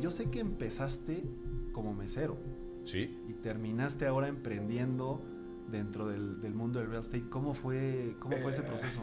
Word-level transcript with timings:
yo 0.00 0.10
sé 0.10 0.30
que 0.30 0.40
empezaste 0.40 1.22
como 1.72 1.94
mesero 1.94 2.36
Sí. 2.84 3.18
y 3.28 3.34
terminaste 3.34 4.06
ahora 4.06 4.28
emprendiendo 4.28 5.20
dentro 5.70 6.08
del, 6.08 6.40
del 6.40 6.54
mundo 6.54 6.78
del 6.78 6.88
real 6.88 7.02
estate. 7.02 7.28
¿Cómo 7.28 7.52
fue, 7.54 8.16
cómo 8.18 8.36
fue 8.38 8.50
ese 8.50 8.62
Eh, 8.62 8.66
proceso? 8.66 9.02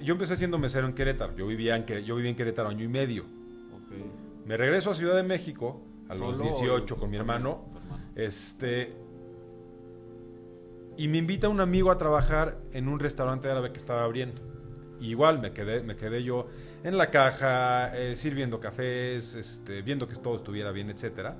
Yo 0.00 0.12
empecé 0.12 0.36
siendo 0.36 0.58
mesero 0.58 0.86
en 0.86 0.92
Querétaro. 0.94 1.34
Yo 1.34 1.46
vivía 1.46 1.74
en, 1.76 1.86
yo 2.04 2.14
vivía 2.16 2.30
en 2.30 2.36
Querétaro 2.36 2.68
año 2.68 2.84
y 2.84 2.88
medio. 2.88 3.22
Ok. 3.22 4.46
Me 4.46 4.56
regreso 4.56 4.90
a 4.90 4.94
Ciudad 4.94 5.16
de 5.16 5.22
México 5.22 5.80
a 6.08 6.14
los 6.14 6.36
¿Solo 6.36 6.42
18 6.44 6.94
o 6.94 6.98
con 6.98 7.10
mi 7.10 7.16
hermano. 7.16 7.64
hermano? 7.82 8.04
Este. 8.14 8.92
Y 10.96 11.08
me 11.08 11.18
invita 11.18 11.48
un 11.48 11.60
amigo 11.60 11.90
a 11.90 11.98
trabajar 11.98 12.58
en 12.72 12.88
un 12.88 12.98
restaurante 12.98 13.48
árabe 13.48 13.72
que 13.72 13.78
estaba 13.78 14.04
abriendo. 14.04 14.40
Y 15.00 15.10
igual 15.10 15.40
me 15.40 15.52
quedé, 15.52 15.82
me 15.82 15.96
quedé 15.96 16.22
yo 16.22 16.46
en 16.82 16.96
la 16.96 17.10
caja, 17.10 17.96
eh, 17.96 18.16
sirviendo 18.16 18.60
cafés, 18.60 19.34
este, 19.34 19.82
viendo 19.82 20.08
que 20.08 20.16
todo 20.16 20.36
estuviera 20.36 20.72
bien, 20.72 20.90
etcétera. 20.90 21.36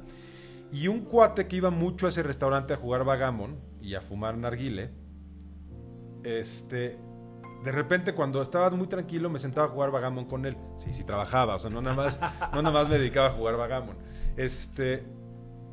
Y 0.72 0.89
un 0.89 1.00
cuate 1.00 1.46
que 1.46 1.57
iba 1.57 1.71
mucho 1.71 2.07
a 2.07 2.11
ese 2.11 2.22
restaurante 2.22 2.75
a 2.75 2.76
jugar 2.76 3.04
vagamon 3.04 3.58
y 3.81 3.94
a 3.94 4.00
fumar 4.00 4.36
narguile, 4.36 4.90
este, 6.22 6.98
de 7.64 7.72
repente 7.72 8.14
cuando 8.14 8.43
estaba 8.43 8.71
muy 8.71 8.86
tranquilo 8.86 9.31
me 9.31 9.39
sentaba 9.39 9.67
a 9.67 9.70
jugar 9.70 9.90
vagamon 9.90 10.26
con 10.26 10.45
él. 10.46 10.56
Sí, 10.76 10.93
sí 10.93 11.04
trabajaba, 11.04 11.54
o 11.54 11.59
sea, 11.59 11.70
no 11.70 11.81
nada 11.81 11.96
más, 11.96 12.20
no 12.54 12.62
nada 12.62 12.72
más 12.72 12.89
me 12.89 12.98
dedicaba 12.98 13.29
a 13.29 13.31
jugar 13.31 13.56
vagamon. 13.56 13.96
Este, 14.36 15.04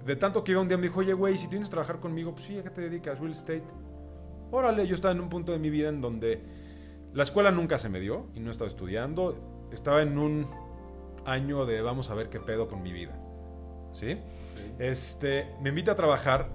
de 0.05 0.15
tanto 0.15 0.43
que 0.43 0.53
iba 0.53 0.61
un 0.61 0.67
día 0.67 0.77
me 0.77 0.83
dijo, 0.83 0.99
oye, 0.99 1.13
güey, 1.13 1.37
si 1.37 1.47
tienes 1.47 1.67
que 1.67 1.71
trabajar 1.71 1.99
conmigo, 1.99 2.33
pues 2.33 2.45
sí, 2.45 2.57
¿a 2.57 2.63
qué 2.63 2.69
te 2.69 2.81
dedicas? 2.81 3.19
Real 3.19 3.31
estate. 3.31 3.63
Órale, 4.51 4.87
yo 4.87 4.95
estaba 4.95 5.13
en 5.13 5.19
un 5.19 5.29
punto 5.29 5.51
de 5.51 5.59
mi 5.59 5.69
vida 5.69 5.89
en 5.89 5.99
donde 5.99 6.41
la 7.15 7.23
escuela 7.23 7.49
nunca 7.49 7.77
se 7.77 7.87
me 7.87 8.01
dio 8.01 8.27
y 8.35 8.41
no 8.41 8.51
estaba 8.51 8.67
estudiando. 8.67 9.67
Estaba 9.71 10.01
en 10.01 10.17
un 10.17 10.47
año 11.25 11.65
de 11.65 11.81
vamos 11.81 12.09
a 12.09 12.13
ver 12.13 12.29
qué 12.29 12.41
pedo 12.41 12.67
con 12.67 12.83
mi 12.83 12.91
vida. 12.91 13.17
¿Sí? 13.93 14.17
Este, 14.79 15.47
me 15.61 15.69
invita 15.69 15.93
a 15.93 15.95
trabajar 15.95 16.49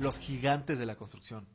los 0.00 0.18
gigantes 0.18 0.80
de 0.80 0.86
la 0.86 0.96
construcción. 0.96 1.46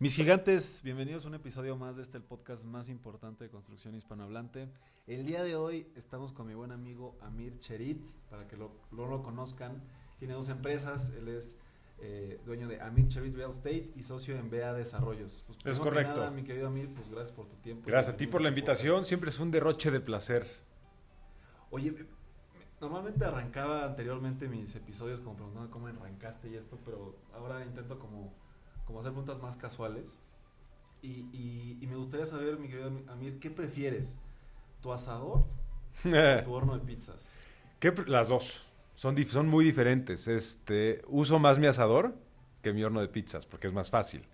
Mis 0.00 0.16
gigantes, 0.16 0.80
bienvenidos 0.82 1.24
a 1.24 1.28
un 1.28 1.34
episodio 1.34 1.76
más 1.76 1.94
de 1.94 2.02
este 2.02 2.16
el 2.16 2.24
podcast 2.24 2.64
más 2.64 2.88
importante 2.88 3.44
de 3.44 3.50
construcción 3.50 3.94
hispanohablante. 3.94 4.68
El 5.06 5.24
día 5.24 5.44
de 5.44 5.54
hoy 5.54 5.86
estamos 5.94 6.32
con 6.32 6.48
mi 6.48 6.54
buen 6.54 6.72
amigo 6.72 7.16
Amir 7.20 7.58
Cherit, 7.58 8.02
para 8.28 8.48
que 8.48 8.56
lo, 8.56 8.72
lo, 8.90 9.06
lo 9.06 9.22
conozcan. 9.22 9.80
Tiene 10.18 10.34
dos 10.34 10.48
empresas, 10.48 11.12
él 11.16 11.28
es 11.28 11.56
eh, 12.00 12.40
dueño 12.44 12.66
de 12.66 12.80
Amir 12.80 13.06
Cherit 13.06 13.36
Real 13.36 13.50
Estate 13.50 13.92
y 13.94 14.02
socio 14.02 14.36
en 14.36 14.50
BA 14.50 14.72
Desarrollos. 14.72 15.44
Pues, 15.46 15.58
que 15.76 15.80
correcto. 15.80 16.20
nada, 16.20 16.32
mi 16.32 16.42
querido 16.42 16.66
Amir, 16.66 16.92
pues 16.92 17.08
gracias 17.08 17.30
por 17.30 17.46
tu 17.46 17.54
tiempo. 17.58 17.84
Gracias 17.86 18.14
a 18.14 18.16
ti 18.16 18.26
por 18.26 18.40
la 18.40 18.48
este 18.48 18.58
invitación, 18.58 18.94
podcast. 18.94 19.08
siempre 19.08 19.30
es 19.30 19.38
un 19.38 19.52
derroche 19.52 19.92
de 19.92 20.00
placer. 20.00 20.73
Oye, 21.74 21.90
me- 21.90 21.98
me- 22.04 22.06
normalmente 22.80 23.24
arrancaba 23.24 23.84
anteriormente 23.84 24.46
mis 24.46 24.76
episodios 24.76 25.20
como 25.20 25.34
preguntando 25.34 25.70
cómo 25.72 25.88
arrancaste 25.88 26.48
y 26.48 26.54
esto, 26.54 26.78
pero 26.84 27.16
ahora 27.34 27.64
intento 27.64 27.98
como, 27.98 28.32
como 28.84 29.00
hacer 29.00 29.10
preguntas 29.10 29.42
más 29.42 29.56
casuales. 29.56 30.16
Y, 31.02 31.26
y- 31.32 31.78
y 31.80 31.86
me 31.88 31.96
gustaría 31.96 32.26
saber, 32.26 32.58
mi 32.60 32.68
querido 32.68 32.92
Amir, 33.08 33.40
¿qué 33.40 33.50
prefieres? 33.50 34.20
¿Tu 34.80 34.92
asador 34.92 35.40
o 36.04 36.42
tu 36.44 36.52
horno 36.52 36.78
de 36.78 36.84
pizzas? 36.84 37.28
¿Qué 37.80 37.92
las 38.06 38.28
dos. 38.28 38.62
Son, 38.94 39.16
son 39.26 39.48
muy 39.48 39.64
diferentes. 39.64 40.28
Este, 40.28 41.02
uso 41.08 41.40
más 41.40 41.58
mi 41.58 41.66
asador 41.66 42.14
que 42.62 42.72
mi 42.72 42.84
horno 42.84 43.00
de 43.00 43.08
pizzas 43.08 43.46
porque 43.46 43.66
es 43.66 43.72
más 43.72 43.90
fácil. 43.90 44.24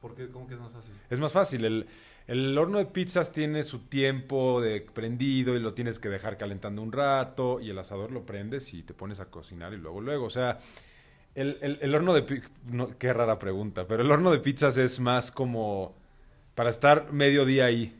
¿Por 0.00 0.16
qué? 0.16 0.28
¿Cómo 0.30 0.48
que 0.48 0.54
es 0.54 0.60
más 0.60 0.72
fácil? 0.72 0.94
Es 1.08 1.20
más 1.20 1.32
fácil. 1.32 1.64
El, 1.64 1.86
el 2.28 2.56
horno 2.56 2.78
de 2.78 2.86
pizzas 2.86 3.32
tiene 3.32 3.64
su 3.64 3.80
tiempo 3.80 4.60
de 4.60 4.80
prendido 4.82 5.56
y 5.56 5.60
lo 5.60 5.74
tienes 5.74 5.98
que 5.98 6.08
dejar 6.08 6.36
calentando 6.36 6.82
un 6.82 6.92
rato 6.92 7.58
y 7.60 7.70
el 7.70 7.78
asador 7.78 8.12
lo 8.12 8.24
prendes 8.24 8.72
y 8.74 8.82
te 8.84 8.94
pones 8.94 9.18
a 9.18 9.26
cocinar 9.30 9.72
y 9.72 9.78
luego, 9.78 10.00
luego. 10.00 10.26
O 10.26 10.30
sea, 10.30 10.60
el, 11.34 11.58
el- 11.62 11.78
el 11.80 11.94
horno 11.94 12.14
de 12.14 12.42
no, 12.70 12.88
Qué 12.96 13.12
rara 13.12 13.38
pregunta, 13.38 13.86
pero 13.88 14.02
el 14.02 14.10
horno 14.10 14.30
de 14.30 14.38
pizzas 14.38 14.76
es 14.76 15.00
más 15.00 15.32
como 15.32 15.94
para 16.54 16.70
estar 16.70 17.12
medio 17.12 17.44
día 17.44 17.64
ahí 17.66 17.94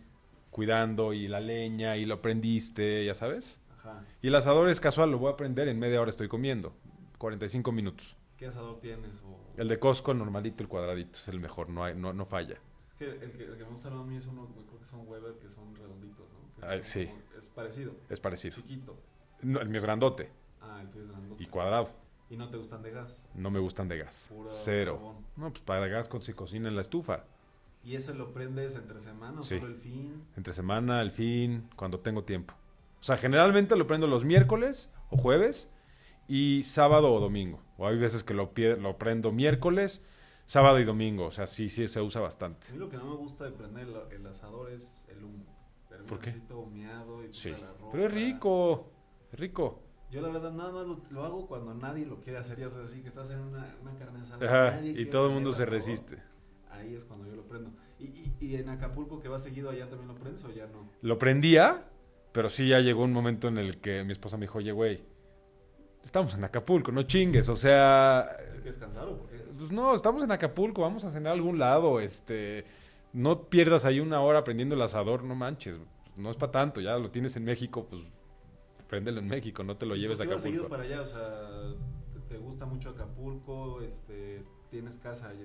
cuidando 0.50 1.12
y 1.12 1.27
la 1.28 1.41
leña 1.41 1.97
y 1.97 2.05
lo 2.05 2.21
prendiste, 2.21 3.05
ya 3.05 3.15
sabes. 3.15 3.61
Ajá. 3.78 4.05
Y 4.21 4.28
el 4.28 4.34
asador 4.34 4.69
es 4.69 4.81
casual, 4.81 5.11
lo 5.11 5.19
voy 5.19 5.33
a 5.33 5.37
prender, 5.37 5.69
en 5.69 5.78
media 5.78 6.00
hora 6.00 6.11
estoy 6.11 6.28
comiendo. 6.28 6.75
45 7.19 7.72
minutos. 7.72 8.17
¿Qué 8.37 8.47
asador 8.47 8.81
tienes? 8.81 9.22
O... 9.22 9.38
El 9.56 9.69
de 9.69 9.78
Costco, 9.78 10.15
normalito, 10.15 10.62
el 10.62 10.69
cuadradito, 10.69 11.19
es 11.19 11.28
el 11.28 11.41
mejor, 11.41 11.71
no, 11.71 11.84
hay, 11.84 11.94
no, 11.94 12.12
no 12.12 12.25
falla. 12.27 12.59
Es 13.01 13.07
que 13.19 13.25
el, 13.25 13.33
que 13.33 13.45
el 13.45 13.57
que 13.57 13.65
me 13.65 13.71
gusta 13.71 13.89
a 13.89 14.03
mí 14.05 14.17
es 14.17 14.27
uno, 14.27 14.49
creo 14.67 14.79
que 14.79 14.85
son 14.85 15.07
Weber, 15.07 15.35
que 15.39 15.49
son 15.49 15.75
redonditos, 15.77 16.27
¿no? 16.33 16.61
Que 16.61 16.67
Ay, 16.67 16.83
sí. 16.83 17.07
como- 17.07 17.21
es 17.39 17.49
parecido. 17.49 17.93
Es 18.09 18.21
parecido. 18.21 18.57
Chiquito. 18.57 18.97
No, 19.43 19.61
el 19.61 19.69
mío 19.69 19.79
es 19.79 19.85
grandote 19.85 20.31
Ah, 20.61 20.81
el 20.83 20.91
tuyo 20.91 21.05
es 21.05 21.11
grandote. 21.11 21.43
y 21.43 21.47
cuadrado. 21.47 21.91
¿Y 22.31 22.37
no 22.37 22.51
te 22.51 22.57
gustan 22.57 22.83
de 22.83 22.91
gas? 22.91 23.27
No 23.35 23.51
me 23.51 23.59
gustan 23.61 23.89
de 23.89 23.99
gas. 23.99 24.29
Puro 24.35 24.51
Cero. 24.51 24.95
carbón. 24.97 25.17
No, 25.37 25.51
pues 25.51 25.63
para 25.63 25.87
gas 25.87 26.09
se 26.21 26.35
cocina 26.35 26.69
en 26.69 26.75
la 26.75 26.81
estufa. 26.83 27.25
¿Y 27.85 27.95
ese 27.95 28.13
lo 28.15 28.33
prendes 28.35 28.75
entre 28.75 28.99
semana 29.01 29.41
o 29.41 29.43
Sí. 29.45 29.59
solo 29.61 29.69
el 29.73 29.77
fin? 29.79 30.25
Entre 30.37 30.53
semana, 30.53 31.01
el 31.01 31.13
fin, 31.13 31.71
cuando 31.77 32.01
tengo 32.01 32.25
tiempo. 32.25 32.53
O 33.01 33.03
sea, 33.03 33.17
generalmente 33.17 33.77
lo 33.77 33.87
prendo 33.87 34.07
los 34.09 34.25
miércoles 34.25 34.91
o 35.11 35.17
jueves 35.17 35.71
y 36.27 36.65
sábado 36.65 37.13
o 37.13 37.21
domingo. 37.21 37.63
O 37.79 37.87
hay 37.87 37.97
veces 37.97 38.25
que 38.25 38.35
lo, 38.35 38.53
lo 38.81 38.99
prendo 38.99 39.31
miércoles, 39.33 40.03
sábado 40.49 40.81
y 40.81 40.85
domingo. 40.85 41.27
O 41.27 41.31
sea, 41.31 41.47
sí, 41.47 41.69
sí, 41.69 41.87
se 41.89 42.01
usa 42.01 42.21
bastante. 42.23 42.69
A 42.71 42.73
mí 42.73 42.79
lo 42.79 42.89
que 42.89 42.97
no 42.97 43.05
me 43.05 43.17
gusta 43.17 43.45
de 43.45 43.53
prender 43.53 43.87
el, 43.87 43.95
el 44.21 44.27
asador 44.27 44.73
es 44.73 45.07
el 45.11 45.23
humo. 45.23 45.45
Termina 45.89 46.09
¿Por 46.09 46.19
qué? 46.21 46.35
humeado 46.55 47.25
y 47.25 47.33
Sí. 47.35 47.51
puta 47.51 47.67
la 47.67 47.73
ropa. 47.75 47.89
Pero 47.93 48.07
es 48.07 48.13
rico, 48.15 48.91
es 49.33 49.39
rico. 49.39 49.83
Yo 50.11 50.23
la 50.23 50.29
verdad 50.29 50.53
nada 50.53 50.73
más 50.73 50.87
lo, 50.87 51.01
lo 51.11 51.25
hago 51.25 51.47
cuando 51.47 51.75
nadie 51.75 52.07
lo 52.07 52.21
quiere 52.21 52.39
hacer. 52.39 52.59
Ya 52.59 52.71
sabes, 52.71 52.91
así 52.93 53.03
que 53.03 53.09
estás 53.09 53.31
en 53.31 53.41
una, 53.41 53.77
una 53.83 53.95
carne 53.97 54.21
asada. 54.21 54.71
Ajá, 54.71 54.81
y 54.83 55.05
todo 55.07 55.27
el 55.27 55.33
mundo 55.35 55.53
se 55.53 55.67
resiste. 55.67 56.19
Ahí 56.71 56.95
es 56.95 57.05
cuando 57.05 57.27
yo 57.27 57.35
lo 57.37 57.43
prendo. 57.43 57.71
¿Y, 57.99 58.07
y, 58.07 58.37
y 58.41 58.57
en 58.57 58.69
Acapulco 58.71 59.21
que 59.21 59.29
va 59.29 59.39
seguido 59.39 59.69
allá 59.71 59.89
también 59.91 60.09
lo 60.09 60.15
prendes 60.15 60.43
o 60.45 60.51
ya 60.51 60.67
no? 60.67 60.89
Lo 61.03 61.19
prendía, 61.19 61.91
pero 62.33 62.49
sí 62.49 62.69
ya 62.69 62.81
llegó 62.81 63.05
un 63.05 63.13
momento 63.13 63.49
en 63.49 63.59
el 63.59 63.79
que 63.81 64.03
mi 64.05 64.13
esposa 64.13 64.37
me 64.39 64.43
dijo, 64.47 64.59
oye, 64.59 64.73
güey, 64.73 65.03
estamos 66.05 66.35
en 66.35 66.45
Acapulco, 66.45 66.93
no 66.93 67.03
chingues. 67.03 67.49
O 67.49 67.57
sea, 67.57 68.21
¿Hay 68.21 68.59
que 68.61 68.69
descansar 68.69 69.09
o 69.09 69.17
por 69.19 69.29
qué? 69.29 69.38
Pues 69.59 69.71
no, 69.73 69.95
estamos 69.95 70.23
en 70.23 70.31
Acapulco, 70.33 70.83
vamos 70.83 71.05
a 71.05 71.11
cenar 71.11 71.33
a 71.33 71.35
algún 71.35 71.59
lado, 71.59 72.01
este, 72.01 72.65
no 73.13 73.43
pierdas 73.49 73.85
ahí 73.85 74.01
una 74.01 74.21
hora 74.21 74.45
prendiendo 74.45 74.75
el 74.75 74.83
asador, 74.83 75.25
no 75.25 75.35
manches, 75.35 75.77
no 76.17 76.31
es 76.31 76.37
para 76.37 76.53
tanto, 76.53 76.81
ya 76.81 76.97
lo 76.97 77.11
tienes 77.11 77.37
en 77.37 77.45
México, 77.45 77.87
pues 77.89 78.03
préndelo 78.89 79.21
en 79.21 79.29
México, 79.29 79.63
no 79.65 79.77
te 79.77 79.85
lo 79.87 79.97
¿Y 79.97 80.01
lleves 80.01 80.21
a 80.21 80.25
seguido 80.25 80.39
Acapulco. 80.65 80.69
para 80.69 80.83
allá? 80.85 81.03
O 81.03 81.07
sea, 81.07 81.75
¿te- 82.13 82.35
¿te 82.35 82.39
gusta 82.39 82.65
mucho 82.67 82.91
Acapulco? 82.91 83.83
Este, 83.83 84.43
¿Tienes 84.71 84.99
casa, 84.99 85.29
allá- 85.31 85.45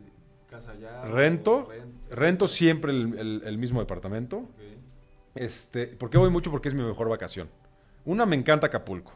casa 0.50 0.72
allá? 0.72 1.03
Rento, 1.06 1.66
¿O 1.68 1.69
rent- 1.72 2.09
Rento 2.12 2.47
siempre 2.47 2.91
el, 2.91 3.18
el- 3.19 3.41
el 3.46 3.57
mismo 3.57 3.79
departamento. 3.79 4.46
Este, 5.35 5.87
¿por 5.87 6.09
qué 6.09 6.17
voy 6.17 6.29
mucho? 6.29 6.52
Porque 6.52 6.67
es 6.70 6.76
mi 6.76 6.84
mejor 6.84 7.09
vacación. 7.09 7.49
Una, 8.05 8.26
me 8.26 8.35
encanta 8.35 8.67
Acapulco. 8.67 9.14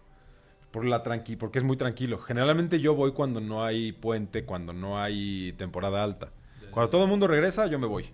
Por 0.71 0.85
la 0.85 1.01
tranqui, 1.01 1.35
porque 1.35 1.59
es 1.59 1.63
muy 1.63 1.77
tranquilo. 1.77 2.19
Generalmente 2.19 2.79
yo 2.79 2.93
voy 2.93 3.13
cuando 3.13 3.39
no 3.39 3.63
hay 3.63 3.93
puente, 3.93 4.45
cuando 4.45 4.73
no 4.73 4.99
hay 4.99 5.53
temporada 5.53 6.03
alta. 6.03 6.31
Cuando 6.71 6.89
todo 6.89 7.03
el 7.03 7.09
mundo 7.09 7.27
regresa, 7.27 7.67
yo 7.67 7.79
me 7.79 7.87
voy. 7.87 8.11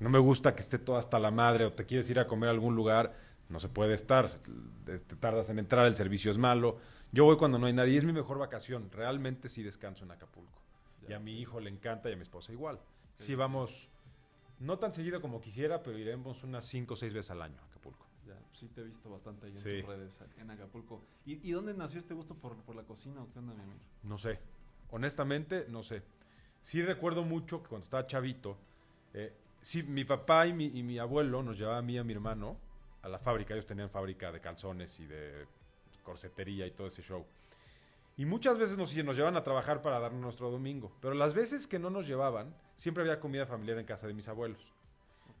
No 0.00 0.10
me 0.10 0.18
gusta 0.18 0.54
que 0.54 0.62
esté 0.62 0.78
todo 0.78 0.96
hasta 0.96 1.18
la 1.18 1.30
madre 1.30 1.64
o 1.64 1.72
te 1.72 1.86
quieres 1.86 2.10
ir 2.10 2.18
a 2.18 2.26
comer 2.26 2.48
a 2.48 2.52
algún 2.52 2.74
lugar, 2.74 3.14
no 3.48 3.60
se 3.60 3.68
puede 3.68 3.94
estar. 3.94 4.40
Te 4.84 4.98
tardas 5.16 5.48
en 5.50 5.58
entrar, 5.58 5.86
el 5.86 5.94
servicio 5.94 6.30
es 6.30 6.36
malo. 6.36 6.78
Yo 7.12 7.24
voy 7.24 7.36
cuando 7.36 7.58
no 7.58 7.66
hay 7.66 7.72
nadie. 7.72 7.96
Es 7.96 8.04
mi 8.04 8.12
mejor 8.12 8.38
vacación. 8.38 8.90
Realmente 8.90 9.48
sí 9.48 9.62
descanso 9.62 10.04
en 10.04 10.10
Acapulco. 10.10 10.60
Y 11.08 11.12
a 11.12 11.20
mi 11.20 11.40
hijo 11.40 11.60
le 11.60 11.70
encanta 11.70 12.10
y 12.10 12.14
a 12.14 12.16
mi 12.16 12.22
esposa 12.22 12.52
igual. 12.52 12.80
Sí 13.14 13.34
vamos, 13.34 13.88
no 14.58 14.78
tan 14.78 14.92
seguido 14.92 15.20
como 15.20 15.40
quisiera, 15.40 15.82
pero 15.82 15.96
iremos 15.98 16.42
unas 16.42 16.66
5 16.66 16.94
o 16.94 16.96
6 16.96 17.12
veces 17.12 17.30
al 17.30 17.42
año 17.42 17.60
sí 18.54 18.68
te 18.68 18.80
he 18.80 18.84
visto 18.84 19.10
bastante 19.10 19.46
ahí 19.46 19.52
en 19.52 19.58
Sí. 19.58 19.80
tus 19.80 19.88
redes, 19.88 20.20
en 20.38 20.50
Acapulco. 20.50 21.02
¿Y, 21.26 21.46
y 21.46 21.52
dónde 21.52 21.74
nació 21.74 21.98
este 21.98 22.14
gusto 22.14 22.34
por, 22.34 22.56
por 22.62 22.74
la 22.76 22.84
cocina 22.84 23.22
o 23.22 23.30
qué 23.30 23.38
onda, 23.38 23.52
mi 23.54 23.60
amigo? 23.62 23.78
No 24.02 24.16
sé. 24.16 24.38
Honestamente, 24.90 25.66
no 25.68 25.82
sé. 25.82 26.02
Sí 26.62 26.82
recuerdo 26.82 27.24
mucho 27.24 27.62
que 27.62 27.68
cuando 27.68 27.84
estaba 27.84 28.06
chavito, 28.06 28.56
eh, 29.12 29.34
sí, 29.60 29.82
mi 29.82 30.04
papá 30.04 30.46
y 30.46 30.52
mi, 30.52 30.66
y 30.66 30.82
mi 30.82 30.98
abuelo 30.98 31.42
nos 31.42 31.58
llevaban 31.58 31.80
a 31.80 31.82
mí 31.82 31.94
y 31.94 31.98
a 31.98 32.04
mi 32.04 32.12
hermano 32.14 32.56
a 33.02 33.08
la 33.08 33.18
fábrica. 33.18 33.54
Ellos 33.54 33.66
tenían 33.66 33.90
fábrica 33.90 34.32
de 34.32 34.40
calzones 34.40 34.98
y 35.00 35.06
de 35.06 35.46
corsetería 36.02 36.66
y 36.66 36.70
todo 36.70 36.86
ese 36.86 37.02
show. 37.02 37.24
Y 38.16 38.24
muchas 38.26 38.56
veces 38.58 38.78
nos, 38.78 38.94
nos 39.04 39.16
llevaban 39.16 39.36
a 39.36 39.42
trabajar 39.42 39.82
para 39.82 39.98
darnos 39.98 40.20
nuestro 40.22 40.50
domingo. 40.50 40.92
Pero 41.00 41.14
las 41.14 41.34
veces 41.34 41.66
que 41.66 41.78
no 41.80 41.90
nos 41.90 42.06
llevaban, 42.06 42.54
siempre 42.76 43.02
había 43.02 43.18
comida 43.18 43.44
familiar 43.46 43.76
en 43.78 43.84
casa 43.86 44.06
de 44.06 44.14
mis 44.14 44.28
abuelos. 44.28 44.72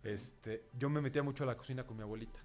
Este, 0.02 0.64
yo 0.76 0.90
me 0.90 1.00
metía 1.00 1.22
mucho 1.22 1.44
a 1.44 1.46
la 1.46 1.56
cocina 1.56 1.84
con 1.86 1.96
mi 1.96 2.02
abuelita. 2.02 2.40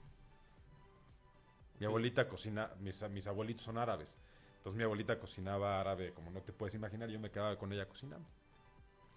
Mi 1.80 1.86
abuelita 1.86 2.28
cocina, 2.28 2.72
mis, 2.80 3.02
mis 3.10 3.28
abuelitos 3.28 3.64
son 3.64 3.78
árabes. 3.78 4.20
Entonces 4.58 4.78
mi 4.78 4.84
abuelita 4.84 5.18
cocinaba 5.18 5.80
árabe, 5.80 6.14
como 6.14 6.32
no 6.32 6.42
te 6.42 6.52
puedes 6.52 6.76
imaginar, 6.76 7.10
yo 7.10 7.20
me 7.20 7.32
quedaba 7.32 7.58
con 7.58 7.72
ella 7.72 7.88
cocinando. 7.88 8.28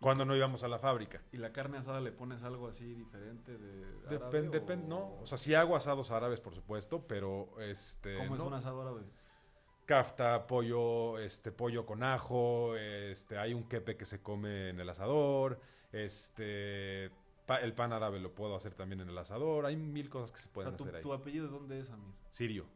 Cuando 0.01 0.25
no 0.25 0.35
íbamos 0.35 0.63
a 0.65 0.69
la 0.69 0.79
fábrica. 0.79 1.23
¿Y 1.33 1.37
la 1.37 1.53
carne 1.53 1.79
asada 1.79 2.01
le 2.01 2.11
pones 2.11 2.43
algo 2.43 2.67
así 2.67 2.93
diferente 2.93 3.57
de 3.57 4.09
árabe 4.09 4.43
Depende, 4.43 4.87
no. 4.89 5.17
O 5.21 5.27
sea, 5.27 5.39
sí 5.39 5.55
hago 5.55 5.77
asados 5.77 6.11
árabes, 6.11 6.41
por 6.41 6.55
supuesto, 6.55 7.07
pero 7.07 7.61
este. 7.61 8.19
¿Cómo 8.19 8.35
es 8.35 8.43
un 8.43 8.55
asado 8.55 8.83
árabe? 8.83 9.03
Kafta, 9.85 10.47
pollo, 10.47 11.19
este, 11.19 11.53
pollo 11.53 11.87
con 11.87 12.03
ajo, 12.03 12.77
este, 12.77 13.39
hay 13.39 13.53
un 13.55 13.65
kepe 13.65 13.97
que 13.97 14.05
se 14.05 14.23
come 14.23 14.71
en 14.71 14.81
el 14.81 14.89
asador, 14.89 15.61
este, 15.91 17.11
pa- 17.47 17.61
el 17.61 17.75
pan 17.75 17.93
árabe 17.93 18.21
lo 18.21 18.35
puedo 18.35 18.55
hacer 18.57 18.75
también 18.75 19.01
en 19.01 19.09
el 19.09 19.19
asador, 19.19 19.67
hay 19.67 19.77
mil 19.77 20.09
cosas 20.09 20.33
que 20.33 20.39
se 20.39 20.49
O 20.49 20.53
pueden 20.53 20.71
sea, 20.73 20.77
¿tu, 20.77 20.85
hacer 20.85 20.97
ahí. 20.97 21.03
tu 21.03 21.13
apellido 21.13 21.47
de 21.47 21.53
dónde 21.53 21.79
es, 21.79 21.91
Amir? 21.91 22.13
Sirio, 22.31 22.67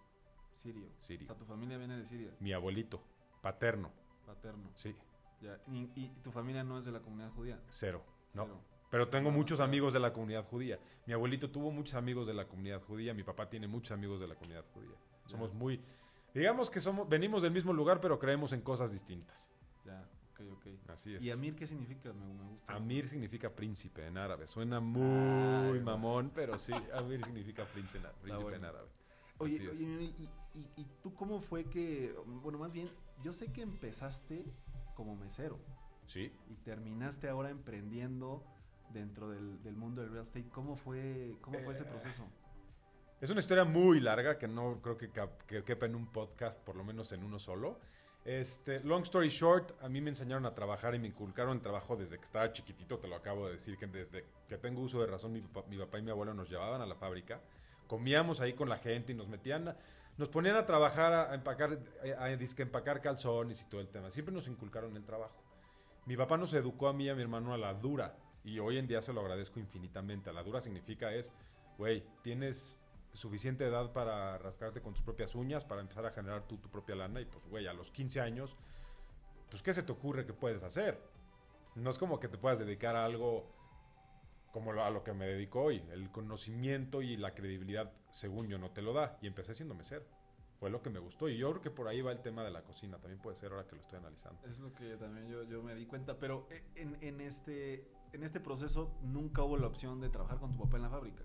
Sirio. 0.53 0.89
Sirio. 0.99 1.25
O 1.25 1.27
sea, 1.27 1.37
tu 1.37 1.45
familia 1.45 1.77
viene 1.79 1.97
de 1.97 2.05
Siria, 2.05 2.31
mi 2.41 2.53
abuelito, 2.53 3.03
paterno, 3.43 3.93
paterno. 4.25 4.71
sí, 4.75 4.95
Ya. 5.41 5.61
¿Y, 5.71 5.91
y 5.95 6.09
tu 6.23 6.33
familia 6.33 6.65
no 6.65 6.79
es 6.79 6.85
de 6.87 6.93
la 6.93 7.01
comunidad 7.01 7.31
judía? 7.33 7.61
cero, 7.69 8.03
no. 8.35 8.45
Cero. 8.47 8.61
Pero 8.91 9.07
tengo 9.09 9.31
No, 9.31 9.37
muchos 9.37 9.59
amigos 9.61 9.93
de 9.93 9.99
la 10.01 10.13
comunidad 10.13 10.45
judía. 10.47 10.79
Mi 11.07 11.13
abuelito 11.13 11.51
tuvo 11.51 11.71
muchos 11.73 11.95
amigos 11.97 12.27
de 12.27 12.33
la 12.35 12.47
comunidad 12.47 12.81
judía, 12.83 13.13
mi 13.15 13.25
papá 13.25 13.51
tiene 13.51 13.67
muchos 13.67 13.91
amigos 13.93 14.21
de 14.21 14.29
la 14.29 14.35
comunidad 14.37 14.65
judía. 14.73 14.97
Somos 15.27 15.51
Ya. 15.51 15.59
muy, 15.59 15.81
digamos 16.33 16.71
que 16.71 16.81
somos, 16.81 17.09
venimos 17.09 17.43
del 17.43 17.51
mismo 17.53 17.73
lugar, 17.73 18.01
pero 18.01 18.19
creemos 18.19 18.53
en 18.53 18.61
cosas 18.63 18.93
distintas. 18.93 19.51
Ya, 19.85 20.09
ok, 20.39 20.53
ok. 20.59 20.91
Así 20.91 21.15
es. 21.15 21.23
¿Y 21.23 21.31
Amir 21.31 21.55
qué 21.57 21.67
significa? 21.67 22.13
Me, 22.13 22.33
me 22.35 22.43
gusta. 22.51 22.73
Amir 22.75 23.09
significa 23.09 23.51
príncipe 23.51 24.07
en 24.07 24.19
árabe. 24.19 24.47
Suena 24.47 24.81
muy 24.81 25.79
Ay, 25.79 25.81
mamón, 25.81 26.31
pero 26.35 26.59
sí, 26.59 26.73
Amir 26.95 27.25
significa 27.25 27.65
príncipe, 27.67 28.07
príncipe 28.23 28.43
bueno. 28.43 28.57
en 28.59 28.65
árabe. 28.65 28.89
Oye, 29.39 29.55
Así 29.57 29.65
es. 29.65 29.71
oye, 29.73 29.85
y, 30.05 30.31
y- 30.59 30.71
y 30.77 30.87
tú 31.03 31.13
cómo 31.15 31.41
fue 31.41 31.65
que, 31.65 32.15
bueno, 32.43 32.59
más 32.59 32.73
bien, 32.73 32.91
yo 33.23 33.33
sé 33.33 33.53
que 33.53 33.61
empezaste 33.63 34.45
como 34.95 35.15
mesero 35.17 35.59
Sí. 36.07 36.33
y 36.49 36.55
terminaste 36.65 37.29
ahora 37.29 37.51
emprendiendo 37.51 38.43
dentro 38.95 39.29
del, 39.29 39.63
del 39.63 39.77
mundo 39.77 40.01
del 40.01 40.11
real 40.13 40.25
estate. 40.25 40.49
¿Cómo 40.49 40.77
fue, 40.77 41.37
cómo 41.43 41.59
fue 41.61 41.73
ese 41.73 41.83
Eh, 41.83 41.87
proceso? 41.87 42.25
Es 43.21 43.29
una 43.31 43.41
historia 43.41 43.65
muy 43.65 44.01
larga 44.01 44.39
que 44.39 44.47
no 44.49 44.81
creo 44.81 44.97
que, 44.97 45.11
que 45.47 45.65
quepa 45.65 45.87
en 45.87 45.95
un 45.97 46.07
podcast, 46.07 46.63
por 46.63 46.77
lo 46.77 46.85
menos 46.85 47.13
en 47.13 47.23
uno 47.25 47.39
solo. 47.39 47.79
Este, 48.27 48.81
long 48.81 49.03
story 49.03 49.29
short, 49.29 49.81
a 49.81 49.89
mí 49.89 50.01
me 50.01 50.11
enseñaron 50.11 50.47
a 50.47 50.53
trabajar 50.53 50.97
y 50.97 50.99
me 50.99 51.07
inculcaron 51.07 51.55
el 51.55 51.63
trabajo 51.63 51.95
desde 51.95 52.19
que 52.19 52.25
estaba 52.25 52.51
chiquitito, 52.51 52.99
te 52.99 53.07
lo 53.07 53.15
acabo 53.15 53.47
de 53.47 53.53
decir, 53.53 53.79
que 53.79 53.87
desde 53.87 54.25
que 54.49 54.59
tengo 54.59 54.83
uso 54.83 55.01
de 55.01 55.07
razón, 55.07 55.33
mi 55.33 55.41
papá, 55.43 55.65
mi 55.69 55.79
papá 55.79 56.01
y 56.01 56.03
mi 56.03 56.11
abuelo 56.11 56.35
nos 56.35 56.51
llevaban 56.51 56.81
a 56.81 56.87
la 56.87 56.97
fábrica, 56.97 57.41
comíamos 57.87 58.41
ahí 58.41 58.55
con 58.55 58.69
la 58.69 58.79
gente 58.79 59.13
y 59.13 59.15
nos 59.15 59.29
metían, 59.29 59.77
nos 60.17 60.29
ponían 60.29 60.57
a 60.57 60.67
trabajar, 60.67 61.13
a, 61.13 61.35
empacar, 61.37 61.79
a, 62.19 62.25
a 62.25 62.37
disque 62.37 62.63
empacar 62.63 63.01
calzones 63.01 63.63
y 63.63 63.67
todo 63.67 63.81
el 63.81 63.87
tema. 63.87 64.11
Siempre 64.11 64.35
nos 64.35 64.49
inculcaron 64.49 64.97
el 64.97 65.05
trabajo. 65.05 65.41
Mi 66.05 66.17
papá 66.17 66.37
nos 66.37 66.53
educó 66.53 66.89
a 66.89 66.93
mí 66.93 67.05
y 67.05 67.11
a 67.11 67.15
mi 67.15 67.23
hermano 67.23 67.55
a 67.55 67.59
la 67.59 67.75
dura. 67.75 68.17
Y 68.43 68.59
hoy 68.59 68.79
en 68.79 68.89
día 68.89 69.03
se 69.03 69.13
lo 69.13 69.21
agradezco 69.21 69.61
infinitamente. 69.61 70.31
A 70.31 70.33
la 70.33 70.43
dura 70.43 70.61
significa 70.61 71.13
es, 71.13 71.31
güey, 71.79 72.03
tienes 72.23 72.77
suficiente 73.17 73.67
edad 73.67 73.93
para 73.93 74.39
rascarte 74.39 74.81
con 74.81 74.95
tus 74.95 75.03
propias 75.03 75.35
uñas, 75.35 75.65
para 75.65 75.81
empezar 75.81 76.07
a 76.07 76.11
generar 76.11 76.47
tú 76.47 76.59
tu 76.59 76.71
propia 76.71 76.95
lana. 76.97 77.21
Y 77.21 77.25
pues, 77.25 77.45
güey, 77.47 77.67
a 77.67 77.73
los 77.73 77.91
15 77.91 78.21
años, 78.21 78.57
pues, 79.51 79.63
¿qué 79.63 79.73
se 79.73 79.83
te 79.83 79.93
ocurre 79.93 80.27
que 80.27 80.33
puedes 80.33 80.63
hacer? 80.63 81.01
No 81.75 81.91
es 81.91 81.99
como 81.99 82.21
que 82.21 82.29
te 82.29 82.39
puedas 82.39 82.59
dedicar 82.59 82.97
a 82.97 83.05
algo 83.05 83.53
como 84.53 84.73
a 84.73 84.91
lo 84.91 85.05
que 85.05 85.13
me 85.13 85.27
dedico 85.27 85.63
hoy. 85.63 85.83
El 85.93 86.11
conocimiento 86.11 87.03
y 87.03 87.17
la 87.17 87.35
credibilidad, 87.35 87.93
según 88.11 88.49
yo, 88.49 88.59
no 88.59 88.71
te 88.71 88.81
lo 88.81 88.95
da. 88.95 89.19
Y 89.21 89.27
empecé 89.27 89.55
siendo 89.55 89.75
mesero. 89.75 90.05
Fue 90.59 90.71
lo 90.71 90.81
que 90.81 90.89
me 90.89 90.99
gustó. 90.99 91.29
Y 91.29 91.37
yo 91.37 91.51
creo 91.51 91.63
que 91.63 91.71
por 91.71 91.89
ahí 91.89 92.01
va 92.01 92.13
el 92.13 92.23
tema 92.23 92.43
de 92.43 92.51
la 92.51 92.63
cocina. 92.63 92.99
También 92.99 93.21
puede 93.21 93.37
ser 93.37 93.53
ahora 93.53 93.67
que 93.67 93.77
lo 93.77 93.83
estoy 93.83 93.99
analizando. 93.99 94.41
Es 94.47 94.61
lo 94.61 94.73
que 94.73 94.97
también 94.97 95.29
yo, 95.29 95.43
yo 95.45 95.63
me 95.63 95.75
di 95.75 95.85
cuenta, 95.85 96.19
pero 96.19 96.47
eh, 96.51 96.65
en, 96.75 96.97
en 97.03 97.21
este, 97.21 97.87
en 98.15 98.23
este 98.23 98.41
proceso 98.41 98.97
nunca 99.03 99.43
hubo 99.43 99.59
la 99.59 99.67
opción 99.67 100.01
de 100.01 100.09
trabajar 100.09 100.39
con 100.39 100.53
tu 100.53 100.59
papá 100.59 100.79
en 100.79 100.85
la 100.85 100.91
fábrica. 100.91 101.23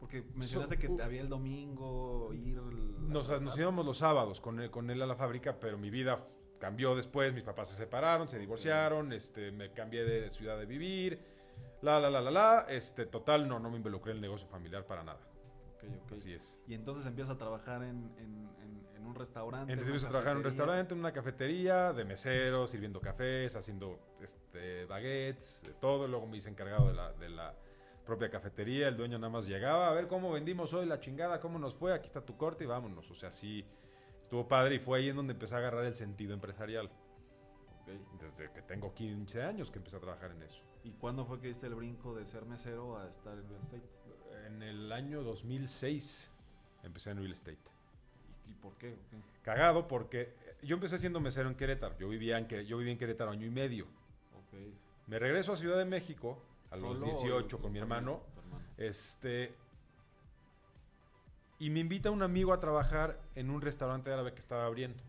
Porque 0.00 0.24
mencionaste 0.34 0.76
So- 0.76 0.80
que 0.80 0.88
uh, 0.88 1.02
había 1.02 1.20
el 1.20 1.28
domingo, 1.28 2.32
ir... 2.32 2.56
Nos, 2.56 3.28
nos 3.40 3.56
íbamos 3.58 3.84
los 3.84 3.98
sábados 3.98 4.40
con 4.40 4.58
él, 4.60 4.70
con 4.70 4.90
él 4.90 5.00
a 5.02 5.06
la 5.06 5.14
fábrica, 5.14 5.60
pero 5.60 5.76
mi 5.78 5.90
vida 5.90 6.18
cambió 6.58 6.96
después. 6.96 7.32
Mis 7.34 7.44
papás 7.44 7.68
se 7.68 7.76
separaron, 7.76 8.26
se 8.28 8.38
divorciaron, 8.38 9.12
este, 9.12 9.52
me 9.52 9.72
cambié 9.72 10.04
de 10.04 10.30
ciudad 10.30 10.58
de 10.58 10.64
vivir, 10.66 11.20
la, 11.82 12.00
la, 12.00 12.08
la, 12.10 12.20
la, 12.22 12.30
la. 12.30 12.66
Este, 12.68 13.06
total, 13.06 13.46
no, 13.46 13.58
no 13.58 13.70
me 13.70 13.76
involucré 13.76 14.12
en 14.12 14.16
el 14.16 14.22
negocio 14.22 14.48
familiar 14.48 14.86
para 14.86 15.04
nada. 15.04 15.20
Ok, 15.76 15.84
ok. 16.04 16.12
Así 16.12 16.32
es. 16.32 16.62
Y 16.66 16.74
entonces 16.74 17.04
empiezas 17.06 17.34
a 17.34 17.38
trabajar 17.38 17.82
en, 17.82 18.10
en- 18.18 18.48
en- 18.62 18.86
en 18.96 19.06
un 19.06 19.14
restaurante. 19.14 19.72
Empiezo 19.72 20.06
a 20.06 20.10
trabajar 20.10 20.32
en 20.32 20.38
un 20.38 20.44
restaurante, 20.44 20.94
en 20.94 21.00
una 21.00 21.12
cafetería, 21.12 21.92
de 21.92 22.04
mesero, 22.04 22.66
sirviendo 22.66 23.00
cafés, 23.00 23.54
haciendo 23.56 23.98
este, 24.22 24.84
baguettes, 24.86 25.62
de 25.66 25.72
todo. 25.74 26.06
Luego 26.08 26.26
me 26.26 26.36
hice 26.38 26.48
encargado 26.50 26.88
de 26.88 26.94
la, 26.94 27.12
de 27.12 27.28
la 27.30 27.54
propia 28.10 28.28
cafetería. 28.28 28.88
El 28.88 28.96
dueño 28.96 29.20
nada 29.20 29.30
más 29.30 29.46
llegaba 29.46 29.88
a 29.88 29.92
ver 29.92 30.08
cómo 30.08 30.32
vendimos 30.32 30.74
hoy 30.74 30.84
la 30.84 30.98
chingada, 30.98 31.38
cómo 31.38 31.60
nos 31.60 31.76
fue, 31.76 31.94
aquí 31.94 32.06
está 32.06 32.20
tu 32.20 32.36
corte 32.36 32.64
y 32.64 32.66
vámonos. 32.66 33.08
O 33.08 33.14
sea, 33.14 33.30
sí, 33.30 33.64
estuvo 34.20 34.48
padre 34.48 34.74
y 34.74 34.78
fue 34.80 34.98
ahí 34.98 35.10
en 35.10 35.16
donde 35.16 35.32
empecé 35.32 35.54
a 35.54 35.58
agarrar 35.58 35.84
el 35.84 35.94
sentido 35.94 36.34
empresarial. 36.34 36.90
Ok. 37.82 38.20
Desde 38.20 38.50
que 38.50 38.62
tengo 38.62 38.92
15 38.92 39.44
años 39.44 39.70
que 39.70 39.78
empecé 39.78 39.96
a 39.96 40.00
trabajar 40.00 40.32
en 40.32 40.42
eso. 40.42 40.60
¿Y 40.82 40.90
cuándo 40.94 41.24
fue 41.24 41.40
que 41.40 41.46
diste 41.46 41.68
el 41.68 41.76
brinco 41.76 42.12
de 42.16 42.26
ser 42.26 42.46
mesero 42.46 42.98
a 42.98 43.08
estar 43.08 43.38
en 43.38 43.48
real 43.48 43.60
estate? 43.60 43.88
En 44.48 44.60
el 44.64 44.90
año 44.90 45.22
2006 45.22 46.32
empecé 46.82 47.10
en 47.10 47.18
real 47.18 47.30
estate. 47.30 47.58
¿Y, 48.48 48.50
y 48.50 48.54
por 48.54 48.76
qué? 48.76 48.94
¿O 48.94 49.08
qué? 49.08 49.18
Cagado 49.42 49.86
porque 49.86 50.34
yo 50.62 50.74
empecé 50.74 50.98
siendo 50.98 51.20
mesero 51.20 51.48
en 51.48 51.54
Querétaro. 51.54 51.96
Yo 51.96 52.08
vivía 52.08 52.38
en, 52.38 52.48
yo 52.48 52.76
vivía 52.76 52.92
en 52.92 52.98
Querétaro 52.98 53.30
año 53.30 53.46
y 53.46 53.50
medio. 53.50 53.84
Ok. 54.34 54.58
Me 55.06 55.20
regreso 55.20 55.52
a 55.52 55.56
Ciudad 55.56 55.78
de 55.78 55.84
México 55.84 56.42
a 56.70 56.76
los 56.76 56.98
¿Solo 56.98 57.06
18 57.06 57.56
o 57.56 57.60
con 57.60 57.72
mi 57.72 57.78
hermano. 57.78 58.20
Este. 58.76 59.54
Y 61.58 61.68
me 61.68 61.80
invita 61.80 62.10
un 62.10 62.22
amigo 62.22 62.52
a 62.52 62.60
trabajar 62.60 63.20
en 63.34 63.50
un 63.50 63.60
restaurante 63.60 64.12
árabe 64.12 64.32
que 64.32 64.40
estaba 64.40 64.64
abriendo. 64.64 65.02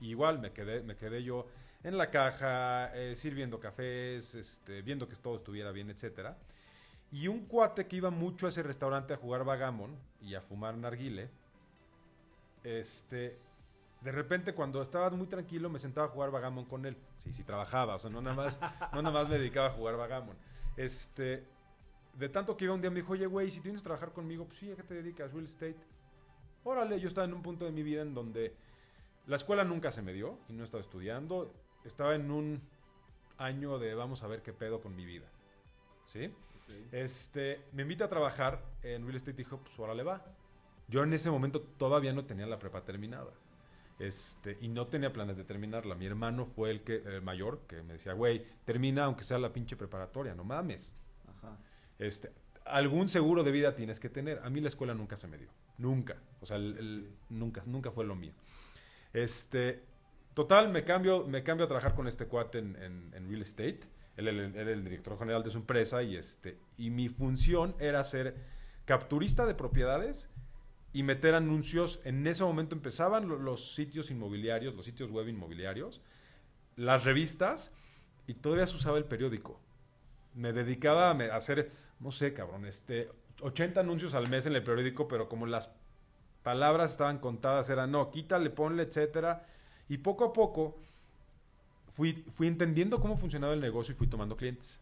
Y 0.00 0.10
igual 0.10 0.38
me 0.38 0.52
quedé, 0.52 0.82
me 0.82 0.96
quedé 0.96 1.24
yo 1.24 1.46
en 1.82 1.96
la 1.96 2.10
caja, 2.10 2.94
eh, 2.94 3.14
sirviendo 3.16 3.58
cafés, 3.58 4.34
este, 4.34 4.82
viendo 4.82 5.08
que 5.08 5.16
todo 5.16 5.36
estuviera 5.36 5.72
bien, 5.72 5.90
etcétera. 5.90 6.36
Y 7.10 7.26
un 7.26 7.46
cuate 7.46 7.86
que 7.86 7.96
iba 7.96 8.10
mucho 8.10 8.46
a 8.46 8.50
ese 8.50 8.62
restaurante 8.62 9.14
a 9.14 9.16
jugar 9.16 9.44
vagamon 9.44 9.96
y 10.20 10.34
a 10.34 10.40
fumar 10.40 10.76
narguile. 10.76 11.30
Este. 12.62 13.38
De 14.00 14.12
repente, 14.12 14.54
cuando 14.54 14.80
estaba 14.80 15.10
muy 15.10 15.26
tranquilo, 15.26 15.68
me 15.68 15.80
sentaba 15.80 16.06
a 16.06 16.10
jugar 16.10 16.30
vagamon 16.30 16.64
con 16.66 16.86
él. 16.86 16.96
Sí, 17.16 17.32
sí, 17.32 17.42
trabajaba, 17.42 17.96
o 17.96 17.98
sea, 17.98 18.10
no 18.10 18.20
nada 18.20 18.36
más, 18.36 18.60
no 18.92 19.02
nada 19.02 19.10
más 19.12 19.28
me 19.28 19.38
dedicaba 19.38 19.68
a 19.68 19.70
jugar 19.70 19.96
vagamon. 19.96 20.36
Este, 20.78 21.44
de 22.14 22.28
tanto 22.28 22.56
que 22.56 22.64
iba 22.64 22.72
un 22.72 22.80
día 22.80 22.88
me 22.88 23.00
dijo, 23.00 23.12
oye, 23.12 23.26
güey, 23.26 23.50
si 23.50 23.60
tienes 23.60 23.80
que 23.80 23.84
trabajar 23.84 24.12
conmigo, 24.12 24.46
pues 24.46 24.58
sí, 24.58 24.70
¿a 24.70 24.76
qué 24.76 24.84
te 24.84 24.94
dedicas? 24.94 25.32
Real 25.32 25.44
estate. 25.44 25.76
Órale, 26.62 27.00
yo 27.00 27.08
estaba 27.08 27.26
en 27.26 27.34
un 27.34 27.42
punto 27.42 27.64
de 27.64 27.72
mi 27.72 27.82
vida 27.82 28.02
en 28.02 28.14
donde 28.14 28.54
la 29.26 29.36
escuela 29.36 29.64
nunca 29.64 29.90
se 29.90 30.02
me 30.02 30.12
dio 30.12 30.38
y 30.48 30.52
no 30.52 30.62
estaba 30.62 30.80
estudiando. 30.80 31.52
Estaba 31.84 32.14
en 32.14 32.30
un 32.30 32.62
año 33.38 33.78
de 33.80 33.94
vamos 33.94 34.22
a 34.22 34.28
ver 34.28 34.42
qué 34.42 34.52
pedo 34.52 34.80
con 34.80 34.94
mi 34.94 35.04
vida. 35.04 35.26
¿Sí? 36.06 36.32
Este, 36.92 37.64
me 37.72 37.82
invita 37.82 38.04
a 38.04 38.08
trabajar 38.08 38.62
en 38.82 39.02
real 39.02 39.16
estate 39.16 39.40
y 39.40 39.44
dijo, 39.44 39.58
pues 39.58 39.76
órale 39.80 40.04
va. 40.04 40.24
Yo 40.86 41.02
en 41.02 41.12
ese 41.12 41.30
momento 41.30 41.60
todavía 41.60 42.12
no 42.12 42.24
tenía 42.24 42.46
la 42.46 42.58
prepa 42.58 42.84
terminada. 42.84 43.32
Este, 43.98 44.56
y 44.60 44.68
no 44.68 44.86
tenía 44.86 45.12
planes 45.12 45.36
de 45.36 45.44
terminarla. 45.44 45.94
Mi 45.96 46.06
hermano 46.06 46.46
fue 46.46 46.70
el 46.70 46.82
que, 46.82 46.96
el 47.04 47.22
mayor, 47.22 47.60
que 47.66 47.82
me 47.82 47.94
decía, 47.94 48.12
güey, 48.12 48.44
termina 48.64 49.04
aunque 49.04 49.24
sea 49.24 49.38
la 49.38 49.52
pinche 49.52 49.76
preparatoria, 49.76 50.34
no 50.34 50.44
mames. 50.44 50.94
Ajá. 51.26 51.56
Este, 51.98 52.30
algún 52.64 53.08
seguro 53.08 53.42
de 53.42 53.50
vida 53.50 53.74
tienes 53.74 53.98
que 53.98 54.08
tener. 54.08 54.40
A 54.44 54.50
mí 54.50 54.60
la 54.60 54.68
escuela 54.68 54.94
nunca 54.94 55.16
se 55.16 55.26
me 55.26 55.36
dio. 55.38 55.48
Nunca. 55.78 56.16
O 56.40 56.46
sea, 56.46 56.56
el- 56.58 56.78
el- 56.78 57.10
nunca, 57.28 57.62
nunca 57.66 57.90
fue 57.90 58.04
lo 58.04 58.14
mío. 58.14 58.32
Este, 59.12 59.82
total, 60.34 60.70
me 60.70 60.84
cambio, 60.84 61.26
me 61.26 61.42
cambio 61.42 61.64
a 61.64 61.68
trabajar 61.68 61.94
con 61.94 62.06
este 62.06 62.26
cuate 62.26 62.58
en, 62.58 62.76
en- 62.76 63.10
en 63.14 63.28
real 63.28 63.42
estate. 63.42 63.80
Él 64.16 64.28
era 64.28 64.70
el 64.72 64.82
director 64.84 65.16
general 65.18 65.42
de 65.44 65.50
su 65.50 65.58
empresa 65.58 66.02
y, 66.02 66.16
este, 66.16 66.58
y 66.76 66.90
mi 66.90 67.08
función 67.08 67.74
era 67.78 68.02
ser 68.02 68.34
capturista 68.84 69.46
de 69.46 69.54
propiedades 69.54 70.28
y 70.92 71.02
meter 71.02 71.34
anuncios. 71.34 72.00
En 72.04 72.26
ese 72.26 72.42
momento 72.44 72.74
empezaban 72.74 73.28
lo- 73.28 73.38
los 73.38 73.74
sitios 73.74 74.10
inmobiliarios, 74.10 74.74
los 74.74 74.84
sitios 74.84 75.10
web 75.10 75.28
inmobiliarios, 75.28 76.00
las 76.76 77.04
revistas 77.04 77.72
y 78.26 78.34
todavía 78.34 78.66
se 78.66 78.76
usaba 78.76 78.98
el 78.98 79.04
periódico. 79.04 79.60
me 80.34 80.52
dedicaba 80.52 81.10
a 81.10 81.36
hacer, 81.36 81.72
no 81.98 82.12
sé, 82.12 82.32
cabrón, 82.32 82.64
este, 82.64 83.10
80 83.40 83.80
anuncios 83.80 84.14
al 84.14 84.28
mes 84.28 84.46
en 84.46 84.54
el 84.54 84.62
periódico, 84.62 85.08
pero 85.08 85.28
como 85.28 85.46
las 85.46 85.70
palabras 86.44 86.92
estaban 86.92 87.18
contadas, 87.18 87.68
era 87.70 87.88
no, 87.88 88.10
quítale, 88.12 88.50
ponle, 88.50 88.84
etcétera. 88.84 89.44
Y 89.88 89.98
poco 89.98 90.24
a 90.26 90.32
poco 90.32 90.76
fui, 91.90 92.24
fui 92.30 92.46
entendiendo 92.46 93.00
cómo 93.00 93.16
funcionaba 93.16 93.52
el 93.54 93.60
negocio 93.60 93.94
y 93.94 93.96
fui 93.96 94.06
tomando 94.06 94.36
clientes. 94.36 94.80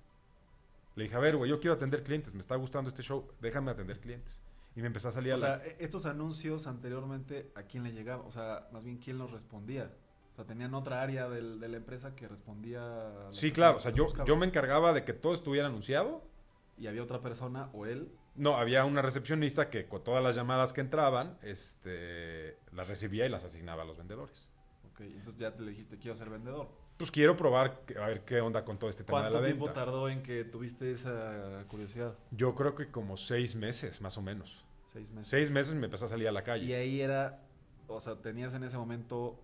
Le 0.95 1.05
dije, 1.05 1.17
a 1.17 1.21
ver, 1.21 1.37
güey, 1.37 1.51
yo 1.51 1.59
quiero 1.61 1.75
atender 1.75 2.03
clientes, 2.03 2.35
me 2.35 2.41
está 2.41 2.57
gustando 2.57 2.89
este 2.89 3.03
show, 3.03 3.27
déjame 3.41 3.71
atender 3.71 3.99
clientes. 4.01 4.43
Y 4.77 4.81
me 4.83 4.89
empezó 4.89 5.09
a 5.09 5.13
salir 5.13 5.33
O 5.33 5.37
a 5.37 5.39
la- 5.39 5.59
sea, 5.61 5.65
estos 5.79 6.05
anuncios 6.07 6.67
anteriormente, 6.67 7.51
¿a 7.55 7.63
quién 7.63 7.83
le 7.83 7.93
llegaba? 7.93 8.23
O 8.25 8.31
sea, 8.31 8.69
más 8.73 8.85
bien, 8.85 8.99
¿quién 8.99 9.17
los 9.19 9.31
respondía? 9.33 9.91
O 10.33 10.37
sea, 10.37 10.45
tenían 10.45 10.75
otra 10.75 11.01
área 11.01 11.29
del- 11.31 11.59
de 11.61 11.69
la 11.69 11.79
empresa 11.79 12.15
que 12.15 12.29
respondía. 12.29 12.83
a 13.29 13.33
Sí, 13.33 13.53
claro, 13.53 13.79
o 13.79 13.81
sea, 13.81 13.91
yo, 13.93 14.07
yo 14.27 14.37
me 14.37 14.45
encargaba 14.47 14.93
de 14.93 15.03
que 15.05 15.15
todo 15.15 15.33
estuviera 15.33 15.67
anunciado. 15.69 16.23
Y 16.79 16.89
había 16.89 17.03
otra 17.03 17.23
persona, 17.23 17.71
o 17.73 17.87
él, 17.87 18.13
No, 18.35 18.59
había 18.59 18.85
una 18.85 19.01
recepcionista 19.01 19.71
que 19.71 19.87
con 19.89 20.05
todas 20.05 20.23
las 20.23 20.37
llamadas 20.37 20.75
que 20.75 20.83
entraban, 20.83 21.39
este, 21.41 22.59
las 22.73 22.87
recibía 22.87 23.25
y 23.25 23.31
las 23.31 23.45
asignaba 23.45 23.83
a 23.83 23.87
los 23.87 23.97
vendedores. 23.97 24.51
ok, 24.93 25.01
entonces 25.01 25.37
ya 25.37 25.55
te 25.55 25.63
le 25.63 25.71
dijiste, 25.71 25.97
quiero 25.99 26.15
ser 26.17 26.29
vendedor. 26.29 26.69
Pues 26.99 27.11
quiero 27.11 27.35
probar, 27.35 27.83
a 27.99 28.07
ver 28.09 28.25
qué 28.27 28.43
onda 28.43 28.63
con 28.65 28.79
todo 28.79 28.91
este 28.91 29.05
tema 29.05 29.23
de 29.25 29.31
¿Cuánto 29.31 29.43
tiempo 29.47 29.71
tardó 29.71 30.09
en 30.11 30.23
que 30.23 30.45
tuviste 30.45 30.91
esa 30.91 31.65
curiosidad? 31.69 32.15
Yo 32.31 32.55
creo 32.55 32.75
que 32.75 32.91
como 32.91 33.17
seis 33.17 33.55
meses, 33.57 34.03
más 34.03 34.17
o 34.19 34.23
menos. 34.23 34.66
Seis 34.97 35.11
meses. 35.11 35.29
Seis 35.29 35.51
meses 35.51 35.75
me 35.75 35.85
empecé 35.85 36.07
a 36.07 36.09
salir 36.09 36.27
a 36.27 36.33
la 36.33 36.41
Y 36.41 36.45
calle. 36.45 36.75
ahí 36.75 37.01
era, 37.03 37.43
o 37.87 38.01
sea, 38.01 38.17
tenías 38.17 38.55
en 38.55 38.65
ese 38.65 38.79
momento 38.79 39.39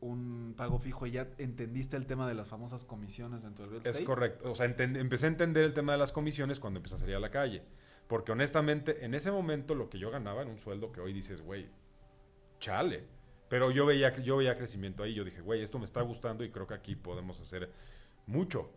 un 0.00 0.52
pago 0.58 0.78
fijo 0.78 1.06
y 1.06 1.12
ya 1.12 1.26
entendiste 1.38 1.96
el 1.96 2.04
tema 2.06 2.28
de 2.28 2.34
las 2.34 2.48
famosas 2.48 2.84
comisiones 2.84 3.42
dentro 3.42 3.64
del 3.64 3.80
real 3.82 3.94
Es 3.96 4.02
correcto. 4.02 4.50
O 4.50 4.54
sea, 4.54 4.66
empecé 4.66 5.24
a 5.24 5.28
entender 5.30 5.64
el 5.64 5.72
tema 5.72 5.92
de 5.92 5.98
las 5.98 6.12
comisiones 6.12 6.60
cuando 6.60 6.78
empecé 6.80 6.96
a 6.96 6.98
salir 6.98 7.14
a 7.14 7.20
la 7.20 7.30
calle. 7.30 7.62
Porque 8.08 8.32
honestamente, 8.32 9.06
en 9.06 9.14
ese 9.14 9.32
momento 9.32 9.74
lo 9.74 9.88
que 9.88 9.98
yo 9.98 10.10
ganaba 10.10 10.42
en 10.42 10.48
un 10.48 10.58
sueldo 10.58 10.92
que 10.92 11.00
hoy 11.00 11.14
dices, 11.14 11.40
güey, 11.40 11.70
chale. 12.60 13.04
Pero 13.48 13.70
yo 13.70 13.86
veía, 13.86 14.14
yo 14.18 14.36
veía 14.36 14.54
crecimiento 14.56 15.02
ahí. 15.02 15.14
Yo 15.14 15.24
dije, 15.24 15.40
güey, 15.40 15.62
esto 15.62 15.78
me 15.78 15.86
está 15.86 16.02
gustando 16.02 16.44
y 16.44 16.50
creo 16.50 16.66
que 16.66 16.74
aquí 16.74 16.94
podemos 16.96 17.40
hacer 17.40 17.70
mucho. 18.26 18.70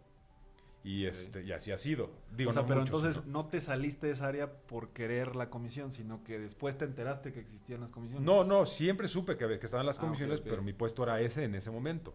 Y, 0.87 1.05
este, 1.05 1.43
y 1.43 1.51
así 1.51 1.71
ha 1.73 1.77
sido. 1.77 2.09
Digo, 2.35 2.49
o 2.49 2.53
sea, 2.53 2.61
no 2.61 2.67
pero 2.67 2.79
mucho, 2.79 2.95
entonces 2.95 3.21
sino- 3.23 3.43
no 3.43 3.47
te 3.47 3.59
saliste 3.59 4.07
de 4.07 4.13
esa 4.13 4.27
área 4.27 4.49
por 4.51 4.89
querer 4.89 5.35
la 5.35 5.49
comisión, 5.49 5.91
sino 5.91 6.23
que 6.23 6.39
después 6.39 6.77
te 6.77 6.85
enteraste 6.85 7.33
que 7.33 7.41
existían 7.41 7.81
las 7.81 7.91
comisiones. 7.91 8.25
No, 8.25 8.43
no, 8.45 8.65
siempre 8.65 9.07
supe 9.09 9.35
que, 9.35 9.59
que 9.59 9.65
estaban 9.65 9.85
las 9.85 9.97
Ah, 9.97 10.01
comisiones, 10.01 10.39
pero 10.39 10.61
mi 10.61 10.71
puesto 10.71 11.03
era 11.03 11.19
ese 11.19 11.43
en 11.43 11.55
ese 11.55 11.71
momento. 11.71 12.13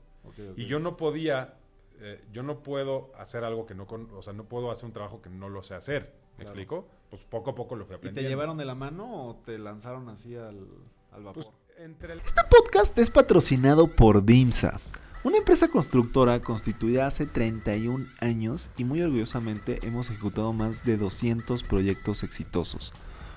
Y 0.56 0.64
yo 0.66 0.78
no 0.78 0.96
podía, 0.96 1.54
eh, 2.00 2.24
yo 2.32 2.42
no 2.42 2.62
puedo 2.62 3.12
hacer 3.18 3.44
algo 3.44 3.66
que 3.66 3.74
no, 3.74 3.86
con, 3.86 4.10
o 4.14 4.22
sea, 4.22 4.32
no 4.32 4.44
puedo 4.44 4.70
hacer 4.70 4.86
un 4.86 4.92
trabajo 4.92 5.20
que 5.20 5.28
no 5.28 5.50
lo 5.50 5.62
sé 5.62 5.74
hacer. 5.74 6.14
¿Me 6.38 6.44
Claro. 6.44 6.50
explico? 6.50 6.88
Pues 7.10 7.24
poco 7.24 7.50
a 7.50 7.54
poco 7.54 7.76
lo 7.76 7.84
fui 7.84 7.92
¿Y 7.92 7.96
aprendiendo. 7.96 8.26
te 8.26 8.30
llevaron 8.32 8.56
de 8.56 8.64
la 8.64 8.74
mano 8.74 9.26
o 9.28 9.36
te 9.36 9.58
lanzaron 9.58 10.08
así 10.08 10.34
al, 10.34 10.66
al 11.12 11.22
vapor? 11.24 11.44
Pues, 11.44 11.54
entre 11.76 12.14
el- 12.14 12.20
Este 12.20 12.40
podcast 12.48 12.96
es 12.96 13.10
patrocinado 13.10 13.86
por 13.88 14.24
DIMSA, 14.24 14.80
una 15.24 15.36
empresa 15.36 15.68
constructora 15.68 16.40
constituida 16.40 17.06
hace 17.06 17.26
31 17.26 18.06
años 18.18 18.70
y 18.76 18.82
muy 18.82 19.02
orgullosamente 19.02 19.78
hemos 19.86 20.10
ejecutado 20.10 20.52
más 20.52 20.84
de 20.84 20.96
200 20.96 21.62
proyectos 21.62 22.24
exitosos. 22.24 22.92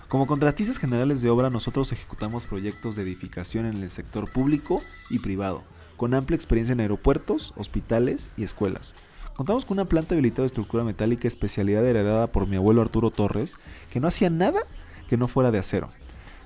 Como 0.08 0.26
contratistas 0.26 0.80
generales 0.80 1.22
de 1.22 1.30
obra 1.30 1.52
nosotros 1.52 1.92
ejecutamos 1.92 2.48
proyectos 2.48 2.96
de 2.96 3.04
edificación 3.04 3.68
en 3.68 3.84
el 3.84 3.92
sector 3.92 4.32
público 4.32 4.82
y 5.12 5.20
privado, 5.20 5.64
con 5.96 6.16
amplia 6.16 6.36
experiencia 6.36 6.74
en 6.74 6.80
aeropuertos, 6.80 7.54
hospitales 7.56 8.32
y 8.36 8.44
escuelas. 8.44 8.96
Contamos 9.36 9.66
con 9.66 9.76
una 9.76 9.86
planta 9.86 10.16
habilitada 10.16 10.44
de 10.44 10.48
estructura 10.48 10.84
metálica 10.84 11.28
especialidad 11.28 11.86
heredada 11.86 12.32
por 12.32 12.48
mi 12.48 12.56
abuelo 12.56 12.82
Arturo 12.82 13.12
Torres, 13.12 13.58
que 13.92 14.00
no 14.00 14.08
hacía 14.08 14.32
nada 14.32 14.62
que 15.08 15.18
no 15.18 15.28
fuera 15.28 15.52
de 15.52 15.60
acero. 15.60 15.90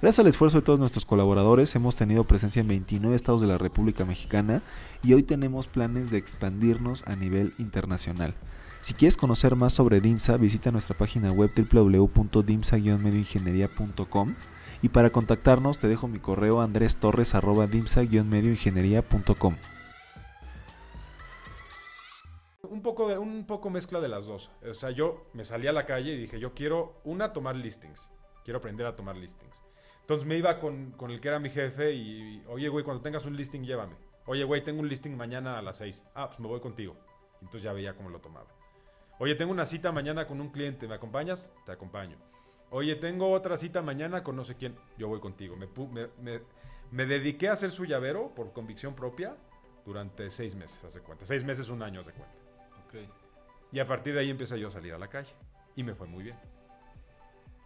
Gracias 0.01 0.20
al 0.20 0.27
esfuerzo 0.27 0.60
de 0.60 0.65
todos 0.65 0.79
nuestros 0.79 1.03
colaboradores 1.03 1.75
hemos 1.75 1.94
tenido 1.94 2.24
presencia 2.24 2.62
en 2.62 2.70
29 2.70 3.13
estados 3.13 3.41
de 3.41 3.48
la 3.48 3.58
República 3.58 4.06
Mexicana 4.06 4.62
y 5.03 5.13
hoy 5.13 5.24
tenemos 5.24 5.68
planes 5.68 6.10
de 6.10 6.18
expandirnos 6.18 7.03
a 7.06 7.18
nivel 7.18 7.53
internacional. 7.58 8.34
Si 8.79 8.94
quieres 8.94 9.18
conocer 9.18 9.58
más 9.58 9.74
sobre 9.74 10.00
DIMSA, 10.00 10.38
visita 10.38 10.72
nuestra 10.72 10.98
página 10.98 11.34
web 11.34 11.51
www.dimsa-medioingeniería.com 11.53 14.36
y 14.82 14.88
para 14.88 15.10
contactarnos 15.10 15.79
te 15.79 15.89
dejo 15.89 16.08
mi 16.08 16.20
correo 16.20 16.62
andrestorres@dimsa-medioingeniería.com. 16.62 19.56
un 22.70 22.82
poco 22.82 23.10
de 23.10 23.18
un 23.18 23.46
poco 23.46 23.70
mezcla 23.70 24.00
de 24.00 24.08
las 24.08 24.27
dos. 24.27 24.50
O 24.65 24.74
sea, 24.74 24.91
yo 24.91 25.25
me 25.34 25.44
salí 25.44 25.68
a 25.68 25.74
la 25.74 25.86
calle 25.86 26.13
y 26.13 26.18
dije, 26.18 26.39
yo 26.39 26.53
quiero 26.53 27.01
una 27.03 27.34
tomar 27.34 27.58
listings. 27.58 28.10
Quiero 28.46 28.60
aprender 28.60 28.86
a 28.86 28.96
tomar 28.96 29.18
listings. 29.18 29.62
Entonces 30.09 30.27
me 30.27 30.37
iba 30.37 30.59
con, 30.59 30.89
con 30.93 31.11
el 31.11 31.21
que 31.21 31.27
era 31.27 31.37
mi 31.37 31.51
jefe 31.51 31.91
y, 31.93 32.43
oye, 32.47 32.67
güey, 32.67 32.83
cuando 32.83 33.03
tengas 33.03 33.27
un 33.27 33.37
listing, 33.37 33.61
llévame. 33.63 33.93
Oye, 34.25 34.43
güey, 34.43 34.63
tengo 34.63 34.79
un 34.79 34.89
listing 34.89 35.15
mañana 35.15 35.59
a 35.59 35.61
las 35.61 35.77
6. 35.77 36.03
Ah, 36.15 36.25
pues 36.29 36.39
me 36.39 36.47
voy 36.47 36.59
contigo. 36.61 36.97
Entonces 37.41 37.61
ya 37.61 37.73
veía 37.73 37.93
cómo 37.95 38.09
lo 38.09 38.19
tomaba. 38.19 38.47
Oye, 39.19 39.35
tengo 39.35 39.51
una 39.51 39.65
cita 39.67 39.91
mañana 39.91 40.25
con 40.25 40.41
un 40.41 40.49
cliente, 40.49 40.87
¿me 40.87 40.95
acompañas? 40.95 41.53
Te 41.63 41.73
acompaño. 41.73 42.17
Oye, 42.71 42.95
tengo 42.95 43.29
otra 43.31 43.55
cita 43.55 43.83
mañana 43.83 44.23
con 44.23 44.35
no 44.35 44.43
sé 44.43 44.55
quién, 44.55 44.75
yo 44.97 45.07
voy 45.09 45.19
contigo. 45.19 45.55
Me, 45.55 45.67
me, 45.93 46.07
me- 46.19 46.41
me 46.89 47.05
dediqué 47.05 47.49
a 47.49 47.55
ser 47.55 47.69
su 47.69 47.85
llavero 47.85 48.33
por 48.33 48.51
convicción 48.51 48.95
propia 48.95 49.37
durante 49.85 50.31
seis 50.31 50.55
meses, 50.55 50.83
hace 50.83 51.01
cuenta. 51.01 51.27
Seis 51.27 51.43
meses, 51.43 51.69
un 51.69 51.83
año, 51.83 51.99
hace 52.01 52.13
cuenta. 52.13 52.33
Ok. 52.87 52.95
Y 53.71 53.79
a 53.79 53.85
partir 53.85 54.15
de 54.15 54.21
ahí 54.21 54.31
empecé 54.31 54.59
yo 54.59 54.69
a 54.69 54.71
salir 54.71 54.91
a 54.91 54.97
la 54.97 55.07
calle. 55.07 55.35
Y 55.75 55.83
me 55.83 55.93
fue 55.93 56.07
muy 56.07 56.23
bien. 56.23 56.35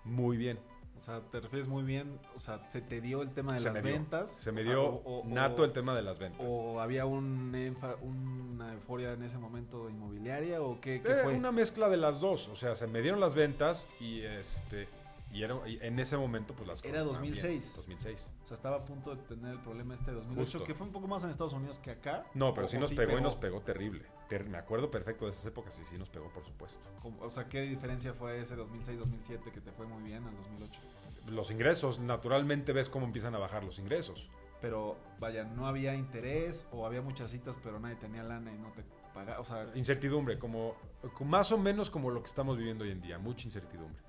Muy 0.04 0.36
bien. 0.36 0.60
O 0.98 1.02
sea, 1.02 1.20
te 1.32 1.42
refieres 1.42 1.68
muy 1.68 1.84
bien, 1.84 2.18
o 2.36 2.40
sea, 2.40 2.66
se 2.70 2.80
te 2.82 3.02
dio 3.02 3.22
el 3.24 3.32
tema 3.34 3.54
de 3.54 3.60
Se 3.60 3.72
las 3.72 3.82
ventas. 3.84 4.32
Se 4.32 4.52
me 4.54 4.62
o 4.62 4.64
sea, 4.64 4.72
dio 4.74 4.84
o- 4.86 5.22
o- 5.22 5.26
nato 5.28 5.64
o- 5.64 5.66
el 5.66 5.74
tema 5.74 5.94
de 5.96 6.02
las 6.02 6.18
ventas. 6.20 6.46
¿O 6.50 6.80
había 6.80 7.06
un 7.06 7.52
enfa- 7.54 7.98
una 8.02 8.72
euforia 8.74 9.12
en 9.14 9.24
ese 9.24 9.38
momento 9.38 9.90
inmobiliaria 9.90 10.62
o 10.62 10.80
qué, 10.80 11.02
qué 11.02 11.12
Eh, 11.12 11.16
fue? 11.24 11.34
una 11.36 11.52
mezcla 11.52 11.90
de 11.90 11.98
las 11.98 12.22
dos. 12.22 12.48
O 12.48 12.56
sea, 12.56 12.76
se 12.78 12.88
me 12.88 13.02
dieron 13.02 13.20
las 13.20 13.36
ventas 13.36 13.90
y 14.00 14.22
este. 14.22 14.88
Y, 15.34 15.42
era, 15.44 15.58
y 15.68 15.80
en 15.82 15.98
ese 16.00 16.16
momento, 16.16 16.54
pues 16.54 16.68
las 16.68 16.80
cosas 16.82 16.92
Era 16.94 17.02
estaban 17.02 17.22
bien. 17.24 17.34
2006. 17.34 17.76
2006. 17.78 18.32
O 18.44 18.46
sea, 18.46 18.56
estaba 18.56 18.76
a 18.78 18.86
punto 18.86 19.16
de 19.16 19.24
tener 19.24 19.54
el 19.54 19.60
problema 19.62 19.96
este 19.96 20.12
de 20.12 20.18
2008, 20.18 20.40
Justo. 20.42 20.64
que 20.64 20.76
fue 20.76 20.86
un 20.88 20.94
poco 20.94 21.08
más 21.08 21.24
en 21.24 21.32
Estados 21.32 21.54
Unidos 21.54 21.80
que 21.80 21.90
acá. 21.92 22.26
No, 22.36 22.54
pero 22.54 22.68
sí 22.68 22.78
nos 22.78 22.94
pegó, 22.94 23.18
y 23.18 23.22
nos 23.22 23.36
pegó 23.36 23.62
terrible. 23.62 24.06
Ter- 24.30 24.46
me 24.48 24.58
acuerdo 24.60 24.92
perfecto 24.92 25.26
de 25.26 25.32
esas 25.32 25.46
épocas 25.46 25.78
y 25.80 25.84
sí 25.86 25.98
nos 25.98 26.10
pegó, 26.10 26.30
por 26.32 26.46
supuesto. 26.46 26.80
O 27.20 27.30
sea, 27.30 27.50
¿qué 27.50 27.62
diferencia 27.62 28.14
fue 28.14 28.40
ese 28.42 28.56
2006-2007 28.56 29.52
que 29.52 29.60
te 29.60 29.72
fue 29.72 29.88
muy 29.88 30.04
bien 30.04 30.24
al 30.26 30.36
2008? 30.36 30.80
Los 31.28 31.50
ingresos, 31.52 32.00
naturalmente 32.00 32.72
ves 32.74 32.90
cómo 32.90 33.06
empiezan 33.06 33.34
a 33.34 33.40
bajar 33.40 33.64
los 33.64 33.80
ingresos. 33.80 34.30
Pero 34.62 34.98
vaya, 35.20 35.44
no 35.46 35.68
había 35.68 35.96
interés 35.96 36.68
o 36.72 36.86
había 36.86 37.02
muchas 37.02 37.32
citas, 37.32 37.60
pero 37.64 37.80
nadie 37.80 37.96
tenía 37.96 38.24
lana 38.24 38.54
y 38.54 38.58
no 38.58 38.72
te 38.72 38.84
pagaba. 39.14 39.40
O 39.40 39.46
sea, 39.46 39.68
Incertidumbre, 39.76 40.38
como- 40.38 40.76
más 41.22 41.52
o 41.52 41.58
menos 41.58 41.90
como 41.90 42.10
lo 42.12 42.22
que 42.22 42.28
estamos 42.28 42.58
viviendo 42.58 42.84
hoy 42.84 42.92
en 42.92 43.02
día. 43.02 43.18
Mucha 43.20 43.46
incertidumbre. 43.48 44.02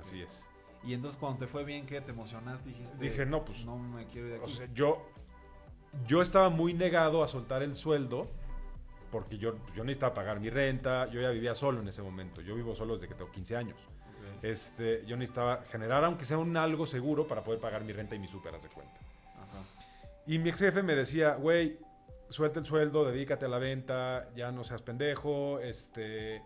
Así 0.00 0.22
es. 0.22 0.44
Y 0.84 0.94
entonces 0.94 1.18
cuando 1.18 1.38
te 1.40 1.46
fue 1.46 1.64
bien, 1.64 1.86
¿qué? 1.86 2.00
¿Te 2.00 2.10
emocionaste? 2.10 2.68
Dijiste, 2.68 2.96
Dije, 2.98 3.24
no, 3.24 3.44
pues, 3.44 3.64
no 3.64 3.78
me 3.78 4.06
quiero 4.06 4.26
ir 4.28 4.32
de 4.32 4.38
aquí. 4.38 4.44
O 4.44 4.48
sea, 4.48 4.68
yo, 4.74 5.06
yo 6.06 6.22
estaba 6.22 6.48
muy 6.48 6.74
negado 6.74 7.22
a 7.22 7.28
soltar 7.28 7.62
el 7.62 7.74
sueldo 7.74 8.28
porque 9.10 9.38
yo, 9.38 9.54
yo 9.76 9.84
necesitaba 9.84 10.14
pagar 10.14 10.40
mi 10.40 10.50
renta. 10.50 11.08
Yo 11.10 11.20
ya 11.20 11.30
vivía 11.30 11.54
solo 11.54 11.80
en 11.80 11.88
ese 11.88 12.02
momento. 12.02 12.40
Yo 12.40 12.54
vivo 12.54 12.74
solo 12.74 12.94
desde 12.94 13.08
que 13.08 13.14
tengo 13.14 13.30
15 13.30 13.56
años. 13.56 13.88
Este, 14.40 15.04
yo 15.06 15.16
necesitaba 15.16 15.62
generar, 15.70 16.02
aunque 16.04 16.24
sea 16.24 16.38
un 16.38 16.56
algo 16.56 16.86
seguro, 16.86 17.28
para 17.28 17.44
poder 17.44 17.60
pagar 17.60 17.84
mi 17.84 17.92
renta 17.92 18.16
y 18.16 18.18
mi 18.18 18.26
súper, 18.26 18.54
haz 18.54 18.64
de 18.64 18.70
cuenta. 18.70 18.98
ajá. 19.36 19.62
Y 20.26 20.38
mi 20.38 20.48
ex 20.48 20.58
jefe 20.58 20.82
me 20.82 20.96
decía, 20.96 21.34
güey, 21.34 21.78
suelta 22.28 22.58
el 22.58 22.66
sueldo, 22.66 23.04
dedícate 23.04 23.44
a 23.44 23.48
la 23.48 23.58
venta, 23.58 24.30
ya 24.34 24.50
no 24.50 24.64
seas 24.64 24.82
pendejo, 24.82 25.60
este, 25.60 26.42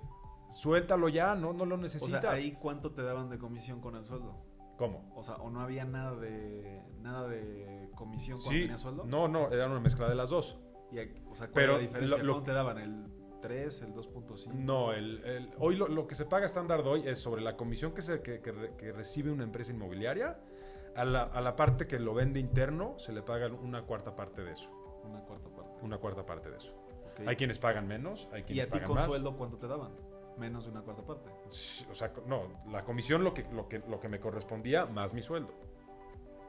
suéltalo 0.51 1.09
ya, 1.09 1.35
no, 1.35 1.53
no 1.53 1.65
lo 1.65 1.75
O 1.75 1.79
necesitas. 1.79 2.21
sea, 2.21 2.31
ahí 2.33 2.53
cuánto 2.61 2.93
te 2.93 3.03
daban 3.03 3.29
de 3.31 3.39
comisión 3.39 3.81
con 3.81 3.97
el 3.97 4.05
sueldo. 4.05 4.35
¿Cómo? 4.79 5.11
O 5.17 5.23
sea, 5.23 5.37
o 5.37 5.49
no 5.51 5.61
había 5.61 5.85
nada 5.85 6.15
de 6.17 6.83
nada 7.01 7.27
de 7.29 7.91
comisión 7.95 8.37
cuando 8.39 8.51
Sí, 8.53 8.61
tenías 8.63 8.81
sueldo. 8.81 9.05
no, 9.07 9.27
no, 9.29 9.51
era 9.51 9.67
una 9.67 9.81
mezcla 9.81 10.09
de 10.09 10.15
las 10.15 10.31
dos. 10.31 10.59
Y, 10.93 10.99
o 10.99 11.35
sea, 11.35 11.47
¿cuál 11.49 11.53
Pero 11.55 11.73
era 11.73 11.73
la 11.75 11.79
diferencia? 11.87 12.23
lo- 12.23 12.33
¿Cuánto 12.35 12.51
te 12.51 12.53
daban? 12.55 12.79
¿El 12.79 13.07
3, 13.41 13.83
el 13.83 13.95
2.5? 13.95 14.53
No, 14.55 14.93
el, 14.93 15.23
el- 15.25 15.51
hoy 15.59 15.77
lo, 15.77 15.89
lo 15.89 16.07
que 16.07 16.15
se 16.15 16.27
paga 16.27 16.45
estándar 16.47 16.81
hoy 16.87 17.07
es 17.07 17.19
sobre 17.19 17.41
la 17.43 17.57
comisión 17.57 17.93
que, 17.93 18.03
se, 18.03 18.21
que, 18.21 18.41
que 18.41 18.53
re- 18.53 18.77
que 18.77 18.93
recibe 18.93 19.31
una 19.31 19.45
empresa 19.45 19.73
inmobiliaria. 19.73 20.39
A 20.95 21.05
la, 21.05 21.23
a 21.25 21.41
la 21.43 21.57
parte 21.57 21.87
que 21.87 21.99
lo 21.99 22.15
vende 22.15 22.41
interno 22.41 22.99
se 22.99 23.13
le 23.13 23.23
paga 23.23 23.49
una 23.49 23.83
cuarta 23.83 24.15
parte 24.17 24.43
de 24.43 24.53
eso. 24.53 24.71
Una 25.05 25.21
cuarta 25.21 25.49
parte. 25.51 25.73
Una 25.83 25.99
cuarta 25.99 26.25
parte 26.27 26.51
de 26.51 26.57
eso. 26.57 26.75
Hay 27.27 27.37
quienes 27.37 27.59
pagan 27.59 27.87
menos, 27.87 28.29
hay 28.33 28.41
¿Y 28.43 28.45
quienes 28.45 28.65
a 28.65 28.67
ti 28.67 28.71
pagan 28.73 28.87
con 28.87 28.95
más. 28.97 29.05
sueldo 29.05 29.37
cuánto 29.37 29.57
te 29.59 29.67
daban? 29.69 29.93
Menos 30.39 30.65
de 30.65 30.71
una 30.71 30.83
cuarta 30.83 31.03
parte. 31.03 31.31
O 31.91 31.95
sea, 31.95 32.13
no, 32.27 32.43
la 32.71 32.85
comisión 32.85 33.25
lo 33.25 33.33
que, 33.33 33.45
lo, 33.53 33.69
que, 33.69 33.79
lo 33.81 33.99
que 34.01 34.09
me 34.09 34.21
correspondía 34.21 34.85
más 34.87 35.15
mi 35.15 35.23
sueldo. 35.23 35.53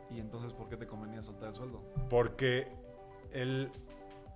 ¿Y 0.10 0.20
entonces 0.20 0.54
por 0.54 0.68
qué 0.70 0.78
te 0.78 0.88
convenía 0.88 1.22
soltar 1.22 1.50
el 1.50 1.56
sueldo? 1.56 1.82
Porque 2.10 2.68
el, 3.32 3.70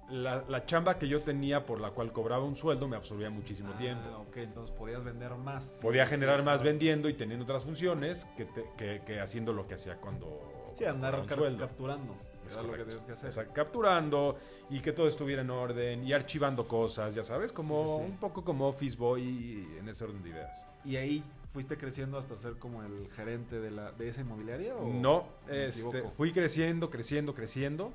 la, 0.10 0.44
la 0.48 0.66
chamba 0.66 0.98
que 0.98 1.08
yo 1.08 1.22
tenía 1.22 1.66
por 1.66 1.80
la 1.82 1.92
cual 1.92 2.12
cobraba 2.14 2.44
un 2.46 2.56
sueldo 2.56 2.88
me 2.88 2.96
absorbía 2.98 3.30
muchísimo 3.30 3.72
Ah, 3.76 3.78
tiempo. 3.78 4.04
Ok, 4.28 4.38
entonces 4.38 4.74
podías 4.76 5.04
vender 5.04 5.36
más. 5.36 5.80
Podía 5.82 6.06
generar 6.06 6.44
más 6.44 6.64
vendiendo 6.64 7.08
y 7.10 7.14
teniendo 7.14 7.44
otras 7.44 7.64
funciones 7.64 8.26
que, 8.38 8.46
te- 8.46 8.66
que- 8.78 9.02
que 9.06 9.20
haciendo 9.20 9.52
lo 9.54 9.68
que 9.68 9.76
hacía 9.76 9.98
cuando 9.98 10.72
Sí, 10.74 10.86
andar 10.86 11.20
un 11.20 11.28
sueldo. 11.30 11.60
capturando. 11.68 12.16
Es 12.52 12.58
Era 12.58 12.78
lo 12.78 12.86
que 12.86 13.06
que 13.06 13.12
hacer. 13.14 13.30
Exacto, 13.30 13.54
capturando 13.54 14.38
y 14.70 14.80
que 14.80 14.92
todo 14.92 15.08
estuviera 15.08 15.42
en 15.42 15.50
orden 15.50 16.06
y 16.06 16.14
archivando 16.14 16.68
cosas, 16.68 17.16
ya 17.16 17.24
sabes, 17.24 17.52
como 17.52 17.78
Sí, 17.78 17.88
sí, 17.88 17.96
sí. 17.98 18.12
un 18.12 18.18
poco 18.18 18.44
como 18.44 18.68
Office 18.68 18.98
Boy 18.98 19.68
en 19.80 19.88
ese 19.88 20.04
orden 20.04 20.22
de 20.24 20.30
ideas. 20.30 20.66
¿Y 20.84 20.96
ahí 20.98 21.24
fuiste 21.50 21.78
creciendo 21.78 22.18
hasta 22.18 22.38
ser 22.38 22.54
como 22.54 22.84
el 22.84 23.10
gerente 23.12 23.60
de, 23.60 23.72
la, 23.72 23.92
de 23.92 24.08
esa 24.08 24.22
inmobiliaria? 24.22 24.76
O 24.76 24.88
No, 24.88 25.28
este, 25.50 26.04
fui 26.10 26.32
creciendo, 26.34 26.90
creciendo, 26.90 27.34
creciendo. 27.34 27.92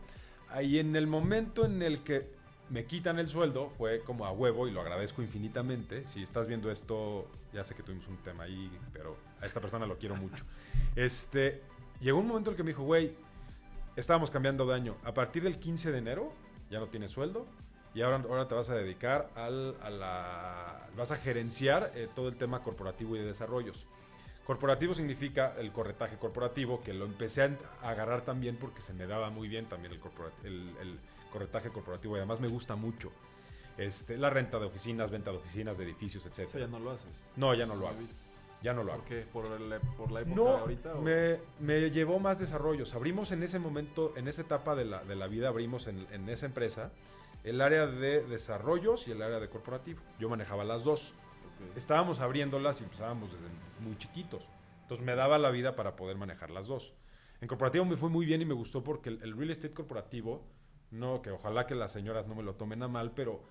Ahí 0.48 0.78
en 0.78 0.94
el 0.96 1.06
momento 1.06 1.64
en 1.64 1.82
el 1.82 2.02
que 2.02 2.30
me 2.68 2.84
quitan 2.84 3.18
el 3.18 3.28
sueldo 3.28 3.68
fue 3.70 4.00
como 4.00 4.26
a 4.26 4.32
huevo 4.32 4.66
y 4.68 4.70
lo 4.70 4.80
agradezco 4.80 5.22
infinitamente. 5.22 6.06
Si 6.06 6.22
estás 6.22 6.48
viendo 6.48 6.70
esto, 6.70 7.28
ya 7.52 7.62
sé 7.64 7.74
que 7.74 7.82
tuvimos 7.82 8.08
un 8.08 8.16
tema 8.18 8.44
ahí, 8.44 8.70
pero 8.92 9.16
a 9.40 9.46
esta 9.46 9.60
persona 9.60 9.86
lo 9.86 9.98
quiero 9.98 10.16
mucho. 10.16 10.44
Este, 10.96 11.60
llegó 12.00 12.18
un 12.20 12.26
momento 12.26 12.48
en 12.50 12.54
el 12.54 12.56
que 12.56 12.62
me 12.62 12.70
dijo, 12.70 12.82
güey, 12.82 13.14
estábamos 13.96 14.30
cambiando 14.30 14.66
de 14.66 14.74
año. 14.74 14.96
A 15.04 15.12
partir 15.14 15.42
del 15.42 15.58
15 15.58 15.90
de 15.92 15.98
enero 15.98 16.32
ya 16.70 16.78
no 16.78 16.86
tienes 16.88 17.10
sueldo 17.10 17.46
y 17.94 18.02
ahora, 18.02 18.16
ahora 18.28 18.46
te 18.48 18.54
vas 18.54 18.68
a 18.70 18.74
dedicar 18.74 19.30
al, 19.34 19.76
a 19.82 19.90
la... 19.90 20.88
vas 20.96 21.10
a 21.10 21.16
gerenciar 21.16 21.92
eh, 21.94 22.08
todo 22.14 22.28
el 22.28 22.36
tema 22.36 22.62
corporativo 22.62 23.16
y 23.16 23.20
de 23.20 23.24
desarrollos. 23.26 23.86
Corporativo 24.46 24.94
significa 24.94 25.54
el 25.58 25.72
corretaje 25.72 26.18
corporativo, 26.18 26.80
que 26.82 26.94
lo 26.94 27.04
empecé 27.04 27.42
a 27.42 27.50
agarrar 27.82 28.20
también 28.22 28.56
porque 28.56 28.80
se 28.80 28.92
me 28.92 29.06
daba 29.06 29.30
muy 29.30 29.48
bien 29.48 29.66
también 29.66 29.92
el, 29.94 30.00
el, 30.44 30.76
el 30.80 31.00
corretaje 31.32 31.70
corporativo 31.70 32.14
y 32.14 32.18
además 32.18 32.40
me 32.40 32.46
gusta 32.48 32.76
mucho. 32.76 33.10
Este, 33.76 34.16
la 34.16 34.30
renta 34.30 34.58
de 34.58 34.66
oficinas, 34.66 35.10
venta 35.10 35.30
de 35.32 35.38
oficinas, 35.38 35.76
de 35.76 35.84
edificios, 35.84 36.24
etc. 36.26 36.38
Eso 36.40 36.58
ya 36.58 36.66
no 36.66 36.78
lo 36.78 36.92
haces. 36.92 37.28
No, 37.36 37.54
ya 37.54 37.66
no 37.66 37.74
lo 37.74 37.80
Lo 37.82 37.88
hago. 37.88 37.98
visto. 37.98 38.22
Ya 38.62 38.72
no 38.72 38.82
lo 38.84 38.92
hago. 38.92 39.02
¿Por 39.02 39.08
qué? 39.10 39.22
¿Por, 39.32 39.46
el- 39.46 39.80
por 39.96 40.10
la 40.10 40.20
época 40.20 40.34
de 40.34 40.34
No, 40.34 40.48
ahorita? 40.58 40.94
o- 40.94 41.02
me, 41.02 41.38
me 41.60 41.90
llevó 41.90 42.18
más 42.18 42.38
desarrollos. 42.38 42.94
Abrimos 42.94 43.30
en 43.32 43.42
ese 43.42 43.58
momento, 43.58 44.12
en 44.16 44.28
esa 44.28 44.42
etapa 44.42 44.74
de 44.74 44.84
la, 44.86 45.04
de 45.04 45.14
la 45.16 45.26
vida, 45.26 45.48
abrimos 45.48 45.86
en, 45.88 46.06
en 46.12 46.28
esa 46.28 46.46
empresa 46.46 46.90
el 47.44 47.60
área 47.60 47.86
de 47.86 48.24
desarrollos 48.24 49.06
y 49.08 49.12
el 49.12 49.22
área 49.22 49.38
de 49.38 49.48
corporativo. 49.48 50.00
Yo 50.18 50.28
manejaba 50.28 50.64
las 50.64 50.84
dos. 50.84 51.14
Estábamos 51.76 52.18
abriéndolas 52.20 52.80
y 52.80 52.84
empezábamos 52.84 53.30
desde 53.32 53.46
muy 53.80 53.96
chiquitos. 53.98 54.48
Entonces 54.82 55.04
me 55.04 55.14
daba 55.14 55.38
la 55.38 55.50
vida 55.50 55.76
para 55.76 55.94
poder 55.96 56.16
manejar 56.16 56.50
las 56.50 56.66
dos. 56.66 56.94
En 57.40 57.48
corporativo 57.48 57.84
me 57.84 57.96
fue 57.96 58.08
muy 58.08 58.24
bien 58.26 58.40
y 58.42 58.46
me 58.46 58.54
gustó 58.54 58.82
porque 58.82 59.10
el, 59.10 59.22
el 59.22 59.36
real 59.36 59.50
estate 59.50 59.74
corporativo, 59.74 60.44
no, 60.90 61.20
que 61.22 61.30
ojalá 61.30 61.66
que 61.66 61.74
las 61.74 61.92
señoras 61.92 62.26
no 62.26 62.34
me 62.34 62.42
lo 62.42 62.54
tomen 62.54 62.82
a 62.82 62.88
mal, 62.88 63.12
pero 63.12 63.42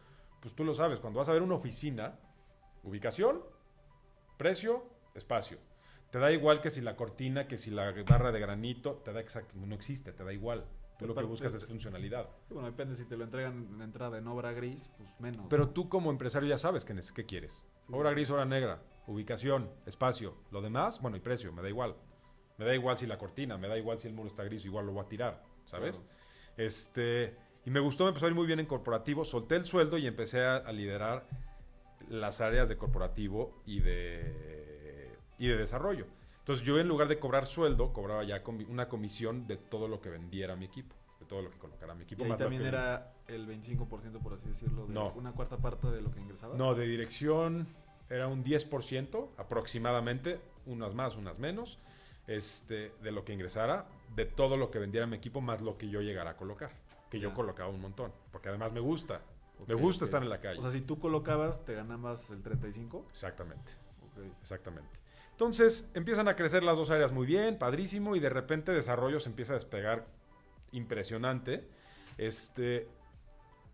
pues 0.42 0.56
tú 0.56 0.64
lo 0.64 0.74
sabes, 0.74 1.00
cuando 1.00 1.20
vas 1.20 1.30
a 1.30 1.34
ver 1.34 1.42
una 1.42 1.56
oficina, 1.56 2.18
ubicación, 2.84 3.42
precio, 4.38 4.84
espacio. 5.16 5.58
Te 6.12 6.20
da 6.20 6.32
igual 6.32 6.62
que 6.62 6.70
si 6.70 6.82
la 6.82 6.96
cortina, 6.96 7.48
que 7.48 7.58
si 7.58 7.72
la 7.72 7.94
barra 8.08 8.32
de 8.32 8.40
granito, 8.40 9.02
te 9.04 9.12
da 9.12 9.20
exacto, 9.20 9.56
no 9.56 9.76
existe, 9.76 10.14
te 10.14 10.24
da 10.24 10.32
igual. 10.32 10.66
Tú 10.98 11.08
lo 11.08 11.16
que 11.16 11.24
buscas 11.24 11.54
es 11.54 11.66
funcionalidad. 11.66 12.30
Bueno, 12.50 12.68
depende 12.68 12.96
si 12.96 13.04
te 13.06 13.18
lo 13.18 13.26
entregan 13.26 13.68
en 13.74 13.82
entrada 13.82 14.18
en 14.18 14.28
obra 14.28 14.54
gris, 14.54 14.92
pues 14.98 15.10
menos. 15.20 15.46
Pero 15.50 15.70
tú 15.70 15.90
como 15.90 16.10
empresario 16.10 16.48
ya 16.48 16.58
sabes 16.58 16.86
qué, 16.86 17.26
quieres. 17.26 17.66
Sí, 17.82 17.92
obra 17.92 18.12
sí, 18.12 18.16
gris, 18.16 18.30
obra 18.30 18.46
negra, 18.46 18.82
ubicación, 19.08 19.70
espacio. 19.86 20.36
Lo 20.52 20.62
demás, 20.62 21.02
bueno, 21.02 21.18
y 21.18 21.20
precio, 21.20 21.52
me 21.52 21.62
da 21.62 21.68
igual. 21.68 21.96
Me 22.58 22.64
da 22.64 22.74
igual 22.74 22.98
si 22.98 23.08
la 23.08 23.18
cortina, 23.18 23.58
me 23.58 23.68
da 23.68 23.78
igual 23.78 24.00
si 24.00 24.08
el 24.08 24.14
muro 24.14 24.30
está 24.30 24.44
gris, 24.46 24.64
igual 24.64 24.86
lo 24.86 24.94
voy 24.94 25.04
a 25.04 25.10
tirar, 25.10 25.44
¿sabes? 25.66 26.00
Claro. 26.00 26.16
Este, 26.56 27.36
y 27.66 27.72
me 27.72 27.82
gustó, 27.82 28.06
me 28.06 28.10
empezó 28.10 28.28
a 28.28 28.30
ir 28.30 28.36
muy 28.36 28.48
bien 28.48 28.62
en 28.62 28.66
corporativo, 28.66 29.26
solté 29.26 29.58
el 29.58 29.66
sueldo 29.66 29.98
y 29.98 30.08
empecé 30.08 30.46
a, 30.46 30.56
a 30.56 30.72
liderar 30.72 31.28
las 32.08 32.40
áreas 32.40 32.70
de 32.70 32.78
corporativo 32.78 33.62
y 33.66 33.82
de, 33.82 34.65
y 35.38 35.48
de 35.48 35.58
desarrollo. 35.58 36.06
Entonces 36.40 36.66
yo 36.66 36.80
en 36.80 36.88
lugar 36.88 37.08
de 37.08 37.18
cobrar 37.20 37.46
sueldo, 37.46 37.92
cobraba 37.92 38.24
ya 38.24 38.44
una 38.70 38.88
comisión 38.88 39.48
de 39.48 39.58
todo 39.58 39.88
lo 39.88 40.00
que 40.02 40.10
vendiera 40.10 40.56
mi 40.56 40.66
equipo, 40.66 40.96
de 41.20 41.26
todo 41.26 41.42
lo 41.42 41.50
que 41.50 41.58
colocara 41.58 41.94
mi 41.96 42.02
Y 42.02 42.04
equipo. 42.04 42.24
ahí 42.24 42.30
lo 42.30 42.38
también 42.38 42.62
que- 42.62 42.68
era 42.68 43.14
el 43.28 43.48
25%, 43.48 44.20
por 44.22 44.34
así 44.34 44.48
decirlo, 44.48 44.86
de 44.86 44.94
No. 44.94 45.12
una 45.14 45.32
cuarta 45.32 45.58
parte 45.58 45.88
de 45.88 46.02
lo 46.02 46.12
que 46.12 46.20
ingresaba. 46.20 46.56
No, 46.56 46.76
de 46.76 46.86
dirección 46.86 47.68
era 48.10 48.28
un 48.28 48.44
10% 48.44 49.32
aproximadamente, 49.38 50.40
unas 50.68 50.94
más, 50.94 51.16
unas 51.16 51.40
menos, 51.40 51.80
este, 52.28 52.92
de 53.02 53.12
lo 53.12 53.26
que 53.26 53.34
ingresara, 53.34 53.88
de 54.16 54.26
todo 54.26 54.58
lo 54.58 54.70
que 54.70 54.78
vendiera 54.80 55.08
mi 55.08 55.16
equipo, 55.18 55.42
más 55.42 55.62
lo 55.62 55.78
que 55.78 55.90
yo 55.90 56.02
llegara 56.02 56.32
a 56.32 56.38
colocar. 56.38 56.72
Que 57.10 57.20
yo 57.20 57.34
colocaba 57.34 57.70
un 57.70 57.82
montón, 57.82 58.12
porque 58.32 58.50
además 58.50 58.72
me 58.74 58.80
gusta. 58.80 59.22
Me 59.68 59.74
gusta 59.74 60.06
estar 60.06 60.22
en 60.22 60.30
la 60.30 60.40
calle. 60.42 60.60
O 60.60 60.62
sea, 60.62 60.70
si 60.72 60.82
tú 60.82 61.00
colocabas, 61.00 61.64
te 61.66 61.74
ganabas 61.76 62.30
el 62.32 62.42
35. 62.44 63.06
exactamente, 63.10 63.74
Ok. 64.04 64.26
exactamente. 64.42 65.00
Entonces 65.36 65.92
empiezan 65.94 66.30
a 66.30 66.38
crecer 66.38 66.64
las 66.64 66.78
dos 66.78 66.92
áreas 66.92 67.12
muy 67.12 67.26
bien, 67.26 67.58
padrísimo, 67.58 68.16
y 68.16 68.22
de 68.22 68.30
repente 68.30 68.72
desarrollo 68.72 69.20
se 69.20 69.28
empieza 69.28 69.52
a 69.52 69.56
despegar 69.56 70.06
impresionante. 70.72 71.68
Este, 72.18 72.88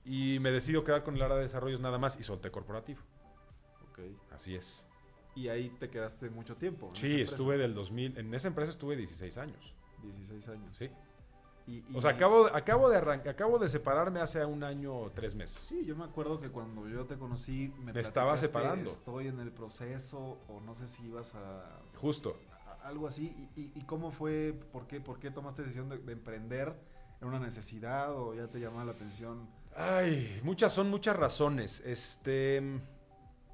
y 0.04 0.40
me 0.40 0.50
decido 0.50 0.84
quedar 0.84 1.04
con 1.04 1.16
el 1.16 1.22
área 1.22 1.36
de 1.36 1.44
desarrollos 1.44 1.80
nada 1.80 2.00
más 2.00 2.20
y 2.20 2.24
solté 2.24 2.50
corporativo. 2.50 3.02
ok. 3.92 4.00
Así 4.32 4.56
es. 4.56 4.88
Y 5.36 5.50
ahí 5.50 5.70
te 5.80 5.92
quedaste 5.92 6.32
mucho 6.32 6.56
tiempo. 6.58 6.90
Sí, 6.96 7.22
estuve 7.22 7.60
del 7.60 7.76
2000, 7.76 8.18
en 8.18 8.34
esa 8.34 8.48
empresa 8.48 8.72
estuve 8.72 8.96
16 8.96 9.38
años. 9.38 9.76
16 10.02 10.48
años. 10.48 10.76
Sí. 10.76 10.90
Y, 11.72 11.96
O 11.96 12.02
sea, 12.02 12.12
acabo, 12.12 12.48
acabo, 12.48 12.90
de 12.90 12.98
arran- 12.98 13.28
acabo 13.30 13.58
de 13.60 13.70
separarme 13.70 14.20
hace 14.20 14.44
un 14.46 14.64
año 14.64 14.94
o 14.96 15.12
tres 15.12 15.36
meses. 15.36 15.58
Sí, 15.62 15.86
yo 15.86 15.96
me 15.96 16.04
acuerdo 16.04 16.40
que 16.42 16.50
cuando 16.50 16.88
yo 16.90 17.06
te 17.06 17.18
conocí 17.18 17.74
me, 17.80 17.94
Me 17.94 18.02
estaba 18.02 18.36
separando. 18.36 18.90
Estoy 18.92 19.28
en 19.28 19.40
el 19.40 19.52
proceso 19.52 20.40
o 20.50 20.60
no 20.62 20.76
sé 20.76 20.88
si 20.88 21.06
ibas 21.06 21.36
a, 21.36 21.80
Justo. 21.98 22.38
a- 22.66 22.88
algo 22.88 23.08
así. 23.08 23.50
¿Y, 23.56 23.62
y- 23.62 23.72
y 23.76 23.82
cómo 23.86 24.12
fue? 24.12 24.54
¿Por 24.72 24.88
qué, 24.88 25.00
por 25.00 25.20
qué 25.20 25.32
tomaste 25.32 25.62
decisión 25.62 25.88
de, 25.90 25.98
de 26.00 26.12
emprender? 26.14 26.76
¿Era 27.20 27.28
una 27.28 27.40
necesidad 27.40 28.12
o 28.14 28.34
ya 28.34 28.48
te 28.48 28.60
llamaba 28.60 28.86
la 28.86 28.92
atención? 28.94 29.48
Ay, 29.76 30.42
muchas 30.44 30.74
son 30.74 30.90
muchas 30.90 31.16
razones. 31.16 31.80
Este. 31.86 32.82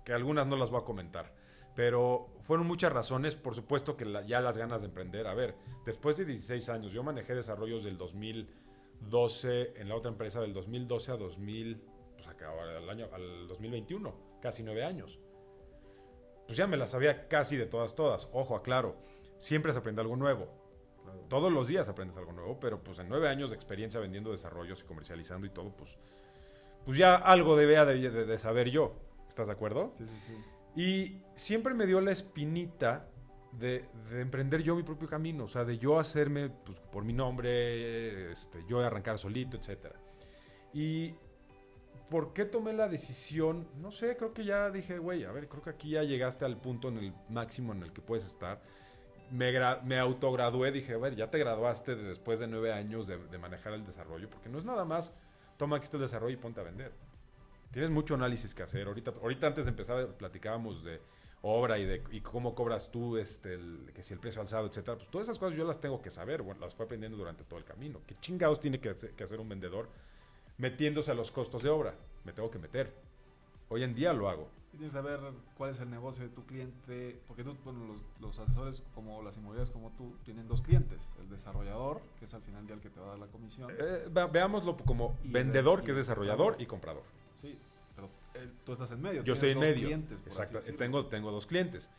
Que 0.05 0.13
algunas 0.13 0.47
no 0.47 0.55
las 0.55 0.71
voy 0.71 0.81
a 0.81 0.85
comentar. 0.85 1.33
Pero 1.77 2.27
fueron 2.41 2.65
muchas 2.65 2.91
razones. 2.91 3.35
Por 3.35 3.53
supuesto 3.53 3.95
que 3.95 4.03
la- 4.03 4.23
ya 4.23 4.41
las 4.41 4.57
ganas 4.57 4.81
de 4.81 4.87
emprender. 4.87 5.27
A 5.27 5.35
ver, 5.35 5.53
después 5.85 6.17
de 6.17 6.25
16 6.25 6.67
años, 6.69 6.91
yo 6.91 7.03
manejé 7.03 7.35
desarrollos 7.35 7.83
del 7.83 7.97
2012 7.99 9.79
en 9.79 9.87
la 9.87 9.95
otra 9.95 10.09
empresa, 10.11 10.41
del 10.41 10.53
2012 10.53 11.11
a 11.11 11.17
2000. 11.17 11.79
Pues 12.15 12.27
acá, 12.27 12.49
al, 12.51 12.89
año, 12.89 13.07
al 13.13 13.47
2021. 13.47 14.13
Casi 14.41 14.63
nueve 14.63 14.83
años. 14.83 15.19
Pues 16.47 16.57
ya 16.57 16.65
me 16.65 16.77
las 16.77 16.91
sabía 16.91 17.27
casi 17.27 17.57
de 17.57 17.67
todas, 17.67 17.93
todas. 17.95 18.27
Ojo, 18.33 18.55
aclaro. 18.55 18.95
Siempre 19.37 19.71
se 19.71 19.77
aprende 19.79 20.01
algo 20.01 20.15
nuevo. 20.15 20.47
Claro. 21.03 21.19
Todos 21.29 21.51
los 21.51 21.67
días 21.67 21.87
aprendes 21.89 22.17
algo 22.17 22.31
nuevo, 22.31 22.59
pero 22.59 22.81
pues 22.81 22.97
en 22.99 23.07
nueve 23.07 23.29
años 23.29 23.51
de 23.51 23.55
experiencia 23.55 23.99
vendiendo 23.99 24.31
desarrollos 24.31 24.81
y 24.81 24.85
comercializando 24.85 25.45
y 25.45 25.51
todo, 25.51 25.69
pues, 25.77 25.95
pues 26.85 26.97
ya 26.97 27.15
algo 27.15 27.55
debía 27.55 27.85
de, 27.85 28.09
de- 28.09 28.25
de 28.25 28.39
saber 28.39 28.69
yo. 28.71 28.95
¿Estás 29.27 29.47
de 29.47 29.53
acuerdo? 29.53 29.89
Sí, 29.93 30.07
sí, 30.07 30.19
sí. 30.19 30.33
Y 30.77 31.21
siempre 31.33 31.73
me 31.73 31.85
dio 31.87 31.99
la 32.01 32.11
espinita 32.11 33.09
de, 33.51 33.85
de 34.11 34.21
emprender 34.21 34.61
yo 34.61 34.75
mi 34.75 34.83
propio 34.83 35.07
camino, 35.07 35.45
o 35.45 35.47
sea, 35.47 35.65
de 35.65 35.77
yo 35.79 35.97
hacerme 35.99 36.49
pues, 36.49 36.79
por 36.79 37.03
mi 37.03 37.13
nombre, 37.13 38.31
este, 38.31 38.63
yo 38.69 38.79
arrancar 38.79 39.17
solito, 39.17 39.57
etc. 39.57 39.87
Y 40.73 41.15
¿por 42.11 42.31
qué 42.33 42.45
tomé 42.45 42.73
la 42.73 42.87
decisión? 42.87 43.67
No 43.81 43.89
sé, 43.91 44.15
creo 44.17 44.33
que 44.33 44.45
ya 44.45 44.69
dije, 44.69 44.99
güey, 44.99 45.23
a 45.23 45.31
ver, 45.31 45.47
creo 45.49 45.63
que 45.63 45.71
aquí 45.71 45.89
ya 45.91 46.03
llegaste 46.03 46.45
al 46.45 46.57
punto 46.61 46.89
en 46.89 46.97
el 46.99 47.13
máximo 47.29 47.73
en 47.73 47.81
el 47.81 47.91
que 47.91 48.01
puedes 48.01 48.25
estar. 48.27 48.61
Me, 49.31 49.51
me 49.83 49.97
autogradué, 49.99 50.71
dije, 50.71 50.93
a 50.93 50.97
ver, 50.99 51.15
ya 51.15 51.29
te 51.31 51.39
graduaste 51.39 51.95
de- 51.95 52.03
después 52.03 52.39
de 52.39 52.47
nueve 52.47 52.71
años 52.71 53.07
de, 53.07 53.17
de 53.17 53.37
manejar 53.39 53.73
el 53.73 53.83
desarrollo, 53.83 54.29
porque 54.29 54.47
no 54.49 54.57
es 54.59 54.63
nada 54.65 54.85
más, 54.85 55.13
toma 55.57 55.77
aquí 55.77 55.85
está 55.85 55.97
el 55.97 56.03
desarrollo 56.03 56.35
y 56.35 56.37
ponte 56.37 56.61
a 56.61 56.63
vender. 56.63 56.93
Tienes 57.71 57.91
mucho 57.91 58.15
análisis 58.15 58.55
que 58.55 58.63
hacer. 58.63 58.87
Ahorita, 58.87 59.13
ahorita 59.21 59.47
antes 59.47 59.65
de 59.65 59.71
empezar 59.71 60.07
platicábamos 60.17 60.83
de 60.83 61.01
obra 61.41 61.77
y 61.77 61.85
de 61.85 62.03
y 62.11 62.21
cómo 62.21 62.55
cobras 62.55 62.89
tú, 62.91 63.17
este, 63.17 63.53
el- 63.53 63.91
que 63.93 64.01
si 64.03 64.13
el 64.13 64.19
precio 64.19 64.41
alzado, 64.41 64.67
etcétera. 64.67 64.97
Pues 64.97 65.09
todas 65.09 65.27
esas 65.27 65.37
cosas 65.39 65.55
yo 65.57 65.65
las 65.65 65.79
tengo 65.79 66.01
que 66.01 66.09
saber, 66.09 66.41
bueno, 66.41 66.61
las 66.61 66.73
fue 66.75 66.85
aprendiendo 66.85 67.17
durante 67.17 67.43
todo 67.43 67.59
el 67.59 67.65
camino. 67.65 67.99
¿Qué 68.07 68.15
chingados 68.19 68.59
tiene 68.59 68.79
que 68.79 68.89
hacer, 68.89 69.11
que 69.11 69.23
hacer 69.23 69.39
un 69.39 69.49
vendedor 69.49 69.89
metiéndose 70.57 71.11
a 71.11 71.13
los 71.13 71.31
costos 71.31 71.61
de 71.63 71.69
obra? 71.69 71.93
Me 72.23 72.33
tengo 72.33 72.49
que 72.49 72.57
meter. 72.59 72.91
Hoy 73.69 73.83
en 73.83 73.93
día 73.93 74.13
lo 74.13 74.29
hago. 74.29 74.47
Tienes 74.71 74.91
que 74.91 74.97
saber 74.97 75.19
cuál 75.57 75.71
es 75.71 75.79
el 75.79 75.89
negocio 75.89 76.23
de 76.23 76.29
tu 76.29 76.45
cliente, 76.45 77.19
porque 77.27 77.43
tú, 77.43 77.55
bueno, 77.63 77.85
los, 77.85 78.03
los 78.19 78.37
asesores 78.39 78.83
como 78.95 79.21
las 79.23 79.37
inmobiliarias 79.37 79.71
como 79.71 79.91
tú 79.91 80.15
tienen 80.23 80.47
dos 80.47 80.61
clientes, 80.61 81.15
el 81.19 81.29
desarrollador, 81.29 82.01
que 82.19 82.25
es 82.25 82.33
al 82.33 82.41
final 82.41 82.61
del 82.61 82.67
día 82.67 82.75
el 82.75 82.81
que 82.81 82.89
te 82.89 82.99
va 82.99 83.07
a 83.07 83.09
dar 83.11 83.19
la 83.19 83.27
comisión. 83.27 83.71
Eh, 83.77 84.07
ve- 84.11 84.27
veámoslo 84.27 84.75
como 84.77 85.17
vendedor, 85.23 85.79
de- 85.79 85.85
que 85.85 85.91
es 85.91 85.97
desarrollador, 85.97 86.55
y 86.59 86.65
comprador. 86.65 87.03
Sí, 87.41 87.57
pero 87.95 88.09
eh, 88.35 88.47
tú 88.65 88.73
estás 88.73 88.91
en 88.91 89.01
medio. 89.01 89.23
Yo 89.23 89.33
estoy 89.33 89.49
en 89.51 89.59
dos 89.59 89.69
medio. 89.69 89.85
clientes, 89.85 90.21
Exacto. 90.25 90.59
Tengo, 90.77 91.05
tengo 91.07 91.31
dos 91.31 91.45
clientes. 91.47 91.89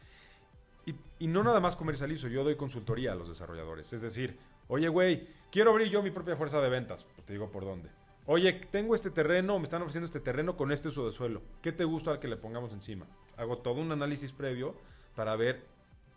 Y, 0.87 0.94
y 1.18 1.27
no 1.27 1.42
nada 1.42 1.61
más 1.61 1.77
comercializo, 1.77 2.29
yo 2.29 2.44
doy 2.44 2.57
consultoría 2.57 3.12
a 3.12 3.14
los 3.14 3.29
desarrolladores. 3.29 3.92
Es 3.92 4.03
decir, 4.03 4.38
oye, 4.68 4.88
güey, 4.88 5.29
quiero 5.51 5.70
abrir 5.70 5.88
yo 5.90 6.03
mi 6.03 6.11
propia 6.11 6.37
fuerza 6.37 6.61
de 6.61 6.68
ventas. 6.68 7.07
Pues 7.14 7.27
te 7.27 7.33
digo 7.35 7.51
por 7.51 7.64
dónde. 7.64 7.90
Oye, 8.27 8.53
tengo 8.53 8.94
este 8.94 9.11
terreno, 9.11 9.59
me 9.59 9.64
están 9.64 9.81
ofreciendo 9.83 10.05
este 10.05 10.20
terreno 10.20 10.57
con 10.57 10.70
este 10.70 10.88
uso 10.88 11.07
de 11.07 11.12
suelo. 11.12 11.42
¿Qué 11.62 11.72
te 11.72 11.85
gusta 11.85 12.20
que 12.20 12.29
le 12.29 12.37
pongamos 12.37 12.72
encima? 12.72 13.07
Hago 13.37 13.59
todo 13.59 13.81
un 13.81 13.90
análisis 13.90 14.33
previo 14.33 14.77
para 15.14 15.35
ver 15.37 15.64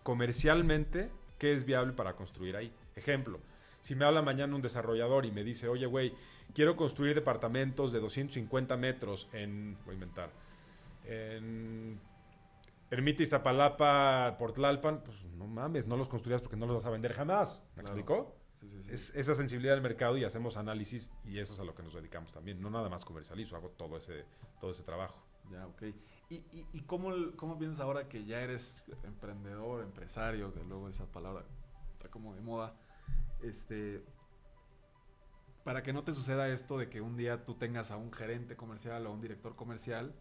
comercialmente 0.03 1.09
qué 1.37 1.53
es 1.53 1.63
viable 1.65 1.93
para 1.93 2.15
construir 2.15 2.55
ahí. 2.57 2.73
Ejemplo, 2.95 3.39
si 3.81 3.95
me 3.95 4.05
habla 4.05 4.21
mañana 4.21 4.55
un 4.55 4.61
desarrollador 4.61 5.25
y 5.25 5.31
me 5.31 5.43
dice, 5.43 5.67
oye, 5.67 5.85
güey, 5.85 6.13
quiero 6.53 6.75
construir 6.75 7.15
departamentos 7.15 7.91
de 7.91 7.99
250 7.99 8.77
metros 8.77 9.29
en, 9.33 9.77
voy 9.85 9.91
a 9.91 9.93
inventar, 9.93 10.31
en 11.05 11.99
Ermita 12.89 13.23
Iztapalapa, 13.23 14.35
Portlalpan, 14.37 15.01
pues 15.03 15.23
no 15.37 15.47
mames, 15.47 15.87
no 15.87 15.95
los 15.97 16.07
construyas 16.09 16.41
porque 16.41 16.57
no 16.57 16.65
los 16.65 16.75
vas 16.77 16.85
a 16.85 16.89
vender 16.89 17.13
jamás. 17.13 17.63
¿Me 17.75 17.83
Claro. 17.83 17.97
explicó? 17.97 18.35
Sí, 18.59 18.67
sí, 18.69 18.83
sí. 18.83 18.91
Es 18.91 19.15
esa 19.15 19.33
sensibilidad 19.33 19.73
del 19.73 19.81
mercado 19.81 20.17
y 20.17 20.23
hacemos 20.23 20.55
análisis 20.57 21.09
y 21.23 21.39
eso 21.39 21.53
es 21.53 21.59
a 21.59 21.63
lo 21.63 21.73
que 21.73 21.81
nos 21.83 21.93
dedicamos 21.93 22.31
también. 22.33 22.61
No 22.61 22.69
nada 22.69 22.89
más 22.89 23.05
comercializo, 23.05 23.55
hago 23.55 23.69
todo 23.69 23.97
ese, 23.97 24.25
todo 24.59 24.71
ese 24.71 24.83
trabajo. 24.83 25.23
Ya, 25.49 25.65
ok. 25.67 25.81
¿Y, 26.29 26.35
y, 26.35 26.67
y 26.73 26.81
cómo, 26.81 27.11
cómo 27.35 27.57
piensas 27.57 27.81
ahora 27.81 28.07
que 28.07 28.23
ya 28.25 28.41
eres 28.41 28.83
emprendedor, 29.03 29.83
empresario, 29.83 30.53
que 30.53 30.63
luego 30.63 30.87
esa 30.89 31.05
palabra 31.11 31.43
está 31.93 32.09
como 32.09 32.35
de 32.35 32.41
moda? 32.41 32.75
Este, 33.41 34.03
para 35.71 35.83
que 35.83 35.93
no 35.93 36.03
te 36.03 36.13
suceda 36.13 36.49
esto 36.49 36.77
de 36.77 36.89
que 36.89 36.99
un 36.99 37.15
día 37.15 37.45
tú 37.45 37.53
tengas 37.55 37.91
a 37.91 37.95
un 37.95 38.11
gerente 38.11 38.57
comercial 38.57 39.07
o 39.07 39.09
a 39.09 39.13
un 39.13 39.21
director 39.21 39.55
comercial 39.55 40.13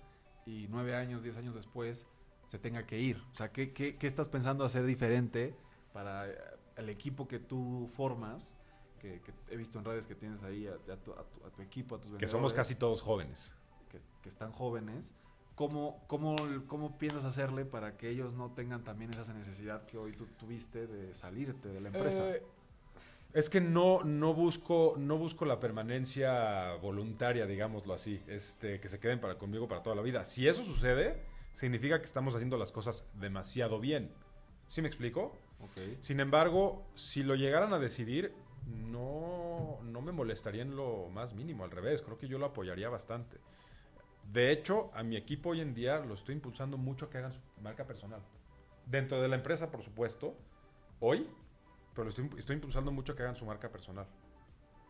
y 0.47 0.69
nueve 0.71 0.95
años, 0.95 1.25
diez 1.25 1.37
años 1.37 1.57
después 1.57 2.07
se 2.47 2.61
tenga 2.61 2.87
que 2.87 3.01
ir. 3.01 3.17
O 3.33 3.35
sea, 3.35 3.51
¿qué, 3.51 3.73
qué, 3.73 3.97
qué 3.97 4.07
estás 4.07 4.29
pensando 4.29 4.65
hacer 4.65 4.85
diferente 4.85 5.57
para 5.93 6.29
eh, 6.29 6.35
el 6.77 6.89
equipo 6.89 7.27
que 7.27 7.41
tú 7.41 7.91
formas? 7.93 8.55
Que, 9.01 9.21
que 9.23 9.33
he 9.49 9.57
visto 9.57 9.77
en 9.81 9.85
redes 9.87 10.07
que 10.07 10.15
tienes 10.15 10.45
ahí 10.45 10.69
a, 10.69 10.75
a 10.75 10.97
tu, 10.99 11.13
a 11.15 11.25
tu- 11.25 11.45
a 11.45 11.51
tu 11.51 11.63
equipo, 11.63 11.97
a 11.97 12.01
tus 12.01 12.17
Que 12.17 12.29
somos 12.29 12.53
casi 12.53 12.77
todos 12.77 13.03
jóvenes. 13.03 13.53
que, 13.89 13.99
que 14.23 14.29
están 14.29 14.53
jóvenes, 14.53 15.15
¿cómo, 15.57 16.05
cómo, 16.07 16.37
¿cómo 16.69 16.97
piensas 16.97 17.25
hacerle 17.25 17.65
para 17.65 17.97
que 17.97 18.09
ellos 18.09 18.35
no 18.35 18.53
tengan 18.53 18.85
también 18.85 19.11
esa 19.15 19.35
necesidad 19.35 19.85
que 19.87 19.99
hoy 19.99 20.13
tú 20.13 20.27
tuviste 20.39 20.87
de 20.87 21.13
salirte 21.13 21.71
de 21.71 21.81
la 21.81 21.89
empresa? 21.89 22.31
Eh, 22.31 22.41
es 23.33 23.49
que 23.49 23.61
no, 23.61 24.03
no, 24.03 24.35
busco, 24.35 24.95
no 24.99 25.17
busco 25.17 25.45
la 25.45 25.61
permanencia 25.61 26.75
voluntaria, 26.83 27.47
digámoslo 27.47 27.95
así, 27.95 28.23
este, 28.27 28.81
que 28.81 28.89
se 28.89 28.99
queden 28.99 29.21
para 29.21 29.37
conmigo 29.37 29.69
para 29.69 29.83
toda 29.83 29.95
la 29.95 30.03
vida. 30.03 30.25
Si 30.25 30.49
eso 30.49 30.65
sucede, 30.65 31.23
significa 31.53 31.99
que 31.99 32.07
estamos 32.07 32.35
haciendo 32.35 32.57
las 32.57 32.73
cosas 32.73 33.05
demasiado 33.15 33.79
bien. 33.79 34.13
¿Sí 34.67 34.83
me 34.83 34.89
explico? 34.89 35.39
Sin 36.01 36.21
embargo, 36.21 36.87
si 36.95 37.23
lo 37.23 37.35
llegaran 37.35 37.73
a 37.73 37.79
decidir, 37.79 38.35
no, 38.67 39.79
no 39.83 40.01
me 40.01 40.13
molestaría 40.13 40.63
en 40.63 40.75
lo 40.75 41.09
más 41.11 41.35
mínimo, 41.35 41.65
al 41.65 41.71
revés, 41.71 42.03
creo 42.03 42.19
que 42.19 42.29
yo 42.29 42.39
lo 42.39 42.47
apoyaría 42.47 42.89
bastante. 42.89 43.37
De 44.33 44.53
hecho, 44.53 44.91
a 44.95 45.03
mi 45.03 45.17
equipo 45.17 45.51
hoy 45.51 45.61
en 45.61 45.75
día 45.75 45.99
lo 45.99 46.15
estoy 46.15 46.37
impulsando 46.37 46.79
mucho 46.79 47.07
a 47.07 47.11
que 47.11 47.19
hagan 47.19 47.33
su 47.33 47.41
marca 47.61 47.87
personal. 47.87 48.23
Dentro 48.87 49.21
de 49.21 49.29
la 49.29 49.37
empresa, 49.37 49.71
por 49.71 49.83
supuesto, 49.83 50.35
hoy, 51.01 51.29
pero 51.95 52.05
lo 52.05 52.11
estoy, 52.11 52.31
estoy 52.39 52.55
impulsando 52.57 52.93
mucho 52.93 53.13
a 53.13 53.17
que 53.17 53.23
hagan 53.23 53.37
su 53.37 53.45
marca 53.47 53.71
personal. 53.71 54.07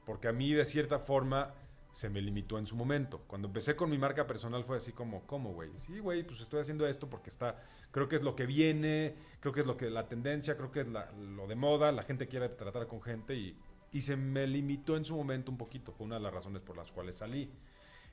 Porque 0.05 0.29
a 0.29 0.33
mí, 0.33 0.53
de 0.53 0.65
cierta 0.65 0.99
forma, 0.99 1.55
se 1.93 2.09
me 2.09 2.21
limitó 2.21 2.59
en 2.59 2.67
su 2.67 2.77
momento. 2.77 3.21
Cuando 3.27 3.49
empecé 3.49 3.77
con 3.77 3.91
mi 3.91 3.99
marca 3.99 4.27
personal 4.27 4.65
fue 4.65 4.77
así 4.77 4.93
como, 4.93 5.27
¿cómo, 5.27 5.53
güey? 5.53 5.71
Sí, 5.87 5.99
güey, 5.99 6.23
pues 6.25 6.41
estoy 6.41 6.61
haciendo 6.61 6.87
esto 6.87 7.09
porque 7.11 7.31
está, 7.31 7.61
creo 7.91 8.09
que 8.09 8.17
es 8.17 8.23
lo 8.23 8.37
que 8.37 8.47
viene, 8.47 9.15
creo 9.41 9.53
que 9.53 9.61
es 9.61 9.67
lo 9.67 9.77
que 9.77 9.91
la 9.91 10.09
tendencia, 10.09 10.57
creo 10.57 10.71
que 10.71 10.81
es 10.81 10.89
la- 10.89 11.11
lo 11.13 11.47
de 11.47 11.57
moda, 11.57 11.93
la 11.93 12.03
gente 12.03 12.29
quiere 12.29 12.49
tratar 12.49 12.87
con 12.87 13.03
gente 13.03 13.35
y, 13.35 13.57
y 13.93 14.01
se 14.03 14.17
me 14.17 14.47
limitó 14.47 14.97
en 14.97 15.05
su 15.05 15.17
momento 15.17 15.51
un 15.51 15.59
poquito. 15.59 15.93
Fue 15.93 16.07
una 16.07 16.17
de 16.17 16.23
las 16.23 16.33
razones 16.35 16.63
por 16.63 16.77
las 16.77 16.91
cuales 16.93 17.17
salí. 17.17 17.51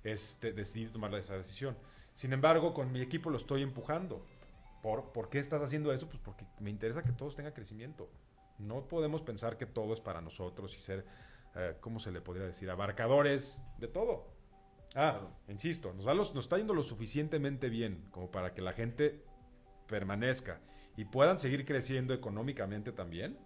Este, 0.03 0.53
decidí 0.53 0.87
tomar 0.87 1.13
esa 1.15 1.35
decisión. 1.35 1.77
Sin 2.13 2.33
embargo, 2.33 2.73
con 2.73 2.91
mi 2.91 3.01
equipo 3.01 3.29
lo 3.29 3.37
estoy 3.37 3.61
empujando. 3.63 4.25
¿Por, 4.81 5.11
¿Por 5.11 5.29
qué 5.29 5.39
estás 5.39 5.61
haciendo 5.61 5.91
eso? 5.91 6.07
Pues 6.07 6.19
porque 6.23 6.45
me 6.59 6.69
interesa 6.69 7.03
que 7.03 7.11
todos 7.11 7.35
tengan 7.35 7.53
crecimiento. 7.53 8.09
No 8.59 8.87
podemos 8.87 9.21
pensar 9.21 9.57
que 9.57 9.65
todo 9.65 9.93
es 9.93 10.01
para 10.01 10.21
nosotros 10.21 10.75
y 10.75 10.79
ser, 10.79 11.05
eh, 11.55 11.75
¿cómo 11.79 11.99
se 11.99 12.11
le 12.11 12.21
podría 12.21 12.45
decir? 12.47 12.69
Abarcadores 12.69 13.61
de 13.77 13.87
todo. 13.87 14.35
Ah, 14.95 15.11
Claro. 15.19 15.31
insisto, 15.47 15.93
nos, 15.93 16.07
va 16.07 16.13
los- 16.13 16.33
nos 16.33 16.45
está 16.45 16.57
yendo 16.57 16.73
lo 16.73 16.81
suficientemente 16.83 17.69
bien 17.69 18.07
como 18.11 18.31
para 18.31 18.53
que 18.53 18.61
la 18.61 18.73
gente 18.73 19.23
permanezca 19.87 20.59
y 20.95 21.05
puedan 21.05 21.39
seguir 21.39 21.65
creciendo 21.65 22.13
económicamente 22.13 22.91
también, 22.91 23.37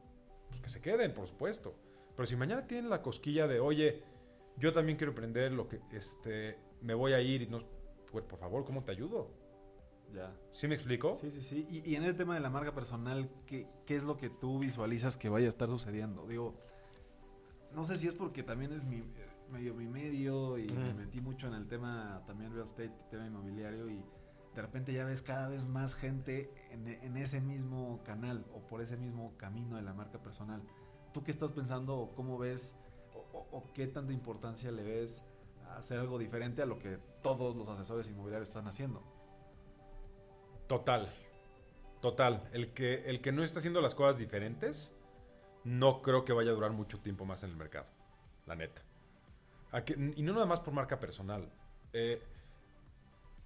pues 0.49 0.61
que 0.61 0.69
se 0.69 0.81
queden, 0.81 1.13
por 1.13 1.27
supuesto. 1.27 1.75
Pero 2.15 2.25
si 2.25 2.35
mañana 2.35 2.67
tienen 2.67 2.89
la 2.89 3.01
cosquilla 3.01 3.47
de, 3.47 3.59
oye, 3.59 4.03
yo 4.57 4.73
también 4.73 4.97
quiero 4.97 5.11
aprender 5.13 5.51
lo 5.51 5.67
que, 5.67 5.81
este, 5.91 6.57
me 6.81 6.93
voy 6.93 7.13
a 7.13 7.21
ir 7.21 7.41
y 7.41 7.47
no, 7.47 7.59
pues, 8.11 8.23
por 8.25 8.39
favor, 8.39 8.63
¿cómo 8.65 8.83
te 8.83 8.91
ayudo? 8.91 9.31
Ya. 10.13 10.33
¿Sí 10.49 10.67
me 10.67 10.75
explico? 10.75 11.15
Sí, 11.15 11.31
sí, 11.31 11.41
sí. 11.41 11.65
Y, 11.69 11.89
y 11.89 11.95
en 11.95 12.03
el 12.03 12.15
tema 12.15 12.33
de 12.33 12.41
la 12.41 12.49
marca 12.49 12.73
personal, 12.73 13.29
¿qué, 13.45 13.67
¿qué 13.85 13.95
es 13.95 14.03
lo 14.03 14.17
que 14.17 14.29
tú 14.29 14.59
visualizas 14.59 15.15
que 15.17 15.29
vaya 15.29 15.45
a 15.45 15.49
estar 15.49 15.67
sucediendo? 15.69 16.27
Digo, 16.27 16.55
no 17.73 17.83
sé 17.83 17.95
si 17.95 18.07
es 18.07 18.13
porque 18.13 18.43
también 18.43 18.73
es 18.73 18.83
mi 18.85 18.97
eh, 18.97 19.05
medio 19.49 19.73
mi 19.73 19.87
medio 19.87 20.57
y 20.57 20.67
me 20.69 20.89
Ujú. 20.89 20.97
metí 20.97 21.21
mucho 21.21 21.47
en 21.47 21.53
el 21.53 21.67
tema 21.67 22.21
también 22.27 22.51
real 22.53 22.65
estate, 22.65 22.91
tema 23.09 23.25
inmobiliario 23.25 23.89
y 23.89 24.03
de 24.55 24.61
repente 24.61 24.91
ya 24.91 25.05
ves 25.05 25.21
cada 25.21 25.47
vez 25.47 25.63
más 25.65 25.95
gente 25.95 26.51
en, 26.71 26.85
en 26.87 27.15
ese 27.15 27.39
mismo 27.39 28.01
canal 28.03 28.45
o 28.53 28.59
por 28.67 28.81
ese 28.81 28.97
mismo 28.97 29.33
camino 29.37 29.77
de 29.77 29.81
la 29.81 29.93
marca 29.93 30.21
personal. 30.21 30.61
¿Tú 31.13 31.23
qué 31.23 31.31
estás 31.31 31.51
pensando 31.53 31.97
o 31.97 32.13
cómo 32.15 32.37
ves 32.37 32.75
o, 33.13 33.19
o- 33.37 33.47
o 33.57 33.63
qué 33.73 33.87
tanta 33.87 34.11
importancia 34.11 34.71
le 34.71 34.83
ves 34.83 35.23
a 35.69 35.77
hacer 35.77 35.99
algo 35.99 36.19
diferente 36.19 36.61
a 36.61 36.65
lo 36.65 36.79
que 36.79 36.97
todos 37.21 37.55
los 37.55 37.69
asesores 37.69 38.09
inmobiliarios 38.09 38.49
están 38.49 38.67
haciendo? 38.67 39.01
Total. 40.71 41.09
Total. 41.99 42.47
El 42.53 42.69
que, 42.69 43.03
el 43.09 43.19
que 43.19 43.33
no 43.33 43.43
está 43.43 43.59
haciendo 43.59 43.81
las 43.81 43.93
cosas 43.93 44.17
diferentes, 44.17 44.93
no 45.65 46.01
creo 46.01 46.23
que 46.23 46.31
vaya 46.31 46.51
a 46.51 46.53
durar 46.53 46.71
mucho 46.71 46.97
tiempo 46.99 47.25
más 47.25 47.43
en 47.43 47.49
el 47.49 47.57
mercado. 47.57 47.87
La 48.45 48.55
neta. 48.55 48.81
Y 50.15 50.21
no 50.23 50.31
nada 50.31 50.45
más 50.45 50.61
por 50.61 50.73
marca 50.73 50.97
personal. 50.97 51.51
Eh, 51.91 52.21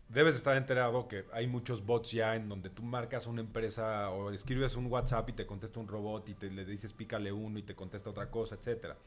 debes 0.08 0.36
estar 0.36 0.56
enterado 0.56 1.08
que 1.08 1.26
hay 1.34 1.48
muchos 1.48 1.84
bots 1.84 2.12
ya 2.12 2.36
en 2.36 2.48
donde 2.48 2.70
tú 2.70 2.84
marcas 2.84 3.26
una 3.26 3.42
empresa 3.42 4.12
o 4.12 4.30
escribes 4.30 4.76
un 4.76 4.86
WhatsApp 4.86 5.28
y 5.30 5.34
te 5.34 5.48
contesta 5.48 5.80
un 5.80 5.88
robot 5.88 6.30
y 6.30 6.36
te 6.36 6.52
le 6.52 6.64
dices 6.64 6.94
pícale 6.94 7.32
uno 7.32 7.58
y 7.58 7.64
te 7.64 7.74
contesta 7.74 8.12
otra 8.12 8.30
cosa, 8.30 8.54
etcétera. 8.54 8.98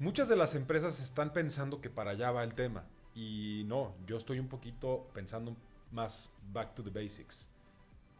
Muchas 0.00 0.28
de 0.28 0.34
las 0.34 0.56
empresas 0.56 0.98
están 0.98 1.32
pensando 1.32 1.80
que 1.80 1.90
para 1.90 2.10
allá 2.10 2.32
va 2.32 2.42
el 2.42 2.54
tema. 2.54 2.86
Y 3.14 3.62
no, 3.66 3.94
yo 4.04 4.16
estoy 4.16 4.40
un 4.40 4.48
poquito 4.48 5.08
pensando 5.14 5.54
más 5.90 6.30
back 6.52 6.74
to 6.74 6.82
the 6.82 6.90
basics. 6.90 7.48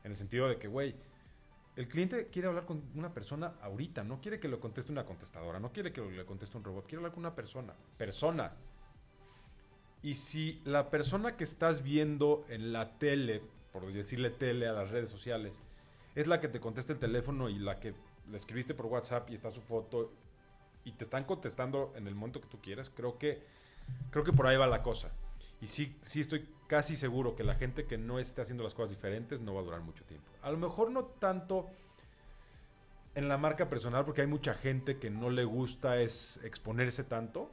En 0.04 0.12
el 0.12 0.16
sentido 0.16 0.48
de 0.48 0.58
que, 0.58 0.68
güey, 0.68 0.94
el 1.76 1.88
cliente 1.88 2.28
quiere 2.28 2.48
hablar 2.48 2.66
con 2.66 2.82
una 2.94 3.14
persona 3.14 3.54
ahorita, 3.62 4.04
no 4.04 4.20
quiere 4.20 4.40
que 4.40 4.48
le 4.48 4.58
conteste 4.58 4.92
una 4.92 5.04
contestadora, 5.04 5.60
no 5.60 5.72
quiere 5.72 5.92
que 5.92 6.02
le 6.02 6.24
conteste 6.24 6.56
un 6.56 6.64
robot, 6.64 6.86
quiere 6.86 6.98
hablar 6.98 7.12
con 7.12 7.20
una 7.20 7.34
persona. 7.34 7.74
Persona. 7.96 8.52
Y 10.02 10.14
si 10.14 10.60
la 10.64 10.90
persona 10.90 11.36
que 11.36 11.44
estás 11.44 11.82
viendo 11.82 12.44
en 12.48 12.72
la 12.72 12.98
tele, 12.98 13.42
por 13.72 13.90
decirle 13.92 14.30
tele 14.30 14.66
a 14.66 14.72
las 14.72 14.90
redes 14.90 15.10
sociales, 15.10 15.60
es 16.14 16.26
la 16.26 16.40
que 16.40 16.48
te 16.48 16.60
contesta 16.60 16.92
el 16.92 16.98
teléfono 16.98 17.48
y 17.48 17.58
la 17.58 17.78
que 17.78 17.94
le 18.30 18.36
escribiste 18.36 18.74
por 18.74 18.86
WhatsApp 18.86 19.30
y 19.30 19.34
está 19.34 19.50
su 19.50 19.60
foto 19.60 20.12
y 20.84 20.92
te 20.92 21.04
están 21.04 21.24
contestando 21.24 21.92
en 21.96 22.06
el 22.06 22.14
momento 22.14 22.40
que 22.40 22.48
tú 22.48 22.60
quieres, 22.60 22.90
creo 22.90 23.18
que, 23.18 23.42
creo 24.10 24.24
que 24.24 24.32
por 24.32 24.46
ahí 24.46 24.56
va 24.56 24.66
la 24.66 24.82
cosa. 24.82 25.10
Y 25.60 25.66
sí, 25.66 25.96
sí 26.02 26.20
estoy 26.20 26.48
casi 26.68 26.96
seguro 26.96 27.36
que 27.36 27.44
la 27.44 27.54
gente 27.54 27.86
que 27.86 27.98
no 27.98 28.18
esté 28.18 28.42
haciendo 28.42 28.64
las 28.64 28.74
cosas 28.74 28.90
diferentes 28.90 29.40
no 29.40 29.54
va 29.54 29.60
a 29.60 29.64
durar 29.64 29.80
mucho 29.82 30.04
tiempo. 30.04 30.26
A 30.42 30.50
lo 30.50 30.56
mejor 30.58 30.90
no 30.90 31.04
tanto 31.04 31.68
en 33.14 33.28
la 33.28 33.36
marca 33.38 33.68
personal, 33.68 34.04
porque 34.04 34.20
hay 34.22 34.26
mucha 34.26 34.54
gente 34.54 34.98
que 34.98 35.10
no 35.10 35.30
le 35.30 35.44
gusta 35.44 35.98
es 36.00 36.40
exponerse 36.44 37.04
tanto, 37.04 37.50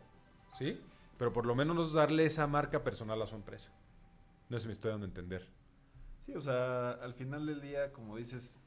¿sí? 0.57 0.79
Pero 1.17 1.33
por 1.33 1.45
lo 1.45 1.55
menos 1.55 1.93
darle 1.93 2.25
esa 2.25 2.45
marca 2.47 2.83
personal 2.83 3.21
a 3.21 3.25
su 3.25 3.35
empresa. 3.35 3.73
No 4.49 4.57
sé 4.57 4.61
si 4.63 4.67
me 4.67 4.73
estoy 4.73 4.91
dando 4.91 5.05
a 5.05 5.09
entender. 5.09 5.47
Sí, 6.21 6.33
o 6.35 6.41
sea, 6.41 6.91
al 6.91 7.13
final 7.15 7.45
del 7.47 7.59
día, 7.61 7.91
como 7.91 8.17
dices, 8.17 8.61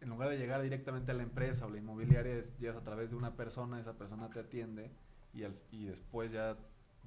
en 0.00 0.10
lugar 0.10 0.28
de 0.28 0.36
llegar 0.36 0.60
directamente 0.62 1.12
a 1.12 1.14
la 1.14 1.22
empresa 1.22 1.64
o 1.66 1.70
la 1.70 1.78
inmobiliaria, 1.78 2.34
es- 2.36 2.56
llegas 2.58 2.76
a 2.76 2.84
través 2.84 3.10
de 3.10 3.16
una 3.16 3.34
persona, 3.34 3.80
esa 3.80 3.94
persona 3.94 4.28
te 4.30 4.40
atiende 4.40 4.90
y, 5.32 5.44
al- 5.44 5.54
y 5.70 5.86
después 5.86 6.30
ya 6.30 6.56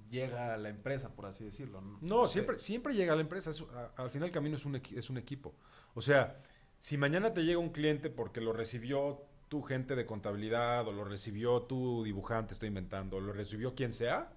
llega 0.09 0.53
a 0.53 0.57
la 0.57 0.69
empresa, 0.69 1.13
por 1.15 1.25
así 1.25 1.43
decirlo. 1.45 1.81
No, 2.01 2.27
siempre, 2.27 2.57
siempre 2.59 2.93
llega 2.93 3.13
a 3.13 3.15
la 3.15 3.21
empresa. 3.21 3.51
es- 3.51 3.61
a- 3.61 3.91
al 3.97 4.09
final 4.09 4.27
el 4.29 4.33
camino 4.33 4.55
es 4.55 4.65
un, 4.65 4.75
es 4.75 5.09
un 5.09 5.17
equipo. 5.17 5.55
O 5.93 6.01
sea, 6.01 6.41
si 6.77 6.97
mañana 6.97 7.33
te 7.33 7.43
llega 7.43 7.59
un 7.59 7.69
cliente 7.69 8.09
porque 8.09 8.41
lo 8.41 8.53
recibió 8.53 9.21
tu 9.49 9.61
gente 9.63 9.95
de 9.95 10.05
contabilidad 10.05 10.87
o 10.87 10.91
lo 10.91 11.03
recibió 11.03 11.63
tu 11.63 12.03
dibujante, 12.03 12.53
estoy 12.53 12.67
inventando, 12.69 13.17
o 13.17 13.19
lo 13.19 13.33
recibió 13.33 13.73
quien 13.75 13.93
sea, 13.93 14.31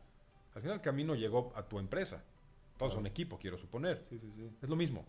al 0.55 0.63
final 0.63 0.77
el 0.77 0.83
camino 0.83 1.15
llegó 1.15 1.53
a 1.55 1.69
tu 1.69 1.79
empresa. 1.79 2.25
Todos 2.79 2.95
son 2.95 3.07
equipo, 3.07 3.39
quiero 3.39 3.59
suponer. 3.59 4.03
Sí, 4.09 4.19
sí, 4.19 4.31
sí. 4.33 4.51
Es 4.61 4.69
lo 4.69 4.75
mismo. 4.77 5.05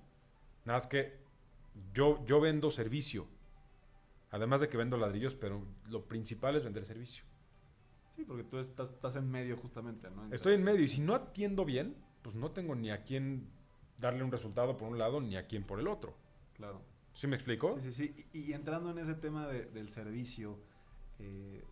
Nada 0.66 0.78
más 0.78 0.88
que 0.88 1.18
yo, 1.94 2.24
yo 2.26 2.40
vendo 2.40 2.70
servicio. 2.70 3.28
Además 4.32 4.62
de 4.62 4.70
que 4.70 4.78
vendo 4.78 4.98
ladrillos, 4.98 5.36
pero 5.36 5.66
lo 5.90 6.06
principal 6.06 6.56
es 6.56 6.64
vender 6.64 6.86
servicio. 6.86 7.24
Sí, 8.16 8.24
porque 8.26 8.44
tú 8.44 8.58
estás, 8.60 8.92
estás 8.92 9.16
en 9.16 9.30
medio 9.30 9.58
justamente, 9.58 10.10
¿no? 10.12 10.32
Estoy 10.34 10.54
en 10.54 10.64
medio 10.64 10.82
y 10.84 10.88
si 10.88 11.02
no 11.02 11.16
atiendo 11.16 11.66
bien, 11.66 11.96
pues 12.22 12.36
no 12.36 12.52
tengo 12.52 12.76
ni 12.76 12.92
a 12.92 13.04
quién 13.04 13.48
darle 14.00 14.24
un 14.24 14.32
resultado 14.32 14.78
por 14.78 14.90
un 14.90 14.98
lado 14.98 15.20
ni 15.22 15.36
a 15.36 15.48
quién 15.48 15.64
por 15.64 15.80
el 15.80 15.88
otro. 15.88 16.14
Claro. 16.56 16.82
¿Sí 17.14 17.28
me 17.28 17.36
explico? 17.36 17.80
Sí, 17.80 17.92
sí, 17.92 18.14
sí. 18.14 18.26
Y, 18.34 18.40
y 18.50 18.54
entrando 18.54 18.92
en 18.92 18.98
ese 19.00 19.14
tema 19.16 19.48
de- 19.48 19.66
del 19.66 19.90
servicio, 19.90 20.58
eh, 21.20 21.64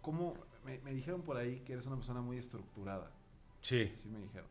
¿cómo? 0.00 0.34
Me, 0.64 0.78
me 0.80 0.92
dijeron 0.94 1.22
por 1.22 1.36
ahí 1.36 1.60
que 1.60 1.72
eres 1.74 1.86
una 1.86 1.96
persona 1.96 2.20
muy 2.22 2.38
estructurada. 2.38 3.10
Sí. 3.60 3.92
Así 3.94 4.08
me 4.08 4.20
dijeron. 4.20 4.48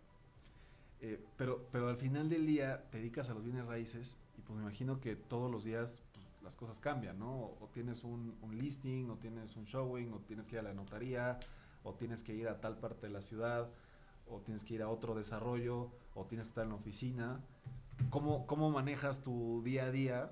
Eh, 1.02 1.20
pero, 1.38 1.68
pero 1.72 1.90
al 1.90 1.98
final 1.98 2.30
del 2.30 2.46
día 2.46 2.84
te 2.90 2.98
dedicas 3.00 3.30
a 3.30 3.34
los 3.34 3.44
bienes 3.44 3.66
raíces 3.66 4.18
y 4.38 4.42
pues 4.42 4.56
me 4.58 4.64
imagino 4.64 5.00
que 5.02 5.16
todos 5.16 5.52
los 5.52 5.64
días 5.64 6.02
las 6.44 6.56
cosas 6.58 6.80
cambian, 6.80 7.18
¿no? 7.18 7.56
O 7.62 7.70
tienes 7.74 8.04
un, 8.04 8.38
listing, 8.52 9.10
o 9.10 9.18
tienes 9.18 9.56
un 9.56 9.66
showing, 9.66 10.14
o 10.14 10.20
tienes 10.20 10.48
que 10.48 10.56
ir 10.56 10.60
a 10.60 10.64
la 10.64 10.74
notaría, 10.74 11.40
o 11.84 11.94
tienes 11.94 12.22
que 12.22 12.34
ir 12.34 12.48
a 12.48 12.60
tal 12.60 12.78
parte 12.78 13.08
de 13.08 13.14
la 13.14 13.22
ciudad, 13.22 13.70
o 14.28 14.40
tienes 14.42 14.64
que 14.64 14.74
ir 14.76 14.82
a 14.82 14.90
otro 14.90 15.16
desarrollo, 15.16 15.92
o 16.16 16.26
tienes 16.26 16.48
que 16.48 16.52
estar 16.52 16.64
en 16.66 16.72
la 16.72 16.76
oficina. 16.76 17.40
¿Cómo, 18.10 18.46
cómo 18.46 18.70
manejas 18.70 19.24
tu 19.24 19.62
día 19.64 19.86
a 19.86 19.92
día 19.92 20.32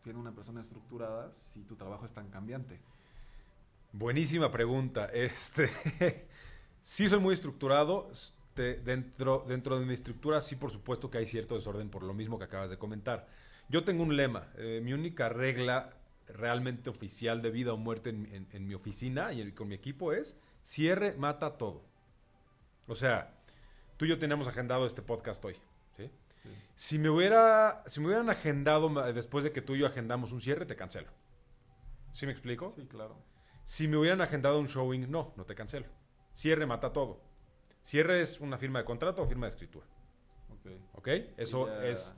siendo 0.00 0.20
una 0.20 0.32
persona 0.32 0.60
estructurada 0.60 1.32
si 1.34 1.62
tu 1.62 1.76
trabajo 1.76 2.06
es 2.06 2.12
tan 2.12 2.28
cambiante? 2.28 2.80
Buenísima 3.92 4.50
pregunta. 4.50 5.10
Este, 5.12 5.68
sí 6.82 7.08
soy 7.08 7.20
muy 7.20 7.34
estructurado. 7.34 8.10
Dentro, 8.56 9.42
dentro 9.48 9.78
de 9.78 9.86
mi 9.86 9.94
estructura 9.94 10.42
sí 10.42 10.54
por 10.54 10.70
supuesto 10.70 11.10
que 11.10 11.16
hay 11.16 11.26
cierto 11.26 11.54
desorden 11.54 11.88
por 11.88 12.02
lo 12.02 12.12
mismo 12.12 12.38
que 12.38 12.44
acabas 12.44 12.68
de 12.68 12.76
comentar. 12.76 13.26
Yo 13.70 13.84
tengo 13.84 14.02
un 14.02 14.16
lema. 14.16 14.48
eh, 14.56 14.80
mi 14.82 14.92
única 14.92 15.28
regla 15.30 15.94
realmente 16.26 16.90
oficial 16.90 17.40
de 17.42 17.50
vida 17.50 17.72
o 17.72 17.76
muerte 17.76 18.10
en, 18.10 18.26
en- 18.34 18.48
en 18.52 18.66
mi 18.68 18.74
oficina 18.74 19.32
y 19.32 19.40
en- 19.40 19.50
con 19.52 19.68
mi 19.68 19.74
equipo 19.74 20.12
es 20.12 20.36
cierre, 20.62 21.14
mata 21.14 21.56
todo. 21.56 21.82
O 22.86 22.94
sea, 22.94 23.34
tú 23.96 24.04
y 24.04 24.08
yo 24.08 24.18
tenemos 24.18 24.46
agendado 24.48 24.86
este 24.86 25.02
podcast 25.02 25.44
hoy. 25.44 25.54
¿sí? 25.96 26.10
Sí. 26.34 26.48
Si 26.74 26.98
me 26.98 27.08
hubiera, 27.10 27.82
si 27.86 28.00
me 28.00 28.06
hubieran 28.06 28.28
agendado 28.30 28.88
después 29.12 29.44
de 29.44 29.52
que 29.52 29.62
tú 29.62 29.74
y 29.74 29.78
yo 29.80 29.86
agendamos 29.86 30.32
un 30.32 30.40
cierre, 30.40 30.66
te 30.66 30.76
cancelo. 30.76 31.08
¿Sí 32.12 32.26
me 32.26 32.32
explico? 32.32 32.70
Sí, 32.70 32.86
claro. 32.86 33.16
Si 33.64 33.86
me 33.86 33.96
hubieran 33.96 34.20
agendado 34.20 34.58
un 34.58 34.66
showing, 34.66 35.08
no, 35.10 35.32
no 35.36 35.44
te 35.46 35.54
cancelo. 35.54 35.86
Cierre 36.32 36.66
mata 36.66 36.92
todo. 36.92 37.20
Cierre 37.82 38.20
es 38.22 38.40
una 38.40 38.58
firma 38.58 38.80
de 38.80 38.84
contrato 38.84 39.22
o 39.22 39.26
firma 39.26 39.46
de 39.46 39.50
escritura. 39.50 39.86
Ok. 40.50 40.66
¿Ok? 40.94 41.08
Eso 41.36 41.66
Ya- 41.66 41.84
es 41.86 42.14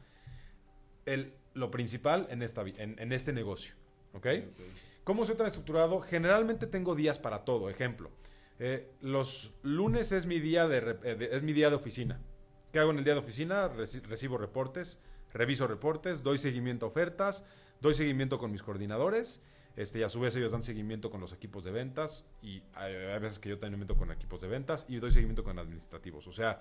el, 1.04 1.34
lo 1.54 1.70
principal 1.70 2.26
en, 2.30 2.42
esta, 2.42 2.62
en, 2.62 2.98
en 2.98 3.12
este 3.12 3.32
negocio. 3.32 3.74
¿Ok? 4.14 4.26
ok. 4.26 4.60
¿Cómo 5.04 5.26
soy 5.26 5.34
tan 5.36 5.46
estructurado? 5.46 6.00
Generalmente 6.00 6.66
tengo 6.66 6.94
días 6.94 7.18
para 7.18 7.44
todo. 7.44 7.68
Ejemplo, 7.70 8.10
eh, 8.58 8.88
los 9.00 9.52
lunes 9.62 10.12
es 10.12 10.26
mi, 10.26 10.38
día 10.38 10.68
de, 10.68 10.96
eh, 11.02 11.14
de- 11.16 11.36
es 11.36 11.42
mi 11.42 11.52
día 11.52 11.70
de 11.70 11.76
oficina. 11.76 12.20
¿Qué 12.72 12.78
hago 12.78 12.90
en 12.92 12.98
el 12.98 13.04
día 13.04 13.14
de 13.14 13.20
oficina? 13.20 13.68
Reci- 13.70 14.02
recibo 14.02 14.38
reportes, 14.38 14.98
reviso 15.34 15.66
reportes, 15.66 16.22
doy 16.22 16.38
seguimiento 16.38 16.86
a 16.86 16.88
ofertas, 16.90 17.44
doy 17.80 17.94
seguimiento 17.94 18.38
con 18.38 18.52
mis 18.52 18.62
coordinadores. 18.62 19.42
Este, 19.74 20.00
y 20.00 20.02
a 20.02 20.10
su 20.10 20.20
vez 20.20 20.36
ellos 20.36 20.52
dan 20.52 20.62
seguimiento 20.62 21.10
con 21.10 21.20
los 21.20 21.32
equipos 21.32 21.64
de 21.64 21.70
ventas 21.70 22.26
y 22.42 22.62
hay, 22.74 22.94
hay 22.94 23.18
veces 23.18 23.38
que 23.38 23.48
yo 23.48 23.58
también 23.58 23.80
me 23.80 23.84
meto 23.86 23.96
con 23.96 24.10
equipos 24.12 24.40
de 24.42 24.46
ventas 24.48 24.84
y 24.86 24.96
doy 24.98 25.10
seguimiento 25.10 25.42
con 25.42 25.58
administrativos. 25.58 26.26
O 26.28 26.32
sea, 26.32 26.60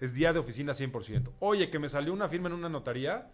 es 0.00 0.14
día 0.14 0.32
de 0.32 0.38
oficina 0.38 0.72
100%. 0.72 1.32
Oye, 1.40 1.68
que 1.68 1.80
me 1.80 1.88
salió 1.88 2.12
una 2.12 2.28
firma 2.28 2.48
en 2.48 2.54
una 2.54 2.68
notaría, 2.68 3.28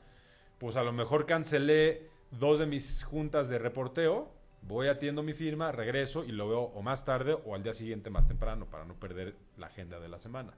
pues 0.60 0.76
a 0.76 0.82
lo 0.82 0.92
mejor 0.92 1.24
cancelé 1.24 2.10
dos 2.30 2.58
de 2.58 2.66
mis 2.66 3.02
juntas 3.02 3.48
de 3.48 3.58
reporteo, 3.58 4.30
voy 4.60 4.88
atiendo 4.88 5.22
mi 5.22 5.32
firma, 5.32 5.72
regreso 5.72 6.22
y 6.22 6.32
lo 6.32 6.48
veo 6.50 6.60
o 6.60 6.82
más 6.82 7.06
tarde 7.06 7.36
o 7.46 7.54
al 7.54 7.62
día 7.62 7.72
siguiente 7.72 8.10
más 8.10 8.28
temprano 8.28 8.66
para 8.66 8.84
no 8.84 8.94
perder 8.94 9.34
la 9.56 9.68
agenda 9.68 9.98
de 9.98 10.08
la 10.08 10.18
semana. 10.18 10.52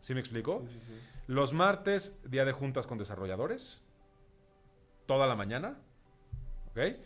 ¿Sí 0.00 0.12
me 0.12 0.20
explico? 0.20 0.62
Sí, 0.66 0.78
sí, 0.78 0.80
sí. 0.80 1.00
Los 1.28 1.54
martes, 1.54 2.20
día 2.30 2.44
de 2.44 2.52
juntas 2.52 2.86
con 2.86 2.98
desarrolladores, 2.98 3.80
toda 5.06 5.26
la 5.26 5.34
mañana, 5.34 5.78
¿ok? 6.72 6.98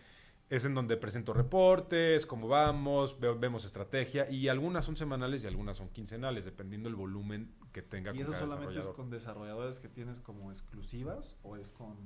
Es 0.49 0.65
en 0.65 0.75
donde 0.75 0.97
presento 0.97 1.33
reportes, 1.33 2.25
cómo 2.25 2.47
vamos, 2.47 3.19
ve- 3.19 3.35
vemos 3.35 3.65
estrategia 3.65 4.31
y 4.31 4.47
algunas 4.47 4.85
son 4.85 4.97
semanales 4.97 5.43
y 5.43 5.49
algunas 5.49 5.77
son 5.77 5.89
quincenales, 5.89 6.45
dependiendo 6.45 6.89
del 6.89 6.95
volumen 6.95 7.53
que 7.73 7.83
tenga 7.83 8.15
¿Y 8.15 8.21
eso 8.21 8.31
cada 8.31 8.45
solamente 8.45 8.79
es 8.79 8.87
con 8.89 9.11
desarrolladores 9.11 9.81
que 9.81 9.89
tienes 9.89 10.21
como 10.21 10.51
exclusivas 10.51 11.37
o 11.43 11.57
es 11.57 11.73
con... 11.73 11.97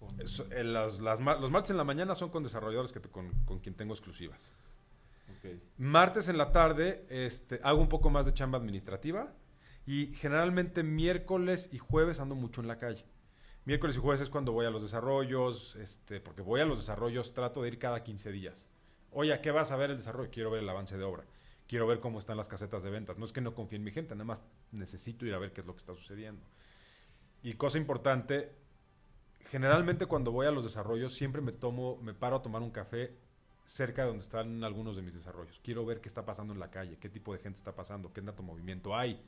con- 0.00 0.20
Eso, 0.20 0.44
eh, 0.50 0.64
las- 0.64 1.00
las 1.00 1.20
los 1.20 1.50
martes 1.52 1.70
en 1.70 1.76
la 1.76 1.84
mañana 1.84 2.16
son 2.16 2.30
con 2.30 2.42
desarrolladores 2.42 2.92
que 2.92 2.98
te- 2.98 3.08
con, 3.10 3.30
con 3.44 3.60
quien 3.60 3.76
tengo 3.76 3.94
exclusivas. 3.94 4.52
Ok. 5.38 5.60
Martes 5.76 6.28
en 6.28 6.36
la 6.36 6.50
tarde 6.50 7.06
este, 7.10 7.60
hago 7.62 7.80
un 7.80 7.88
poco 7.88 8.10
más 8.10 8.26
de 8.26 8.34
chamba 8.34 8.58
administrativa 8.58 9.32
y 9.86 10.06
generalmente 10.14 10.82
miércoles 10.82 11.68
y 11.72 11.78
jueves 11.78 12.18
ando 12.18 12.34
mucho 12.34 12.60
en 12.60 12.66
la 12.66 12.76
calle. 12.78 13.04
Miércoles 13.68 13.96
y 13.96 14.00
jueves 14.00 14.22
es 14.22 14.30
cuando 14.30 14.52
voy 14.52 14.64
a 14.64 14.70
los 14.70 14.80
desarrollos, 14.80 15.76
este, 15.76 16.20
porque 16.20 16.40
voy 16.40 16.62
a 16.62 16.64
los 16.64 16.78
desarrollos, 16.78 17.34
trato 17.34 17.60
de 17.60 17.68
ir 17.68 17.78
cada 17.78 18.02
15 18.02 18.32
días. 18.32 18.66
Oye, 19.10 19.30
¿a 19.34 19.42
qué 19.42 19.50
vas 19.50 19.72
a 19.72 19.76
ver 19.76 19.90
el 19.90 19.98
desarrollo? 19.98 20.30
Quiero 20.30 20.50
ver 20.50 20.62
el 20.62 20.68
avance 20.70 20.96
de 20.96 21.04
obra. 21.04 21.26
Quiero 21.66 21.86
ver 21.86 22.00
cómo 22.00 22.18
están 22.18 22.38
las 22.38 22.48
casetas 22.48 22.82
de 22.82 22.88
ventas. 22.88 23.18
No 23.18 23.26
es 23.26 23.32
que 23.34 23.42
no 23.42 23.54
confíe 23.54 23.76
en 23.76 23.84
mi 23.84 23.90
gente, 23.90 24.14
nada 24.14 24.24
más 24.24 24.42
necesito 24.72 25.26
ir 25.26 25.34
a 25.34 25.38
ver 25.38 25.52
qué 25.52 25.60
es 25.60 25.66
lo 25.66 25.74
que 25.74 25.80
está 25.80 25.94
sucediendo. 25.94 26.46
Y 27.42 27.52
cosa 27.56 27.76
importante, 27.76 28.54
generalmente 29.40 30.06
cuando 30.06 30.32
voy 30.32 30.46
a 30.46 30.50
los 30.50 30.64
desarrollos 30.64 31.12
siempre 31.12 31.42
me 31.42 31.52
tomo, 31.52 31.98
me 31.98 32.14
paro 32.14 32.36
a 32.36 32.42
tomar 32.42 32.62
un 32.62 32.70
café 32.70 33.18
cerca 33.66 34.00
de 34.00 34.08
donde 34.08 34.24
están 34.24 34.64
algunos 34.64 34.96
de 34.96 35.02
mis 35.02 35.12
desarrollos. 35.12 35.60
Quiero 35.62 35.84
ver 35.84 36.00
qué 36.00 36.08
está 36.08 36.24
pasando 36.24 36.54
en 36.54 36.60
la 36.60 36.70
calle, 36.70 36.96
qué 36.98 37.10
tipo 37.10 37.34
de 37.34 37.38
gente 37.38 37.58
está 37.58 37.74
pasando, 37.74 38.14
qué 38.14 38.22
tanto 38.22 38.42
movimiento 38.42 38.96
hay. 38.96 39.22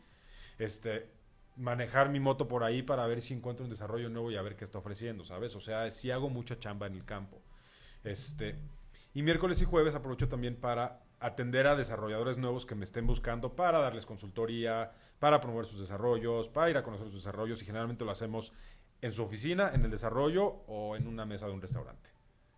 Este, 0.56 1.10
manejar 1.56 2.08
mi 2.08 2.20
moto 2.20 2.48
por 2.48 2.64
ahí 2.64 2.82
para 2.82 3.06
ver 3.06 3.20
si 3.20 3.34
encuentro 3.34 3.64
un 3.64 3.70
desarrollo 3.70 4.08
nuevo 4.08 4.30
y 4.30 4.36
a 4.36 4.42
ver 4.42 4.56
qué 4.56 4.64
está 4.64 4.78
ofreciendo, 4.78 5.24
¿sabes? 5.24 5.54
O 5.56 5.60
sea, 5.60 5.90
si 5.90 6.10
hago 6.10 6.30
mucha 6.30 6.58
chamba 6.58 6.86
en 6.86 6.94
el 6.94 7.04
campo. 7.04 7.40
Este, 8.04 8.56
y 9.14 9.22
miércoles 9.22 9.60
y 9.60 9.64
jueves 9.64 9.94
aprovecho 9.94 10.28
también 10.28 10.56
para 10.56 11.02
atender 11.20 11.66
a 11.66 11.76
desarrolladores 11.76 12.38
nuevos 12.38 12.64
que 12.64 12.74
me 12.74 12.84
estén 12.84 13.06
buscando 13.06 13.54
para 13.54 13.80
darles 13.80 14.06
consultoría, 14.06 14.92
para 15.18 15.40
promover 15.40 15.66
sus 15.66 15.80
desarrollos, 15.80 16.48
para 16.48 16.70
ir 16.70 16.76
a 16.78 16.82
conocer 16.82 17.06
sus 17.08 17.16
desarrollos 17.16 17.60
y 17.62 17.66
generalmente 17.66 18.04
lo 18.04 18.10
hacemos 18.10 18.52
en 19.02 19.12
su 19.12 19.22
oficina, 19.22 19.70
en 19.74 19.84
el 19.84 19.90
desarrollo 19.90 20.44
o 20.66 20.96
en 20.96 21.06
una 21.06 21.26
mesa 21.26 21.46
de 21.46 21.52
un 21.52 21.60
restaurante, 21.60 22.10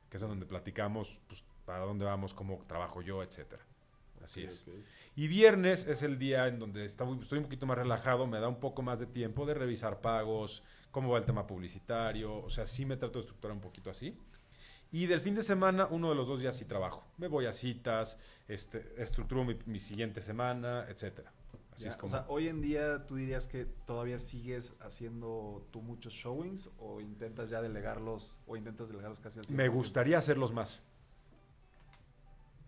que 0.09 0.17
es 0.17 0.23
donde 0.23 0.47
platicamos 0.47 1.21
pues, 1.27 1.45
para 1.65 1.85
dónde 1.85 2.05
vamos, 2.05 2.35
cómo 2.35 2.65
trabajo 2.67 3.03
yo, 3.03 3.23
etcétera. 3.23 3.65
Así 4.23 4.43
Ok, 4.43 4.47
es. 4.49 4.69
ok. 4.69 4.75
Y 5.17 5.29
viernes 5.29 5.87
es 5.87 6.03
el 6.03 6.19
día 6.19 6.47
en 6.47 6.59
donde 6.59 6.85
estoy 6.85 7.39
un 7.39 7.45
poquito 7.45 7.67
más 7.67 7.77
relajado, 7.77 8.27
me 8.27 8.41
da 8.41 8.49
un 8.49 8.61
poco 8.61 8.83
más 8.83 8.99
de 8.99 9.07
tiempo 9.07 9.45
de 9.45 9.55
revisar 9.55 10.01
pagos, 10.01 10.63
cómo 10.91 11.11
va 11.11 11.19
el 11.19 11.25
tema 11.25 11.47
publicitario, 11.47 12.37
o 12.43 12.51
sea, 12.51 12.67
sí 12.67 12.85
me 12.87 12.97
trato 12.97 13.19
de 13.19 13.21
estructurar 13.21 13.55
un 13.55 13.61
poquito 13.63 13.91
así. 13.91 14.17
Y 14.91 15.07
del 15.07 15.23
fin 15.23 15.35
de 15.35 15.43
semana, 15.43 15.87
uno 15.91 16.11
de 16.11 16.15
los 16.15 16.29
dos 16.29 16.41
días 16.41 16.55
sí 16.57 16.67
trabajo. 16.67 17.03
Me 17.17 17.27
voy 17.29 17.47
a 17.47 17.53
citas, 17.53 18.19
este, 18.47 18.95
estructuro 18.99 19.43
mi, 19.45 19.57
mi 19.65 19.79
siguiente 19.79 20.21
semana, 20.21 20.85
etcétera. 20.89 21.33
Así 21.73 21.85
Ya, 21.85 21.91
es 21.93 21.97
como... 21.97 22.07
O 22.07 22.11
sea, 22.11 22.27
hoy 22.29 22.49
en 22.49 22.61
día 22.61 23.07
tú 23.07 23.17
dirías 23.17 23.49
que 23.49 23.65
todavía 23.65 24.19
sigues 24.19 24.75
haciendo 24.81 25.67
tú 25.71 25.81
muchos 25.81 26.13
showings 26.13 26.71
o 26.79 27.01
intentas 27.01 27.49
ya 27.49 27.63
delegarlos 27.63 28.39
o 28.47 28.57
intentas 28.59 28.89
delegarlos 28.89 29.19
casi 29.21 29.41
100%? 29.41 29.51
me 29.53 29.69
gustaría 29.69 30.19
hacerlos 30.19 30.53
más. 30.53 30.85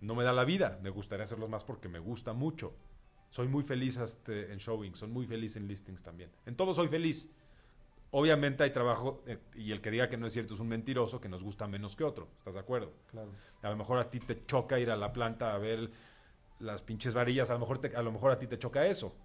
No 0.04 0.14
me 0.14 0.22
da 0.24 0.32
la 0.32 0.44
vida, 0.44 0.78
me 0.82 0.90
gustaría 0.90 1.24
hacerlos 1.24 1.48
más 1.48 1.64
porque 1.64 1.88
me 1.88 1.98
gusta 1.98 2.32
mucho. 2.32 2.74
Soy 3.30 3.48
muy 3.48 3.62
feliz 3.62 3.96
este, 3.96 4.52
en 4.52 4.58
showing, 4.58 4.94
soy 4.94 5.08
muy 5.08 5.26
feliz 5.26 5.56
en 5.56 5.66
listings 5.66 6.02
también. 6.02 6.30
En 6.46 6.56
todo 6.56 6.74
soy 6.74 6.88
feliz. 6.88 7.30
Obviamente 8.10 8.62
hay 8.62 8.70
trabajo, 8.70 9.22
eh, 9.26 9.38
y 9.56 9.72
el 9.72 9.80
que 9.80 9.90
diga 9.90 10.08
que 10.08 10.16
no 10.16 10.26
es 10.26 10.32
cierto 10.32 10.54
es 10.54 10.60
un 10.60 10.68
mentiroso, 10.68 11.20
que 11.20 11.28
nos 11.28 11.42
gusta 11.42 11.66
menos 11.66 11.96
que 11.96 12.04
otro. 12.04 12.28
¿Estás 12.36 12.54
de 12.54 12.60
acuerdo? 12.60 12.92
Claro. 13.10 13.30
A 13.62 13.70
lo 13.70 13.76
mejor 13.76 13.98
a 13.98 14.08
ti 14.10 14.20
te 14.20 14.44
choca 14.46 14.78
ir 14.78 14.90
a 14.90 14.96
la 14.96 15.12
planta 15.12 15.52
a 15.54 15.58
ver 15.58 15.90
las 16.60 16.82
pinches 16.82 17.14
varillas, 17.14 17.50
a 17.50 17.54
lo 17.54 17.58
mejor, 17.60 17.78
te- 17.78 17.96
a, 17.96 18.02
lo 18.02 18.12
mejor 18.12 18.30
a 18.30 18.38
ti 18.38 18.46
te 18.46 18.58
choca 18.58 18.86
eso. 18.86 19.16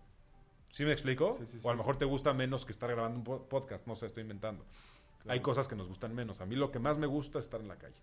¿Sí 0.71 0.85
me 0.85 0.91
explico? 0.93 1.31
Sí, 1.33 1.45
sí, 1.45 1.57
o 1.57 1.59
a 1.59 1.61
sí. 1.63 1.67
lo 1.69 1.75
mejor 1.77 1.97
te 1.97 2.05
gusta 2.05 2.33
menos 2.33 2.65
que 2.65 2.71
estar 2.71 2.89
grabando 2.89 3.17
un 3.19 3.23
po- 3.25 3.43
podcast, 3.49 3.85
no 3.85 3.95
sé, 3.95 4.07
estoy 4.07 4.21
inventando. 4.23 4.63
claro. 5.21 5.33
Hay 5.33 5.41
cosas 5.41 5.67
que 5.67 5.75
nos 5.75 5.87
gustan 5.87 6.15
menos. 6.15 6.41
A 6.41 6.45
mí 6.47 6.55
lo 6.55 6.71
que 6.71 6.79
más 6.79 6.97
me 6.97 7.05
gusta 7.05 7.37
es 7.37 7.45
estar 7.45 7.59
en 7.61 7.67
la 7.67 7.75
calle. 7.77 7.97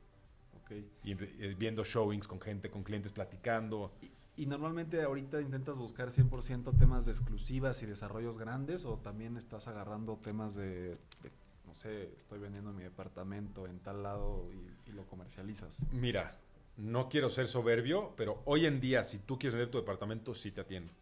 Ok. 0.66 0.72
Y 1.04 1.12
eh, 1.12 1.54
viendo 1.58 1.84
showings 1.84 2.28
con 2.28 2.40
gente, 2.40 2.70
con 2.70 2.82
clientes 2.82 3.12
platicando. 3.12 3.92
Y, 4.02 4.42
y 4.42 4.46
normalmente 4.46 5.00
ahorita 5.02 5.40
intentas 5.40 5.78
buscar 5.78 6.08
100% 6.08 6.76
temas 6.76 7.06
de 7.06 7.12
exclusivas 7.12 7.82
y 7.82 7.86
desarrollos 7.86 8.36
grandes 8.36 8.84
o 8.84 8.98
también 8.98 9.36
estás 9.36 9.68
agarrando 9.68 10.18
temas 10.18 10.54
de, 10.56 10.90
de, 11.22 11.30
no 11.64 11.74
sé, 11.74 12.12
estoy 12.18 12.40
vendiendo 12.40 12.72
mi 12.72 12.82
departamento 12.82 13.66
en 13.66 13.78
tal 13.78 14.02
lado 14.02 14.50
y, 14.52 14.90
y 14.90 14.92
lo 14.92 15.06
comercializas. 15.06 15.86
Mira, 15.92 16.38
no 16.76 17.08
quiero 17.08 17.30
ser 17.30 17.46
soberbio, 17.46 18.12
pero 18.16 18.42
hoy 18.44 18.66
en 18.66 18.80
día, 18.80 19.04
si 19.04 19.18
tú 19.18 19.38
quieres 19.38 19.54
vender 19.54 19.70
tu 19.70 19.78
departamento, 19.78 20.34
sí 20.34 20.50
te 20.50 20.60
atiendo. 20.60 20.92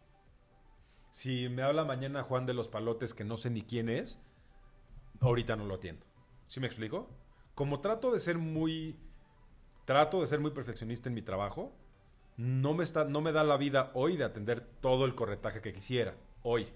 Si 1.09 1.49
me 1.49 1.63
habla 1.63 1.85
mañana 1.85 2.23
Juan 2.23 2.45
de 2.45 2.53
los 2.53 2.67
Palotes, 2.67 3.13
que 3.13 3.23
no 3.23 3.37
sé 3.37 3.49
ni 3.49 3.61
quién 3.61 3.89
es, 3.89 4.19
ahorita 5.21 5.55
no 5.55 5.65
lo 5.65 5.75
atiendo. 5.75 6.05
¿Sí 6.47 6.59
me 6.59 6.67
explico? 6.67 7.09
Como 7.53 7.79
trato 7.79 8.11
de 8.11 8.19
ser 8.19 8.37
muy. 8.37 8.97
Trato 9.85 10.21
de 10.21 10.27
ser 10.27 10.39
muy 10.39 10.51
perfeccionista 10.51 11.09
en 11.09 11.15
mi 11.15 11.21
trabajo, 11.21 11.71
no 12.37 12.73
me, 12.73 12.83
está, 12.83 13.05
no 13.05 13.21
me 13.21 13.31
da 13.31 13.43
la 13.43 13.55
vida 13.57 13.91
hoy 13.93 14.17
de 14.17 14.23
atender 14.23 14.61
todo 14.81 15.05
el 15.05 15.15
corretaje 15.15 15.61
que 15.61 15.73
quisiera. 15.73 16.15
Hoy. 16.43 16.67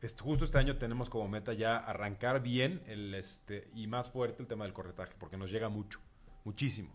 Este, 0.00 0.22
justo 0.22 0.44
este 0.44 0.58
año 0.58 0.76
tenemos 0.76 1.08
como 1.08 1.28
meta 1.28 1.54
ya 1.54 1.78
arrancar 1.78 2.42
bien 2.42 2.82
el, 2.86 3.14
este, 3.14 3.68
y 3.74 3.86
más 3.86 4.10
fuerte 4.10 4.42
el 4.42 4.46
tema 4.48 4.64
del 4.64 4.74
corretaje, 4.74 5.14
porque 5.18 5.38
nos 5.38 5.50
llega 5.50 5.68
mucho, 5.70 5.98
muchísimo. 6.44 6.90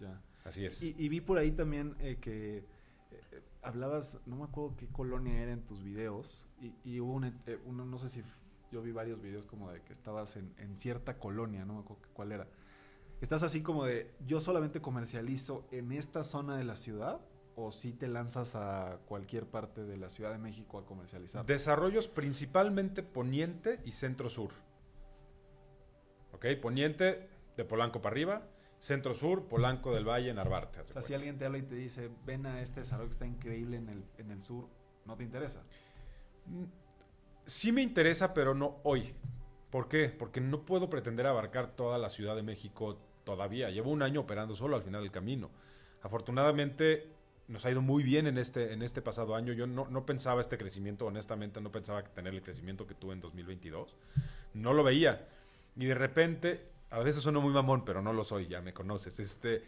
Ya. 0.00 0.20
Así 0.44 0.64
es. 0.64 0.82
Y, 0.82 0.94
y 0.98 1.08
vi 1.10 1.20
por 1.20 1.36
ahí 1.36 1.52
también 1.52 1.94
eh, 2.00 2.16
que 2.20 2.58
eh, 2.58 2.64
hablabas, 3.62 4.20
no 4.24 4.36
me 4.36 4.44
acuerdo 4.44 4.76
qué 4.76 4.86
colonia 4.88 5.42
era 5.42 5.52
en 5.52 5.66
tus 5.66 5.84
videos, 5.84 6.48
y, 6.60 6.72
y 6.84 7.00
hubo 7.00 7.12
un, 7.12 7.24
eh, 7.24 7.58
uno, 7.66 7.84
no 7.84 7.98
sé 7.98 8.08
si 8.08 8.22
yo 8.72 8.80
vi 8.80 8.92
varios 8.92 9.20
videos 9.20 9.46
como 9.46 9.70
de 9.70 9.82
que 9.82 9.92
estabas 9.92 10.36
en, 10.36 10.54
en 10.56 10.78
cierta 10.78 11.18
colonia, 11.18 11.66
no 11.66 11.74
me 11.74 11.80
acuerdo 11.80 12.02
qué- 12.02 12.10
cuál 12.14 12.32
era. 12.32 12.48
¿Estás 13.20 13.42
así 13.42 13.62
como 13.62 13.84
de, 13.84 14.14
yo 14.26 14.40
solamente 14.40 14.80
comercializo 14.80 15.66
en 15.70 15.92
esta 15.92 16.24
zona 16.24 16.56
de 16.56 16.64
la 16.64 16.76
ciudad? 16.76 17.20
¿O 17.56 17.70
si 17.70 17.92
te 17.92 18.08
lanzas 18.08 18.56
a 18.56 18.98
cualquier 19.06 19.46
parte 19.46 19.84
de 19.84 19.96
la 19.96 20.08
Ciudad 20.08 20.32
de 20.32 20.38
México 20.38 20.76
a 20.78 20.84
comercializar? 20.84 21.46
Desarrollos 21.46 22.08
principalmente 22.08 23.04
poniente 23.04 23.80
y 23.84 23.92
centro 23.92 24.28
sur. 24.28 24.50
¿Ok? 26.32 26.46
Poniente 26.60 27.28
de 27.56 27.64
Polanco 27.64 28.02
para 28.02 28.12
arriba, 28.12 28.48
centro 28.80 29.14
sur, 29.14 29.46
Polanco 29.46 29.94
del 29.94 30.04
Valle, 30.04 30.34
Narvarte. 30.34 30.80
o 30.80 30.86
sea, 30.86 31.00
si 31.02 31.14
alguien 31.14 31.38
te 31.38 31.44
habla 31.44 31.58
y 31.58 31.62
te 31.62 31.76
dice, 31.76 32.10
ven 32.26 32.44
a 32.46 32.60
este 32.60 32.80
desarrollo 32.80 33.08
que 33.08 33.12
está 33.12 33.26
increíble 33.26 33.76
en 33.76 33.88
el, 33.88 34.04
en 34.18 34.32
el 34.32 34.42
sur, 34.42 34.68
¿no 35.06 35.16
te 35.16 35.22
interesa? 35.22 35.62
Mm, 36.46 36.64
Sí 37.46 37.72
me 37.72 37.82
interesa, 37.82 38.32
pero 38.32 38.54
no 38.54 38.78
hoy. 38.84 39.14
¿Por 39.74 39.88
qué? 39.88 40.08
Porque 40.08 40.40
no 40.40 40.64
puedo 40.64 40.88
pretender 40.88 41.26
abarcar 41.26 41.74
toda 41.74 41.98
la 41.98 42.08
Ciudad 42.08 42.36
de 42.36 42.44
México 42.44 42.96
todavía. 43.24 43.70
Llevo 43.70 43.90
un 43.90 44.04
año 44.04 44.20
operando 44.20 44.54
solo 44.54 44.76
al 44.76 44.84
final 44.84 45.02
del 45.02 45.10
camino. 45.10 45.50
Afortunadamente 46.00 47.08
nos 47.48 47.66
ha 47.66 47.72
ido 47.72 47.82
muy 47.82 48.04
bien 48.04 48.28
en 48.28 48.38
este, 48.38 48.72
en 48.72 48.82
este 48.82 49.02
pasado 49.02 49.34
año. 49.34 49.52
Yo 49.52 49.66
no, 49.66 49.88
no 49.90 50.06
pensaba 50.06 50.40
este 50.40 50.58
crecimiento, 50.58 51.06
honestamente 51.06 51.60
no 51.60 51.72
pensaba 51.72 52.04
tener 52.04 52.34
el 52.34 52.42
crecimiento 52.44 52.86
que 52.86 52.94
tuve 52.94 53.14
en 53.14 53.20
2022. 53.20 53.96
No 54.52 54.74
lo 54.74 54.84
veía. 54.84 55.26
Y 55.74 55.86
de 55.86 55.96
repente, 55.96 56.68
a 56.90 57.00
veces 57.00 57.24
sueno 57.24 57.40
muy 57.40 57.52
mamón, 57.52 57.84
pero 57.84 58.00
no 58.00 58.12
lo 58.12 58.22
soy, 58.22 58.46
ya 58.46 58.60
me 58.60 58.72
conoces. 58.72 59.18
Este, 59.18 59.64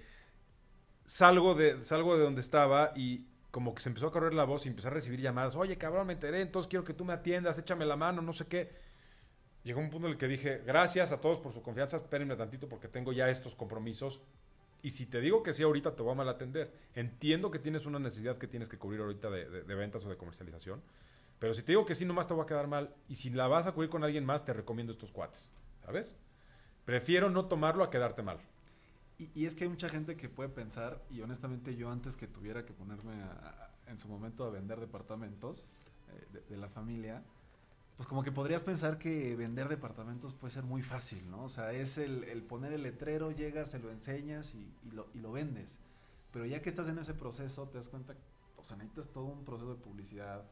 salgo 1.04 1.56
de, 1.56 1.82
salgo 1.82 2.16
de 2.16 2.22
donde 2.22 2.42
estaba 2.42 2.92
y 2.94 3.26
como 3.50 3.74
que 3.74 3.82
se 3.82 3.88
empezó 3.88 4.06
a 4.06 4.12
correr 4.12 4.34
la 4.34 4.44
voz 4.44 4.66
y 4.66 4.68
empecé 4.68 4.86
a 4.86 4.92
recibir 4.92 5.20
llamadas. 5.20 5.56
Oye, 5.56 5.76
cabrón, 5.76 6.06
me 6.06 6.12
enteré, 6.12 6.42
entonces 6.42 6.70
quiero 6.70 6.84
que 6.84 6.94
tú 6.94 7.04
me 7.04 7.12
atiendas, 7.12 7.58
échame 7.58 7.84
la 7.84 7.96
mano, 7.96 8.22
no 8.22 8.32
sé 8.32 8.46
qué. 8.46 8.85
Llegó 9.66 9.80
un 9.80 9.90
punto 9.90 10.06
en 10.06 10.12
el 10.12 10.18
que 10.18 10.28
dije, 10.28 10.62
gracias 10.64 11.10
a 11.10 11.20
todos 11.20 11.40
por 11.40 11.52
su 11.52 11.60
confianza, 11.60 11.96
espérenme 11.96 12.36
tantito 12.36 12.68
porque 12.68 12.86
tengo 12.86 13.12
ya 13.12 13.28
estos 13.30 13.56
compromisos. 13.56 14.20
Y 14.80 14.90
si 14.90 15.06
te 15.06 15.20
digo 15.20 15.42
que 15.42 15.52
sí 15.52 15.64
ahorita, 15.64 15.96
te 15.96 16.04
voy 16.04 16.12
a 16.12 16.14
mal 16.14 16.28
atender. 16.28 16.70
Entiendo 16.94 17.50
que 17.50 17.58
tienes 17.58 17.84
una 17.84 17.98
necesidad 17.98 18.38
que 18.38 18.46
tienes 18.46 18.68
que 18.68 18.78
cubrir 18.78 19.00
ahorita 19.00 19.28
de, 19.28 19.50
de- 19.50 19.62
de 19.64 19.74
ventas 19.74 20.04
o 20.04 20.08
de 20.08 20.16
comercialización. 20.16 20.80
Pero 21.40 21.52
si 21.52 21.62
te 21.64 21.72
digo 21.72 21.84
que 21.84 21.96
sí, 21.96 22.04
nomás 22.04 22.28
te 22.28 22.34
voy 22.34 22.44
a 22.44 22.46
quedar 22.46 22.68
mal. 22.68 22.94
Y 23.08 23.16
si 23.16 23.30
la 23.30 23.48
vas 23.48 23.66
a 23.66 23.72
cubrir 23.72 23.90
con 23.90 24.04
alguien 24.04 24.24
más, 24.24 24.44
te 24.44 24.52
recomiendo 24.52 24.92
estos 24.92 25.10
cuates. 25.10 25.50
¿Sabes? 25.84 26.14
Prefiero 26.84 27.28
no 27.28 27.46
tomarlo 27.46 27.82
a 27.82 27.90
quedarte 27.90 28.22
mal. 28.22 28.38
Y, 29.18 29.30
y 29.34 29.46
es 29.46 29.56
que 29.56 29.64
hay 29.64 29.70
mucha 29.70 29.88
gente 29.88 30.14
que 30.16 30.28
puede 30.28 30.48
pensar, 30.50 31.02
y 31.10 31.22
honestamente 31.22 31.74
yo 31.74 31.90
antes 31.90 32.14
que 32.16 32.28
tuviera 32.28 32.64
que 32.64 32.72
ponerme 32.72 33.14
a- 33.20 33.70
a- 33.86 33.90
en 33.90 33.98
su 33.98 34.06
momento 34.06 34.44
a 34.44 34.50
vender 34.50 34.78
departamentos 34.78 35.72
eh, 36.12 36.26
de, 36.32 36.40
de 36.42 36.56
la 36.56 36.68
familia, 36.68 37.24
pues 37.96 38.06
como 38.06 38.22
que 38.22 38.30
podrías 38.30 38.62
pensar 38.62 38.98
que 38.98 39.34
vender 39.36 39.68
departamentos 39.68 40.34
puede 40.34 40.50
ser 40.50 40.64
muy 40.64 40.82
fácil, 40.82 41.30
¿no? 41.30 41.44
O 41.44 41.48
sea, 41.48 41.72
es 41.72 41.96
el, 41.96 42.24
el 42.24 42.42
poner 42.42 42.72
el 42.72 42.82
letrero, 42.82 43.30
llegas, 43.30 43.70
se 43.70 43.78
lo 43.78 43.90
enseñas 43.90 44.54
y, 44.54 44.70
y 44.84 44.90
lo, 44.90 45.08
y 45.14 45.20
lo 45.20 45.32
vendes. 45.32 45.78
Pero 46.30 46.44
ya 46.44 46.60
que 46.60 46.68
estás 46.68 46.88
en 46.88 46.98
ese 46.98 47.14
proceso, 47.14 47.68
te 47.68 47.78
das 47.78 47.88
cuenta, 47.88 48.14
o 48.56 48.64
sea, 48.64 48.76
necesitas 48.76 49.08
todo 49.08 49.24
un 49.24 49.44
proceso 49.44 49.74
de 49.74 49.80
publicidad, 49.80 50.44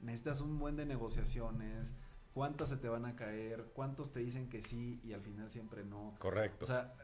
necesitas 0.00 0.40
un 0.40 0.60
buen 0.60 0.76
de 0.76 0.86
negociaciones, 0.86 1.94
cuántas 2.34 2.68
se 2.68 2.76
te 2.76 2.88
van 2.88 3.04
a 3.04 3.16
caer, 3.16 3.72
cuántos 3.74 4.12
te 4.12 4.20
dicen 4.20 4.48
que 4.48 4.62
sí 4.62 5.00
y 5.02 5.12
al 5.12 5.22
final 5.22 5.50
siempre 5.50 5.84
no. 5.84 6.14
Correcto. 6.20 6.64
O 6.64 6.68
sea, 6.68 6.94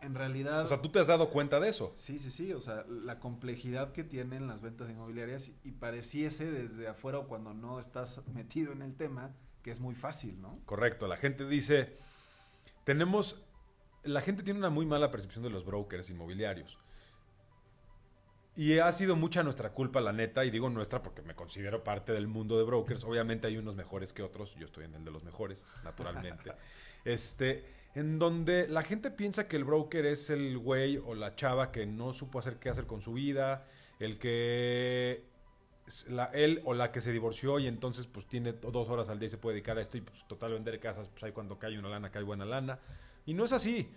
en 0.00 0.14
realidad... 0.14 0.64
O 0.64 0.66
sea, 0.66 0.80
tú 0.80 0.88
te 0.88 0.98
has 0.98 1.08
dado 1.08 1.28
cuenta 1.28 1.60
de 1.60 1.68
eso. 1.68 1.92
Sí, 1.94 2.18
sí, 2.18 2.30
sí, 2.30 2.54
o 2.54 2.60
sea, 2.60 2.86
la 2.88 3.20
complejidad 3.20 3.92
que 3.92 4.02
tienen 4.02 4.46
las 4.46 4.62
ventas 4.62 4.88
inmobiliarias 4.88 5.48
y, 5.48 5.56
y 5.62 5.72
pareciese 5.72 6.50
desde 6.50 6.88
afuera 6.88 7.18
o 7.18 7.28
cuando 7.28 7.52
no 7.52 7.78
estás 7.78 8.26
metido 8.28 8.72
en 8.72 8.80
el 8.80 8.94
tema 8.94 9.34
que 9.62 9.70
es 9.70 9.80
muy 9.80 9.94
fácil, 9.94 10.40
¿no? 10.40 10.60
Correcto. 10.64 11.06
La 11.06 11.16
gente 11.16 11.46
dice, 11.46 11.96
tenemos, 12.84 13.42
la 14.02 14.20
gente 14.20 14.42
tiene 14.42 14.58
una 14.58 14.70
muy 14.70 14.86
mala 14.86 15.10
percepción 15.10 15.44
de 15.44 15.50
los 15.50 15.64
brokers 15.64 16.10
inmobiliarios. 16.10 16.78
Y 18.54 18.78
ha 18.78 18.92
sido 18.92 19.16
mucha 19.16 19.42
nuestra 19.42 19.72
culpa, 19.72 20.00
la 20.00 20.12
neta, 20.12 20.44
y 20.44 20.50
digo 20.50 20.68
nuestra 20.68 21.00
porque 21.00 21.22
me 21.22 21.34
considero 21.34 21.82
parte 21.82 22.12
del 22.12 22.26
mundo 22.26 22.58
de 22.58 22.64
brokers. 22.64 23.04
Obviamente 23.04 23.46
hay 23.46 23.56
unos 23.56 23.76
mejores 23.76 24.12
que 24.12 24.22
otros, 24.22 24.54
yo 24.56 24.66
estoy 24.66 24.84
en 24.84 24.94
el 24.94 25.04
de 25.04 25.10
los 25.10 25.24
mejores, 25.24 25.64
naturalmente. 25.84 26.52
este, 27.04 27.64
en 27.94 28.18
donde 28.18 28.68
la 28.68 28.82
gente 28.82 29.10
piensa 29.10 29.48
que 29.48 29.56
el 29.56 29.64
broker 29.64 30.04
es 30.04 30.28
el 30.28 30.58
güey 30.58 30.98
o 30.98 31.14
la 31.14 31.34
chava 31.34 31.72
que 31.72 31.86
no 31.86 32.12
supo 32.12 32.38
hacer 32.38 32.58
qué 32.58 32.68
hacer 32.68 32.86
con 32.86 33.00
su 33.00 33.14
vida, 33.14 33.66
el 33.98 34.18
que 34.18 35.24
la, 36.08 36.26
él 36.26 36.60
o 36.64 36.74
la 36.74 36.92
que 36.92 37.00
se 37.00 37.12
divorció 37.12 37.58
y 37.58 37.66
entonces 37.66 38.06
pues 38.06 38.26
tiene 38.26 38.52
dos 38.52 38.88
horas 38.88 39.08
al 39.08 39.18
día 39.18 39.26
y 39.26 39.30
se 39.30 39.38
puede 39.38 39.54
dedicar 39.54 39.78
a 39.78 39.82
esto 39.82 39.98
y 39.98 40.00
pues 40.00 40.26
total 40.26 40.52
vender 40.52 40.78
casas, 40.80 41.08
pues 41.08 41.22
ahí 41.24 41.32
cuando 41.32 41.58
cae 41.58 41.78
una 41.78 41.88
lana, 41.88 42.10
cae 42.10 42.22
buena 42.22 42.44
lana. 42.44 42.78
Y 43.26 43.34
no 43.34 43.44
es 43.44 43.52
así. 43.52 43.88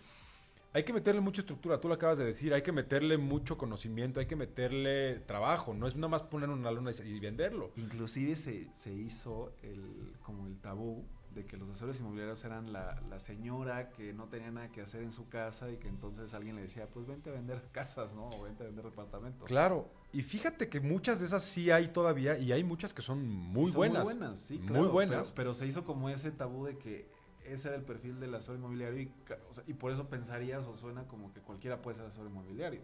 Hay 0.73 0.83
que 0.83 0.91
meterle 0.91 1.21
mucha 1.21 1.39
estructura, 1.39 1.79
tú 1.79 1.87
lo 1.87 1.93
acabas 1.93 2.17
de 2.17 2.25
decir, 2.25 2.53
hay 2.53 2.61
que 2.61 2.73
meterle 2.73 3.17
mucho 3.17 3.57
conocimiento, 3.57 4.19
hay 4.19 4.25
que 4.25 4.35
meterle 4.35 5.19
trabajo, 5.19 5.73
no 5.73 5.87
es 5.87 5.95
nada 5.95 6.09
más 6.09 6.23
poner 6.23 6.49
una 6.49 6.69
luna 6.69 6.91
y, 6.91 7.07
y 7.07 7.19
venderlo. 7.21 7.71
Inclusive 7.77 8.35
se, 8.35 8.67
se 8.73 8.91
hizo 8.91 9.53
el, 9.63 10.13
como 10.21 10.47
el 10.47 10.57
tabú 10.57 11.05
de 11.35 11.45
que 11.45 11.57
los 11.57 11.69
asesores 11.69 11.99
inmobiliarios 11.99 12.43
eran 12.45 12.71
la, 12.73 12.99
la 13.09 13.19
señora 13.19 13.89
que 13.89 14.13
no 14.13 14.27
tenía 14.29 14.49
nada 14.51 14.71
que 14.71 14.81
hacer 14.81 15.03
en 15.03 15.11
su 15.11 15.27
casa 15.29 15.69
y 15.69 15.77
que 15.77 15.87
entonces 15.89 16.33
alguien 16.33 16.55
le 16.55 16.61
decía, 16.63 16.87
pues 16.87 17.05
vente 17.05 17.29
a 17.29 17.33
vender 17.33 17.61
casas, 17.71 18.15
¿no? 18.15 18.29
O 18.29 18.43
vente 18.43 18.63
a 18.63 18.67
vender 18.67 18.85
departamentos. 18.85 19.47
Claro, 19.47 19.89
y 20.13 20.23
fíjate 20.23 20.69
que 20.69 20.79
muchas 20.79 21.19
de 21.19 21.25
esas 21.25 21.43
sí 21.43 21.69
hay 21.71 21.89
todavía 21.89 22.37
y 22.37 22.51
hay 22.53 22.63
muchas 22.63 22.93
que 22.93 23.01
son 23.01 23.27
muy 23.27 23.67
Son 23.67 23.75
buenas. 23.77 24.05
Muy 24.05 24.13
buenas, 24.15 24.39
sí, 24.39 24.57
Muy 24.59 24.67
claro, 24.67 24.91
buenas. 24.91 25.27
Pero, 25.27 25.35
pero 25.35 25.53
se 25.53 25.67
hizo 25.67 25.83
como 25.83 26.09
ese 26.09 26.31
tabú 26.31 26.65
de 26.65 26.77
que 26.77 27.07
ese 27.43 27.67
era 27.67 27.77
el 27.77 27.83
perfil 27.83 28.19
del 28.19 28.33
asesor 28.33 28.55
inmobiliario 28.55 29.01
y, 29.01 29.07
ca- 29.25 29.37
o 29.49 29.53
sea, 29.53 29.63
y 29.67 29.73
por 29.73 29.91
eso 29.91 30.07
pensarías 30.09 30.65
o 30.65 30.75
suena 30.75 31.07
como 31.07 31.31
que 31.33 31.41
cualquiera 31.41 31.81
puede 31.81 31.97
ser 31.97 32.05
asesor 32.05 32.27
inmobiliario. 32.27 32.81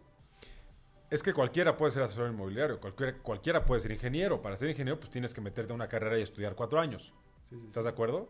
Es 1.09 1.23
que 1.23 1.33
cualquiera 1.33 1.75
puede 1.75 1.91
ser 1.91 2.03
asesor 2.03 2.29
inmobiliario, 2.29 2.79
cualquiera, 2.79 3.17
cualquiera 3.17 3.65
puede 3.65 3.81
ser 3.81 3.91
ingeniero. 3.91 4.41
Para 4.41 4.55
ser 4.57 4.69
ingeniero 4.69 4.99
pues 4.99 5.09
tienes 5.09 5.33
que 5.33 5.41
meterte 5.41 5.71
a 5.71 5.75
una 5.75 5.87
carrera 5.87 6.19
y 6.19 6.21
estudiar 6.21 6.55
cuatro 6.55 6.79
años. 6.79 7.13
Sí, 7.49 7.59
sí, 7.59 7.67
¿Estás 7.67 7.81
sí. 7.81 7.83
de 7.83 7.89
acuerdo? 7.89 8.29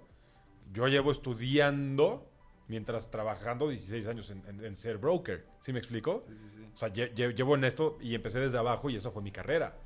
Yo 0.71 0.87
llevo 0.87 1.11
estudiando 1.11 2.27
mientras 2.67 3.11
trabajando 3.11 3.67
16 3.69 4.07
años 4.07 4.29
en, 4.29 4.43
en- 4.47 4.63
en 4.63 4.75
ser 4.77 4.97
broker. 4.97 5.45
¿Sí 5.59 5.73
me 5.73 5.79
explico? 5.79 6.21
Sí, 6.27 6.35
sí, 6.37 6.49
sí. 6.49 6.65
O 6.73 6.77
sea, 6.77 6.89
lle- 6.89 7.13
lle- 7.13 7.35
llevo 7.35 7.55
en 7.55 7.65
esto 7.65 7.97
y 7.99 8.15
empecé 8.15 8.39
desde 8.39 8.57
abajo 8.57 8.89
y 8.89 8.95
eso 8.95 9.11
fue 9.11 9.21
mi 9.21 9.31
carrera. 9.31 9.77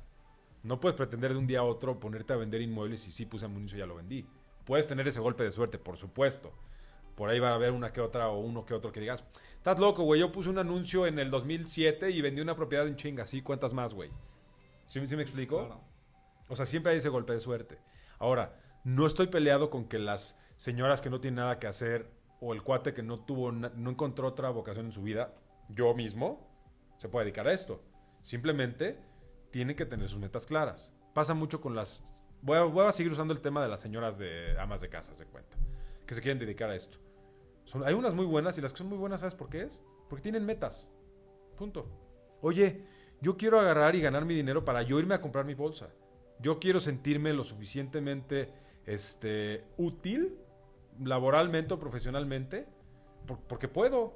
No 0.62 0.78
puedes 0.80 0.96
pretender 0.96 1.32
de 1.32 1.38
un 1.38 1.46
día 1.46 1.60
a 1.60 1.64
otro 1.64 1.98
ponerte 1.98 2.32
a 2.32 2.36
vender 2.36 2.60
inmuebles 2.60 3.06
y 3.08 3.12
sí 3.12 3.26
puse 3.26 3.44
anuncio 3.44 3.76
y 3.76 3.80
ya 3.80 3.86
lo 3.86 3.96
vendí. 3.96 4.26
Puedes 4.64 4.86
tener 4.86 5.06
ese 5.08 5.20
golpe 5.20 5.44
de 5.44 5.50
suerte, 5.50 5.78
por 5.78 5.96
supuesto. 5.96 6.52
Por 7.16 7.30
ahí 7.30 7.38
va 7.40 7.50
a 7.50 7.54
haber 7.54 7.72
una 7.72 7.92
que 7.92 8.00
otra 8.00 8.28
o 8.28 8.38
uno 8.40 8.64
que 8.66 8.74
otro 8.74 8.92
que 8.92 9.00
digas, 9.00 9.24
estás 9.56 9.78
loco, 9.78 10.02
güey, 10.04 10.20
yo 10.20 10.30
puse 10.32 10.50
un 10.50 10.58
anuncio 10.58 11.06
en 11.06 11.18
el 11.18 11.30
2007 11.30 12.10
y 12.10 12.20
vendí 12.20 12.40
una 12.40 12.54
propiedad 12.56 12.86
en 12.86 12.96
chinga, 12.96 13.26
¿sí? 13.26 13.42
¿Cuántas 13.42 13.72
más, 13.74 13.94
güey? 13.94 14.10
¿Sí, 14.86 15.06
sí 15.08 15.16
me 15.16 15.22
explico? 15.22 15.66
Claro. 15.66 15.80
O 16.48 16.54
sea, 16.56 16.66
siempre 16.66 16.92
hay 16.92 16.98
ese 16.98 17.08
golpe 17.08 17.32
de 17.32 17.40
suerte. 17.40 17.78
Ahora, 18.18 18.60
no 18.84 19.06
estoy 19.06 19.28
peleado 19.28 19.70
con 19.70 19.86
que 19.86 19.98
las 19.98 20.38
señoras 20.56 21.00
que 21.00 21.10
no 21.10 21.20
tienen 21.20 21.36
nada 21.36 21.58
que 21.58 21.66
hacer 21.66 22.10
o 22.40 22.52
el 22.52 22.62
cuate 22.62 22.94
que 22.94 23.02
no 23.02 23.20
tuvo, 23.20 23.52
no 23.52 23.90
encontró 23.90 24.28
otra 24.28 24.50
vocación 24.50 24.86
en 24.86 24.92
su 24.92 25.02
vida, 25.02 25.34
yo 25.68 25.94
mismo, 25.94 26.46
se 26.96 27.08
pueda 27.08 27.24
dedicar 27.24 27.48
a 27.48 27.52
esto. 27.52 27.82
Simplemente 28.22 28.98
tiene 29.50 29.74
que 29.74 29.86
tener 29.86 30.08
sus 30.08 30.18
metas 30.18 30.46
claras. 30.46 30.92
Pasa 31.14 31.34
mucho 31.34 31.60
con 31.60 31.74
las... 31.74 32.04
Voy 32.42 32.58
a, 32.58 32.62
voy 32.62 32.86
a 32.86 32.92
seguir 32.92 33.12
usando 33.12 33.32
el 33.32 33.40
tema 33.40 33.62
de 33.62 33.68
las 33.68 33.80
señoras 33.80 34.18
de 34.18 34.58
amas 34.60 34.80
de 34.80 34.88
casa, 34.88 35.14
se 35.14 35.26
cuenta, 35.26 35.56
que 36.06 36.14
se 36.14 36.20
quieren 36.20 36.38
dedicar 36.38 36.70
a 36.70 36.74
esto. 36.74 36.98
Son, 37.64 37.84
hay 37.84 37.94
unas 37.94 38.14
muy 38.14 38.26
buenas 38.26 38.56
y 38.58 38.60
las 38.60 38.72
que 38.72 38.78
son 38.78 38.88
muy 38.88 38.98
buenas, 38.98 39.20
¿sabes 39.20 39.34
por 39.34 39.48
qué 39.48 39.62
es? 39.62 39.82
Porque 40.08 40.22
tienen 40.22 40.44
metas. 40.44 40.86
Punto. 41.56 41.88
Oye, 42.42 42.84
yo 43.20 43.36
quiero 43.36 43.58
agarrar 43.58 43.96
y 43.96 44.00
ganar 44.00 44.24
mi 44.24 44.34
dinero 44.34 44.64
para 44.64 44.82
yo 44.82 44.98
irme 44.98 45.14
a 45.14 45.20
comprar 45.20 45.44
mi 45.44 45.54
bolsa. 45.54 45.88
Yo 46.38 46.58
quiero 46.58 46.80
sentirme 46.80 47.32
lo 47.32 47.44
suficientemente 47.44 48.52
este, 48.84 49.64
útil 49.78 50.38
laboralmente 51.02 51.74
o 51.74 51.78
profesionalmente 51.78 52.66
por- 53.26 53.40
porque 53.40 53.68
puedo. 53.68 54.14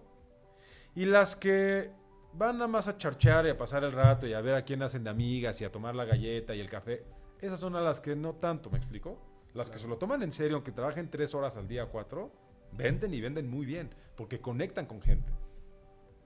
Y 0.94 1.04
las 1.04 1.36
que 1.36 1.90
van 2.32 2.56
nada 2.58 2.68
más 2.68 2.88
a 2.88 2.96
charchear 2.98 3.46
y 3.46 3.50
a 3.50 3.58
pasar 3.58 3.84
el 3.84 3.92
rato 3.92 4.26
y 4.26 4.32
a 4.34 4.40
ver 4.40 4.54
a 4.54 4.62
quién 4.64 4.82
hacen 4.82 5.04
de 5.04 5.10
amigas 5.10 5.60
y 5.60 5.64
a 5.64 5.72
tomar 5.72 5.94
la 5.94 6.04
galleta 6.04 6.54
y 6.54 6.60
el 6.60 6.70
café, 6.70 7.04
esas 7.40 7.58
son 7.60 7.74
a 7.76 7.80
las 7.80 8.00
que 8.00 8.14
no 8.16 8.34
tanto, 8.34 8.70
¿me 8.70 8.78
explico? 8.78 9.18
Las 9.54 9.70
que 9.70 9.78
se 9.78 9.88
lo 9.88 9.98
toman 9.98 10.22
en 10.22 10.30
serio, 10.30 10.56
aunque 10.56 10.70
trabajen 10.72 11.10
tres 11.10 11.34
horas 11.34 11.56
al 11.56 11.66
día, 11.66 11.86
cuatro, 11.86 12.30
venden 12.72 13.12
y 13.14 13.20
venden 13.20 13.50
muy 13.50 13.66
bien, 13.66 13.90
porque 14.16 14.40
conectan 14.40 14.86
con 14.86 15.00
gente. 15.02 15.32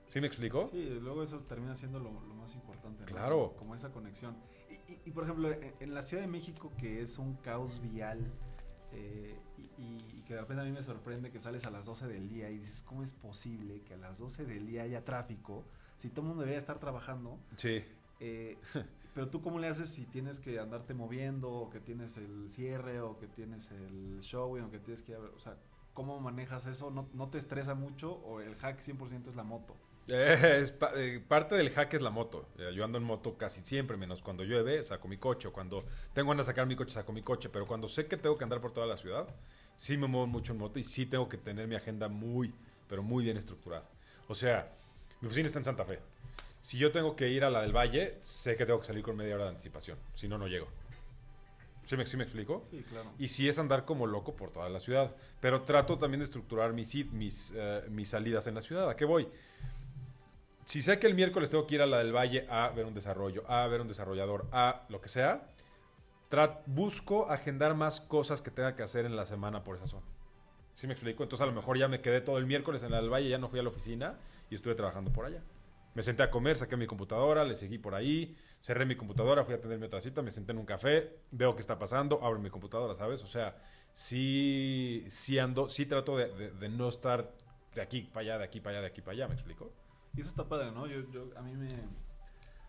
¿Sí 0.07 0.21
me 0.21 0.27
explico? 0.27 0.69
Sí, 0.71 0.99
luego 1.01 1.23
eso 1.23 1.39
termina 1.41 1.75
siendo 1.75 1.99
lo, 1.99 2.11
lo 2.11 2.35
más 2.35 2.55
importante. 2.55 3.01
¿no? 3.01 3.07
Claro. 3.07 3.55
Como 3.57 3.75
esa 3.75 3.91
conexión. 3.91 4.37
Y, 4.69 4.75
y- 4.93 5.01
y, 5.07 5.11
por 5.13 5.25
ejemplo, 5.25 5.51
en, 5.51 5.75
en 5.81 5.95
la 5.95 6.03
Ciudad 6.03 6.23
de 6.23 6.29
México, 6.29 6.71
que 6.77 7.01
es 7.01 7.17
un 7.19 7.37
caos 7.37 7.81
vial, 7.81 8.21
eh, 8.95 9.37
y, 9.59 9.63
y- 9.83 10.19
y 10.19 10.23
que 10.27 10.35
de 10.35 10.41
repente 10.41 10.63
a 10.63 10.65
mí 10.65 10.73
me 10.73 10.83
sorprende 10.83 11.31
que 11.31 11.39
sales 11.41 11.67
a 11.67 11.71
las 11.71 11.87
12 11.87 12.07
del 12.07 12.29
día 12.29 12.51
y 12.51 12.59
dices, 12.59 12.83
¿cómo 12.83 13.03
es 13.03 13.13
posible 13.13 13.83
que 13.83 13.95
a 13.95 13.97
las 13.99 14.19
12 14.19 14.47
del 14.47 14.67
día 14.67 14.83
haya 14.85 15.05
tráfico? 15.05 15.65
Si 15.99 16.09
todo 16.09 16.23
el 16.23 16.29
mundo 16.29 16.43
debería 16.43 16.59
estar 16.59 16.79
trabajando. 16.79 17.39
Sí. 17.57 17.85
eh, 18.21 18.59
pero 19.15 19.29
tú, 19.29 19.41
¿cómo 19.43 19.59
le 19.59 19.69
haces 19.69 19.89
si 19.89 20.07
tienes 20.07 20.41
que 20.41 20.59
andarte 20.59 20.95
moviendo, 20.95 21.51
o 21.51 21.71
que 21.71 21.81
tienes 21.81 22.17
el 22.17 22.51
cierre, 22.51 23.01
o 23.01 23.19
que 23.19 23.27
tienes 23.29 23.71
el 23.71 24.21
showing, 24.21 24.65
o 24.65 24.71
que 24.71 24.79
tienes 24.81 25.03
que 25.03 25.13
ir 25.13 25.19
a 25.19 25.21
ver? 25.21 25.31
O 25.31 25.39
sea, 25.39 25.57
¿cómo 25.93 26.19
manejas 26.21 26.67
eso? 26.67 26.91
¿No, 26.91 27.09
no 27.13 27.29
te 27.31 27.39
estresa 27.39 27.75
mucho? 27.75 28.13
¿O 28.25 28.41
el 28.41 28.57
hack 28.57 28.81
100% 28.81 29.29
es 29.31 29.37
la 29.37 29.45
moto? 29.45 29.77
Eh, 30.09 30.59
es 30.63 30.71
pa- 30.73 30.93
eh, 30.97 31.19
parte 31.27 31.55
del 31.55 31.71
hack 31.71 31.95
es 31.95 32.03
la 32.03 32.11
moto. 32.11 32.47
Eh, 32.59 32.73
Yo 32.75 32.85
ando 32.85 32.99
en 32.99 33.05
moto 33.05 33.37
casi 33.39 33.63
siempre, 33.63 33.97
menos 33.97 34.21
cuando 34.23 34.45
llueve, 34.45 34.83
saco 34.83 35.09
mi 35.09 35.17
coche. 35.17 35.49
O 35.49 35.53
cuando 35.53 35.85
tengo 36.13 36.31
ganas 36.31 36.47
de 36.47 36.53
sacar 36.53 36.67
mi 36.67 36.77
coche, 36.77 36.93
saco 36.93 37.13
mi 37.13 37.23
coche. 37.23 37.49
Pero 37.49 37.67
cuando 37.67 37.89
sé 37.89 38.07
que 38.07 38.17
tengo 38.17 38.37
que 38.37 38.45
andar 38.45 38.61
por 38.61 38.73
toda 38.73 38.87
la 38.87 38.97
ciudad, 38.97 39.27
sí 39.77 39.97
me 39.97 40.07
muevo 40.07 40.27
mucho 40.27 40.53
en 40.53 40.59
moto 40.59 40.79
y 40.79 40.83
sí 40.83 41.07
tengo 41.07 41.29
que 41.29 41.39
tener 41.39 41.67
mi 41.69 41.75
agenda 41.75 42.09
muy, 42.09 42.53
pero 42.89 43.03
muy 43.03 43.25
bien 43.25 43.37
estructurada. 43.37 43.89
O 44.29 44.35
sea, 44.35 44.71
mi 45.21 45.27
oficina 45.29 45.47
está 45.47 45.59
en 45.61 45.65
Santa 45.65 45.85
Fe. 45.85 46.01
Si 46.61 46.79
yo 46.79 46.93
tengo 46.93 47.15
que 47.17 47.29
ir 47.29 47.45
a 47.45 47.51
la 47.51 47.61
del 47.63 47.77
Valle, 47.77 48.19
sé 48.23 48.57
que 48.57 48.65
tengo 48.67 48.81
que 48.81 48.87
salir 48.87 49.03
con 49.03 49.17
media 49.17 49.35
hora 49.35 49.45
de 49.45 49.51
anticipación. 49.51 49.99
Si 50.15 50.29
no, 50.29 50.39
no 50.39 50.49
llego. 50.49 50.69
¿Sí 51.87 51.97
me, 51.99 52.07
sí 52.07 52.17
me 52.17 52.25
explico? 52.25 52.65
Sí, 52.71 52.83
claro. 52.89 53.11
Y 53.19 53.29
sí 53.29 53.47
es 53.47 53.59
andar 53.59 53.85
como 53.85 54.07
loco 54.07 54.35
por 54.35 54.51
toda 54.51 54.71
la 54.71 54.81
ciudad. 54.81 55.15
Pero 55.41 55.63
trato 55.63 55.99
también 55.99 56.21
de 56.21 56.25
estructurar 56.25 56.73
mis, 56.73 56.95
mis, 57.13 57.53
eh, 57.55 57.85
mis 57.91 58.09
salidas 58.09 58.47
en 58.47 58.55
la 58.55 58.63
ciudad. 58.63 58.89
¿A 58.89 58.97
qué 58.97 59.05
voy? 59.05 59.29
Si 60.65 60.83
sé 60.83 60.99
que 60.99 61.07
el 61.07 61.15
miércoles 61.15 61.51
tengo 61.51 61.67
que 61.67 61.77
ir 61.77 61.83
a 61.83 61.87
la 61.87 61.99
del 61.99 62.13
Valle 62.15 62.47
a 62.49 62.69
ver 62.71 62.87
un 62.87 62.95
desarrollo, 62.95 63.45
a 63.49 63.67
ver 63.69 63.81
un 63.81 63.89
desarrollador, 63.89 64.47
a 64.53 64.85
lo 64.89 65.01
que 65.01 65.09
sea, 65.09 65.49
busco 66.67 67.31
agendar 67.31 67.75
más 67.75 68.01
cosas 68.01 68.43
que 68.43 68.51
tenga 68.51 68.75
que 68.75 68.83
hacer 68.83 69.05
en 69.07 69.17
la 69.17 69.27
semana 69.27 69.63
por 69.65 69.77
esa 69.77 69.87
zona. 69.87 70.07
¿Sí 70.75 70.87
me 70.87 70.93
explico? 70.95 71.23
Entonces 71.23 71.43
a 71.43 71.47
lo 71.47 71.53
mejor 71.53 71.79
ya 71.79 71.89
me 71.89 72.01
quedé 72.01 72.21
todo 72.21 72.39
el 72.39 72.47
miércoles 72.47 72.83
en 72.83 72.91
la 72.91 73.01
del 73.01 73.13
Valle, 73.13 73.29
ya 73.29 73.39
no 73.39 73.49
fui 73.49 73.61
a 73.61 73.63
la 73.63 73.69
oficina 73.69 74.19
y 74.51 74.55
estuve 74.57 74.75
trabajando 74.75 75.13
por 75.13 75.27
allá. 75.27 75.43
Me 75.95 76.03
senté 76.03 76.25
a 76.25 76.31
comer, 76.31 76.57
saqué 76.57 76.77
mi 76.77 76.87
computadora, 76.87 77.45
le 77.45 77.57
seguí 77.57 77.79
por 77.79 77.95
ahí, 77.95 78.37
cerré 78.61 78.85
mi 78.85 78.97
computadora, 78.97 79.45
fui 79.45 79.55
a 79.55 79.59
atender 79.59 79.79
mi 79.79 79.87
otra 79.87 80.01
cita, 80.01 80.23
me 80.23 80.33
senté 80.33 80.51
en 80.53 80.59
un 80.59 80.67
café, 80.67 81.19
veo 81.31 81.55
qué 81.55 81.61
está 81.61 81.79
pasando, 81.79 82.21
abro 82.25 82.41
mi 82.41 82.51
computadora, 82.51 82.95
¿sabes? 82.97 83.23
O 83.23 83.29
sea, 83.29 83.57
sí, 83.93 85.05
sí 85.09 85.39
ando, 85.39 85.69
sí 85.69 85.87
trato 85.87 86.17
de, 86.17 86.29
de- 86.35 86.51
de 86.51 86.69
no 86.69 86.89
estar 86.89 87.31
de 87.75 87.81
aquí 87.83 88.03
para 88.03 88.23
allá, 88.23 88.39
de 88.39 88.45
aquí 88.45 88.61
para 88.61 88.79
allá, 88.79 88.81
de 88.83 88.87
aquí 88.89 89.01
para 89.03 89.13
allá, 89.13 89.29
¿me 89.29 89.35
explico? 89.35 89.73
Y 90.17 90.21
eso 90.21 90.31
está 90.31 90.49
padre, 90.49 90.71
¿no? 90.73 90.87
Yo, 90.87 91.01
yo, 91.11 91.29
a 91.37 91.43
mí 91.43 91.55
me... 91.57 91.69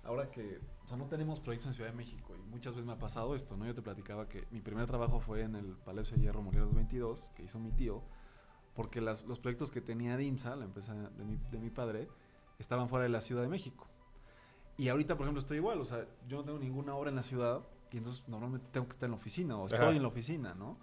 Ahora 0.04 0.30
que, 0.30 0.60
o 0.84 0.88
sea, 0.88 0.98
no 0.98 1.06
tenemos 1.08 1.40
proyectos 1.40 1.68
en 1.68 1.74
Ciudad 1.74 1.90
de 1.90 1.96
México 1.96 2.36
y 2.36 2.42
muchas 2.50 2.76
veces 2.76 2.86
me 2.86 2.94
ha 2.94 3.00
pasado 3.00 3.34
esto, 3.34 3.58
¿no? 3.58 3.66
Yo 3.66 3.74
te 3.74 3.82
platicaba 3.82 4.28
que 4.28 4.46
mi 4.52 4.62
primer 4.62 4.86
trabajo 4.86 5.20
fue 5.20 5.42
en 5.42 5.56
el 5.56 5.76
Palacio 5.78 6.16
de 6.16 6.24
Hierro 6.24 6.44
Morelos 6.44 6.76
22, 6.76 7.32
que 7.36 7.44
hizo 7.44 7.58
mi 7.60 7.72
tío, 7.72 8.04
porque 8.76 9.02
las- 9.02 9.24
los 9.26 9.40
proyectos 9.40 9.72
que 9.72 9.82
tenía 9.82 10.16
DIMSA, 10.16 10.56
la 10.58 10.66
empresa 10.66 10.94
de 10.94 11.26
mi, 11.26 11.38
de 11.50 11.58
mi 11.60 11.72
padre, 11.72 12.08
estaban 12.60 12.88
fuera 12.88 13.02
de 13.04 13.10
la 13.10 13.20
Ciudad 13.20 13.42
de 13.42 13.48
México. 13.48 13.88
Y 14.78 14.90
ahorita, 14.90 15.16
por 15.18 15.26
ejemplo, 15.26 15.40
estoy 15.40 15.58
igual, 15.58 15.82
o 15.82 15.86
sea, 15.86 16.06
yo 16.28 16.38
no 16.38 16.44
tengo 16.44 16.60
ninguna 16.60 16.94
obra 16.94 17.10
en 17.10 17.16
la 17.16 17.24
ciudad 17.24 17.62
y 17.92 17.98
entonces 17.98 18.24
normalmente 18.28 18.68
tengo 18.72 18.86
que 18.88 18.92
estar 18.92 19.08
en 19.08 19.12
la 19.12 19.18
oficina 19.18 19.58
o 19.58 19.66
estoy 19.66 19.80
Ajá. 19.80 19.96
en 19.96 20.02
la 20.04 20.08
oficina, 20.10 20.54
¿no? 20.54 20.78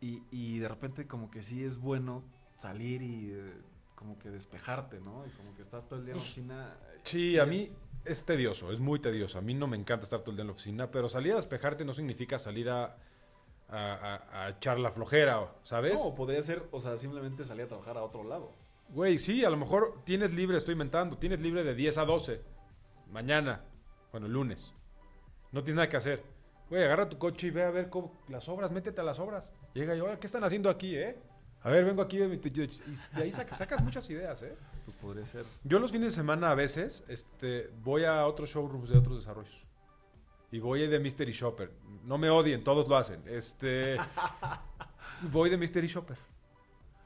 Y, 0.00 0.22
y 0.30 0.58
de 0.60 0.68
repente 0.68 1.08
como 1.08 1.30
que 1.32 1.42
sí 1.42 1.64
es 1.64 1.78
bueno 1.78 2.22
salir 2.58 3.02
y 3.02 3.32
eh, 3.32 3.54
como 4.02 4.18
que 4.18 4.30
despejarte, 4.30 4.98
¿no? 5.00 5.24
Y 5.26 5.30
como 5.30 5.54
que 5.54 5.62
estar 5.62 5.80
todo 5.82 6.00
el 6.00 6.04
día 6.04 6.12
en 6.14 6.18
la 6.18 6.22
Pues, 6.22 6.30
oficina. 6.32 6.76
Sí, 7.04 7.38
a 7.38 7.44
es- 7.44 7.48
mí 7.48 7.70
es 8.04 8.24
tedioso, 8.24 8.72
es 8.72 8.80
muy 8.80 8.98
tedioso. 8.98 9.38
A 9.38 9.42
mí 9.42 9.54
no 9.54 9.68
me 9.68 9.76
encanta 9.76 10.02
estar 10.04 10.20
todo 10.20 10.30
el 10.32 10.36
día 10.36 10.42
en 10.42 10.48
la 10.48 10.52
oficina, 10.54 10.90
pero 10.90 11.08
salir 11.08 11.32
a 11.32 11.36
despejarte 11.36 11.84
no 11.84 11.92
significa 11.94 12.36
salir 12.40 12.68
a, 12.68 12.96
a- 13.68 13.76
a- 13.78 14.44
a 14.44 14.48
echar 14.50 14.78
la 14.80 14.90
flojera, 14.90 15.52
¿sabes? 15.62 15.94
No, 16.02 16.14
podría 16.16 16.42
ser, 16.42 16.64
o 16.72 16.80
sea, 16.80 16.98
simplemente 16.98 17.44
salir 17.44 17.64
a 17.64 17.68
trabajar 17.68 17.96
a 17.96 18.02
otro 18.02 18.24
lado. 18.24 18.50
Güey, 18.88 19.18
sí, 19.20 19.44
a 19.44 19.50
lo 19.50 19.56
mejor 19.56 20.02
tienes 20.04 20.32
libre, 20.34 20.58
estoy 20.58 20.72
inventando, 20.72 21.16
tienes 21.16 21.40
libre 21.40 21.62
de 21.62 21.74
10 21.74 21.96
a 21.96 22.04
12. 22.04 22.42
Mañana, 23.10 23.64
bueno, 24.10 24.26
el 24.26 24.32
lunes. 24.32 24.74
No 25.52 25.62
tienes 25.62 25.76
nada 25.76 25.88
que 25.88 25.96
hacer. 25.96 26.22
Güey, 26.68 26.82
agarra 26.84 27.08
tu 27.08 27.18
coche 27.18 27.46
y 27.46 27.50
ve 27.50 27.62
a 27.62 27.70
ver 27.70 27.88
cómo, 27.88 28.20
las 28.28 28.48
obras, 28.48 28.70
métete 28.72 29.00
a 29.00 29.04
las 29.04 29.18
obras. 29.18 29.52
Llega 29.74 29.94
y, 29.94 30.00
"Oye, 30.00 30.18
¿qué 30.18 30.26
están 30.26 30.42
haciendo 30.44 30.68
aquí, 30.70 30.96
eh? 30.96 31.18
A 31.64 31.70
ver, 31.70 31.84
vengo 31.84 32.02
aquí 32.02 32.18
de, 32.18 32.26
mi- 32.28 32.36
y 32.36 32.50
de 32.50 33.22
ahí 33.22 33.32
saca- 33.32 33.54
sacas 33.54 33.82
muchas 33.84 34.08
ideas, 34.10 34.42
eh. 34.42 34.54
Pues 34.84 34.96
podría 34.96 35.24
ser. 35.24 35.44
Yo 35.62 35.78
los 35.78 35.92
fines 35.92 36.12
de 36.12 36.16
semana 36.16 36.50
a 36.50 36.54
veces 36.56 37.04
este, 37.08 37.70
voy 37.84 38.04
a 38.04 38.26
otros 38.26 38.50
showrooms 38.50 38.90
de 38.90 38.98
otros 38.98 39.16
desarrollos. 39.18 39.64
Y 40.50 40.58
voy 40.58 40.86
de 40.86 40.98
Mystery 40.98 41.32
Shopper. 41.32 41.70
No 42.04 42.18
me 42.18 42.28
odien, 42.30 42.62
todos 42.64 42.88
lo 42.88 42.96
hacen. 42.96 43.22
Este, 43.26 43.96
voy 45.30 45.50
de 45.50 45.56
Mystery 45.56 45.86
Shopper. 45.86 46.16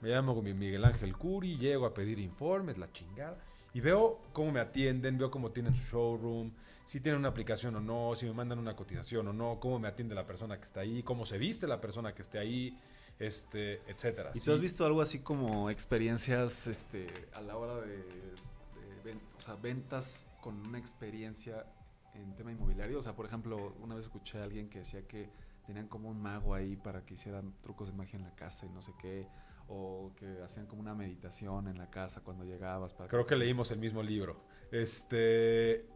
Me 0.00 0.08
llamo 0.10 0.40
Mi- 0.42 0.54
Miguel 0.54 0.84
Ángel 0.84 1.16
Curi, 1.16 1.56
llego 1.58 1.86
a 1.86 1.94
pedir 1.94 2.18
informes, 2.18 2.78
la 2.78 2.90
chingada. 2.92 3.38
Y 3.74 3.80
veo 3.80 4.20
cómo 4.32 4.52
me 4.52 4.60
atienden, 4.60 5.18
veo 5.18 5.30
cómo 5.30 5.50
tienen 5.52 5.74
su 5.76 5.84
showroom, 5.84 6.50
si 6.86 7.00
tienen 7.00 7.18
una 7.18 7.28
aplicación 7.28 7.76
o 7.76 7.80
no, 7.80 8.14
si 8.14 8.24
me 8.26 8.32
mandan 8.32 8.58
una 8.58 8.74
cotización 8.74 9.28
o 9.28 9.32
no, 9.34 9.58
cómo 9.60 9.78
me 9.78 9.88
atiende 9.88 10.14
la 10.14 10.26
persona 10.26 10.56
que 10.56 10.64
está 10.64 10.80
ahí, 10.80 11.02
cómo 11.02 11.26
se 11.26 11.36
viste 11.36 11.66
la 11.66 11.80
persona 11.80 12.14
que 12.14 12.22
esté 12.22 12.38
ahí, 12.38 12.78
este, 13.18 13.80
etcétera. 13.90 14.30
¿Y 14.34 14.38
Sí. 14.40 14.46
tú 14.46 14.52
has 14.52 14.60
visto 14.60 14.84
algo 14.84 15.00
así 15.00 15.20
como 15.20 15.70
experiencias 15.70 16.66
este, 16.66 17.06
a 17.34 17.40
la 17.40 17.56
hora 17.56 17.76
de, 17.80 17.96
de 17.98 19.00
ven- 19.04 19.20
o 19.36 19.40
sea, 19.40 19.54
ventas 19.56 20.26
con 20.40 20.66
una 20.66 20.78
experiencia 20.78 21.66
en 22.14 22.34
tema 22.34 22.52
inmobiliario? 22.52 22.98
O 22.98 23.02
sea, 23.02 23.14
por 23.14 23.26
ejemplo, 23.26 23.74
una 23.80 23.94
vez 23.94 24.04
escuché 24.06 24.38
a 24.38 24.44
alguien 24.44 24.68
que 24.68 24.80
decía 24.80 25.06
que 25.06 25.30
tenían 25.66 25.88
como 25.88 26.08
un 26.10 26.20
mago 26.20 26.54
ahí 26.54 26.76
para 26.76 27.04
que 27.04 27.14
hicieran 27.14 27.52
trucos 27.62 27.88
de 27.90 27.94
magia 27.96 28.16
en 28.18 28.22
la 28.24 28.34
casa 28.34 28.66
y 28.66 28.68
no 28.70 28.82
sé 28.82 28.92
qué, 29.00 29.26
o 29.68 30.12
que 30.14 30.40
hacían 30.44 30.66
como 30.66 30.80
una 30.80 30.94
meditación 30.94 31.66
en 31.66 31.76
la 31.78 31.90
casa 31.90 32.22
cuando 32.22 32.44
llegabas. 32.44 32.92
Para 32.92 33.08
Creo 33.08 33.26
que 33.26 33.34
leímos 33.34 33.70
el 33.72 33.78
mismo 33.78 34.02
libro. 34.02 34.40
Este. 34.70 35.86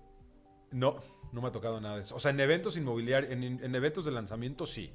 No, 0.73 0.97
no 1.33 1.41
me 1.41 1.49
ha 1.49 1.53
tocado 1.53 1.81
nada 1.81 1.97
de 1.97 2.03
eso. 2.03 2.17
O 2.17 2.21
sea, 2.21 2.31
en 2.31 2.41
eventos 2.41 2.77
inmobiliarios, 2.77 3.33
en, 3.33 3.43
en 3.45 3.75
eventos 3.75 4.05
de 4.05 4.11
lanzamiento, 4.13 4.67
sí. 4.67 4.93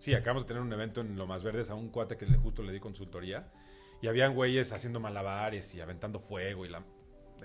Sí, 0.00 0.14
acabamos 0.14 0.42
de 0.44 0.48
tener 0.48 0.62
un 0.62 0.72
evento 0.72 1.00
en 1.02 1.16
Lo 1.16 1.26
Más 1.28 1.44
Verdes 1.44 1.70
a 1.70 1.74
un 1.76 1.90
cuate 1.90 2.16
que 2.16 2.26
justo 2.26 2.62
le 2.64 2.72
di 2.72 2.80
consultoría. 2.80 3.52
Y 4.02 4.08
habían 4.08 4.34
güeyes 4.34 4.72
haciendo 4.72 4.98
malabares 4.98 5.74
y 5.74 5.80
aventando 5.82 6.18
fuego 6.18 6.64
y 6.64 6.70
la, 6.70 6.82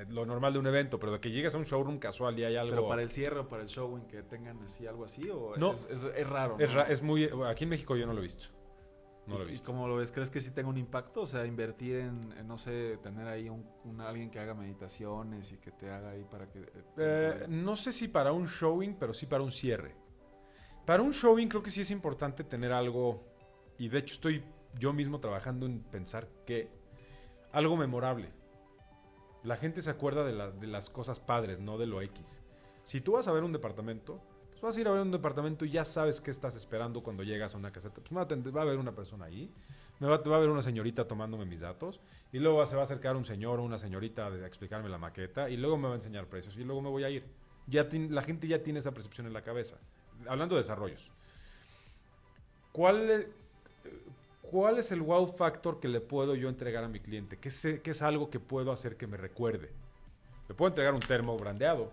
lo 0.07 0.25
normal 0.25 0.53
de 0.53 0.59
un 0.59 0.67
evento. 0.67 0.97
Pero 0.97 1.11
de 1.11 1.19
que 1.19 1.29
llegas 1.31 1.53
a 1.53 1.57
un 1.57 1.65
showroom 1.65 1.99
casual 1.99 2.39
y 2.39 2.45
hay 2.45 2.55
algo. 2.55 2.71
Pero 2.71 2.87
para 2.87 3.01
el 3.03 3.11
cierre 3.11 3.39
o 3.41 3.47
para 3.49 3.61
el 3.61 3.67
showing 3.67 4.07
que 4.07 4.23
tengan 4.23 4.63
así 4.63 4.87
algo 4.87 5.03
así, 5.03 5.29
o 5.29 5.55
No. 5.57 5.73
es, 5.73 5.85
es- 5.91 6.05
es 6.15 6.27
raro. 6.27 6.55
es, 6.59 6.69
¿no? 6.69 6.75
ra- 6.77 6.89
es 6.89 7.03
muy. 7.03 7.29
Aquí 7.45 7.65
en 7.65 7.69
México 7.71 7.95
yo 7.97 8.07
no 8.07 8.13
lo 8.13 8.19
he 8.19 8.23
visto. 8.23 8.45
No 9.27 9.37
lo 9.39 9.41
he 9.41 9.45
¿Y- 9.45 9.49
¿Y 9.49 9.51
visto. 9.51 9.65
cómo 9.65 9.87
lo 9.89 9.97
ves? 9.97 10.11
¿Crees 10.13 10.29
que 10.29 10.39
sí 10.39 10.51
tenga 10.51 10.69
un 10.69 10.77
impacto? 10.77 11.23
O 11.23 11.27
sea, 11.27 11.45
invertir 11.45 11.97
en, 11.97 12.31
en, 12.37 12.47
no 12.47 12.57
sé, 12.57 12.97
tener 13.03 13.27
ahí 13.27 13.49
un, 13.49 13.67
un 13.83 13.99
alguien 13.99 14.29
que 14.29 14.39
haga 14.39 14.53
meditaciones 14.53 15.51
y 15.51 15.57
que 15.57 15.71
te 15.71 15.89
haga 15.89 16.11
ahí 16.11 16.23
para 16.23 16.47
que... 16.49 16.59
eh, 16.59 16.67
Eh, 16.97 17.45
no 17.49 17.75
sé 17.75 17.91
si 17.91 18.07
para 18.07 18.31
un 18.31 18.45
showing, 18.45 18.95
pero 18.97 19.13
sí 19.13 19.25
para 19.25 19.43
un 19.43 19.51
cierre. 19.51 19.95
Para 20.85 21.01
un 21.01 21.11
showing 21.11 21.47
creo 21.49 21.63
que 21.63 21.71
sí 21.71 21.81
es 21.81 21.91
importante 21.91 22.43
tener 22.43 22.71
algo, 22.71 23.23
y 23.77 23.87
de 23.89 23.97
hecho 23.99 24.13
estoy 24.13 24.43
yo 24.77 24.93
mismo 24.93 25.19
trabajando 25.19 25.65
en 25.65 25.79
pensar 25.79 26.27
que 26.45 26.69
algo 27.51 27.75
memorable. 27.75 28.29
La 29.43 29.57
gente 29.57 29.81
se 29.81 29.89
acuerda 29.89 30.23
de, 30.23 30.33
la- 30.33 30.51
de 30.51 30.67
las 30.67 30.89
cosas 30.89 31.19
padres, 31.19 31.59
no 31.59 31.77
de 31.77 31.87
lo 31.87 32.01
X. 32.01 32.41
Si 32.83 32.99
tú 33.01 33.13
vas 33.13 33.27
a 33.27 33.31
ver 33.31 33.43
un 33.43 33.51
departamento, 33.51 34.21
pues 34.51 34.61
vas 34.61 34.77
a 34.77 34.81
ir 34.81 34.87
a 34.87 34.91
ver 34.91 35.01
un 35.01 35.11
departamento 35.11 35.65
y 35.65 35.71
ya 35.71 35.85
sabes 35.85 36.21
qué 36.21 36.31
estás 36.31 36.55
esperando 36.55 37.01
cuando 37.01 37.23
llegas 37.23 37.55
a 37.55 37.57
una 37.57 37.71
caseta. 37.71 38.01
Pues 38.01 38.13
va 38.15 38.59
a 38.61 38.63
haber 38.63 38.77
una 38.77 38.93
persona 38.93 39.25
ahí, 39.25 39.51
me 39.99 40.07
va, 40.07 40.17
va 40.17 40.35
a 40.35 40.37
haber 40.37 40.49
una 40.49 40.61
señorita 40.61 41.07
tomándome 41.07 41.45
mis 41.45 41.61
datos, 41.61 41.99
y 42.31 42.39
luego 42.39 42.63
se 42.65 42.75
va 42.75 42.81
a 42.81 42.85
acercar 42.85 43.15
un 43.15 43.25
señor 43.25 43.59
o 43.59 43.63
una 43.63 43.79
señorita 43.79 44.27
a 44.27 44.45
explicarme 44.45 44.89
la 44.89 44.97
maqueta, 44.97 45.49
y 45.49 45.57
luego 45.57 45.77
me 45.77 45.87
va 45.87 45.93
a 45.93 45.97
enseñar 45.97 46.27
precios, 46.27 46.55
y 46.57 46.63
luego 46.63 46.81
me 46.81 46.89
voy 46.89 47.03
a 47.03 47.09
ir. 47.09 47.25
Ya 47.67 47.87
la 48.09 48.21
gente 48.21 48.47
ya 48.47 48.61
tiene 48.61 48.79
esa 48.79 48.93
percepción 48.93 49.25
en 49.25 49.33
la 49.33 49.41
cabeza. 49.41 49.77
Hablando 50.27 50.55
de 50.55 50.61
desarrollos. 50.61 51.11
¿Cuál 52.71 53.27
¿Cuál 54.51 54.77
es 54.77 54.91
el 54.91 55.01
wow 55.01 55.27
factor 55.27 55.79
que 55.79 55.87
le 55.87 56.01
puedo 56.01 56.35
yo 56.35 56.49
entregar 56.49 56.83
a 56.83 56.87
mi 56.87 56.99
cliente? 56.99 57.37
¿Qué 57.37 57.49
es, 57.49 57.67
qué 57.83 57.91
es 57.91 58.01
algo 58.01 58.29
que 58.29 58.39
puedo 58.39 58.71
hacer 58.71 58.95
que 58.95 59.07
me 59.07 59.17
recuerde? 59.17 59.71
Le 60.47 60.53
puedo 60.53 60.69
entregar 60.69 60.93
un 60.93 60.99
termo 60.99 61.35
brandeado. 61.37 61.91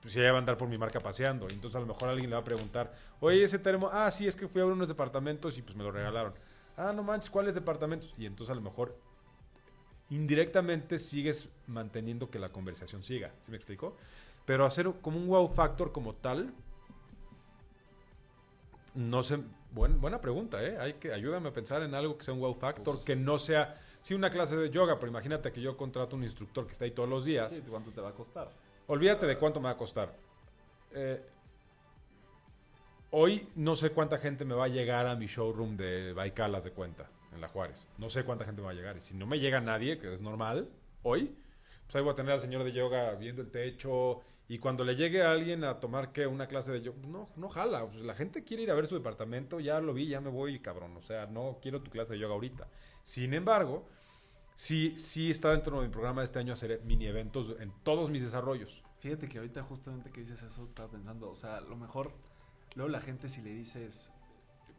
Pues 0.00 0.14
ya 0.14 0.30
va 0.30 0.36
a 0.36 0.40
andar 0.40 0.56
por 0.56 0.68
mi 0.68 0.78
marca 0.78 0.98
paseando. 1.00 1.46
Entonces 1.50 1.76
a 1.76 1.80
lo 1.80 1.86
mejor 1.86 2.08
alguien 2.08 2.30
le 2.30 2.36
va 2.36 2.40
a 2.40 2.44
preguntar, 2.44 2.94
oye, 3.20 3.44
ese 3.44 3.58
termo, 3.58 3.90
ah, 3.92 4.10
sí, 4.10 4.26
es 4.26 4.34
que 4.34 4.48
fui 4.48 4.62
a 4.62 4.66
unos 4.66 4.88
departamentos 4.88 5.58
y 5.58 5.62
pues 5.62 5.76
me 5.76 5.84
lo 5.84 5.90
regalaron. 5.90 6.32
Ah, 6.76 6.92
no 6.94 7.02
manches, 7.02 7.30
¿cuáles 7.30 7.54
departamentos? 7.54 8.14
Y 8.16 8.26
entonces 8.26 8.52
a 8.52 8.54
lo 8.54 8.62
mejor 8.62 8.96
indirectamente 10.08 10.98
sigues 10.98 11.48
manteniendo 11.66 12.30
que 12.30 12.38
la 12.38 12.48
conversación 12.48 13.02
siga. 13.02 13.32
¿Sí 13.42 13.50
me 13.50 13.56
explico? 13.56 13.96
Pero 14.44 14.64
hacer 14.64 14.90
como 15.02 15.18
un 15.18 15.26
wow 15.26 15.48
factor 15.48 15.92
como 15.92 16.14
tal, 16.14 16.54
no 18.96 19.22
sé. 19.22 19.38
Buen- 19.72 20.00
buena 20.00 20.20
pregunta, 20.20 20.62
¿eh? 20.64 20.76
Hay 20.80 20.94
que, 20.94 21.12
ayúdame 21.12 21.48
a 21.50 21.52
pensar 21.52 21.82
en 21.82 21.94
algo 21.94 22.16
que 22.16 22.24
sea 22.24 22.32
un 22.34 22.40
wow 22.40 22.54
factor, 22.54 22.94
Pues- 22.94 23.04
que 23.04 23.14
no 23.16 23.38
sea 23.38 23.80
Sí, 24.02 24.14
una 24.14 24.30
clase 24.30 24.56
de 24.56 24.70
yoga, 24.70 25.00
pero 25.00 25.10
imagínate 25.10 25.50
que 25.50 25.60
yo 25.60 25.76
contrato 25.76 26.14
un 26.14 26.22
instructor 26.22 26.64
que 26.64 26.72
está 26.74 26.84
ahí 26.84 26.92
todos 26.92 27.08
los 27.08 27.24
días. 27.24 27.52
Sí, 27.52 27.60
¿cuánto 27.68 27.90
te 27.90 28.00
va 28.00 28.10
a 28.10 28.12
costar? 28.14 28.48
Olvídate 28.86 29.26
de 29.26 29.36
cuánto 29.36 29.58
me 29.58 29.64
va 29.64 29.72
a 29.72 29.76
costar. 29.76 30.14
Eh, 30.92 31.20
hoy 33.10 33.48
no 33.56 33.74
sé 33.74 33.90
cuánta 33.90 34.18
gente 34.18 34.44
me 34.44 34.54
va 34.54 34.66
a 34.66 34.68
llegar 34.68 35.06
a 35.08 35.16
mi 35.16 35.26
showroom 35.26 35.76
de 35.76 36.12
Baicalas 36.12 36.62
de 36.64 36.70
cuenta 36.70 37.10
en 37.32 37.40
La 37.40 37.48
Juárez. 37.48 37.88
No 37.98 38.08
sé 38.10 38.24
cuánta 38.24 38.44
gente 38.44 38.60
me 38.60 38.66
va 38.66 38.72
a 38.72 38.74
llegar. 38.74 38.96
Y 38.96 39.00
si 39.00 39.14
no 39.14 39.26
me 39.26 39.38
llega 39.40 39.60
nadie, 39.60 39.98
que 39.98 40.14
es 40.14 40.20
normal, 40.20 40.68
hoy, 41.02 41.36
pues 41.86 41.96
ahí 41.96 42.02
voy 42.02 42.12
a 42.12 42.16
tener 42.16 42.32
al 42.32 42.40
señor 42.40 42.62
de 42.64 42.72
yoga 42.72 43.12
viendo 43.14 43.42
el 43.42 43.50
techo. 43.50 44.20
Y 44.48 44.58
cuando 44.58 44.84
le 44.84 44.94
llegue 44.94 45.22
a 45.22 45.32
alguien 45.32 45.64
a 45.64 45.80
tomar 45.80 46.12
¿qué? 46.12 46.26
una 46.26 46.46
clase 46.46 46.70
de 46.72 46.80
yoga, 46.80 46.98
no, 47.06 47.28
no 47.36 47.48
jala. 47.48 47.86
Pues 47.86 48.02
la 48.04 48.14
gente 48.14 48.44
quiere 48.44 48.62
ir 48.62 48.70
a 48.70 48.74
ver 48.74 48.86
su 48.86 48.94
departamento, 48.94 49.58
ya 49.58 49.80
lo 49.80 49.92
vi, 49.92 50.06
ya 50.06 50.20
me 50.20 50.30
voy, 50.30 50.60
cabrón. 50.60 50.96
O 50.96 51.02
sea, 51.02 51.26
no 51.26 51.58
quiero 51.60 51.82
tu 51.82 51.90
clase 51.90 52.12
de 52.12 52.20
yoga 52.20 52.34
ahorita. 52.34 52.68
Sin 53.02 53.34
embargo, 53.34 53.88
sí, 54.54 54.96
sí 54.96 55.30
está 55.30 55.50
dentro 55.50 55.80
de 55.80 55.88
mi 55.88 55.92
programa 55.92 56.20
de 56.20 56.26
este 56.26 56.38
año 56.38 56.52
hacer 56.52 56.80
mini 56.84 57.06
eventos 57.06 57.56
en 57.58 57.72
todos 57.82 58.10
mis 58.10 58.22
desarrollos. 58.22 58.84
Fíjate 59.00 59.28
que 59.28 59.38
ahorita 59.38 59.64
justamente 59.64 60.10
que 60.10 60.20
dices 60.20 60.42
eso, 60.42 60.64
estaba 60.64 60.90
pensando, 60.90 61.28
o 61.28 61.34
sea, 61.34 61.60
lo 61.60 61.76
mejor 61.76 62.12
luego 62.76 62.90
la 62.90 63.00
gente 63.00 63.28
si 63.28 63.42
le 63.42 63.50
dices, 63.50 64.12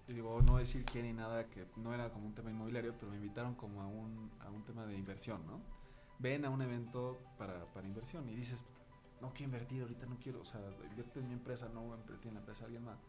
digo, 0.07 0.41
no 0.41 0.57
decir 0.57 0.85
quién 0.85 1.05
ni 1.05 1.13
nada, 1.13 1.49
que 1.49 1.65
no 1.75 1.93
era 1.93 2.09
como 2.09 2.25
un 2.25 2.33
tema 2.33 2.49
inmobiliario, 2.49 2.93
pero 2.97 3.11
me 3.11 3.17
invitaron 3.17 3.55
como 3.55 3.81
a 3.81 3.87
un, 3.87 4.31
a 4.39 4.49
un 4.49 4.63
tema 4.63 4.85
de 4.85 4.95
inversión, 4.95 5.45
¿no? 5.45 5.61
Ven 6.19 6.45
a 6.45 6.49
un 6.49 6.61
evento 6.61 7.19
para, 7.37 7.65
para 7.73 7.85
inversión 7.85 8.27
y 8.29 8.35
dices, 8.35 8.63
no 9.21 9.29
quiero 9.33 9.45
invertir 9.45 9.81
ahorita, 9.81 10.05
no 10.05 10.17
quiero, 10.21 10.41
o 10.41 10.45
sea, 10.45 10.61
invierte 10.89 11.19
en 11.19 11.27
mi 11.27 11.33
empresa, 11.33 11.69
no 11.73 11.81
voy 11.81 11.97
a 11.97 12.01
invertir 12.01 12.27
en 12.29 12.33
la 12.35 12.39
empresa 12.41 12.61
de 12.61 12.65
alguien 12.65 12.83
más. 12.85 12.99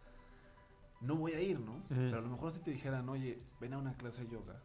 No 1.00 1.14
voy 1.16 1.32
a 1.32 1.40
ir, 1.40 1.60
¿no? 1.60 1.82
Pero 1.88 2.18
a 2.18 2.20
lo 2.20 2.28
mejor 2.28 2.50
si 2.50 2.60
te 2.60 2.70
dijeran, 2.72 3.08
oye, 3.08 3.38
ven 3.60 3.72
a 3.74 3.78
una 3.78 3.94
clase 3.94 4.24
de 4.24 4.30
yoga, 4.30 4.60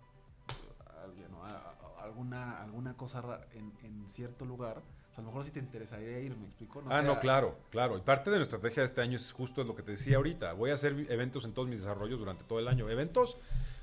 alguien, 1.04 1.30
¿no? 1.32 1.44
A- 1.44 1.50
a- 1.50 2.04
alguna, 2.04 2.62
alguna 2.62 2.96
cosa 2.96 3.22
en, 3.54 3.72
en 3.84 4.10
cierto 4.10 4.46
lugar, 4.46 4.82
pues 5.08 5.18
a 5.20 5.22
lo 5.22 5.28
mejor 5.28 5.46
sí 5.46 5.52
te 5.52 5.60
interesaría 5.60 6.20
ir, 6.20 6.36
¿me 6.36 6.46
explico? 6.48 6.84
ah, 6.90 7.02
no, 7.02 7.20
claro, 7.20 7.58
claro. 7.70 7.98
Y 7.98 8.02
parte 8.02 8.30
de 8.32 8.38
nuestra 8.38 8.58
estrategia 8.58 8.82
de 8.82 8.88
este 8.88 9.02
año 9.02 9.16
es 9.18 9.32
justo 9.32 9.64
lo 9.64 9.76
que 9.76 9.84
te 9.84 9.92
decía 9.92 10.18
ahorita. 10.18 10.54
Voy 10.54 10.72
a 10.72 10.74
hacer 10.74 10.94
eventos 11.12 11.46
en 11.46 11.54
todos 11.54 11.68
mis 11.68 11.80
desarrollos 11.80 12.20
durante 12.20 12.44
todo 12.46 12.60
el 12.60 12.68
año. 12.68 12.90
Eventos, 12.90 13.38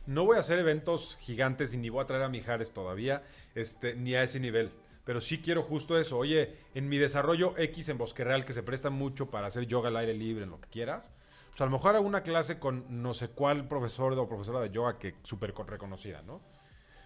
no 0.06 0.24
voy 0.24 0.36
a 0.36 0.40
hacer 0.40 0.58
eventos 0.58 1.16
gigantes 1.20 1.72
y 1.72 1.76
ni 1.76 1.88
voy 1.88 2.02
a 2.02 2.06
traer 2.06 2.24
a 2.24 2.28
Mijares 2.28 2.72
todavía, 2.72 3.22
este, 3.54 3.94
ni 3.94 4.14
a 4.14 4.22
ese 4.24 4.40
nivel. 4.40 4.72
Pero 5.10 5.20
sí 5.20 5.38
quiero 5.38 5.64
justo 5.64 5.98
eso. 5.98 6.18
Oye, 6.18 6.54
en 6.72 6.88
mi 6.88 6.96
desarrollo 6.96 7.58
X 7.58 7.88
en 7.88 7.98
Bosque 7.98 8.22
Real, 8.22 8.44
que 8.44 8.52
se 8.52 8.62
presta 8.62 8.90
mucho 8.90 9.28
para 9.28 9.48
hacer 9.48 9.66
yoga 9.66 9.88
al 9.88 9.96
aire 9.96 10.14
libre, 10.14 10.44
en 10.44 10.50
lo 10.50 10.60
que 10.60 10.68
quieras, 10.68 11.10
pues 11.48 11.60
a 11.62 11.64
lo 11.64 11.72
mejor 11.72 11.96
hago 11.96 12.06
una 12.06 12.22
clase 12.22 12.60
con 12.60 12.84
no 13.02 13.12
sé 13.12 13.26
cuál 13.26 13.66
profesor 13.66 14.12
o 14.16 14.28
profesora 14.28 14.60
de 14.60 14.70
yoga 14.70 15.00
que 15.00 15.16
súper 15.24 15.52
con- 15.52 15.66
reconocida, 15.66 16.22
¿no? 16.22 16.40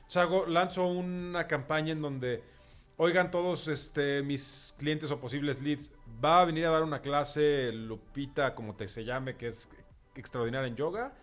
Sea, 0.07 0.25
hago- 0.25 0.45
lanzo 0.45 0.87
una 0.87 1.47
campaña 1.47 1.93
en 1.93 2.03
donde, 2.03 2.43
oigan 2.99 3.31
todos 3.31 3.69
este, 3.69 4.23
mis 4.23 4.75
clientes 4.77 5.11
o 5.11 5.19
posibles 5.19 5.63
leads, 5.63 5.91
va 6.23 6.43
a 6.43 6.45
venir 6.45 6.67
a 6.67 6.71
dar 6.73 6.83
una 6.83 7.01
clase 7.01 7.73
Lupita, 7.73 8.55
como 8.55 8.75
te 8.77 8.87
se 8.87 9.07
llame, 9.07 9.39
que 9.39 9.49
es 9.49 9.67
extraordinaria 10.15 10.69
en 10.69 10.77
yoga, 10.77 11.15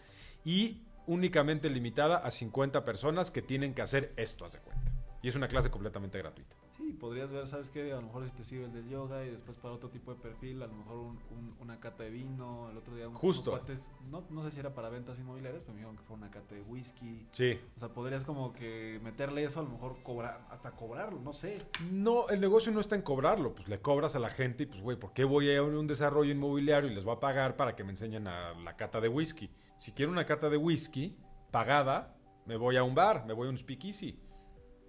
y 0.43 0.81
únicamente 1.05 1.69
limitada 1.69 2.17
a 2.17 2.31
50 2.31 2.83
personas 2.85 3.29
que 3.29 3.43
tienen 3.43 3.75
que 3.75 3.83
hacer 3.83 4.13
esto, 4.15 4.45
haz 4.45 4.53
de 4.53 4.59
cuenta. 4.61 4.91
Y 5.21 5.27
es 5.27 5.35
una 5.35 5.47
clase 5.47 5.69
completamente 5.69 6.17
gratuita. 6.17 6.55
Sí, 6.81 6.93
podrías 6.93 7.31
ver, 7.31 7.45
¿sabes 7.45 7.69
qué? 7.69 7.91
A 7.91 7.97
lo 7.97 8.01
mejor 8.03 8.25
si 8.27 8.31
te 8.35 8.43
sigue 8.43 8.65
el 8.65 8.73
del 8.73 8.89
yoga 8.89 9.23
y 9.23 9.29
después 9.29 9.55
para 9.57 9.73
otro 9.73 9.89
tipo 9.89 10.11
de 10.13 10.19
perfil, 10.19 10.63
a 10.63 10.67
lo 10.67 10.73
mejor 10.73 10.97
un- 10.97 11.19
un- 11.29 11.55
una 11.59 11.79
cata 11.79 12.03
de 12.03 12.09
vino, 12.09 12.69
el 12.71 12.77
otro 12.77 12.95
día 12.95 13.07
un, 13.07 13.13
Justo. 13.13 13.51
unos 13.51 13.59
cuates, 13.61 13.93
no, 14.09 14.23
no 14.31 14.41
sé 14.41 14.49
si 14.49 14.59
era 14.59 14.73
para 14.73 14.89
ventas 14.89 15.19
inmobiliarias, 15.19 15.61
pero 15.61 15.73
me 15.73 15.79
dijeron 15.81 15.95
que 15.95 16.03
fue 16.03 16.15
una 16.15 16.31
cata 16.31 16.55
de 16.55 16.61
whisky. 16.61 17.27
Sí. 17.31 17.59
O 17.75 17.79
sea, 17.79 17.89
podrías 17.89 18.25
como 18.25 18.51
que 18.53 18.99
meterle 19.03 19.43
eso, 19.43 19.59
a 19.59 19.63
lo 19.63 19.69
mejor 19.69 20.01
cobrar, 20.01 20.47
hasta 20.49 20.71
cobrarlo, 20.71 21.19
no 21.21 21.33
sé. 21.33 21.61
No, 21.91 22.27
el 22.29 22.41
negocio 22.41 22.71
no 22.71 22.79
está 22.79 22.95
en 22.95 23.03
cobrarlo, 23.03 23.53
pues 23.53 23.67
le 23.67 23.79
cobras 23.79 24.15
a 24.15 24.19
la 24.19 24.29
gente 24.31 24.63
y 24.63 24.65
pues, 24.65 24.81
güey, 24.81 24.97
¿por 24.97 25.13
qué 25.13 25.23
voy 25.23 25.55
a 25.55 25.61
un 25.61 25.85
desarrollo 25.85 26.31
inmobiliario 26.31 26.89
y 26.89 26.95
les 26.95 27.03
voy 27.03 27.15
a 27.15 27.19
pagar 27.19 27.55
para 27.57 27.75
que 27.75 27.83
me 27.83 27.91
enseñen 27.91 28.27
a 28.27 28.53
la 28.55 28.75
cata 28.75 28.99
de 28.99 29.07
whisky? 29.07 29.51
Si 29.77 29.91
quiero 29.91 30.11
una 30.11 30.25
cata 30.25 30.49
de 30.49 30.57
whisky 30.57 31.15
pagada, 31.51 32.15
me 32.47 32.55
voy 32.57 32.75
a 32.77 32.83
un 32.83 32.95
bar, 32.95 33.25
me 33.27 33.33
voy 33.33 33.47
a 33.47 33.51
un 33.51 33.57
speakeasy. 33.57 34.17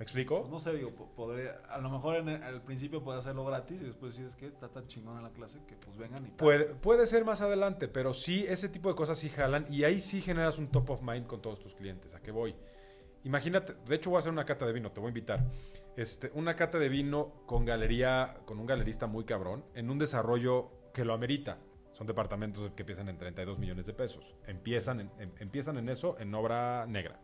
¿Me 0.02 0.04
explico? 0.04 0.40
Pues 0.40 0.50
no 0.50 0.58
sé, 0.58 0.74
digo, 0.74 0.90
po- 0.90 1.06
podría, 1.14 1.60
a 1.70 1.78
lo 1.78 1.88
mejor 1.88 2.16
en 2.16 2.28
el- 2.28 2.42
al 2.42 2.60
principio 2.62 3.04
puede 3.04 3.18
hacerlo 3.18 3.44
gratis 3.44 3.80
y 3.80 3.84
después 3.84 4.16
si 4.16 4.24
es 4.24 4.34
que 4.34 4.46
está 4.46 4.68
tan 4.68 4.88
chingona 4.88 5.22
la 5.22 5.30
clase 5.30 5.60
que 5.64 5.76
pues 5.76 5.96
vengan 5.96 6.26
y 6.26 6.30
tal. 6.30 6.38
Puede, 6.38 6.64
puede 6.74 7.06
ser 7.06 7.24
más 7.24 7.40
adelante, 7.40 7.86
pero 7.86 8.12
sí, 8.12 8.44
ese 8.48 8.68
tipo 8.68 8.88
de 8.88 8.96
cosas 8.96 9.16
sí 9.16 9.28
jalan 9.28 9.64
y 9.72 9.84
ahí 9.84 10.00
sí 10.00 10.20
generas 10.20 10.58
un 10.58 10.66
top 10.72 10.90
of 10.90 11.02
mind 11.02 11.28
con 11.28 11.40
todos 11.40 11.60
tus 11.60 11.76
clientes. 11.76 12.14
¿A 12.16 12.20
qué 12.20 12.32
voy? 12.32 12.56
Imagínate, 13.22 13.74
de 13.86 13.94
hecho 13.94 14.10
voy 14.10 14.16
a 14.16 14.18
hacer 14.18 14.32
una 14.32 14.44
cata 14.44 14.66
de 14.66 14.72
vino, 14.72 14.90
te 14.90 14.98
voy 14.98 15.06
a 15.06 15.10
invitar. 15.10 15.44
Este, 15.96 16.32
una 16.34 16.56
cata 16.56 16.80
de 16.80 16.88
vino 16.88 17.44
con 17.46 17.64
galería, 17.64 18.38
con 18.44 18.58
un 18.58 18.66
galerista 18.66 19.06
muy 19.06 19.22
cabrón, 19.24 19.64
en 19.76 19.88
un 19.88 20.00
desarrollo 20.00 20.90
que 20.92 21.04
lo 21.04 21.14
amerita. 21.14 21.58
Son 21.92 22.08
departamentos 22.08 22.72
que 22.74 22.82
empiezan 22.82 23.08
en 23.08 23.18
32 23.18 23.56
millones 23.56 23.86
de 23.86 23.92
pesos. 23.92 24.34
Empiezan 24.48 24.98
en, 24.98 25.10
en- 25.20 25.32
empiezan 25.38 25.76
en 25.78 25.88
eso 25.90 26.18
en 26.18 26.34
obra 26.34 26.86
negra. 26.88 27.20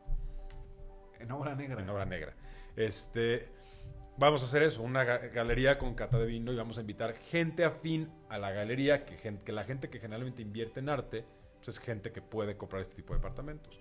En 1.18 1.32
obra 1.32 1.56
negra. 1.56 1.82
En 1.82 1.88
obra 1.90 2.04
negra. 2.04 2.36
Este, 2.78 3.48
vamos 4.18 4.40
a 4.42 4.44
hacer 4.44 4.62
eso, 4.62 4.82
una 4.82 5.04
ga- 5.04 5.32
galería 5.32 5.78
con 5.78 5.94
cata 5.94 6.16
de 6.16 6.26
vino 6.26 6.52
y 6.52 6.56
vamos 6.56 6.78
a 6.78 6.82
invitar 6.82 7.12
gente 7.14 7.64
afín 7.64 8.08
a 8.28 8.38
la 8.38 8.52
galería, 8.52 9.04
que, 9.04 9.52
la 9.52 9.64
gente 9.64 9.90
que 9.90 9.98
generalmente 9.98 10.42
invierte 10.42 10.78
en 10.78 10.88
arte, 10.88 11.24
pues 11.56 11.68
es 11.76 11.80
gente 11.80 12.12
que 12.12 12.22
puede 12.22 12.56
comprar 12.56 12.82
este 12.82 12.94
tipo 12.94 13.14
de 13.14 13.18
departamentos. 13.18 13.80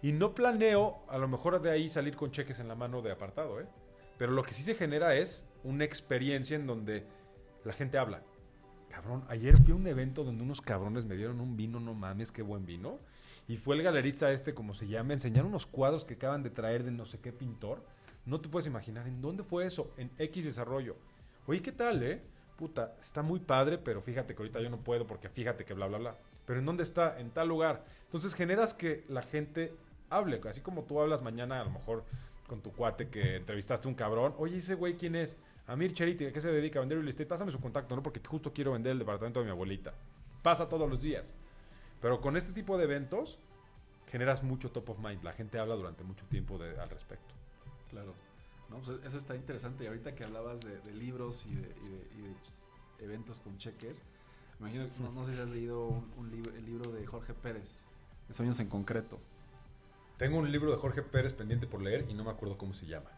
Y 0.00 0.12
no 0.12 0.32
planeo 0.32 1.02
a 1.08 1.18
lo 1.18 1.26
mejor 1.26 1.60
de 1.60 1.72
ahí 1.72 1.88
salir 1.88 2.14
con 2.14 2.30
cheques 2.30 2.60
en 2.60 2.68
la 2.68 2.76
mano 2.76 3.02
de 3.02 3.10
apartado, 3.10 3.60
¿eh? 3.60 3.66
Pero 4.16 4.30
lo 4.30 4.44
que 4.44 4.54
sí 4.54 4.62
se 4.62 4.76
genera 4.76 5.16
es 5.16 5.44
una 5.64 5.82
experiencia 5.82 6.54
en 6.54 6.68
donde 6.68 7.04
la 7.64 7.72
gente 7.72 7.98
habla. 7.98 8.22
Cabrón, 8.88 9.24
ayer 9.28 9.58
fui 9.58 9.72
a 9.72 9.74
un 9.74 9.88
evento 9.88 10.22
donde 10.22 10.44
unos 10.44 10.60
cabrones 10.60 11.04
me 11.04 11.16
dieron 11.16 11.40
un 11.40 11.56
vino, 11.56 11.80
no 11.80 11.94
mames, 11.94 12.30
qué 12.30 12.42
buen 12.42 12.64
vino. 12.64 13.00
Y 13.48 13.56
fue 13.56 13.74
el 13.74 13.82
galerista 13.82 14.30
este, 14.30 14.54
como 14.54 14.72
se 14.72 14.86
llama, 14.86 15.14
enseñaron 15.14 15.48
unos 15.48 15.66
cuadros 15.66 16.04
que 16.04 16.14
acaban 16.14 16.44
de 16.44 16.50
traer 16.50 16.84
de 16.84 16.92
no 16.92 17.04
sé 17.06 17.18
qué 17.18 17.32
pintor. 17.32 17.84
No 18.26 18.40
te 18.40 18.48
puedes 18.48 18.66
imaginar, 18.66 19.06
¿en 19.06 19.22
dónde 19.22 19.44
fue 19.44 19.66
eso? 19.66 19.92
En 19.96 20.10
X 20.18 20.44
desarrollo. 20.44 20.96
Oye, 21.46 21.62
¿qué 21.62 21.70
tal, 21.70 22.02
eh? 22.02 22.20
Puta, 22.56 22.96
está 23.00 23.22
muy 23.22 23.38
padre, 23.38 23.78
pero 23.78 24.02
fíjate 24.02 24.34
que 24.34 24.42
ahorita 24.42 24.60
yo 24.60 24.68
no 24.68 24.78
puedo 24.78 25.06
porque 25.06 25.28
fíjate 25.28 25.64
que 25.64 25.74
bla, 25.74 25.86
bla, 25.86 25.98
bla. 25.98 26.16
Pero 26.44 26.58
¿en 26.58 26.66
dónde 26.66 26.82
está? 26.82 27.20
En 27.20 27.30
tal 27.30 27.48
lugar. 27.48 27.84
Entonces 28.04 28.34
generas 28.34 28.74
que 28.74 29.04
la 29.08 29.22
gente 29.22 29.72
hable, 30.10 30.40
así 30.48 30.60
como 30.60 30.82
tú 30.82 31.00
hablas 31.00 31.22
mañana 31.22 31.60
a 31.60 31.64
lo 31.64 31.70
mejor 31.70 32.04
con 32.48 32.62
tu 32.62 32.72
cuate 32.72 33.08
que 33.08 33.36
entrevistaste 33.36 33.86
a 33.86 33.90
un 33.90 33.94
cabrón. 33.94 34.34
Oye, 34.38 34.58
ese 34.58 34.74
güey, 34.74 34.96
¿quién 34.96 35.14
es? 35.14 35.36
Amir 35.68 35.94
Cheriti, 35.94 36.26
¿a 36.26 36.32
qué 36.32 36.40
se 36.40 36.50
dedica? 36.50 36.80
¿A 36.80 36.80
vender 36.80 36.98
real 36.98 37.08
estate? 37.08 37.26
Pásame 37.26 37.52
su 37.52 37.60
contacto, 37.60 37.94
¿no? 37.94 38.02
Porque 38.02 38.20
justo 38.26 38.52
quiero 38.52 38.72
vender 38.72 38.92
el 38.92 38.98
departamento 38.98 39.38
de 39.38 39.46
mi 39.46 39.52
abuelita. 39.52 39.94
Pasa 40.42 40.68
todos 40.68 40.90
los 40.90 41.00
días. 41.00 41.32
Pero 42.00 42.20
con 42.20 42.36
este 42.36 42.52
tipo 42.52 42.76
de 42.76 42.84
eventos 42.84 43.38
generas 44.10 44.42
mucho 44.42 44.70
top 44.72 44.90
of 44.90 44.98
mind. 44.98 45.22
La 45.22 45.32
gente 45.32 45.60
habla 45.60 45.76
durante 45.76 46.02
mucho 46.02 46.24
tiempo 46.26 46.58
al 46.80 46.90
respecto. 46.90 47.35
Claro. 47.90 48.14
No, 48.70 48.78
pues 48.78 48.98
eso 49.04 49.16
está 49.16 49.34
interesante. 49.36 49.84
Y 49.84 49.86
ahorita 49.86 50.14
que 50.14 50.24
hablabas 50.24 50.62
de, 50.64 50.80
de 50.80 50.92
libros 50.92 51.46
y 51.46 51.54
de, 51.54 51.60
y 51.84 51.88
de- 51.88 52.08
y 52.18 52.22
de 52.22 53.04
eventos 53.04 53.40
con 53.40 53.56
cheques, 53.58 54.02
me 54.58 54.70
imagino, 54.70 54.92
no, 55.00 55.12
no 55.12 55.24
sé 55.24 55.34
si 55.34 55.40
has 55.40 55.50
leído 55.50 55.86
un, 55.86 56.10
un 56.16 56.30
libro, 56.30 56.52
el 56.54 56.64
libro 56.64 56.90
de 56.90 57.06
Jorge 57.06 57.34
Pérez, 57.34 57.82
de 58.26 58.34
Sueños 58.34 58.58
en 58.60 58.68
Concreto. 58.68 59.18
Tengo 60.16 60.38
un 60.38 60.50
libro 60.50 60.70
de 60.72 60.78
Jorge 60.78 61.02
Pérez 61.02 61.32
pendiente 61.34 61.66
por 61.66 61.82
leer 61.82 62.06
y 62.08 62.14
no 62.14 62.24
me 62.24 62.30
acuerdo 62.30 62.56
cómo 62.56 62.72
se 62.74 62.86
llama. 62.86 63.10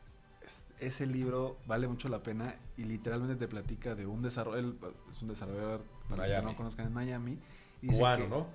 Es- 0.43 0.65
ese 0.81 1.07
libro 1.07 1.59
vale 1.67 1.87
mucho 1.89 2.09
la 2.09 2.23
pena 2.23 2.57
y 2.77 2.85
literalmente 2.85 3.37
te 3.37 3.47
platica 3.49 3.95
de 3.95 4.05
un 4.07 4.21
desarrollo, 4.23 4.59
él 4.59 4.79
es 5.11 5.23
un 5.23 5.29
desarrollador, 5.29 5.83
para 6.09 6.23
los 6.25 6.27
que 6.33 6.37
no 6.39 6.43
Miami. 6.43 6.57
conozcan, 6.57 6.87
en 6.89 6.93
Miami. 6.93 7.39
y 7.81 7.87
Cubano, 7.89 8.25
que- 8.25 8.29
¿no? 8.31 8.47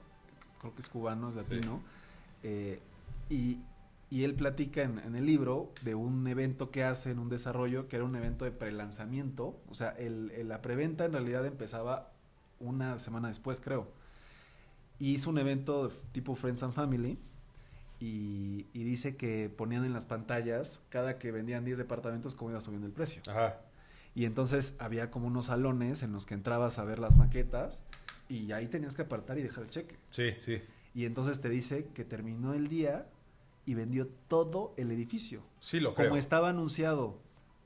creo 0.60 0.76
que 0.76 0.82
es 0.82 0.90
cubano, 0.90 1.30
es 1.30 1.36
latino. 1.36 1.82
eh, 2.44 2.82
y, 3.30 3.60
y 4.14 4.24
él 4.26 4.36
platica 4.36 4.82
en, 4.84 5.00
en 5.00 5.16
el 5.16 5.26
libro 5.26 5.72
de 5.82 5.96
un 5.96 6.28
evento 6.28 6.70
que 6.70 6.84
hace 6.84 7.10
en 7.12 7.18
un 7.20 7.30
desarrollo, 7.30 7.88
que 7.88 7.96
era 7.96 8.06
un 8.06 8.16
evento 8.16 8.46
de 8.46 8.52
prelanzamiento. 8.52 9.60
O 9.70 9.74
sea, 9.74 9.90
el, 9.90 10.32
el- 10.32 10.48
la 10.50 10.62
preventa 10.62 11.06
en 11.06 11.14
realidad 11.14 11.46
empezaba 11.46 12.12
una 12.60 13.00
semana 13.00 13.30
después, 13.30 13.60
creo. 13.60 13.88
Y 15.00 15.14
hizo 15.14 15.30
un 15.32 15.38
evento 15.40 15.88
de 15.88 15.96
tipo 16.12 16.36
Friends 16.36 16.62
and 16.64 16.74
Family. 16.74 17.18
Y, 18.00 18.68
y 18.74 18.84
dice 18.84 19.16
que 19.16 19.50
ponían 19.50 19.86
en 19.86 19.94
las 19.94 20.06
pantallas, 20.06 20.84
cada 20.90 21.18
que 21.18 21.32
vendían 21.32 21.64
10 21.64 21.78
departamentos, 21.78 22.36
cómo 22.36 22.52
iba 22.52 22.60
subiendo 22.62 22.86
el 22.88 22.94
precio. 22.94 23.22
Ajá. 23.30 23.62
Y 24.14 24.26
entonces 24.26 24.76
había 24.80 25.10
como 25.10 25.28
unos 25.28 25.48
salones 25.48 26.04
en 26.04 26.12
los 26.12 26.26
que 26.26 26.34
entrabas 26.34 26.78
a 26.80 26.84
ver 26.84 27.00
las 27.00 27.16
maquetas 27.16 27.84
y 28.30 28.52
ahí 28.52 28.68
tenías 28.68 28.94
que 28.96 29.04
apartar 29.04 29.38
y 29.40 29.42
dejar 29.42 29.64
el 29.64 29.70
cheque. 29.70 29.96
Sí, 30.12 30.34
sí. 30.40 30.62
Y 30.94 31.06
entonces 31.06 31.42
te 31.42 31.50
dice 31.50 31.88
que 31.96 32.04
terminó 32.04 32.54
el 32.54 32.68
día 32.68 33.08
y 33.66 33.76
vendió 33.76 34.08
todo 34.28 34.74
el 34.78 34.92
edificio. 34.92 35.44
Sí, 35.60 35.80
lo 35.80 35.94
Como 35.96 36.10
creo. 36.10 36.18
estaba 36.20 36.50
anunciado 36.50 37.20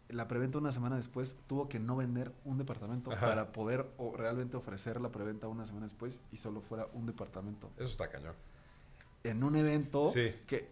la 0.10 0.28
preventa 0.28 0.58
una 0.58 0.72
semana 0.72 0.96
después, 0.96 1.38
tuvo 1.48 1.68
que 1.68 1.80
no 1.80 1.96
vender 1.98 2.32
un 2.46 2.58
departamento 2.58 3.12
Ajá. 3.12 3.28
para 3.28 3.52
poder 3.52 3.90
o- 3.98 4.16
realmente 4.16 4.56
ofrecer 4.56 5.02
la 5.02 5.12
preventa 5.12 5.48
una 5.48 5.66
semana 5.66 5.86
después 5.86 6.22
y 6.32 6.38
solo 6.38 6.62
fuera 6.62 6.88
un 6.94 7.06
departamento. 7.06 7.72
Eso 7.76 7.90
está 7.90 8.10
cañón. 8.10 8.34
En 9.24 9.44
un 9.44 9.56
evento 9.58 10.10
Sí. 10.10 10.32
que 10.46 10.70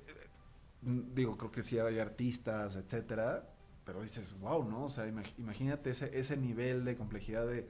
mm, 0.83 1.13
digo, 1.13 1.35
creo 1.37 1.51
que 1.51 1.63
sí 1.63 1.79
hay 1.79 1.99
artistas, 1.99 2.75
etcétera, 2.77 3.49
pero 3.83 4.01
dices, 4.01 4.39
wow, 4.39 4.63
¿no? 4.63 4.85
O 4.85 4.89
sea, 4.89 5.05
imag- 5.07 5.33
imagínate 5.37 5.89
ese, 5.89 6.17
ese 6.17 6.37
nivel 6.37 6.85
de 6.85 6.95
complejidad 6.95 7.45
de 7.47 7.67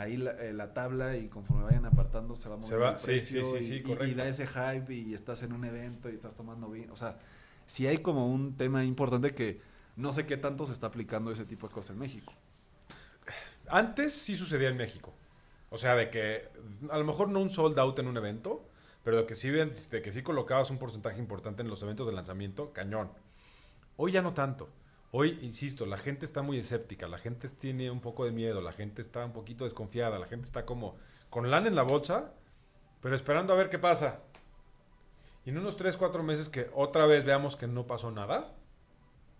ahí 0.00 0.16
la, 0.16 0.30
eh, 0.32 0.52
la 0.52 0.72
tabla 0.74 1.16
y 1.16 1.28
conforme 1.28 1.64
vayan 1.64 1.84
apartando 1.86 2.36
se 2.36 2.48
va 2.48 2.56
Se 2.56 2.60
moviendo 2.74 2.80
va- 2.80 2.90
el 2.96 3.02
precio 3.02 3.44
sí, 3.44 3.50
sí, 3.50 3.56
y, 3.58 3.62
sí, 3.62 3.74
y- 3.74 3.76
y 3.78 3.82
correcto. 3.82 4.16
da 4.16 4.28
ese 4.28 4.46
hype 4.46 4.94
y 4.94 5.14
estás 5.14 5.42
en 5.42 5.52
un 5.52 5.64
evento 5.64 6.08
y 6.10 6.14
estás 6.14 6.34
tomando 6.36 6.70
vino. 6.70 6.92
O 6.92 6.96
sea, 6.96 7.18
sí 7.66 7.86
hay 7.86 7.98
como 7.98 8.32
un 8.32 8.56
tema 8.56 8.84
importante 8.84 9.34
que 9.34 9.60
no 9.96 10.12
sé 10.12 10.26
qué 10.26 10.36
tanto 10.36 10.66
se 10.66 10.72
está 10.72 10.86
aplicando 10.88 11.30
ese 11.32 11.44
tipo 11.44 11.68
de 11.68 11.74
cosas 11.74 11.90
en 11.94 11.98
México. 12.00 12.32
Antes 13.68 14.14
sí 14.14 14.36
sucedía 14.36 14.68
en 14.68 14.76
México. 14.76 15.12
O 15.70 15.76
sea, 15.76 15.94
de 15.96 16.08
que 16.10 16.48
a 16.90 16.96
lo 16.98 17.04
mejor 17.04 17.28
no 17.28 17.40
un 17.40 17.50
sold 17.50 17.78
out 17.78 17.98
en 17.98 18.06
un 18.06 18.16
evento, 18.16 18.66
pero 19.04 19.18
de 19.18 19.26
que 19.26 19.34
sí, 19.34 19.50
de 19.50 20.02
que 20.02 20.12
sí 20.12 20.22
colocabas 20.22 20.70
un 20.70 20.78
porcentaje 20.78 21.18
importante 21.18 21.62
en 21.62 21.68
los 21.68 21.82
eventos 21.82 22.06
de 22.06 22.12
lanzamiento, 22.12 22.72
cañón. 22.72 23.10
Hoy 23.96 24.12
ya 24.12 24.22
no 24.22 24.32
tanto. 24.32 24.70
Hoy, 25.10 25.38
insisto, 25.40 25.86
la 25.86 25.96
gente 25.96 26.26
está 26.26 26.42
muy 26.42 26.58
escéptica, 26.58 27.08
la 27.08 27.18
gente 27.18 27.48
tiene 27.48 27.90
un 27.90 28.00
poco 28.00 28.26
de 28.26 28.30
miedo, 28.30 28.60
la 28.60 28.72
gente 28.72 29.00
está 29.00 29.24
un 29.24 29.32
poquito 29.32 29.64
desconfiada, 29.64 30.18
la 30.18 30.26
gente 30.26 30.46
está 30.46 30.66
como 30.66 30.96
con 31.30 31.50
lana 31.50 31.68
en 31.68 31.74
la 31.74 31.82
bolsa, 31.82 32.34
pero 33.00 33.14
esperando 33.14 33.54
a 33.54 33.56
ver 33.56 33.70
qué 33.70 33.78
pasa. 33.78 34.20
Y 35.46 35.50
en 35.50 35.58
unos 35.58 35.78
3, 35.78 35.96
4 35.96 36.22
meses 36.22 36.50
que 36.50 36.70
otra 36.74 37.06
vez 37.06 37.24
veamos 37.24 37.56
que 37.56 37.66
no 37.66 37.86
pasó 37.86 38.10
nada, 38.10 38.54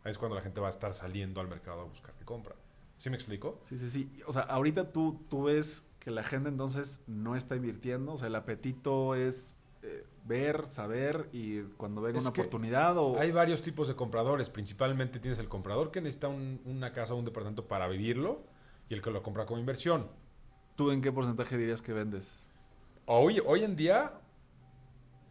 ahí 0.05 0.11
es 0.11 0.17
cuando 0.17 0.37
la 0.37 0.43
gente 0.43 0.59
va 0.61 0.69
a 0.69 0.71
estar 0.71 0.95
saliendo 0.95 1.43
al 1.43 1.49
mercado 1.49 1.83
a 1.83 1.85
buscar 1.85 2.15
qué 2.15 2.25
compra. 2.25 2.57
¿Sí 2.97 3.11
me 3.11 3.17
explico? 3.17 3.61
Sí, 3.63 3.77
sí, 3.77 3.91
sí. 3.91 4.11
O 4.27 4.33
sea, 4.33 4.43
ahorita 4.43 4.91
tú, 4.91 5.25
tú 5.29 5.45
ves 5.45 5.87
que 5.99 6.11
la 6.11 6.25
gente 6.25 6.49
entonces 6.49 7.03
no 7.07 7.37
está 7.37 7.57
invirtiendo. 7.57 8.15
O 8.15 8.19
sea, 8.19 8.29
el 8.29 8.35
apetito 8.35 9.15
es 9.15 9.55
eh, 9.83 10.05
ver, 10.25 10.67
saber 10.69 11.29
y 11.33 11.63
cuando 11.77 12.01
venga 12.01 12.19
Es 12.19 12.25
una 12.25 12.31
oportunidad 12.31 12.97
o... 12.99 13.19
Hay 13.19 13.31
varios 13.33 13.63
tipos 13.63 13.87
de 13.89 13.95
compradores. 13.97 14.51
Principalmente 14.51 15.21
tienes 15.21 15.39
el 15.39 15.49
comprador 15.49 15.91
que 15.91 16.01
necesita 16.01 16.29
un- 16.29 16.61
una 16.65 16.93
casa 16.93 17.15
o 17.15 17.17
un 17.17 17.25
departamento 17.25 17.67
para 17.69 17.87
vivirlo 17.89 18.43
y 18.89 18.95
el 18.95 19.03
que 19.03 19.11
lo 19.11 19.23
compra 19.23 19.47
como 19.47 19.61
inversión. 19.61 20.09
¿Tú 20.77 20.91
en 20.91 21.01
qué 21.03 21.13
porcentaje 21.13 21.57
dirías 21.57 21.83
que 21.83 21.93
vendes? 21.93 22.51
Hoy, 23.07 23.41
hoy 23.47 23.65
en 23.65 23.75
día, 23.77 24.21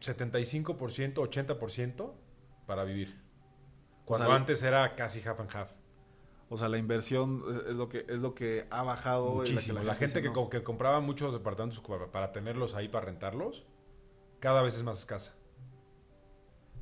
75%, 0.02 1.14
80% 1.16 2.14
para 2.66 2.84
vivir. 2.84 3.16
Cuando 4.06 4.28
sea, 4.28 4.36
antes 4.36 4.64
era 4.64 4.95
casi 4.95 5.22
half 5.28 5.39
and 5.39 5.54
half. 5.56 5.72
O 6.50 6.58
sea, 6.58 6.70
la 6.70 6.78
inversión 6.78 7.43
es- 7.70 7.76
lo 7.76 7.89
que 7.89 8.06
es 8.08 8.20
lo 8.22 8.34
que 8.34 8.68
ha 8.70 8.84
bajado. 8.84 9.36
Muchísimo. 9.36 9.80
La, 9.80 9.95
gente, 9.95 10.22
que, 10.22 10.28
no. 10.30 10.34
co- 10.34 10.50
que 10.50 10.64
compraba 10.64 11.02
muchos 11.02 11.34
departamentos 11.34 11.82
para 12.12 12.32
tenerlos 12.32 12.74
ahí 12.76 12.88
para 12.88 13.06
rentarlos, 13.06 13.66
cada 14.40 14.62
vez 14.62 14.76
es 14.76 14.84
más 14.84 15.00
escasa. 15.00 15.34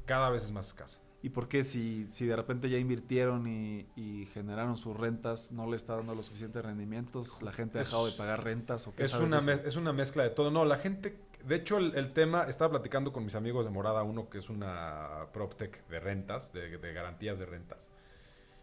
Cada 0.06 0.30
vez 0.30 0.44
es 0.44 0.52
más 0.52 0.68
escasa. 0.68 1.00
¿Y 1.22 1.30
por 1.30 1.48
qué 1.48 1.64
si, 1.64 2.06
si 2.12 2.28
de 2.28 2.36
repente 2.36 2.70
ya 2.70 2.78
invirtieron 2.78 3.48
y, 3.48 3.88
y 3.96 4.28
generaron 4.28 4.78
sus 4.78 4.96
rentas, 4.96 5.52
no 5.52 5.68
le 5.68 5.76
está 5.76 5.96
dando 5.96 6.14
los 6.14 6.28
suficientes 6.28 6.64
rendimientos? 6.64 7.42
¿La 7.42 7.52
gente 7.52 7.80
ha 7.80 7.82
Es- 7.82 7.88
dejado 7.88 8.06
de 8.06 8.12
pagar 8.12 8.44
rentas 8.44 8.86
o 8.88 8.94
qué 8.94 9.04
Es 9.04 9.10
sabes 9.10 9.30
una, 9.32 9.40
eso? 9.40 9.52
es 9.66 9.76
una 9.76 9.92
mezcla 9.94 10.22
de 10.24 10.30
todo. 10.30 10.52
No, 10.52 10.66
la 10.66 10.78
gente. 10.78 11.18
De 11.44 11.56
hecho, 11.56 11.78
el, 11.78 11.96
el 11.96 12.14
tema. 12.14 12.44
Estaba 12.44 12.72
platicando 12.72 13.12
con 13.12 13.24
mis 13.24 13.34
amigos 13.34 13.66
de 13.66 13.72
Morada, 13.72 14.04
uno 14.04 14.30
que 14.30 14.38
es 14.38 14.50
una 14.52 15.28
PropTech 15.34 15.88
de 15.88 16.00
rentas, 16.00 16.54
de, 16.54 16.78
de 16.78 16.94
garantías 16.94 17.40
de 17.40 17.48
rentas. 17.48 17.90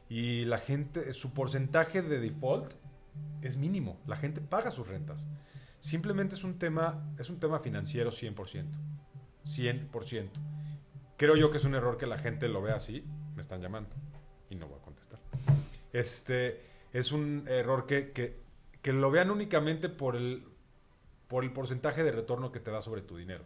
Y 0.08 0.44
la 0.44 0.58
gente. 0.58 1.12
Su 1.14 1.32
porcentaje 1.32 2.00
de 2.02 2.20
default 2.20 2.72
es 3.40 3.56
mínimo. 3.56 3.98
La 4.06 4.16
gente 4.16 4.40
paga 4.40 4.70
sus 4.70 4.86
rentas. 4.86 5.26
Simplemente 5.82 6.36
es 6.36 6.44
un 6.44 6.60
tema. 6.60 7.12
Es 7.18 7.28
un 7.28 7.40
tema 7.40 7.58
financiero 7.58 8.12
100%. 8.12 8.66
100%. 9.44 10.30
Creo 11.16 11.34
yo 11.34 11.50
que 11.50 11.56
es 11.56 11.64
un 11.64 11.74
error 11.74 11.98
que 11.98 12.06
la 12.06 12.18
gente 12.18 12.46
lo 12.46 12.62
vea 12.62 12.76
así. 12.76 13.04
Me 13.34 13.42
están 13.42 13.60
llamando. 13.60 13.90
Y 14.48 14.54
no 14.54 14.68
voy 14.68 14.78
a 14.78 14.82
contestar. 14.82 15.18
Este. 15.92 16.70
Es 16.92 17.10
un 17.10 17.46
error 17.48 17.86
que, 17.86 18.12
que, 18.12 18.38
que 18.80 18.92
lo 18.92 19.10
vean 19.10 19.32
únicamente 19.32 19.88
por 19.88 20.14
el, 20.14 20.44
por 21.26 21.42
el 21.42 21.52
porcentaje 21.52 22.04
de 22.04 22.12
retorno 22.12 22.52
que 22.52 22.60
te 22.60 22.70
da 22.70 22.80
sobre 22.80 23.02
tu 23.02 23.16
dinero. 23.16 23.44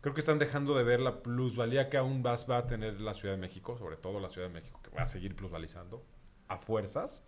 Creo 0.00 0.14
que 0.14 0.20
están 0.20 0.38
dejando 0.38 0.74
de 0.76 0.82
ver 0.82 1.00
la 1.00 1.22
plusvalía 1.22 1.90
que 1.90 1.98
aún 1.98 2.22
vas, 2.22 2.48
va 2.48 2.56
a 2.56 2.66
tener 2.66 3.02
la 3.02 3.12
Ciudad 3.12 3.34
de 3.34 3.40
México, 3.40 3.76
sobre 3.76 3.96
todo 3.96 4.18
la 4.18 4.30
Ciudad 4.30 4.46
de 4.46 4.54
México, 4.54 4.80
que 4.82 4.90
va 4.90 5.02
a 5.02 5.06
seguir 5.06 5.36
plusvalizando 5.36 6.06
a 6.46 6.56
fuerzas. 6.56 7.26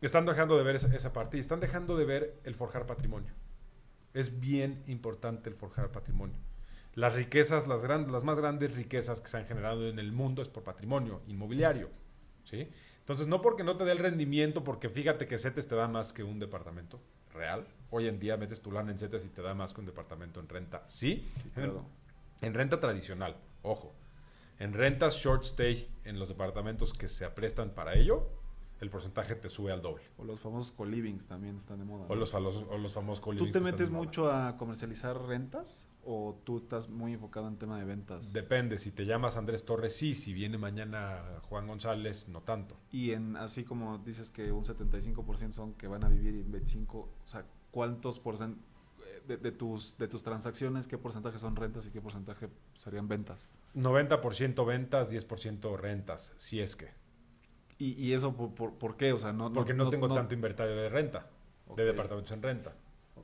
Están 0.00 0.24
dejando 0.26 0.56
de 0.56 0.64
ver 0.64 0.76
esa, 0.76 0.94
esa 0.94 1.12
parte 1.12 1.36
y 1.36 1.40
están 1.40 1.60
dejando 1.60 1.96
de 1.96 2.04
ver 2.04 2.40
el 2.44 2.54
forjar 2.54 2.86
patrimonio. 2.86 3.32
Es 4.14 4.40
bien 4.40 4.82
importante 4.86 5.48
el 5.50 5.54
forjar 5.56 5.92
patrimonio. 5.92 6.38
Las 6.94 7.14
riquezas, 7.14 7.68
las, 7.68 7.82
gran- 7.82 8.10
las 8.10 8.24
más 8.24 8.38
grandes 8.38 8.74
riquezas 8.74 9.20
que 9.20 9.28
se 9.28 9.36
han 9.36 9.46
generado 9.46 9.86
en 9.88 9.98
el 9.98 10.10
mundo 10.12 10.42
es 10.42 10.48
por 10.48 10.64
patrimonio 10.64 11.20
inmobiliario. 11.28 11.90
¿sí? 12.44 12.68
Entonces, 13.00 13.26
no 13.28 13.40
porque 13.42 13.62
no 13.62 13.76
te 13.76 13.84
dé 13.84 13.92
el 13.92 13.98
rendimiento, 13.98 14.64
porque 14.64 14.88
fíjate 14.88 15.26
que 15.26 15.38
CETES 15.38 15.68
te 15.68 15.74
da 15.76 15.86
más 15.86 16.12
que 16.12 16.22
un 16.24 16.38
departamento 16.38 17.00
real. 17.32 17.66
Hoy 17.90 18.08
en 18.08 18.18
día 18.18 18.36
metes 18.36 18.60
tu 18.60 18.72
lana 18.72 18.90
en 18.90 18.98
CETES 18.98 19.24
y 19.24 19.28
te 19.28 19.42
da 19.42 19.54
más 19.54 19.72
que 19.72 19.80
un 19.80 19.86
departamento 19.86 20.40
en 20.40 20.48
renta. 20.48 20.84
Sí, 20.88 21.28
Sí, 21.34 21.50
claro. 21.54 21.84
en 22.40 22.54
renta 22.54 22.80
tradicional, 22.80 23.36
ojo. 23.62 23.94
En 24.58 24.72
rentas 24.72 25.16
short 25.16 25.44
stay, 25.44 25.88
en 26.04 26.18
los 26.18 26.28
departamentos 26.28 26.92
que 26.92 27.08
se 27.08 27.24
aprestan 27.24 27.70
para 27.70 27.94
ello, 27.94 28.28
el 28.80 28.88
porcentaje 28.90 29.34
te 29.34 29.48
sube 29.48 29.72
al 29.72 29.82
doble. 29.82 30.04
O 30.16 30.24
los 30.24 30.40
famosos 30.40 30.72
co-livings 30.72 31.28
también 31.28 31.56
están 31.56 31.78
de 31.78 31.84
moda. 31.84 32.06
O 32.08 32.14
los, 32.14 32.32
famosos- 32.32 32.66
o 32.70 32.78
los 32.78 32.92
famosos 32.94 33.20
¿Tú 33.20 33.24
co-living 33.26 33.52
te 33.52 33.60
metes 33.60 33.90
mucho 33.90 34.32
a 34.32 34.56
comercializar 34.56 35.20
rentas 35.20 35.92
o 36.02 36.40
tú 36.44 36.58
estás 36.58 36.88
muy 36.88 37.12
enfocado 37.12 37.46
en 37.48 37.56
tema 37.58 37.78
de 37.78 37.84
ventas? 37.84 38.32
Depende, 38.32 38.78
si 38.78 38.90
te 38.90 39.04
llamas 39.04 39.36
Andrés 39.36 39.64
Torres, 39.64 39.94
sí. 39.94 40.14
Si 40.14 40.32
viene 40.32 40.56
mañana 40.58 41.40
Juan 41.48 41.66
González, 41.66 42.28
no 42.28 42.40
tanto. 42.40 42.76
Y 42.90 43.10
en 43.12 43.36
así 43.36 43.64
como 43.64 43.98
dices 43.98 44.30
que 44.30 44.50
un 44.50 44.64
75% 44.64 45.50
son 45.50 45.74
que 45.74 45.86
van 45.86 46.04
a 46.04 46.08
vivir 46.08 46.34
y 46.34 46.42
25, 46.42 46.98
o 46.98 47.10
sea, 47.26 47.44
¿cuántos 47.70 48.18
porcent 48.18 48.56
de, 49.28 49.36
de 49.36 49.52
tus 49.52 49.96
de 49.98 50.08
tus 50.08 50.22
transacciones 50.22 50.88
qué 50.88 50.96
porcentaje 50.98 51.38
son 51.38 51.54
rentas 51.54 51.86
y 51.86 51.90
qué 51.90 52.00
porcentaje 52.00 52.48
serían 52.78 53.06
ventas? 53.08 53.50
90% 53.74 54.64
ventas, 54.66 55.12
10% 55.12 55.76
rentas, 55.76 56.32
si 56.38 56.60
es 56.60 56.76
que. 56.76 56.88
Y, 57.80 57.92
y 57.94 58.12
eso 58.12 58.36
por, 58.36 58.54
por, 58.54 58.74
por 58.74 58.96
qué, 58.96 59.12
o 59.12 59.18
sea, 59.18 59.32
no 59.32 59.50
Porque 59.52 59.72
no, 59.72 59.88
tengo 59.88 60.06
tanto 60.14 60.34
inventario 60.34 60.76
de 60.76 60.90
renta, 60.90 61.26
de 61.74 61.84
departamentos 61.84 62.30
en 62.30 62.42
renta. 62.42 62.74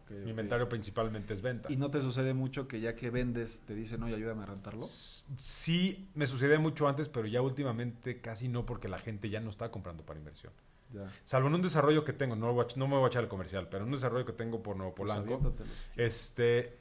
Mi 0.08 0.30
inventario 0.30 0.68
principalmente 0.68 1.34
es 1.34 1.42
venta. 1.42 1.70
Y 1.70 1.76
no 1.76 1.90
te 1.90 2.00
sucede 2.00 2.32
mucho 2.32 2.68
que 2.68 2.80
ya 2.80 2.94
que 2.94 3.10
vendes 3.10 3.62
te 3.66 3.74
dicen, 3.74 4.02
"Oye, 4.02 4.14
ayúdame 4.14 4.44
a 4.44 4.46
rentarlo." 4.46 4.86
Sí, 4.86 6.08
me 6.14 6.26
sucedía 6.26 6.58
mucho 6.58 6.88
antes, 6.88 7.08
pero 7.08 7.26
ya 7.26 7.42
últimamente 7.42 8.20
casi 8.20 8.48
no, 8.48 8.64
porque 8.64 8.88
la 8.88 8.98
gente 8.98 9.28
ya 9.30 9.40
no 9.40 9.50
está 9.50 9.70
comprando 9.70 10.04
para 10.04 10.18
inversión. 10.18 10.52
Ya. 10.94 11.10
Salvo 11.24 11.48
en 11.48 11.54
un 11.54 11.62
desarrollo 11.62 12.04
que 12.04 12.12
tengo, 12.12 12.36
no, 12.36 12.52
voy 12.52 12.64
a 12.64 12.78
no 12.78 12.86
me 12.86 12.94
voy 12.94 13.04
a 13.04 13.08
echar 13.08 13.24
el 13.24 13.28
comercial, 13.28 13.68
pero 13.68 13.82
en 13.82 13.88
un 13.88 13.94
desarrollo 13.96 14.24
que 14.24 14.32
tengo 14.32 14.62
por 14.62 14.76
Nuevo 14.76 14.94
Pues 14.94 15.10
Polanco. 15.10 15.34
aviéntatelos. 15.34 15.88
Este, 15.96 16.78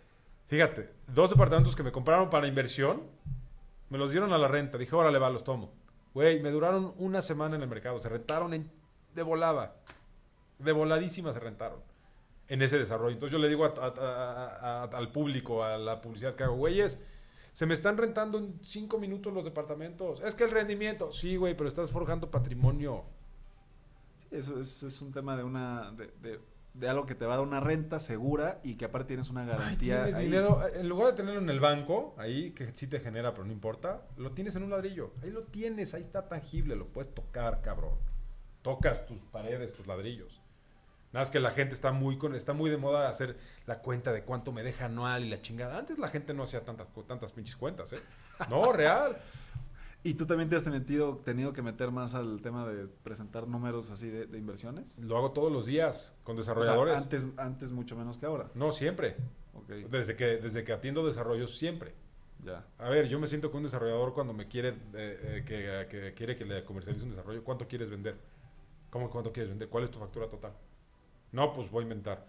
fíjate, 0.47 0.91
dos 1.07 1.31
departamentos 1.31 1.75
que 1.75 1.81
me 1.81 1.91
compraron 1.91 2.29
para 2.29 2.45
inversión, 2.47 3.01
me 3.89 3.97
los 3.97 4.11
dieron 4.11 4.31
a 4.33 4.37
la 4.37 4.47
renta. 4.47 4.77
Dije, 4.77 4.95
órale, 4.95 5.17
va, 5.17 5.31
los 5.31 5.43
tomo. 5.43 5.73
Güey, 6.15 6.39
me 6.41 6.49
duraron 6.49 6.93
una 6.97 7.21
semana 7.21 7.55
en 7.57 7.61
el 7.61 7.67
mercado. 7.67 7.99
Se 7.99 8.09
rentaron 8.09 8.53
en- 8.55 8.71
de 9.13 9.21
volada. 9.21 9.75
De 10.57 10.71
voladísima 10.71 11.31
se 11.33 11.39
rentaron 11.39 11.79
en 12.47 12.61
ese 12.61 12.79
desarrollo. 12.79 13.13
Entonces 13.13 13.33
yo 13.33 13.37
le 13.39 13.49
digo 13.49 13.65
al 13.65 15.11
público, 15.11 15.63
a 15.63 15.77
la 15.77 16.01
publicidad 16.01 16.35
que 16.35 16.43
hago, 16.45 16.55
güeyes, 16.55 16.99
se 17.51 17.65
me 17.65 17.73
están 17.73 17.97
rentando 17.97 18.37
en 18.37 18.59
cinco 18.63 18.97
minutos 18.97 19.33
los 19.33 19.43
departamentos. 19.45 20.21
Es 20.21 20.35
que 20.35 20.45
el 20.45 20.51
rendimiento, 20.51 21.11
sí, 21.11 21.35
güey, 21.35 21.55
pero 21.55 21.67
estás 21.67 21.91
forjando 21.91 22.31
patrimonio. 22.31 23.03
Sí, 24.17 24.27
eso 24.31 24.59
es, 24.59 25.01
un 25.01 25.11
tema 25.11 25.35
de 25.35 25.43
una 25.43 25.91
de- 25.91 26.39
de 26.75 26.89
algo 26.89 27.05
que 27.05 27.15
te 27.15 27.25
va 27.25 27.33
a 27.33 27.37
dar 27.37 27.45
una 27.45 27.59
renta 27.59 27.99
segura 27.99 28.59
y 28.63 28.75
que 28.75 28.85
aparte 28.85 29.07
tienes 29.09 29.29
una 29.29 29.41
Ay, 29.41 29.47
garantía. 29.47 29.95
tienes 30.03 30.15
ahí. 30.15 30.25
dinero, 30.25 30.61
en 30.73 30.89
lugar 30.89 31.07
de 31.07 31.13
tenerlo 31.13 31.39
en 31.39 31.49
el 31.49 31.59
banco, 31.59 32.13
ahí 32.17 32.51
que 32.51 32.73
sí 32.73 32.87
te 32.87 32.99
genera, 32.99 33.33
pero 33.33 33.45
no 33.45 33.53
importa, 33.53 34.05
lo 34.17 34.31
tienes 34.31 34.55
en 34.55 34.63
un 34.63 34.69
ladrillo. 34.71 35.13
Ahí 35.23 35.31
lo 35.31 35.43
tienes, 35.43 35.93
ahí 35.93 36.01
está 36.01 36.27
tangible, 36.27 36.75
lo 36.75 36.87
puedes 36.87 37.13
tocar, 37.13 37.61
cabrón. 37.61 37.95
Tocas 38.61 39.05
tus 39.05 39.23
paredes, 39.25 39.73
tus 39.73 39.87
ladrillos. 39.87 40.41
Nada 41.13 41.21
más 41.23 41.31
que 41.31 41.39
la 41.39 41.51
gente 41.51 41.73
está 41.73 41.93
muy 41.93 42.17
con, 42.17 42.35
está 42.35 42.51
muy 42.51 42.69
de 42.69 42.75
moda 42.77 43.07
hacer 43.07 43.37
la 43.67 43.79
cuenta 43.79 44.11
de 44.11 44.23
cuánto 44.23 44.51
me 44.51 44.63
deja 44.63 44.85
anual 44.85 45.23
y 45.23 45.29
la 45.29 45.41
chingada. 45.41 45.77
Antes 45.77 45.97
la 45.97 46.09
gente 46.09 46.33
no 46.33 46.43
hacía 46.43 46.65
tantas, 46.65 46.87
tantas 47.07 47.31
pinches 47.31 47.55
cuentas, 47.55 47.93
¿eh? 47.93 47.99
No, 48.49 48.73
real. 48.73 49.15
¿Y 50.05 50.13
tú 50.13 50.27
también 50.27 50.47
te 50.49 50.55
has 50.55 50.67
metido, 50.67 51.17
tenido 51.17 51.51
que 51.51 51.63
meter 51.63 51.89
más 51.89 52.13
al 52.13 52.39
tema 52.39 52.67
de 52.67 52.85
presentar 52.87 53.47
números 53.47 53.89
así 53.89 54.07
de, 54.07 54.27
de 54.27 54.37
inversiones? 54.37 54.99
Lo 54.99 55.17
hago 55.17 55.31
todos 55.31 55.51
los 55.51 55.65
días 55.65 56.15
con 56.23 56.37
O 56.37 56.43
sea, 56.43 56.53
desarrolladores. 56.53 57.01
antes, 57.01 57.27
antes 57.37 57.71
mucho 57.71 57.95
menos 57.97 58.19
que 58.19 58.27
ahora. 58.27 58.51
No, 58.53 58.71
siempre. 58.71 59.15
Desde 59.89 60.15
que, 60.15 60.37
desde 60.37 60.63
que 60.63 60.73
atiendo 60.73 61.03
desarrollos, 61.07 61.57
siempre. 61.57 61.95
ya. 62.43 62.67
A 62.77 62.87
ver, 62.89 63.07
yo 63.07 63.19
me 63.19 63.25
siento 63.25 63.49
que 63.49 63.57
un 63.57 63.63
desarrollador 63.63 64.13
cuando 64.13 64.31
me 64.31 64.47
quiere 64.47 64.69
eh, 64.69 64.75
eh, 64.93 65.43
que, 65.43 65.87
que 65.89 66.13
quiere 66.13 66.37
que 66.37 66.45
le 66.45 66.63
comercialice 66.63 67.03
un 67.03 67.09
desarrollo, 67.09 67.43
¿cuánto 67.43 67.67
quieres 67.67 67.89
vender? 67.89 68.15
¿Cómo 68.91 69.09
cuánto 69.09 69.33
quieres 69.33 69.49
vender? 69.49 69.69
¿Cuál 69.69 69.85
es 69.85 69.91
tu 69.91 69.97
factura 69.97 70.29
total? 70.29 70.53
No, 71.31 71.51
pues 71.51 71.71
voy 71.71 71.79
a 71.81 71.83
inventar. 71.83 72.27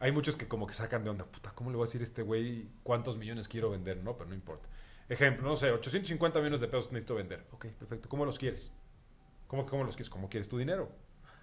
Hay 0.00 0.12
muchos 0.12 0.34
que 0.36 0.48
como 0.48 0.66
que 0.66 0.72
sacan 0.72 1.04
de 1.04 1.10
onda, 1.10 1.26
puta, 1.26 1.52
¿cómo 1.54 1.70
le 1.70 1.76
voy 1.76 1.84
a 1.84 1.88
decir 1.88 2.00
a 2.00 2.04
este 2.04 2.22
güey 2.22 2.68
cuántos 2.82 3.18
millones 3.18 3.48
quiero 3.48 3.70
vender? 3.70 4.02
No, 4.02 4.16
pero 4.16 4.30
no 4.30 4.34
importa. 4.34 4.66
Ejemplo, 5.08 5.48
no 5.48 5.56
sé, 5.56 5.70
850 5.70 6.38
millones 6.40 6.60
de 6.60 6.66
pesos 6.68 6.90
necesito 6.92 7.14
vender. 7.14 7.46
Ok, 7.52 7.66
perfecto. 7.66 8.08
¿Cómo 8.08 8.24
los 8.24 8.38
quieres? 8.38 8.72
¿Cómo, 9.46 9.64
cómo 9.66 9.84
los 9.84 9.94
quieres? 9.94 10.10
¿Cómo 10.10 10.28
quieres 10.28 10.48
tu 10.48 10.58
dinero? 10.58 10.90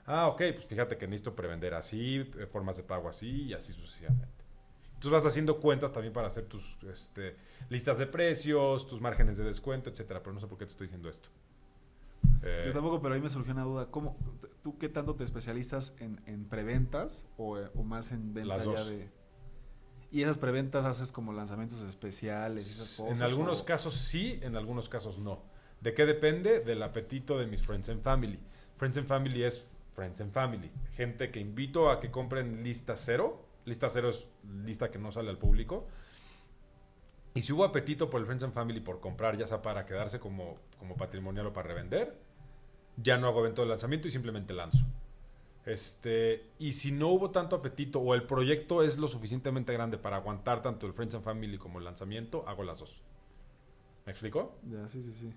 Ah, 0.06 0.28
ok, 0.28 0.42
pues 0.54 0.68
fíjate 0.68 0.98
que 0.98 1.08
necesito 1.08 1.34
prevender 1.36 1.74
así, 1.74 2.30
eh, 2.38 2.46
formas 2.46 2.76
de 2.76 2.84
pago 2.84 3.08
así 3.08 3.44
y 3.44 3.54
así 3.54 3.72
sucesivamente. 3.72 4.28
Entonces 4.88 5.12
vas 5.12 5.26
haciendo 5.26 5.60
cuentas 5.60 5.92
también 5.94 6.14
para 6.14 6.28
hacer 6.28 6.46
tus 6.46 6.78
este, 6.92 7.36
listas 7.70 7.98
de 7.98 8.08
precios, 8.08 8.86
tus 8.88 9.00
márgenes 9.02 9.38
de 9.38 9.46
descuento, 9.46 9.90
etcétera. 9.90 10.22
Pero 10.22 10.34
no 10.34 10.40
sé 10.42 10.48
por 10.48 10.58
qué 10.58 10.66
te 10.66 10.72
estoy 10.72 10.88
diciendo 10.88 11.10
esto. 11.10 11.30
Eh, 12.42 12.64
Yo 12.68 12.74
tampoco, 12.74 13.02
pero 13.02 13.16
ahí 13.16 13.22
me 13.22 13.30
surgió 13.30 13.54
una 13.54 13.64
duda. 13.64 13.90
¿Cómo, 13.92 14.18
¿Tú 14.62 14.78
qué 14.78 14.90
tanto 14.90 15.16
te 15.16 15.24
especializas 15.24 15.96
en, 16.00 16.22
en 16.26 16.46
preventas 16.50 17.28
o, 17.38 17.58
eh, 17.58 17.70
o 17.76 17.84
más 17.84 18.12
en 18.12 18.34
venta 18.34 18.56
Las 18.56 18.66
ya 18.66 18.72
dos. 18.72 18.90
de... 18.90 19.10
Y 20.14 20.22
esas 20.22 20.38
preventas 20.38 20.86
haces 20.86 21.12
como 21.12 21.34
lanzamientos 21.34 21.82
especiales 21.82 22.66
esas 22.70 22.98
cosas. 22.98 23.18
en 23.18 23.24
algunos 23.26 23.62
o- 23.62 23.66
casos 23.66 23.96
sí, 23.96 24.40
en 24.44 24.56
algunos 24.56 24.88
casos 24.88 25.18
no. 25.20 25.42
¿De 25.82 25.94
qué 25.94 26.06
depende? 26.06 26.60
Del 26.62 26.82
apetito 26.84 27.38
de 27.38 27.48
mis 27.48 27.62
Friends 27.64 27.90
and 27.90 28.02
Family. 28.04 28.40
Friends 28.78 28.98
and 29.00 29.08
Family 29.08 29.44
es 29.44 29.68
Friends 29.96 30.22
and 30.22 30.32
Family. 30.32 30.72
Gente 30.96 31.32
que 31.32 31.40
invito 31.40 31.90
a 31.90 32.00
que 32.00 32.12
compren 32.12 32.64
lista 32.64 32.96
cero. 32.96 33.44
Lista 33.66 33.90
cero 33.90 34.10
es 34.10 34.30
lista 34.64 34.92
que 34.92 35.00
no 35.00 35.12
sale 35.12 35.30
al 35.32 35.38
público. 35.40 35.88
Y 37.34 37.42
si 37.42 37.52
hubo 37.52 37.64
apetito 37.66 38.10
por 38.10 38.20
el 38.22 38.28
Friends 38.28 38.44
and 38.44 38.54
Family 38.54 38.80
por 38.82 39.00
comprar, 39.00 39.36
ya 39.36 39.48
sea 39.48 39.64
para 39.64 39.84
quedarse 39.86 40.20
como, 40.20 40.58
como 40.78 40.96
patrimonial 40.96 41.48
o 41.48 41.54
para 41.54 41.70
revender, 41.70 42.16
ya 42.98 43.18
no 43.18 43.28
hago 43.28 43.40
evento 43.40 43.64
de 43.64 43.70
lanzamiento 43.70 44.08
y 44.08 44.12
simplemente 44.12 44.54
lanzo. 44.54 44.86
Este, 45.66 46.52
y 46.60 46.74
si 46.74 46.92
no 46.92 47.08
hubo 47.10 47.32
tanto 47.32 47.56
apetito 47.56 48.00
o 48.00 48.14
el 48.16 48.24
proyecto 48.24 48.84
es 48.84 48.98
lo 48.98 49.08
suficientemente 49.08 49.72
grande 49.74 49.98
para 49.98 50.18
aguantar 50.18 50.62
tanto 50.62 50.86
el 50.88 50.94
Friends 50.94 51.16
and 51.16 51.24
Family 51.24 51.58
como 51.58 51.80
el 51.80 51.86
lanzamiento, 51.86 52.44
hago 52.48 52.64
las 52.64 52.80
dos. 52.80 53.02
¿Me 54.06 54.12
explico? 54.12 54.60
Ya, 54.70 54.88
sí, 54.88 55.02
sí, 55.02 55.14
sí. 55.14 55.34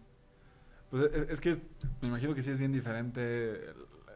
Pues 0.90 1.04
es, 1.12 1.30
es 1.30 1.40
que 1.40 1.56
me 2.00 2.08
imagino 2.08 2.34
que 2.34 2.42
sí 2.42 2.50
es 2.50 2.58
bien 2.58 2.72
diferente 2.72 3.60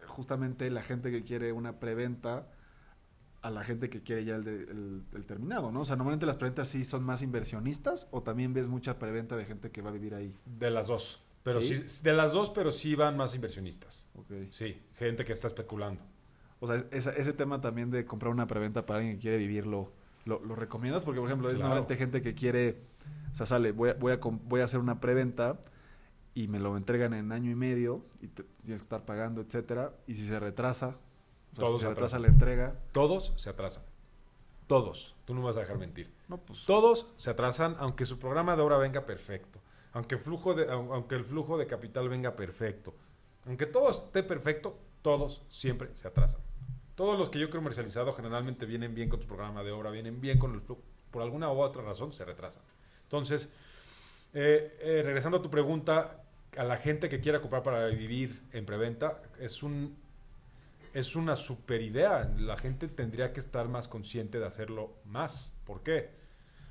justamente 0.07 0.71
la 0.71 0.83
gente 0.83 1.11
que 1.11 1.25
quiere 1.25 1.53
una 1.53 1.79
preventa 1.81 2.49
a 3.43 3.51
la 3.51 3.65
gente 3.65 3.91
que 3.91 4.03
quiere 4.03 4.25
ya 4.25 4.37
el, 4.37 4.45
de- 4.45 4.65
el- 4.65 5.05
el 5.15 5.25
terminado, 5.27 5.73
¿no? 5.73 5.81
O 5.83 5.85
sea, 5.85 5.97
normalmente 5.97 6.27
las 6.27 6.37
preventas 6.37 6.69
sí 6.69 6.85
son 6.85 7.05
más 7.05 7.23
inversionistas 7.23 8.09
o 8.11 8.23
también 8.23 8.53
ves 8.55 8.69
mucha 8.69 8.99
preventa 8.99 9.37
de 9.37 9.47
gente 9.47 9.71
que 9.71 9.83
va 9.83 9.91
a 9.91 9.93
vivir 9.93 10.15
ahí. 10.15 10.37
De 10.45 10.71
las 10.71 10.89
dos. 10.89 11.23
Pero 11.43 11.61
¿Sí? 11.61 11.83
¿Sí? 11.87 12.03
de 12.03 12.13
las 12.13 12.33
dos, 12.33 12.51
pero 12.51 12.71
sí 12.73 12.95
van 12.95 13.17
más 13.17 13.35
inversionistas. 13.35 14.07
Sí, 14.51 14.81
gente 14.95 15.25
que 15.25 15.33
está 15.33 15.47
especulando. 15.47 16.03
O 16.61 16.67
sea, 16.67 16.77
esa- 16.91 17.13
ese 17.13 17.33
tema 17.33 17.61
también 17.61 17.91
de 17.91 18.05
comprar 18.05 18.31
una 18.33 18.47
preventa 18.47 18.85
para 18.85 18.99
alguien 18.99 19.17
que 19.17 19.23
quiere 19.23 19.39
vivirlo, 19.39 19.93
¿lo, 20.27 20.41
lo 20.45 20.55
recomiendas? 20.55 21.05
Porque, 21.05 21.21
por 21.21 21.29
ejemplo, 21.29 21.49
es 21.49 21.55
Claro. 21.55 21.69
normalmente 21.71 21.97
gente 21.97 22.21
que 22.21 22.35
quiere, 22.35 22.83
o 23.33 23.35
sea, 23.35 23.47
sale, 23.47 23.73
voy 23.73 23.91
a, 23.91 23.95
voy 23.95 24.13
a, 24.13 24.19
voy 24.23 24.61
a 24.61 24.65
hacer 24.65 24.79
una 24.81 25.01
preventa 25.01 25.59
y 26.35 26.49
me 26.49 26.59
lo 26.61 26.77
entregan 26.77 27.15
en 27.15 27.33
año 27.33 27.51
y 27.51 27.55
medio 27.55 28.05
y 28.21 28.27
te- 28.29 28.43
tienes 28.63 28.83
que 28.83 28.85
estar 28.85 29.07
pagando, 29.07 29.41
etcétera. 29.41 29.95
Y 30.07 30.15
si 30.17 30.27
se 30.27 30.39
retrasa, 30.39 30.89
o 31.53 31.57
sea, 31.57 31.65
Todo 31.65 31.67
si 31.69 31.73
se 31.77 31.83
se 31.85 31.89
retrasa 31.89 32.19
la 32.19 32.29
entrega, 32.29 32.75
Todos 32.93 33.33
se 33.37 33.49
atrasan. 33.49 33.83
Todos. 34.67 35.17
Tú 35.25 35.35
no 35.35 35.41
me 35.41 35.47
vas 35.47 35.57
a 35.57 35.61
dejar 35.61 35.79
mentir. 35.79 36.13
no, 36.29 36.37
pues... 36.39 36.65
Todos 36.67 37.11
se 37.17 37.31
atrasan, 37.31 37.77
aunque 37.79 38.05
su 38.05 38.19
programa 38.19 38.55
de 38.57 38.63
obra 38.63 38.77
venga 38.77 39.05
perfecto. 39.07 39.60
Aunque 39.93 40.15
el 40.17 40.21
flujo 40.21 40.55
de, 40.55 40.69
au- 40.69 40.93
aunque 40.95 41.17
el 41.17 41.25
flujo 41.25 41.59
de 41.59 41.67
capital 41.67 42.09
venga 42.09 42.37
perfecto. 42.37 42.95
Aunque 43.47 43.67
todo 43.67 43.91
esté 43.91 44.23
perfecto, 44.23 44.79
todos 45.03 45.43
siempre 45.49 45.89
se 45.95 46.09
atrasan. 46.09 46.41
Todos 46.95 47.19
los 47.19 47.31
que 47.31 47.39
yo 47.39 47.47
he 47.47 47.51
comercializado 47.51 48.13
generalmente 48.13 48.67
vienen 48.67 48.95
bien 48.95 49.09
con 49.09 49.21
su 49.23 49.27
programa 49.29 49.63
de 49.65 49.73
obra, 49.73 49.91
vienen 49.91 50.21
bien 50.21 50.39
con 50.39 50.55
el 50.55 50.61
flujo. 50.61 50.83
Por 51.11 51.23
alguna 51.23 51.51
u 51.53 51.61
otra 51.61 51.83
razón 51.83 52.13
se 52.13 52.25
retrasan. 52.25 52.63
Entonces, 53.05 53.51
eh, 54.35 54.77
eh, 54.81 55.03
regresando 55.05 55.39
a 55.39 55.43
tu 55.43 55.51
pregunta, 55.51 56.23
a 56.57 56.65
la 56.65 56.77
gente 56.77 57.09
que 57.09 57.21
quiera 57.21 57.41
comprar 57.41 57.63
para 57.63 57.87
vivir 57.87 58.43
en 58.53 58.67
preventa, 58.67 59.23
es 59.39 59.63
un 59.63 59.97
es 60.93 61.15
una 61.17 61.37
super 61.37 61.81
idea. 61.83 62.33
La 62.37 62.57
gente 62.57 62.89
tendría 62.89 63.33
que 63.33 63.41
estar 63.41 63.69
más 63.69 63.89
consciente 63.89 64.39
de 64.41 64.47
hacerlo 64.47 64.93
más. 65.05 65.55
¿Por 65.65 65.83
qué? 65.83 66.11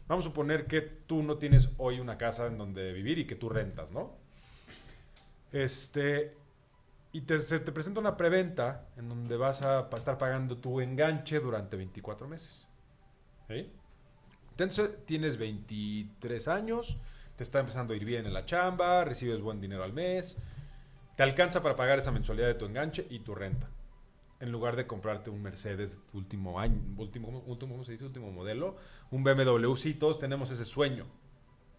Vamos 0.09 0.25
a 0.25 0.29
suponer 0.29 0.65
que 0.65 0.81
tú 0.81 1.21
no 1.21 1.37
tienes 1.37 1.69
hoy 1.77 1.99
una 1.99 2.17
casa 2.17 2.47
en 2.47 2.57
donde 2.57 2.93
vivir 2.93 3.19
y 3.19 3.25
que 3.25 3.35
tú 3.35 3.47
rentas, 3.47 3.91
¿no? 3.91 4.17
Este, 5.51 6.35
y 7.11 7.21
te, 7.21 7.37
se 7.37 7.59
te 7.59 7.71
presenta 7.71 7.99
una 7.99 8.17
preventa 8.17 8.87
en 8.97 9.07
donde 9.07 9.37
vas 9.37 9.61
a 9.61 9.87
estar 9.95 10.17
pagando 10.17 10.57
tu 10.57 10.81
enganche 10.81 11.39
durante 11.39 11.77
24 11.77 12.27
meses. 12.27 12.67
¿Sí? 13.47 13.71
Entonces 14.49 15.05
tienes 15.05 15.37
23 15.37 16.47
años, 16.47 16.97
te 17.35 17.43
está 17.43 17.59
empezando 17.59 17.93
a 17.93 17.95
ir 17.95 18.03
bien 18.03 18.25
en 18.25 18.33
la 18.33 18.47
chamba, 18.47 19.05
recibes 19.05 19.41
buen 19.41 19.61
dinero 19.61 19.83
al 19.83 19.93
mes, 19.93 20.37
te 21.15 21.21
alcanza 21.21 21.61
para 21.61 21.75
pagar 21.75 21.99
esa 21.99 22.11
mensualidad 22.11 22.47
de 22.47 22.55
tu 22.55 22.65
enganche 22.65 23.05
y 23.11 23.19
tu 23.19 23.35
renta. 23.35 23.69
En 24.39 24.51
lugar 24.51 24.75
de 24.75 24.87
comprarte 24.87 25.29
un 25.29 25.41
Mercedes 25.41 25.99
último 26.13 26.59
año, 26.59 26.81
último, 26.97 27.43
último, 27.45 27.73
¿cómo 27.73 27.83
se 27.83 27.91
dice? 27.91 28.05
Último 28.05 28.31
modelo, 28.31 28.77
un 29.11 29.23
BMW, 29.23 29.75
sí, 29.75 29.93
todos 29.93 30.17
tenemos 30.17 30.49
ese 30.51 30.63
sueño. 30.63 31.05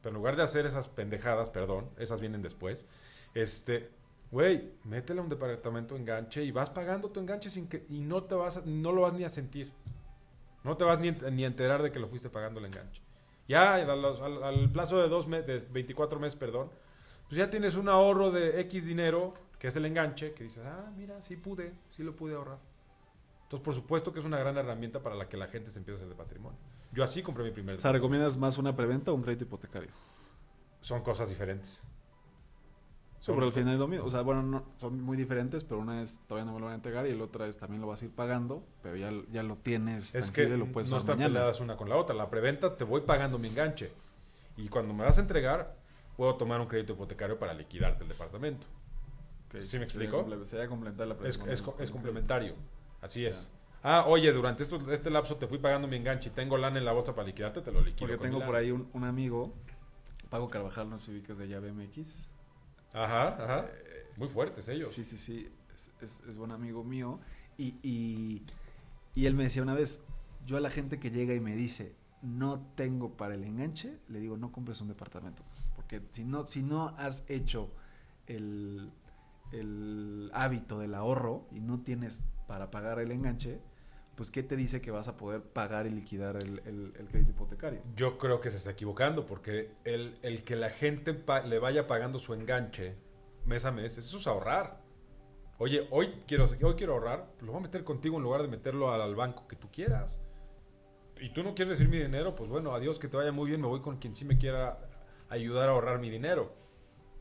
Pero 0.02 0.10
en 0.10 0.16
lugar 0.16 0.36
de 0.36 0.42
hacer 0.42 0.66
esas 0.66 0.88
pendejadas, 0.88 1.50
perdón, 1.50 1.88
esas 1.98 2.20
vienen 2.20 2.42
después, 2.42 2.86
este, 3.34 3.90
güey, 4.30 4.72
métele 4.84 5.20
a 5.20 5.22
un 5.22 5.28
departamento 5.28 5.96
enganche 5.96 6.44
y 6.44 6.50
vas 6.50 6.70
pagando 6.70 7.10
tu 7.10 7.20
enganche 7.20 7.50
sin 7.50 7.68
que, 7.68 7.84
y 7.88 8.00
no 8.00 8.24
te 8.24 8.34
vas, 8.34 8.64
no 8.66 8.92
lo 8.92 9.02
vas 9.02 9.14
ni 9.14 9.24
a 9.24 9.30
sentir. 9.30 9.72
No 10.62 10.76
te 10.76 10.84
vas 10.84 11.00
ni, 11.00 11.10
ni 11.10 11.44
a 11.44 11.46
enterar 11.46 11.82
de 11.82 11.90
que 11.90 11.98
lo 11.98 12.08
fuiste 12.08 12.28
pagando 12.28 12.60
el 12.60 12.66
enganche. 12.66 13.00
Ya 13.48 13.74
al, 13.74 14.04
al 14.44 14.70
plazo 14.70 14.98
de 14.98 15.08
dos 15.08 15.26
meses, 15.26 15.46
de 15.46 15.58
24 15.72 16.20
meses, 16.20 16.38
perdón, 16.38 16.70
pues 17.28 17.38
ya 17.38 17.50
tienes 17.50 17.74
un 17.74 17.88
ahorro 17.88 18.30
de 18.30 18.60
X 18.60 18.84
dinero, 18.86 19.34
que 19.60 19.68
es 19.68 19.76
el 19.76 19.84
enganche, 19.84 20.32
que 20.32 20.42
dices, 20.44 20.64
ah, 20.66 20.90
mira, 20.96 21.22
sí 21.22 21.36
pude, 21.36 21.72
sí 21.88 22.02
lo 22.02 22.16
pude 22.16 22.34
ahorrar. 22.34 22.58
Entonces, 23.44 23.64
por 23.64 23.74
supuesto 23.74 24.12
que 24.12 24.18
es 24.18 24.24
una 24.24 24.38
gran 24.38 24.56
herramienta 24.56 25.00
para 25.02 25.14
la 25.14 25.28
que 25.28 25.36
la 25.36 25.46
gente 25.46 25.70
se 25.70 25.78
empiece 25.78 25.96
a 26.00 26.04
hacer 26.04 26.08
de 26.08 26.14
patrimonio. 26.16 26.58
Yo 26.92 27.04
así 27.04 27.22
compré 27.22 27.44
mi 27.44 27.50
primer 27.52 27.76
O 27.76 27.80
sea, 27.80 27.92
¿recomiendas 27.92 28.36
más 28.36 28.58
una 28.58 28.74
preventa 28.74 29.12
o 29.12 29.14
un 29.14 29.22
crédito 29.22 29.44
hipotecario? 29.44 29.90
Son 30.80 31.02
cosas 31.02 31.28
diferentes. 31.28 31.82
Pero 33.26 33.44
al 33.44 33.52
final 33.52 33.74
es 33.74 33.78
lo 33.80 33.86
mismo. 33.86 34.06
O 34.06 34.10
sea, 34.10 34.22
bueno, 34.22 34.42
no- 34.42 34.64
son 34.76 35.02
muy 35.02 35.14
diferentes, 35.16 35.62
pero 35.62 35.78
una 35.80 36.00
es 36.00 36.20
todavía 36.26 36.46
no 36.46 36.54
me 36.54 36.60
lo 36.60 36.66
van 36.66 36.72
a 36.72 36.76
entregar 36.76 37.06
y 37.06 37.10
el 37.10 37.20
otra 37.20 37.46
es 37.46 37.58
también 37.58 37.82
lo 37.82 37.86
vas 37.86 38.00
a 38.00 38.06
ir 38.06 38.10
pagando, 38.12 38.64
pero 38.82 38.96
ya, 38.96 39.12
ya 39.30 39.42
lo 39.42 39.56
tienes 39.56 40.14
Es 40.14 40.30
que 40.30 40.42
tangible, 40.44 40.56
lo 40.66 40.72
puedes 40.72 40.90
no 40.90 40.96
están 40.96 41.16
mañana. 41.18 41.34
peleadas 41.34 41.60
una 41.60 41.76
con 41.76 41.90
la 41.90 41.96
otra. 41.96 42.14
La 42.14 42.30
preventa 42.30 42.78
te 42.78 42.84
voy 42.84 43.02
pagando 43.02 43.38
mi 43.38 43.48
enganche. 43.48 43.92
Y 44.56 44.68
cuando 44.68 44.94
me 44.94 45.04
vas 45.04 45.18
a 45.18 45.20
entregar, 45.20 45.76
puedo 46.16 46.34
tomar 46.36 46.60
un 46.62 46.66
crédito 46.66 46.94
hipotecario 46.94 47.38
para 47.38 47.52
liquidarte 47.52 48.04
el 48.04 48.08
departamento. 48.08 48.66
¿Sí 49.58 49.78
me 49.78 49.84
explico? 49.84 50.26
Sería 50.44 50.68
complementar 50.68 51.06
la 51.08 51.14
Es, 51.26 51.38
es 51.78 51.90
complementario. 51.90 52.54
Así 53.00 53.24
es. 53.26 53.50
Ah, 53.82 54.04
oye, 54.06 54.30
durante 54.32 54.62
esto- 54.62 54.92
este 54.92 55.08
lapso 55.10 55.36
te 55.36 55.46
fui 55.46 55.58
pagando 55.58 55.88
mi 55.88 55.96
enganche 55.96 56.28
y 56.28 56.32
tengo 56.32 56.58
lana 56.58 56.78
en 56.78 56.84
la 56.84 56.92
bolsa 56.92 57.14
para 57.14 57.26
liquidarte, 57.26 57.62
te 57.62 57.72
lo 57.72 57.80
liquido. 57.80 58.06
Porque 58.08 58.18
tengo 58.18 58.44
por 58.44 58.54
ahí 58.56 58.70
un, 58.70 58.88
un 58.92 59.04
amigo, 59.04 59.54
Pago 60.28 60.48
Carvajal, 60.50 60.90
no 60.90 61.00
sé 61.00 61.12
ubicas 61.12 61.38
de 61.38 61.48
llave 61.48 61.72
MX. 61.72 62.28
Ajá, 62.92 63.28
ajá. 63.42 63.66
Muy 64.16 64.28
fuertes 64.28 64.68
ellos. 64.68 64.88
Sí, 64.92 65.02
sí, 65.04 65.16
sí, 65.16 65.48
es, 65.74 65.92
es- 66.02 66.20
es 66.28 66.36
buen 66.36 66.52
amigo 66.52 66.84
mío. 66.84 67.20
Y, 67.56 67.76
y, 67.82 68.42
y 69.14 69.26
él 69.26 69.34
me 69.34 69.44
decía 69.44 69.62
una 69.62 69.74
vez, 69.74 70.04
yo 70.46 70.56
a 70.58 70.60
la 70.60 70.70
gente 70.70 70.98
que 71.00 71.10
llega 71.10 71.34
y 71.34 71.40
me 71.40 71.56
dice, 71.56 71.94
no 72.22 72.60
tengo 72.74 73.16
para 73.16 73.34
el 73.34 73.44
enganche, 73.44 73.98
le 74.08 74.20
digo, 74.20 74.36
no 74.36 74.52
compres 74.52 74.80
un 74.82 74.88
departamento. 74.88 75.42
Porque 75.74 76.02
si 76.12 76.24
no, 76.24 76.44
si 76.46 76.62
no 76.62 76.88
has 76.98 77.24
hecho 77.28 77.70
el, 78.26 78.90
el 79.52 80.30
hábito 80.34 80.78
del 80.78 80.94
ahorro 80.94 81.46
y 81.50 81.60
no 81.60 81.82
tienes 81.82 82.22
para 82.46 82.70
pagar 82.70 82.98
el 83.00 83.10
enganche, 83.12 83.60
pues 84.16 84.30
¿qué 84.30 84.42
te 84.42 84.56
dice 84.56 84.80
que 84.80 84.90
vas 84.90 85.08
a 85.08 85.16
poder 85.16 85.42
pagar 85.42 85.86
y 85.86 85.90
liquidar 85.90 86.36
el, 86.36 86.60
el- 86.66 87.08
crédito 87.08 87.30
hipotecario? 87.30 87.80
Yo 87.96 88.18
creo 88.18 88.40
que 88.40 88.50
se 88.50 88.58
está 88.58 88.70
equivocando 88.72 89.24
porque 89.26 89.72
el, 89.84 90.18
el 90.22 90.44
que 90.44 90.56
la 90.56 90.70
gente 90.70 91.24
le 91.46 91.58
vaya 91.58 91.86
pagando 91.86 92.18
su 92.18 92.34
enganche 92.34 92.96
mes 93.46 93.64
a 93.64 93.70
mes, 93.72 93.96
eso 93.96 94.18
es 94.18 94.26
ahorrar. 94.26 94.80
Oye, 95.58 95.86
hoy 95.90 96.08
quiero, 96.26 96.46
hoy 96.62 96.74
quiero 96.74 96.94
ahorrar, 96.94 97.32
pues 97.36 97.42
lo 97.46 97.52
voy 97.52 97.60
a 97.60 97.62
meter 97.62 97.84
contigo 97.84 98.16
en 98.16 98.22
lugar 98.22 98.42
de 98.42 98.48
meterlo 98.48 98.90
al, 98.92 99.00
al 99.02 99.14
banco 99.14 99.46
que 99.48 99.56
tú 99.56 99.68
quieras. 99.70 100.20
Y 101.20 101.32
tú 101.32 101.42
no 101.42 101.54
quieres 101.54 101.78
decir 101.78 101.90
mi 101.90 101.98
dinero, 101.98 102.34
pues 102.34 102.48
bueno, 102.48 102.74
adiós, 102.74 102.98
que 102.98 103.08
te 103.08 103.16
vaya 103.16 103.32
muy 103.32 103.48
bien, 103.48 103.60
me 103.60 103.66
voy 103.66 103.80
con 103.80 103.98
quien 103.98 104.14
sí 104.14 104.24
me 104.24 104.38
quiera 104.38 104.78
ayudar 105.28 105.68
a 105.68 105.72
ahorrar 105.72 105.98
mi 105.98 106.08
dinero. 106.10 106.54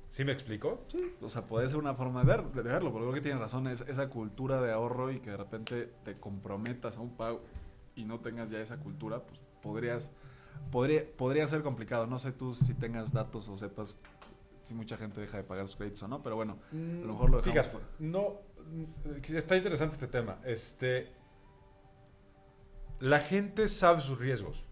¿Sí 0.09 0.25
me 0.25 0.31
explico? 0.31 0.83
Sí, 0.91 1.13
o 1.21 1.29
sea, 1.29 1.45
puede 1.45 1.69
ser 1.69 1.77
una 1.77 1.93
forma 1.93 2.21
de, 2.21 2.25
ver- 2.27 2.51
de 2.51 2.61
verlo, 2.63 2.91
pero 2.91 3.03
creo 3.05 3.13
que 3.13 3.21
tienes 3.21 3.39
razón, 3.39 3.67
es 3.67 3.81
esa 3.81 4.09
cultura 4.09 4.59
de 4.59 4.71
ahorro 4.71 5.11
y 5.11 5.19
que 5.19 5.29
de 5.31 5.37
repente 5.37 5.93
te 6.03 6.19
comprometas 6.19 6.97
a 6.97 7.01
un 7.01 7.15
pago 7.15 7.41
y 7.95 8.05
no 8.05 8.19
tengas 8.19 8.49
ya 8.49 8.59
esa 8.59 8.77
cultura, 8.77 9.21
pues 9.23 9.39
podrías, 9.61 10.11
podría, 10.71 11.03
podría 11.15 11.45
ser 11.45 11.61
complicado. 11.61 12.07
No 12.07 12.17
sé 12.17 12.31
tú 12.31 12.53
si 12.53 12.73
tengas 12.73 13.13
datos 13.13 13.49
o 13.49 13.57
sepas 13.57 13.97
si 14.63 14.73
mucha 14.73 14.97
gente 14.97 15.21
deja 15.21 15.37
de 15.37 15.43
pagar 15.43 15.67
sus 15.67 15.75
créditos 15.75 16.01
o 16.03 16.07
no, 16.07 16.23
pero 16.23 16.35
bueno, 16.35 16.57
a 16.71 16.75
lo 17.05 17.13
mejor 17.13 17.29
lo 17.29 17.37
dejamos 17.37 17.43
Fíjate, 17.67 17.69
por- 17.69 17.81
no, 17.99 18.39
mm, 18.67 19.35
está 19.35 19.57
interesante 19.57 19.93
este 19.93 20.07
tema. 20.07 20.39
Este, 20.43 21.11
la 22.99 23.19
gente 23.19 23.67
sabe 23.67 24.01
sus 24.01 24.17
riesgos. 24.17 24.65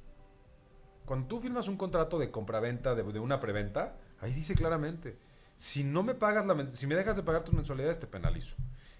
Cuando 1.05 1.27
tú 1.27 1.39
firmas 1.39 1.67
un 1.67 1.77
contrato 1.77 2.19
de 2.19 2.31
compraventa, 2.31 2.95
de, 2.95 3.03
de 3.03 3.19
una 3.19 3.39
preventa, 3.39 3.97
ahí 4.19 4.33
dice 4.33 4.55
claramente, 4.55 5.17
si 5.57 5.83
no 5.83 6.03
me 6.03 6.13
pagas 6.13 6.45
la 6.45 6.67
si 6.73 6.87
me 6.87 6.95
dejas 6.95 7.17
de 7.17 7.23
pagar 7.23 7.43
tus 7.43 7.53
mensualidades, 7.53 7.99
te 7.99 8.07
penalizo. 8.07 8.55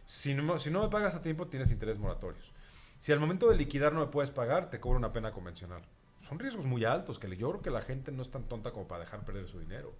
Si 0.05 0.33
no, 0.33 0.57
si 0.57 0.71
no 0.71 0.81
me 0.81 0.89
pagas 0.89 1.15
a 1.15 1.21
tiempo, 1.21 1.47
tienes 1.47 1.71
intereses 1.71 2.01
moratorios. 2.01 2.51
Si 2.97 3.11
al 3.11 3.19
momento 3.19 3.47
de 3.47 3.55
liquidar 3.55 3.93
no 3.93 3.99
me 3.99 4.07
puedes 4.07 4.31
pagar, 4.31 4.69
te 4.71 4.79
cobro 4.79 4.97
una 4.97 5.13
pena 5.13 5.31
convencional. 5.31 5.83
Son 6.19 6.39
riesgos 6.39 6.65
muy 6.65 6.83
altos 6.83 7.19
que 7.19 7.37
yo 7.37 7.49
creo 7.51 7.61
que 7.61 7.69
la 7.69 7.81
gente 7.81 8.11
no 8.11 8.23
es 8.23 8.31
tan 8.31 8.43
tonta 8.43 8.71
como 8.71 8.87
para 8.87 9.03
dejar 9.03 9.23
perder 9.23 9.47
su 9.47 9.59
dinero. 9.59 9.93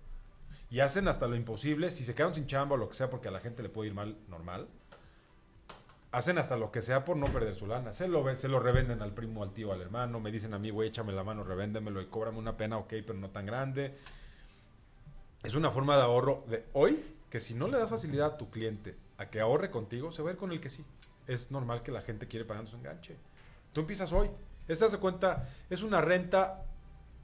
Y 0.72 0.80
hacen 0.80 1.08
hasta 1.08 1.28
lo 1.28 1.36
imposible, 1.36 1.92
si 1.92 2.04
se 2.04 2.16
quedan 2.16 2.34
sin 2.34 2.48
chamba 2.48 2.76
o 2.76 2.78
lo 2.78 2.90
que 2.90 2.96
sea 2.96 3.10
porque 3.10 3.28
a 3.28 3.32
la 3.32 3.40
gente 3.40 3.62
le 3.62 3.70
puede 3.70 3.90
ir 3.90 3.94
mal 3.94 4.18
normal, 4.28 4.68
hacen 6.12 6.40
hasta 6.40 6.58
lo 6.58 6.72
que 6.72 6.82
sea 6.82 7.06
por 7.06 7.18
no 7.18 7.28
perder 7.28 7.54
su 7.54 7.68
lana. 7.68 7.92
Se 7.92 8.08
lo, 8.08 8.36
se 8.36 8.48
lo 8.48 8.60
revenden 8.60 9.04
al 9.04 9.14
primo, 9.14 9.44
al 9.44 9.54
tío, 9.54 9.72
al 9.72 9.82
hermano. 9.82 10.20
Me 10.20 10.32
dicen 10.32 10.56
a 10.56 10.60
mí, 10.60 10.72
güey, 10.72 10.90
échame 10.90 11.14
la 11.14 11.24
mano, 11.24 11.44
revéndemelo 11.44 12.02
y 12.02 12.08
cóbrame 12.08 12.40
una 12.40 12.58
pena, 12.58 12.78
ok, 12.78 12.94
pero 13.06 13.14
no 13.14 13.30
tan 13.30 13.46
grande. 13.46 13.96
Es 15.44 15.56
una 15.56 15.72
forma 15.72 15.96
de 15.96 16.04
ahorro 16.04 16.44
de 16.48 16.66
hoy 16.74 17.04
que 17.30 17.40
si 17.40 17.54
no 17.54 17.68
le 17.68 17.78
das 17.78 17.90
facilidad 17.90 18.28
a 18.28 18.38
tu 18.38 18.50
cliente 18.50 18.96
a 19.18 19.30
que 19.30 19.40
ahorre 19.40 19.72
contigo, 19.72 20.12
se 20.12 20.22
va 20.22 20.30
a 20.30 20.34
ir 20.34 20.38
con 20.38 20.52
el 20.52 20.62
que 20.62 20.70
sí. 20.70 20.86
Es 21.28 21.52
normal 21.52 21.84
que 21.84 21.92
la 21.92 22.02
gente 22.02 22.28
quiere 22.28 22.46
pagando 22.46 22.70
su 22.70 22.78
enganche. 22.78 23.16
Tú 23.74 23.82
empiezas 23.82 24.14
hoy. 24.14 24.30
Esta 24.68 24.90
se 24.90 24.98
cuenta, 24.98 25.50
es 25.70 25.82
una 25.82 26.02
renta, 26.02 26.66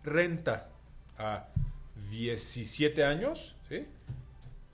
renta 0.03 0.69
a 1.17 1.47
17 2.09 3.03
años, 3.03 3.55
¿sí? 3.69 3.85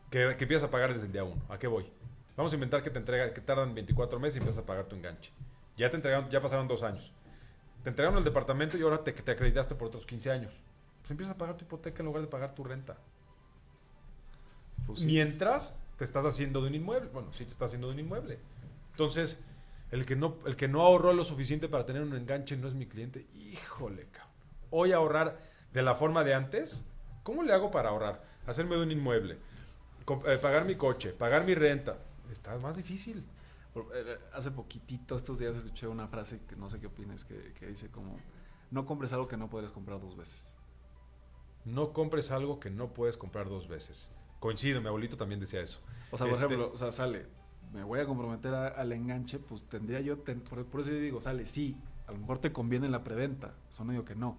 Que, 0.10 0.36
que 0.38 0.44
empiezas 0.44 0.68
a 0.68 0.72
pagar 0.72 0.94
desde 0.94 1.08
el 1.08 1.12
día 1.12 1.24
1. 1.24 1.36
¿A 1.50 1.58
qué 1.60 1.68
voy? 1.68 1.92
Vamos 2.38 2.54
a 2.54 2.56
inventar 2.56 2.82
que 2.84 2.90
te 2.90 3.00
entrega, 3.00 3.34
que 3.34 3.42
tardan 3.42 3.76
24 3.76 4.20
meses 4.20 4.38
y 4.38 4.40
empiezas 4.40 4.64
a 4.64 4.66
pagar 4.66 4.86
tu 4.86 4.96
enganche. 4.96 5.32
Ya 5.78 5.90
te 5.90 5.96
entregaron, 5.96 6.30
ya 6.30 6.42
pasaron 6.42 6.68
dos 6.68 6.84
años. 6.84 7.12
Te 7.84 7.90
entregaron 7.90 8.18
el 8.18 8.24
departamento 8.24 8.78
y 8.78 8.82
ahora 8.82 9.04
te, 9.04 9.12
te 9.14 9.32
acreditaste 9.32 9.76
por 9.76 9.88
otros 9.88 10.06
15 10.06 10.32
años. 10.32 10.54
Pues 11.02 11.12
empiezas 11.12 11.36
a 11.36 11.38
pagar 11.38 11.58
tu 11.58 11.66
hipoteca 11.66 12.02
en 12.02 12.06
lugar 12.06 12.22
de 12.22 12.28
pagar 12.28 12.54
tu 12.56 12.64
renta. 12.64 12.98
Pues 14.90 15.00
sí. 15.02 15.06
Mientras 15.06 15.80
te 15.98 16.04
estás 16.04 16.26
haciendo 16.26 16.62
de 16.62 16.68
un 16.70 16.76
inmueble. 16.76 17.10
Bueno, 17.14 17.32
sí 17.34 17.46
te 17.46 17.52
estás 17.52 17.68
haciendo 17.68 17.88
de 17.88 17.94
un 17.94 18.00
inmueble. 18.00 18.40
Entonces, 18.92 19.40
el 19.92 20.06
que 20.06 20.16
no, 20.16 20.38
el 20.46 20.56
que 20.56 20.68
no 20.68 20.82
ahorró 20.82 21.14
lo 21.14 21.24
suficiente 21.24 21.68
para 21.70 21.86
tener 21.86 22.02
un 22.02 22.16
enganche 22.16 22.58
no 22.58 22.68
es 22.68 22.74
mi 22.74 22.86
cliente. 22.88 23.28
Híjole, 23.36 24.08
cabrón. 24.12 24.34
Hoy 24.72 24.92
ahorrar 24.92 25.42
de 25.74 25.82
la 25.84 25.96
forma 25.96 26.24
de 26.24 26.34
antes, 26.34 26.84
¿cómo 27.24 27.44
le 27.44 27.54
hago 27.54 27.70
para 27.72 27.90
ahorrar? 27.90 28.24
Hacerme 28.48 28.76
de 28.78 28.84
un 28.84 28.92
inmueble, 28.92 29.38
eh, 30.26 30.38
pagar 30.42 30.66
mi 30.66 30.76
coche, 30.76 31.12
pagar 31.12 31.44
mi 31.46 31.54
renta. 31.54 31.98
Está 32.32 32.58
más 32.58 32.76
difícil. 32.78 33.24
Por- 33.74 33.92
eh, 33.94 34.18
Hace 34.34 34.50
poquitito, 34.52 35.16
estos 35.16 35.38
días, 35.40 35.56
escuché 35.58 35.88
una 35.88 36.08
frase 36.08 36.40
que 36.48 36.56
no 36.56 36.70
sé 36.70 36.80
qué 36.80 36.88
opinas, 36.88 37.24
que, 37.26 37.54
que 37.54 37.68
dice 37.68 37.90
como, 37.92 38.20
no 38.72 38.86
compres 38.86 39.14
algo 39.14 39.28
que 39.28 39.38
no 39.38 39.50
podrías 39.50 39.72
comprar 39.72 40.00
dos 40.00 40.16
veces. 40.18 40.56
No 41.66 41.94
compres 41.94 42.32
algo 42.32 42.60
que 42.60 42.70
no 42.72 42.94
puedes 42.94 43.18
comprar 43.18 43.50
dos 43.50 43.68
veces. 43.68 44.10
Coincido, 44.40 44.82
mi 44.82 44.88
abuelito 44.88 45.18
también 45.18 45.40
decía 45.40 45.62
eso. 45.62 45.82
O 46.12 46.18
sea, 46.18 46.26
por 46.28 46.34
Este- 46.36 46.46
ejemplo, 46.46 46.72
o 46.74 46.78
sea, 46.78 46.92
sale, 46.92 47.26
me 47.74 47.84
voy 47.84 48.00
a 48.00 48.06
comprometer 48.06 48.54
a- 48.54 48.68
al 48.70 48.92
enganche, 48.92 49.38
pues 49.40 49.62
tendría 49.64 50.00
yo, 50.02 50.18
ten- 50.20 50.42
por, 50.42 50.66
por 50.66 50.82
eso 50.82 50.92
yo 50.92 51.00
digo, 51.00 51.20
sale, 51.22 51.46
sí, 51.46 51.76
a 52.08 52.12
lo 52.12 52.18
mejor 52.20 52.40
te 52.40 52.52
conviene 52.52 52.90
la 52.90 53.04
preventa, 53.04 53.54
eso 53.70 53.84
no 53.84 53.92
digo 53.92 54.06
que 54.06 54.16
no, 54.16 54.38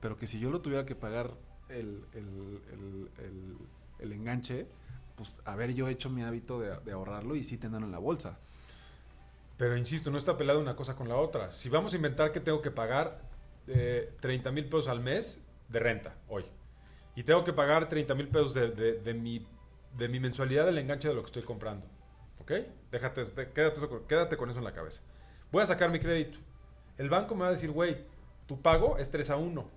pero 0.00 0.16
que 0.16 0.26
si 0.26 0.38
yo 0.40 0.50
lo 0.50 0.60
tuviera 0.60 0.86
que 0.86 0.94
pagar 0.94 1.32
el, 1.68 2.04
el, 2.12 2.60
el, 2.72 3.10
el- 3.24 3.56
el 3.98 4.12
enganche, 4.12 4.66
pues 5.16 5.36
haber 5.44 5.74
yo 5.74 5.88
hecho 5.88 6.08
mi 6.08 6.22
hábito 6.22 6.58
de, 6.60 6.76
de 6.80 6.92
ahorrarlo 6.92 7.36
y 7.36 7.44
sí 7.44 7.58
tenerlo 7.58 7.86
en 7.86 7.92
la 7.92 7.98
bolsa. 7.98 8.38
Pero 9.58 9.76
insisto, 9.76 10.10
no 10.10 10.18
está 10.18 10.36
pelada 10.36 10.58
una 10.58 10.74
cosa 10.74 10.96
con 10.96 11.08
la 11.08 11.16
otra. 11.16 11.50
Si 11.50 11.68
vamos 11.68 11.92
a 11.92 11.96
inventar 11.96 12.32
que 12.32 12.40
tengo 12.40 12.62
que 12.62 12.70
pagar 12.70 13.20
eh, 13.68 14.12
30 14.20 14.50
mil 14.50 14.64
pesos 14.64 14.88
al 14.88 15.00
mes 15.00 15.40
de 15.68 15.78
renta 15.78 16.14
hoy, 16.28 16.44
y 17.14 17.22
tengo 17.24 17.44
que 17.44 17.52
pagar 17.52 17.88
30 17.88 18.14
mil 18.14 18.28
pesos 18.28 18.54
de, 18.54 18.70
de- 18.70 18.98
de 19.00 19.14
mi, 19.14 19.46
de 19.96 20.08
mi 20.08 20.20
mensualidad 20.20 20.66
del 20.66 20.78
enganche 20.78 21.08
de 21.08 21.14
lo 21.14 21.20
que 21.22 21.26
estoy 21.26 21.42
comprando, 21.42 21.86
¿ok? 22.40 22.52
Déjate, 22.90 23.24
quédate, 23.52 23.76
eso 23.78 24.06
quédate 24.06 24.36
con 24.36 24.48
eso 24.50 24.58
en 24.58 24.64
la 24.64 24.72
cabeza. 24.72 25.02
Voy 25.50 25.62
a 25.62 25.66
sacar 25.66 25.90
mi 25.90 26.00
crédito. 26.00 26.38
El 26.98 27.08
banco 27.10 27.34
me 27.34 27.42
va 27.42 27.48
a 27.48 27.52
decir, 27.52 27.70
güey, 27.70 28.04
tu 28.46 28.60
pago 28.62 28.96
es 28.98 29.10
3 29.10 29.30
a 29.30 29.36
1. 29.36 29.70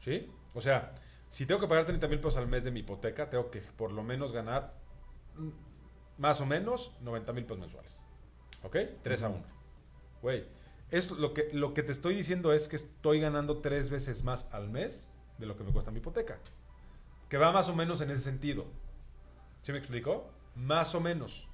¿Sí? 0.00 0.30
O 0.54 0.60
sea, 0.60 0.94
si 1.28 1.46
tengo 1.46 1.60
que 1.60 1.66
pagar 1.68 1.84
30 1.86 2.06
mil 2.08 2.18
pesos 2.20 2.36
al 2.36 2.46
mes 2.46 2.64
de 2.64 2.70
mi 2.70 2.80
hipoteca, 2.80 3.28
tengo 3.28 3.50
que 3.50 3.60
por 3.60 3.92
lo 3.92 4.02
menos 4.02 4.32
ganar 4.32 4.74
mm, 5.34 5.48
más 6.18 6.40
o 6.40 6.46
menos 6.46 6.92
90 7.00 7.32
mil 7.32 7.44
pesos 7.44 7.58
mensuales. 7.58 8.02
¿Ok? 8.62 8.76
3 9.02 9.22
a 9.24 9.28
1. 9.30 9.44
Güey, 10.22 10.46
es 10.90 11.10
lo 11.10 11.34
que, 11.34 11.48
lo 11.52 11.74
que 11.74 11.82
te 11.82 11.92
estoy 11.92 12.14
diciendo 12.14 12.52
es 12.52 12.68
que 12.68 12.76
estoy 12.76 13.20
ganando 13.20 13.58
tres 13.60 13.90
veces 13.90 14.22
más 14.24 14.48
al 14.52 14.68
mes 14.68 15.08
de 15.38 15.46
lo 15.46 15.56
que 15.56 15.64
me 15.64 15.72
cuesta 15.72 15.90
mi 15.90 15.98
hipoteca. 15.98 16.38
Que 17.28 17.38
va 17.38 17.52
más 17.52 17.68
o 17.68 17.74
menos 17.74 18.00
en 18.00 18.10
ese 18.10 18.22
sentido. 18.22 18.66
¿Sí 19.62 19.72
me 19.72 19.78
explicó? 19.78 20.30
Más 20.54 20.94
o 20.94 21.00
menos. 21.00 21.48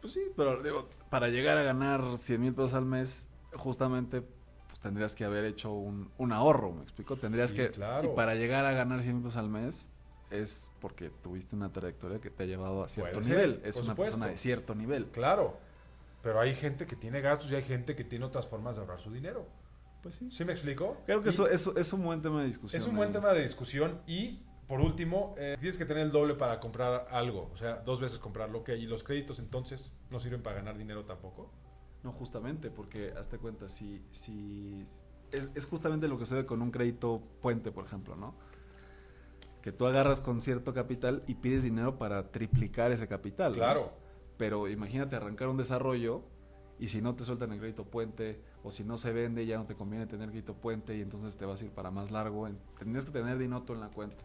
Pues 0.00 0.12
sí, 0.12 0.20
pero 0.36 0.62
digo, 0.62 0.88
para 1.10 1.28
llegar 1.28 1.58
a 1.58 1.62
ganar 1.62 2.16
100 2.16 2.40
mil 2.40 2.54
pesos 2.54 2.74
al 2.74 2.84
mes, 2.84 3.28
justamente 3.54 4.22
pues 4.68 4.78
tendrías 4.80 5.14
que 5.16 5.24
haber 5.24 5.44
hecho 5.44 5.72
un, 5.72 6.10
un 6.18 6.32
ahorro, 6.32 6.72
¿me 6.72 6.82
explico? 6.82 7.16
Tendrías 7.16 7.50
Sí, 7.50 7.56
que... 7.56 7.70
claro. 7.70 8.12
Y 8.12 8.14
para 8.14 8.34
llegar 8.36 8.64
a 8.64 8.72
ganar 8.72 9.02
100 9.02 9.14
mil 9.14 9.22
pesos 9.24 9.36
al 9.36 9.48
mes 9.48 9.90
es 10.30 10.70
porque 10.80 11.10
tuviste 11.10 11.56
una 11.56 11.72
trayectoria 11.72 12.20
que 12.20 12.30
te 12.30 12.44
ha 12.44 12.46
llevado 12.46 12.84
a 12.84 12.88
cierto 12.88 13.14
Puede 13.14 13.26
ser, 13.26 13.36
nivel. 13.36 13.60
Es 13.64 13.76
una 13.76 13.86
supuesto. 13.86 14.02
persona 14.18 14.26
de 14.28 14.38
cierto 14.38 14.74
nivel. 14.74 15.06
Claro. 15.06 15.58
Pero 16.22 16.38
hay 16.40 16.54
gente 16.54 16.86
que 16.86 16.94
tiene 16.96 17.20
gastos 17.20 17.50
y 17.50 17.56
hay 17.56 17.62
gente 17.62 17.96
que 17.96 18.04
tiene 18.04 18.24
otras 18.26 18.46
formas 18.46 18.76
de 18.76 18.82
ahorrar 18.82 19.00
su 19.00 19.10
dinero. 19.10 19.46
Pues 20.02 20.14
sí. 20.16 20.28
¿Sí 20.30 20.44
me 20.44 20.52
explico? 20.52 20.96
Creo 21.06 21.22
que 21.22 21.28
Y- 21.28 21.30
eso, 21.30 21.48
eso 21.48 21.76
es 21.76 21.92
un 21.92 22.04
buen 22.04 22.22
tema 22.22 22.40
de 22.40 22.46
discusión. 22.46 22.80
Es 22.80 22.86
un 22.88 22.96
buen 22.96 23.08
ahí. 23.08 23.12
tema 23.14 23.32
de 23.32 23.42
discusión 23.42 24.00
y 24.06 24.40
por 24.66 24.80
último, 24.80 25.34
eh, 25.38 25.56
tienes 25.58 25.78
que 25.78 25.86
tener 25.86 26.02
el 26.04 26.12
doble 26.12 26.34
para 26.34 26.60
comprar 26.60 27.06
algo, 27.10 27.50
o 27.52 27.56
sea, 27.56 27.76
dos 27.76 28.00
veces 28.00 28.18
comprarlo, 28.18 28.64
que 28.64 28.76
y 28.76 28.86
los 28.86 29.02
créditos 29.02 29.38
entonces 29.38 29.92
no 30.10 30.20
sirven 30.20 30.42
para 30.42 30.56
ganar 30.56 30.76
dinero 30.76 31.04
tampoco. 31.06 31.50
No, 32.04 32.12
justamente, 32.12 32.70
porque 32.70 33.12
hazte 33.18 33.38
cuenta, 33.38 33.66
si, 33.66 34.04
si 34.10 34.82
es, 35.32 35.48
es 35.54 35.66
justamente 35.66 36.06
lo 36.06 36.18
que 36.18 36.26
sucede 36.26 36.44
con 36.46 36.60
un 36.62 36.70
crédito 36.70 37.22
puente, 37.40 37.72
por 37.72 37.84
ejemplo, 37.86 38.14
¿no? 38.14 38.34
Que 39.62 39.72
tú 39.72 39.86
agarras 39.86 40.20
con 40.20 40.40
cierto 40.42 40.72
capital 40.74 41.24
y 41.26 41.34
pides 41.34 41.64
dinero 41.64 41.98
para 41.98 42.30
triplicar 42.30 42.92
ese 42.92 43.08
capital. 43.08 43.52
¿no? 43.52 43.56
Claro. 43.58 43.92
Pero 44.36 44.68
imagínate 44.68 45.16
arrancar 45.16 45.48
un 45.48 45.56
desarrollo 45.56 46.22
y 46.78 46.88
si 46.88 47.02
no 47.02 47.16
te 47.16 47.24
sueltan 47.24 47.52
el 47.52 47.58
crédito 47.58 47.84
puente 47.84 48.40
o 48.62 48.70
si 48.70 48.84
no 48.84 48.98
se 48.98 49.12
vende 49.12 49.46
ya 49.46 49.56
no 49.58 49.64
te 49.64 49.74
conviene 49.74 50.06
tener 50.06 50.28
crédito 50.30 50.54
puente 50.54 50.96
y 50.96 51.00
entonces 51.00 51.36
te 51.36 51.44
vas 51.46 51.60
a 51.62 51.64
ir 51.64 51.70
para 51.70 51.90
más 51.90 52.10
largo. 52.10 52.46
en- 52.46 52.58
Tendrías 52.78 53.04
que 53.04 53.12
tener 53.12 53.38
dinero 53.38 53.64
en 53.68 53.80
la 53.80 53.88
cuenta. 53.88 54.16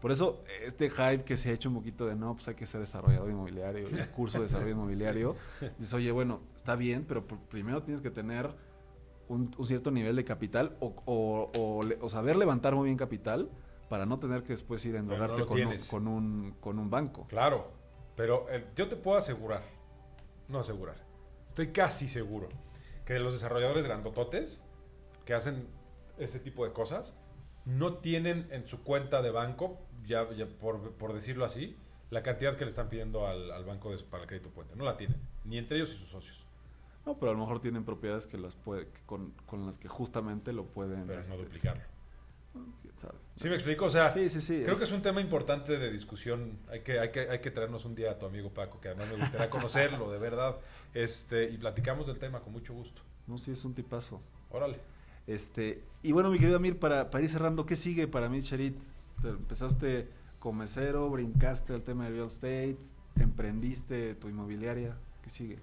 Por 0.00 0.12
eso 0.12 0.42
este 0.62 0.90
hype 0.90 1.24
que 1.24 1.36
se 1.36 1.48
ha 1.50 1.52
hecho 1.52 1.68
un 1.70 1.76
poquito 1.76 2.04
de 2.06 2.14
no, 2.14 2.34
pues 2.34 2.46
hay 2.48 2.54
que 2.54 2.66
ser 2.66 2.80
desarrollador 2.80 3.30
inmobiliario 3.30 3.86
el 3.88 4.10
curso 4.10 4.38
de 4.38 4.44
desarrollo 4.44 4.72
inmobiliario. 4.74 5.36
Dices, 5.78 5.94
oye, 5.94 6.10
bueno, 6.12 6.40
está 6.54 6.76
bien, 6.76 7.04
pero 7.08 7.24
primero 7.26 7.82
tienes 7.82 8.02
que 8.02 8.10
tener 8.10 8.50
un, 9.28 9.50
un 9.56 9.66
cierto 9.66 9.90
nivel 9.90 10.16
de 10.16 10.24
capital 10.24 10.76
o, 10.80 10.94
o- 11.06 11.50
o 11.56 11.82
le- 11.82 11.98
o 12.02 12.08
saber 12.10 12.36
levantar 12.36 12.74
muy 12.74 12.86
bien 12.86 12.98
capital 12.98 13.48
para 13.88 14.04
no 14.04 14.18
tener 14.18 14.42
que 14.42 14.52
después 14.52 14.84
ir 14.84 14.96
a 14.96 15.02
no 15.02 15.12
lo 15.38 15.46
con, 15.46 15.56
un, 15.58 15.72
con, 15.90 16.08
un, 16.08 16.54
con 16.60 16.78
un 16.78 16.90
banco. 16.90 17.26
Claro, 17.28 17.70
pero 18.16 18.46
eh, 18.50 18.66
yo 18.76 18.88
te 18.88 18.96
puedo 18.96 19.16
asegurar, 19.16 19.62
no 20.48 20.58
asegurar, 20.60 20.96
estoy 21.48 21.68
casi 21.68 22.08
seguro 22.08 22.48
que 23.04 23.18
los 23.18 23.32
desarrolladores 23.32 23.84
grandototes 23.84 24.62
que 25.24 25.34
hacen 25.34 25.68
ese 26.18 26.38
tipo 26.40 26.64
de 26.64 26.72
cosas 26.72 27.14
no 27.64 27.98
tienen 27.98 28.46
en 28.50 28.66
su 28.66 28.82
cuenta 28.84 29.22
de 29.22 29.30
banco, 29.30 29.78
ya, 30.04 30.30
ya 30.32 30.46
por, 30.46 30.92
por 30.92 31.12
decirlo 31.14 31.44
así, 31.44 31.76
la 32.10 32.22
cantidad 32.22 32.56
que 32.56 32.64
le 32.64 32.70
están 32.70 32.88
pidiendo 32.88 33.26
al, 33.26 33.50
al 33.50 33.64
banco 33.64 33.90
de- 33.90 34.02
para 34.04 34.22
el 34.24 34.28
crédito 34.28 34.50
puente. 34.50 34.76
No 34.76 34.84
la 34.84 34.96
tienen, 34.96 35.18
ni 35.44 35.58
entre 35.58 35.78
ellos 35.78 35.90
y 35.94 35.96
sus 35.96 36.08
socios, 36.10 36.46
No, 37.06 37.18
pero 37.18 37.30
a 37.32 37.34
lo 37.34 37.40
mejor 37.40 37.60
tienen 37.60 37.84
propiedades 37.84 38.26
que 38.26 38.38
las 38.38 38.54
puede, 38.54 38.88
que 38.88 39.00
con, 39.06 39.32
con 39.46 39.66
las 39.66 39.78
que 39.78 39.88
justamente 39.88 40.52
lo 40.52 40.66
pueden. 40.66 41.06
pero 41.06 41.20
este, 41.20 41.36
no 41.36 41.42
duplicarlo. 41.42 41.82
Sabe. 42.94 43.14
¿Sí 43.36 43.48
me 43.48 43.54
explico? 43.56 43.86
O 43.86 43.90
sea, 43.90 44.10
sí, 44.10 44.30
sí, 44.30 44.40
sí. 44.40 44.62
Creo 44.64 44.76
que 44.78 44.84
es 44.84 44.92
un 44.92 45.02
tema 45.02 45.20
importante 45.20 45.78
de 45.78 45.90
discusión. 45.90 46.58
Hay 46.68 46.80
que, 46.80 46.98
hay, 47.00 47.10
que, 47.10 47.28
hay 47.28 47.40
que 47.40 47.50
traernos 47.50 47.84
un 47.84 47.94
día 47.94 48.12
a 48.12 48.18
tu 48.18 48.26
amigo 48.26 48.50
Paco, 48.54 48.80
que 48.80 48.88
además 48.88 49.08
me 49.10 49.16
gustaría 49.18 49.50
conocerlo, 49.50 50.10
de 50.12 50.18
verdad. 50.18 50.56
Este, 50.94 51.50
y 51.50 51.58
platicamos 51.58 52.06
del 52.06 52.18
tema 52.18 52.40
con 52.40 52.52
mucho 52.52 52.72
gusto. 52.74 53.02
No, 53.26 53.36
sí, 53.38 53.50
es 53.50 53.64
un 53.64 53.74
tipazo. 53.74 54.20
Órale. 54.50 54.78
Este, 55.26 55.82
y 56.02 56.12
bueno, 56.12 56.30
mi 56.30 56.38
querido 56.38 56.56
Amir, 56.56 56.78
para, 56.78 57.10
para 57.10 57.24
ir 57.24 57.30
cerrando, 57.30 57.66
¿qué 57.66 57.76
sigue 57.76 58.06
para 58.06 58.28
mí, 58.28 58.42
Charit? 58.42 58.78
Te- 59.22 59.28
Empezaste 59.28 60.08
como 60.38 60.60
mesero, 60.60 61.08
brincaste 61.10 61.72
al 61.72 61.82
tema 61.82 62.04
de 62.04 62.10
real 62.10 62.26
estate, 62.26 62.76
emprendiste 63.18 64.14
tu 64.14 64.28
inmobiliaria. 64.28 64.96
¿Qué 65.22 65.30
sigue? 65.30 65.58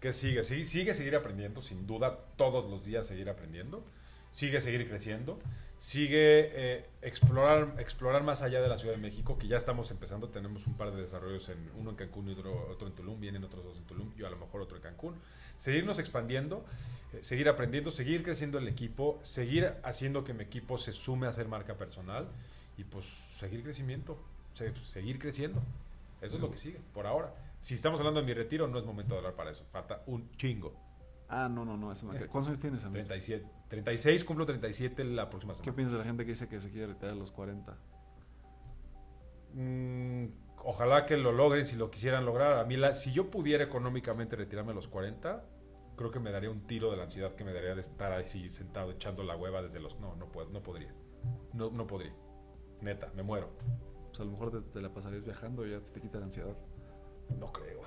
¿Qué 0.00 0.12
sigue? 0.12 0.42
Sí, 0.44 0.64
sigue 0.64 0.94
seguir 0.94 1.14
aprendiendo, 1.14 1.60
sin 1.62 1.86
duda, 1.86 2.18
todos 2.36 2.68
los 2.70 2.84
días 2.84 3.06
seguir 3.06 3.28
aprendiendo. 3.28 3.84
Sigue 4.30 4.60
seguir 4.62 4.88
creciendo. 4.88 5.38
Sigue 5.82 6.50
eh, 6.54 6.86
explorar, 7.02 7.74
explorar 7.80 8.22
más 8.22 8.40
allá 8.40 8.62
de 8.62 8.68
la 8.68 8.78
Ciudad 8.78 8.94
de 8.94 9.00
México, 9.00 9.36
que 9.36 9.48
ya 9.48 9.56
estamos 9.56 9.90
empezando. 9.90 10.28
Tenemos 10.28 10.68
un 10.68 10.74
par 10.76 10.92
de 10.92 11.00
desarrollos, 11.00 11.48
en, 11.48 11.58
uno 11.76 11.90
en 11.90 11.96
Cancún 11.96 12.28
y 12.28 12.32
otro, 12.34 12.68
otro 12.70 12.86
en 12.86 12.94
Tulum. 12.94 13.18
Vienen 13.18 13.42
otros 13.42 13.64
dos 13.64 13.76
en 13.76 13.82
Tulum, 13.82 14.14
yo 14.14 14.28
a 14.28 14.30
lo 14.30 14.36
mejor 14.36 14.60
otro 14.60 14.76
en 14.76 14.82
Cancún. 14.84 15.16
Seguirnos 15.56 15.98
expandiendo. 15.98 16.64
eh, 17.12 17.18
seguir 17.22 17.48
aprendiendo, 17.48 17.90
seguir 17.90 18.22
creciendo 18.22 18.58
el 18.58 18.68
equipo, 18.68 19.18
seguir 19.24 19.74
haciendo 19.82 20.22
que 20.22 20.32
mi 20.34 20.44
equipo 20.44 20.78
se 20.78 20.92
sume 20.92 21.26
a 21.26 21.32
ser 21.32 21.48
marca 21.48 21.74
personal 21.76 22.28
y 22.78 22.84
pues 22.84 23.04
seguir 23.40 23.64
crecimiento, 23.64 24.16
se- 24.54 24.72
seguir 24.84 25.18
creciendo. 25.18 25.60
Eso 26.20 26.36
es 26.36 26.40
lo 26.40 26.48
que 26.48 26.58
sigue, 26.58 26.78
por 26.94 27.08
ahora. 27.08 27.34
Si 27.58 27.74
estamos 27.74 27.98
hablando 27.98 28.20
de 28.20 28.26
mi 28.26 28.34
retiro, 28.34 28.68
no 28.68 28.78
es 28.78 28.84
momento 28.84 29.14
de 29.14 29.18
hablar 29.18 29.34
para 29.34 29.50
eso. 29.50 29.64
Falta 29.72 30.00
un 30.06 30.30
chingo. 30.36 30.72
Ah, 31.34 31.48
no, 31.48 31.64
no, 31.64 31.78
no. 31.78 31.90
Eso 31.90 32.10
queda. 32.10 32.26
¿Cuántos 32.28 32.48
años 32.48 32.58
tienes, 32.58 32.84
Amir? 32.84 33.04
37, 33.06 33.46
36, 33.68 34.24
cumplo 34.24 34.44
37 34.44 35.02
la 35.04 35.30
próxima 35.30 35.54
¿Qué 35.54 35.58
semana. 35.60 35.76
piensas 35.76 35.92
de 35.94 35.98
la 36.00 36.04
gente 36.04 36.24
que 36.24 36.30
dice 36.32 36.46
que 36.46 36.60
se 36.60 36.70
quiere 36.70 36.88
retirar 36.88 37.12
a 37.14 37.16
los 37.16 37.32
40? 37.32 37.74
Mm, 39.54 40.26
ojalá 40.64 41.06
que 41.06 41.16
lo 41.16 41.32
logren 41.32 41.66
si 41.66 41.76
lo 41.76 41.90
quisieran 41.90 42.24
lograr. 42.24 42.58
A 42.58 42.64
mí, 42.64 42.76
la- 42.76 42.94
si 42.94 43.12
yo 43.12 43.30
pudiera 43.30 43.64
económicamente 43.64 44.36
retirarme 44.36 44.72
a 44.72 44.74
los 44.74 44.88
40, 44.88 45.44
creo 45.96 46.10
que 46.10 46.20
me 46.20 46.30
daría 46.30 46.50
un 46.50 46.66
tiro 46.66 46.90
de 46.90 46.96
la 46.96 47.04
ansiedad 47.04 47.34
que 47.34 47.44
me 47.44 47.52
daría 47.52 47.74
de 47.74 47.80
estar 47.80 48.12
así 48.12 48.48
sentado 48.50 48.90
echando 48.92 49.22
la 49.22 49.36
hueva 49.36 49.62
desde 49.62 49.80
los... 49.80 49.98
No, 50.00 50.16
no, 50.16 50.26
puedo, 50.30 50.50
no 50.50 50.62
podría. 50.62 50.92
No, 51.52 51.70
no 51.70 51.86
podría. 51.86 52.12
Neta, 52.80 53.10
me 53.14 53.22
muero. 53.22 53.50
Pues 54.08 54.20
a 54.20 54.24
lo 54.24 54.32
mejor 54.32 54.50
te, 54.50 54.60
te 54.60 54.80
la 54.82 54.92
pasarías 54.92 55.24
viajando 55.24 55.66
y 55.66 55.70
ya 55.70 55.80
te, 55.80 56.00
quita 56.00 56.18
la 56.18 56.24
ansiedad. 56.26 56.56
No 57.38 57.52
creo. 57.52 57.80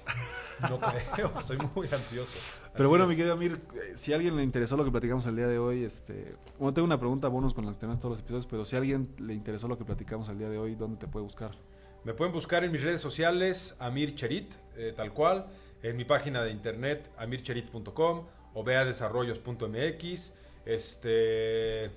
No 0.70 0.80
creo. 0.80 1.32
Soy 1.44 1.58
muy 1.76 1.88
ansioso. 1.88 2.60
Pero 2.74 2.86
Así 2.86 2.90
bueno, 2.90 3.06
es. 3.06 3.10
mi 3.10 3.16
querido 3.16 3.34
Amir, 3.34 3.60
eh, 3.76 3.94
si 3.96 4.14
a 4.14 4.16
alguien 4.16 4.36
le 4.36 4.44
interesó 4.44 4.78
lo 4.78 4.84
que 4.86 4.92
platicamos 4.92 5.26
el 5.28 5.36
día 5.36 5.48
de 5.48 5.60
hoy, 5.60 5.84
este, 5.84 6.36
bueno, 6.58 6.74
tengo 6.74 6.86
una 6.86 7.00
pregunta 7.00 7.28
bonus 7.28 7.54
con 7.54 7.66
la 7.66 7.72
que 7.74 7.80
tenemos 7.80 8.00
todos 8.00 8.12
los 8.12 8.20
episodios, 8.20 8.46
pero 8.46 8.66
si 8.66 8.76
a 8.76 8.80
alguien 8.80 9.14
le 9.20 9.34
interesó 9.34 9.68
lo 9.68 9.78
que 9.78 9.86
platicamos 9.86 10.30
el 10.30 10.38
día 10.38 10.50
de 10.50 10.58
hoy, 10.58 10.76
¿dónde 10.76 10.98
te 10.98 11.08
puede 11.08 11.24
buscar? 11.24 11.52
Me 12.04 12.14
pueden 12.14 12.34
buscar 12.34 12.64
en 12.64 12.72
mis 12.72 12.84
redes 12.84 13.02
sociales, 13.02 13.76
Amir 13.80 14.16
Cherit, 14.16 14.54
eh, 14.76 14.94
tal 14.96 15.12
cual, 15.14 15.48
en 15.82 15.98
mi 15.98 16.06
página 16.06 16.44
de 16.44 16.52
internet, 16.52 17.10
amircherit.com 17.18 18.26
o 18.54 18.64
veadesarrollos.mx, 18.64 20.34
este, 20.66 21.92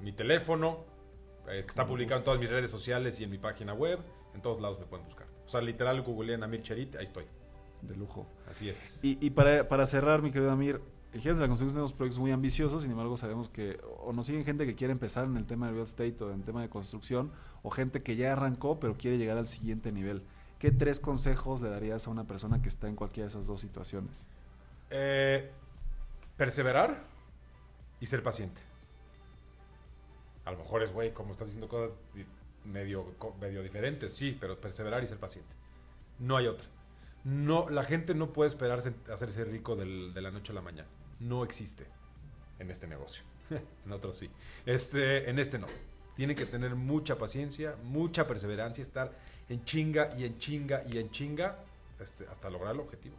mi 0.00 0.12
teléfono, 0.12 0.84
eh, 1.48 1.62
que 1.62 1.68
está 1.68 1.86
publicado 1.86 2.18
en 2.20 2.24
todas 2.24 2.40
mis 2.40 2.50
redes 2.50 2.70
sociales 2.70 3.20
y 3.20 3.24
en 3.24 3.30
mi 3.30 3.38
página 3.38 3.74
web, 3.74 3.98
en 4.34 4.42
todos 4.42 4.60
lados 4.60 4.78
me 4.78 4.86
pueden 4.86 5.04
buscar. 5.04 5.26
O 5.48 5.50
sea, 5.50 5.62
literal, 5.62 6.02
googlean 6.02 6.42
Amir 6.42 6.60
Cherit, 6.60 6.96
ahí 6.96 7.04
estoy. 7.04 7.24
De 7.80 7.96
lujo. 7.96 8.26
Así 8.46 8.68
es. 8.68 9.00
Y, 9.02 9.16
y 9.24 9.30
para, 9.30 9.66
para 9.66 9.86
cerrar, 9.86 10.20
mi 10.20 10.30
querido 10.30 10.50
Amir, 10.52 10.82
en 11.14 11.22
Gigantes 11.22 11.38
de 11.38 11.44
la 11.44 11.48
Construcción 11.48 11.70
tenemos 11.70 11.94
proyectos 11.94 12.18
muy 12.18 12.32
ambiciosos, 12.32 12.82
sin 12.82 12.92
embargo 12.92 13.16
sabemos 13.16 13.48
que 13.48 13.80
o 14.04 14.12
nos 14.12 14.26
siguen 14.26 14.44
gente 14.44 14.66
que 14.66 14.74
quiere 14.74 14.92
empezar 14.92 15.24
en 15.24 15.38
el 15.38 15.46
tema 15.46 15.68
de 15.68 15.72
real 15.72 15.84
estate 15.84 16.22
o 16.22 16.28
en 16.28 16.40
el 16.40 16.44
tema 16.44 16.60
de 16.60 16.68
construcción, 16.68 17.32
o 17.62 17.70
gente 17.70 18.02
que 18.02 18.16
ya 18.16 18.34
arrancó 18.34 18.78
pero 18.78 18.98
quiere 18.98 19.16
llegar 19.16 19.38
al 19.38 19.48
siguiente 19.48 19.90
nivel. 19.90 20.22
¿Qué 20.58 20.70
tres 20.70 21.00
consejos 21.00 21.62
le 21.62 21.70
darías 21.70 22.06
a 22.06 22.10
una 22.10 22.26
persona 22.26 22.60
que 22.60 22.68
está 22.68 22.86
en 22.86 22.94
cualquiera 22.94 23.24
de 23.24 23.28
esas 23.28 23.46
dos 23.46 23.58
situaciones? 23.58 24.26
Eh, 24.90 25.50
perseverar 26.36 27.04
y 28.00 28.06
ser 28.06 28.22
paciente. 28.22 28.60
A 30.44 30.50
lo 30.50 30.58
mejor 30.58 30.82
es, 30.82 30.92
güey, 30.92 31.14
como 31.14 31.30
estás 31.30 31.48
diciendo 31.48 31.68
cosas 31.68 31.96
medio, 32.64 33.14
medio 33.40 33.62
diferentes, 33.62 34.14
sí, 34.14 34.36
pero 34.40 34.60
perseverar 34.60 35.02
y 35.02 35.06
ser 35.06 35.18
paciente. 35.18 35.54
No 36.18 36.36
hay 36.36 36.46
otra. 36.46 36.66
No, 37.24 37.68
la 37.70 37.84
gente 37.84 38.14
no 38.14 38.32
puede 38.32 38.48
esperarse 38.48 38.94
hacerse 39.12 39.44
rico 39.44 39.76
del- 39.76 40.12
de 40.14 40.22
la 40.22 40.30
noche 40.30 40.52
a 40.52 40.54
la 40.54 40.60
mañana. 40.62 40.88
No 41.20 41.44
existe 41.44 41.86
en 42.58 42.70
este 42.70 42.86
negocio. 42.86 43.24
en 43.84 43.92
otros 43.92 44.16
sí. 44.18 44.28
Este, 44.66 45.28
en 45.30 45.38
este 45.38 45.58
no. 45.58 45.66
Tienen 46.16 46.34
que 46.36 46.46
tener 46.46 46.74
mucha 46.74 47.16
paciencia, 47.16 47.76
mucha 47.84 48.26
perseverancia, 48.26 48.82
estar 48.82 49.12
en 49.48 49.64
chinga 49.64 50.08
y 50.18 50.24
en 50.24 50.38
chinga 50.38 50.82
y 50.88 50.98
en 50.98 51.10
chinga 51.10 51.58
este, 52.00 52.26
hasta 52.26 52.50
lograr 52.50 52.74
el 52.74 52.80
objetivo. 52.80 53.16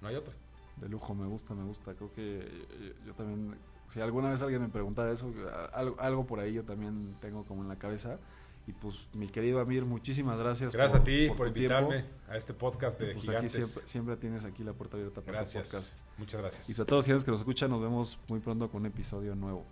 No 0.00 0.08
hay 0.08 0.16
otra. 0.16 0.32
De 0.76 0.88
lujo, 0.88 1.14
me 1.14 1.26
gusta, 1.26 1.54
me 1.54 1.64
gusta. 1.64 1.92
Creo 1.94 2.10
que 2.12 2.48
yo, 2.80 3.06
yo 3.06 3.14
también, 3.14 3.54
si 3.90 4.00
alguna 4.00 4.30
vez 4.30 4.40
alguien 4.42 4.62
me 4.62 4.68
preguntara 4.68 5.12
eso, 5.12 5.30
a- 5.52 5.66
algo, 5.78 5.96
algo 6.00 6.26
por 6.26 6.40
ahí 6.40 6.54
yo 6.54 6.64
también 6.64 7.14
tengo 7.20 7.44
como 7.44 7.62
en 7.62 7.68
la 7.68 7.76
cabeza. 7.76 8.18
Y 8.66 8.72
pues, 8.72 9.08
mi 9.14 9.26
querido 9.26 9.58
Amir, 9.58 9.84
muchísimas 9.84 10.38
gracias. 10.38 10.72
Gracias 10.72 11.00
a 11.00 11.02
ti 11.04 11.26
por, 11.28 11.36
tiempo. 11.36 11.46
invitarme 11.48 12.04
a 12.28 12.36
este 12.36 12.54
podcast 12.54 12.98
de 13.00 13.14
Pues 13.14 13.28
aquí 13.28 13.48
gigantes. 13.48 13.52
siempre, 13.52 13.88
siempre 13.88 14.16
tienes 14.16 14.44
aquí 14.44 14.62
la 14.62 14.72
puerta 14.74 14.96
abierta 14.96 15.20
para 15.22 15.38
tu 15.38 15.44
podcast. 15.44 15.72
gracias. 15.72 16.04
Muchas 16.18 16.40
gracias. 16.40 16.70
Y 16.70 16.74
para 16.74 16.86
todos 16.86 17.08
los 17.08 17.24
que 17.24 17.30
nos 17.32 17.40
escuchan, 17.40 17.70
nos 17.70 17.80
vemos 17.82 18.18
muy 18.28 18.38
pronto 18.38 18.70
con 18.70 18.82
un 18.82 18.86
episodio 18.86 19.34
nuevo. 19.34 19.64